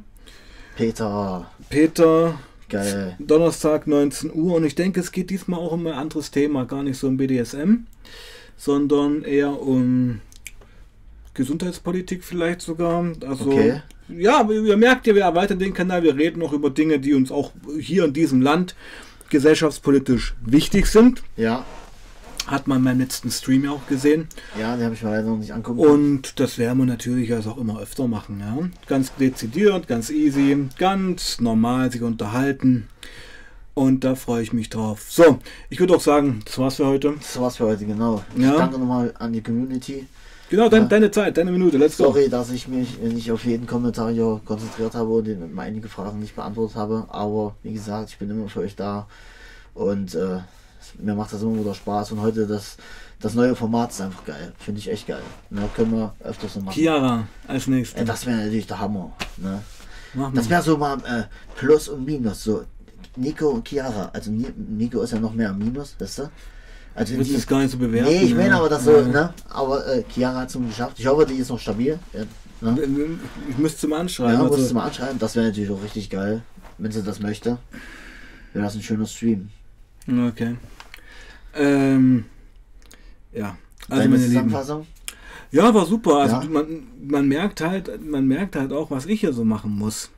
Peter, 0.76 1.50
Peter, 1.70 2.38
geil. 2.68 3.16
Donnerstag 3.18 3.86
19 3.86 4.32
Uhr. 4.34 4.54
Und 4.56 4.64
ich 4.64 4.74
denke, 4.74 5.00
es 5.00 5.12
geht 5.12 5.30
diesmal 5.30 5.60
auch 5.60 5.72
um 5.72 5.86
ein 5.86 5.94
anderes 5.94 6.30
Thema, 6.30 6.64
gar 6.66 6.82
nicht 6.82 6.98
so 6.98 7.06
um 7.06 7.16
BDSM, 7.16 7.86
sondern 8.56 9.22
eher 9.22 9.60
um 9.60 10.20
Gesundheitspolitik 11.34 12.22
vielleicht 12.24 12.60
sogar. 12.60 13.04
Also, 13.26 13.46
Okay. 13.50 13.82
ja, 14.08 14.48
ihr 14.50 14.76
merkt 14.76 15.06
ja, 15.06 15.14
wir 15.14 15.22
erweitern 15.22 15.58
den 15.58 15.74
Kanal, 15.74 16.02
wir 16.02 16.16
reden 16.16 16.42
auch 16.42 16.52
über 16.52 16.70
Dinge, 16.70 16.98
die 16.98 17.14
uns 17.14 17.32
auch 17.32 17.52
hier 17.78 18.04
in 18.04 18.12
diesem 18.12 18.40
Land 18.42 18.74
gesellschaftspolitisch 19.30 20.34
wichtig 20.44 20.86
sind. 20.86 21.22
Ja, 21.36 21.64
Hat 22.46 22.66
man 22.66 22.84
beim 22.84 22.98
letzten 22.98 23.30
Stream 23.30 23.64
ja 23.64 23.70
auch 23.70 23.86
gesehen. 23.86 24.28
ja, 24.60 24.76
den 24.76 24.84
habe 24.84 24.94
ich 24.94 25.02
mir 25.02 25.10
leider 25.10 25.28
noch 25.28 25.38
nicht 25.38 25.52
angucken. 25.52 25.80
Und 25.80 26.38
das 26.40 26.58
werden 26.58 26.78
wir 26.78 26.84
natürlich 26.86 27.32
also 27.32 27.52
auch 27.52 27.58
immer 27.58 27.80
öfter 27.80 28.06
machen. 28.06 28.40
Ja? 28.40 28.68
Ganz 28.86 29.14
dezidiert, 29.14 29.88
ganz 29.88 30.10
easy, 30.10 30.68
ganz 30.78 31.40
normal 31.40 31.90
sich 31.90 32.02
unterhalten. 32.02 32.88
Und 33.72 34.04
da 34.04 34.14
freue 34.14 34.42
ich 34.42 34.52
mich 34.52 34.68
drauf. 34.70 35.06
So, 35.08 35.38
ich 35.68 35.80
würde 35.80 35.96
auch 35.96 36.00
sagen, 36.00 36.42
das 36.44 36.58
war's 36.58 36.76
für 36.76 36.86
heute. 36.86 37.14
Das 37.18 37.40
war's 37.40 37.56
für 37.56 37.64
heute, 37.64 37.86
genau. 37.86 38.22
Ja. 38.36 38.52
Ich 38.52 38.56
danke 38.58 38.78
nochmal 38.78 39.12
an 39.18 39.32
die 39.32 39.42
Community. 39.42 40.06
Genau, 40.50 40.68
dein, 40.68 40.82
Ja. 40.82 40.88
deine 40.88 41.10
Zeit, 41.10 41.36
deine 41.38 41.50
Minute, 41.50 41.78
let's 41.78 41.96
go. 41.96 42.04
Sorry, 42.04 42.28
dass 42.28 42.50
ich 42.52 42.68
mich 42.68 42.98
nicht 43.00 43.32
auf 43.32 43.44
jeden 43.44 43.66
Kommentar 43.66 44.12
hier 44.12 44.40
konzentriert 44.44 44.94
habe 44.94 45.08
und 45.08 45.58
einige 45.58 45.88
Fragen 45.88 46.20
nicht 46.20 46.36
beantwortet 46.36 46.76
habe. 46.76 47.06
Aber 47.08 47.56
wie 47.62 47.72
gesagt, 47.72 48.10
ich 48.10 48.18
bin 48.18 48.30
immer 48.30 48.48
für 48.48 48.60
euch 48.60 48.76
da. 48.76 49.08
Und 49.72 50.14
äh, 50.14 50.38
mir 50.98 51.14
macht 51.14 51.32
das 51.32 51.42
immer 51.42 51.58
wieder 51.60 51.74
Spaß. 51.74 52.12
Und 52.12 52.20
heute 52.20 52.46
das, 52.46 52.76
das 53.20 53.34
neue 53.34 53.54
Format 53.56 53.90
ist 53.90 54.00
einfach 54.00 54.24
geil. 54.24 54.52
Finde 54.58 54.80
ich 54.80 54.90
echt 54.90 55.06
geil. 55.06 55.22
Ne, 55.50 55.68
können 55.74 55.92
wir 55.92 56.14
öfters 56.22 56.54
so 56.54 56.60
machen. 56.60 56.74
Chiara 56.74 57.26
als 57.48 57.66
nächstes. 57.66 58.00
Äh, 58.00 58.04
das 58.04 58.26
wäre 58.26 58.36
natürlich 58.38 58.66
der 58.66 58.78
Hammer. 58.78 59.12
Ne? 59.36 59.62
Das 60.34 60.48
wäre 60.48 60.62
so 60.62 60.76
mal 60.76 60.96
äh, 60.98 61.24
Plus 61.56 61.88
und 61.88 62.04
Minus. 62.04 62.44
So 62.44 62.64
Nico 63.16 63.48
und 63.48 63.68
Chiara. 63.68 64.10
Also 64.12 64.30
Ni- 64.30 64.52
Nico 64.56 65.00
ist 65.02 65.12
ja 65.12 65.18
noch 65.18 65.34
mehr 65.34 65.50
am 65.50 65.58
Minus, 65.58 65.96
weißt 65.98 66.18
du? 66.18 66.30
Also 66.96 67.12
Ich 67.14 67.18
will 67.18 67.26
die, 67.26 67.32
das 67.34 67.46
gar 67.46 67.58
nicht 67.60 67.72
so 67.72 67.78
bewerten. 67.78 68.08
Nee, 68.08 68.22
ich 68.22 68.34
meine 68.34 68.50
ne? 68.50 68.56
aber 68.56 68.68
das 68.68 68.84
so, 68.84 68.92
Ja. 68.92 69.02
ne? 69.02 69.34
Aber 69.50 69.84
äh, 69.86 70.04
Chiara 70.08 70.40
hat 70.42 70.48
es 70.54 70.56
geschafft. 70.68 70.98
Ich 71.00 71.06
hoffe, 71.08 71.26
die 71.26 71.34
ist 71.34 71.48
noch 71.48 71.58
stabil. 71.58 71.98
Ja, 72.12 72.70
ne? 72.70 73.18
Ich 73.50 73.58
müsste 73.58 73.88
mal 73.88 74.00
anschreiben. 74.00 74.34
Ja, 74.34 74.42
also, 74.44 74.56
musst 74.56 74.70
du 74.70 74.74
mal 74.74 74.84
anschreiben. 74.86 75.18
Das 75.18 75.34
wäre 75.34 75.46
natürlich 75.46 75.70
auch 75.70 75.82
richtig 75.82 76.08
geil, 76.10 76.42
wenn 76.78 76.92
sie 76.92 77.02
das 77.02 77.18
möchte. 77.18 77.58
Wäre 78.52 78.64
das 78.64 78.76
ein 78.76 78.82
schöner 78.82 79.06
Stream. 79.06 79.50
Okay. 80.06 80.54
Ähm, 81.56 82.24
ja. 83.32 83.56
Also 83.88 84.02
Deine 84.02 84.16
meine 84.16 84.26
Lieben. 84.26 84.86
Ja, 85.50 85.72
war 85.72 85.86
super. 85.86 86.16
Also 86.16 86.36
Ja. 86.36 86.44
man, 86.48 86.82
man 87.06 87.28
merkt 87.28 87.60
halt, 87.60 88.04
man 88.04 88.26
merkt 88.26 88.56
halt 88.56 88.72
auch, 88.72 88.90
was 88.90 89.06
ich 89.06 89.20
hier 89.20 89.32
so 89.32 89.44
machen 89.44 89.70
muss. 89.76 90.10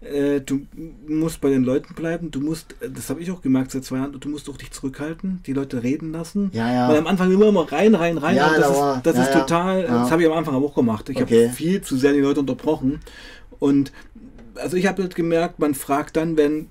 Äh, 0.00 0.40
du 0.40 0.60
musst 1.08 1.40
bei 1.40 1.50
den 1.50 1.64
Leuten 1.64 1.92
bleiben, 1.94 2.30
du 2.30 2.40
musst, 2.40 2.76
das 2.80 3.10
habe 3.10 3.20
ich 3.20 3.30
auch 3.32 3.42
gemerkt 3.42 3.72
seit 3.72 3.84
zwei 3.84 3.96
Jahren, 3.96 4.18
du 4.18 4.28
musst 4.28 4.48
auch 4.48 4.56
dich 4.56 4.70
zurückhalten, 4.70 5.42
die 5.44 5.52
Leute 5.52 5.82
reden 5.82 6.12
lassen. 6.12 6.50
Ja, 6.54 6.72
ja. 6.72 6.88
Weil 6.88 6.98
am 6.98 7.06
Anfang 7.08 7.32
immer 7.32 7.48
immer 7.48 7.70
rein, 7.70 7.94
rein, 7.96 8.16
rein. 8.16 8.36
Ja, 8.36 8.56
das 8.56 8.70
ist, 8.70 9.06
das 9.06 9.16
ja, 9.16 9.22
ist 9.24 9.34
ja. 9.34 9.40
total, 9.40 9.82
Ja. 9.82 9.86
das 10.02 10.10
habe 10.12 10.22
ich 10.22 10.28
am 10.28 10.38
Anfang 10.38 10.54
auch 10.54 10.74
gemacht. 10.74 11.08
Ich 11.08 11.20
Okay. 11.20 11.46
habe 11.48 11.54
viel 11.54 11.82
zu 11.82 11.96
sehr 11.96 12.12
die 12.12 12.20
Leute 12.20 12.40
unterbrochen. 12.40 13.00
Und 13.58 13.92
also 14.54 14.76
ich 14.76 14.86
habe 14.86 15.02
halt 15.02 15.16
gemerkt, 15.16 15.58
man 15.58 15.74
fragt 15.74 16.16
dann, 16.16 16.36
wenn 16.36 16.68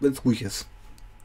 es 0.00 0.24
ruhig 0.24 0.42
ist. 0.42 0.66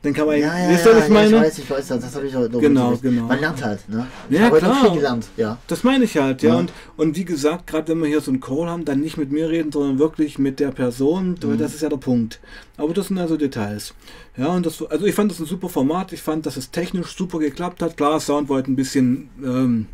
Dann 0.03 0.13
kann 0.13 0.25
man, 0.25 0.39
ja, 0.39 0.57
ja, 0.57 0.69
wisst 0.69 0.85
ja, 0.85 0.91
ihr, 0.91 0.97
was 0.97 1.03
ich 1.03 1.09
ja, 1.09 1.13
meine? 1.13 1.35
ich 1.35 1.41
weiß, 1.43 1.57
ich 1.59 1.69
weiß, 1.69 1.87
das 1.89 2.15
habe 2.15 2.25
ich 2.25 2.35
heute 2.35 2.51
noch 2.53 2.59
Genau, 2.59 2.97
genau. 2.97 3.25
Man 3.25 3.39
lernt 3.39 3.63
halt, 3.63 3.87
ne? 3.87 4.07
Ich 4.29 4.39
Ja, 4.39 4.49
klar. 4.49 4.81
viel 4.81 4.91
gelernt, 4.95 5.27
ja. 5.37 5.59
Das 5.67 5.83
meine 5.83 6.05
ich 6.05 6.17
halt, 6.17 6.41
ja. 6.41 6.49
Ja. 6.49 6.55
Und, 6.55 6.73
und 6.97 7.15
wie 7.15 7.25
gesagt, 7.25 7.67
gerade 7.67 7.89
wenn 7.89 7.99
wir 7.99 8.07
hier 8.07 8.21
so 8.21 8.31
einen 8.31 8.39
Call 8.39 8.67
haben, 8.67 8.83
dann 8.83 8.99
nicht 8.99 9.17
mit 9.17 9.31
mir 9.31 9.49
reden, 9.49 9.71
sondern 9.71 9.99
wirklich 9.99 10.39
mit 10.39 10.59
der 10.59 10.71
Person. 10.71 11.35
weil 11.43 11.51
Mhm. 11.51 11.57
Das 11.59 11.75
ist 11.75 11.81
ja 11.81 11.89
der 11.89 11.97
Punkt. 11.97 12.39
Aber 12.77 12.95
das 12.95 13.09
sind 13.09 13.19
also 13.19 13.37
Details. 13.37 13.93
Ja, 14.37 14.47
und 14.47 14.65
das, 14.65 14.81
also 14.81 15.05
ich 15.05 15.13
fand 15.13 15.29
das 15.29 15.39
ein 15.39 15.45
super 15.45 15.69
Format. 15.69 16.13
Ich 16.13 16.21
fand, 16.23 16.47
dass 16.47 16.57
es 16.57 16.71
technisch 16.71 17.15
super 17.15 17.37
geklappt 17.37 17.83
hat. 17.83 17.95
Klar, 17.95 18.19
Sound 18.19 18.49
halt 18.49 18.67
ein 18.67 18.75
bisschen 18.75 19.29
ähm, 19.43 19.85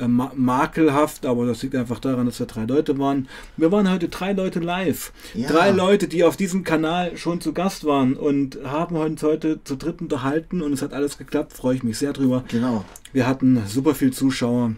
äh, 0.00 0.08
ma 0.08 0.32
makelhaft, 0.34 1.26
aber 1.26 1.46
das 1.46 1.62
liegt 1.62 1.74
einfach 1.74 1.98
daran, 1.98 2.26
dass 2.26 2.38
wir 2.38 2.46
drei 2.46 2.64
Leute 2.64 2.98
waren. 2.98 3.28
Wir 3.56 3.70
waren 3.72 3.90
heute 3.90 4.08
drei 4.08 4.32
Leute 4.32 4.60
live. 4.60 5.12
Ja. 5.34 5.48
Drei 5.48 5.70
Leute, 5.70 6.08
die 6.08 6.24
auf 6.24 6.36
diesem 6.36 6.64
Kanal 6.64 7.16
schon 7.16 7.40
zu 7.40 7.52
Gast 7.52 7.84
waren 7.84 8.14
und 8.14 8.58
haben 8.64 8.96
uns 8.96 9.22
heute 9.22 9.62
zu 9.64 9.76
dritt 9.76 10.00
unterhalten 10.00 10.62
und 10.62 10.72
es 10.72 10.82
hat 10.82 10.92
alles 10.92 11.18
geklappt. 11.18 11.52
Freue 11.52 11.76
ich 11.76 11.82
mich 11.82 11.98
sehr 11.98 12.12
drüber. 12.12 12.44
Genau. 12.48 12.84
Wir 13.12 13.26
hatten 13.26 13.62
super 13.66 13.94
viel 13.94 14.12
Zuschauer 14.12 14.72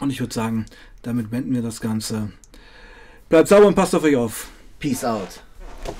und 0.00 0.10
ich 0.10 0.20
würde 0.20 0.34
sagen, 0.34 0.66
damit 1.02 1.30
beenden 1.30 1.54
wir 1.54 1.62
das 1.62 1.80
Ganze. 1.80 2.30
Bleibt 3.28 3.48
sauber 3.48 3.66
und 3.66 3.74
passt 3.74 3.94
auf 3.94 4.04
euch 4.04 4.16
auf. 4.16 4.48
Peace 4.78 5.04
out. 5.04 5.42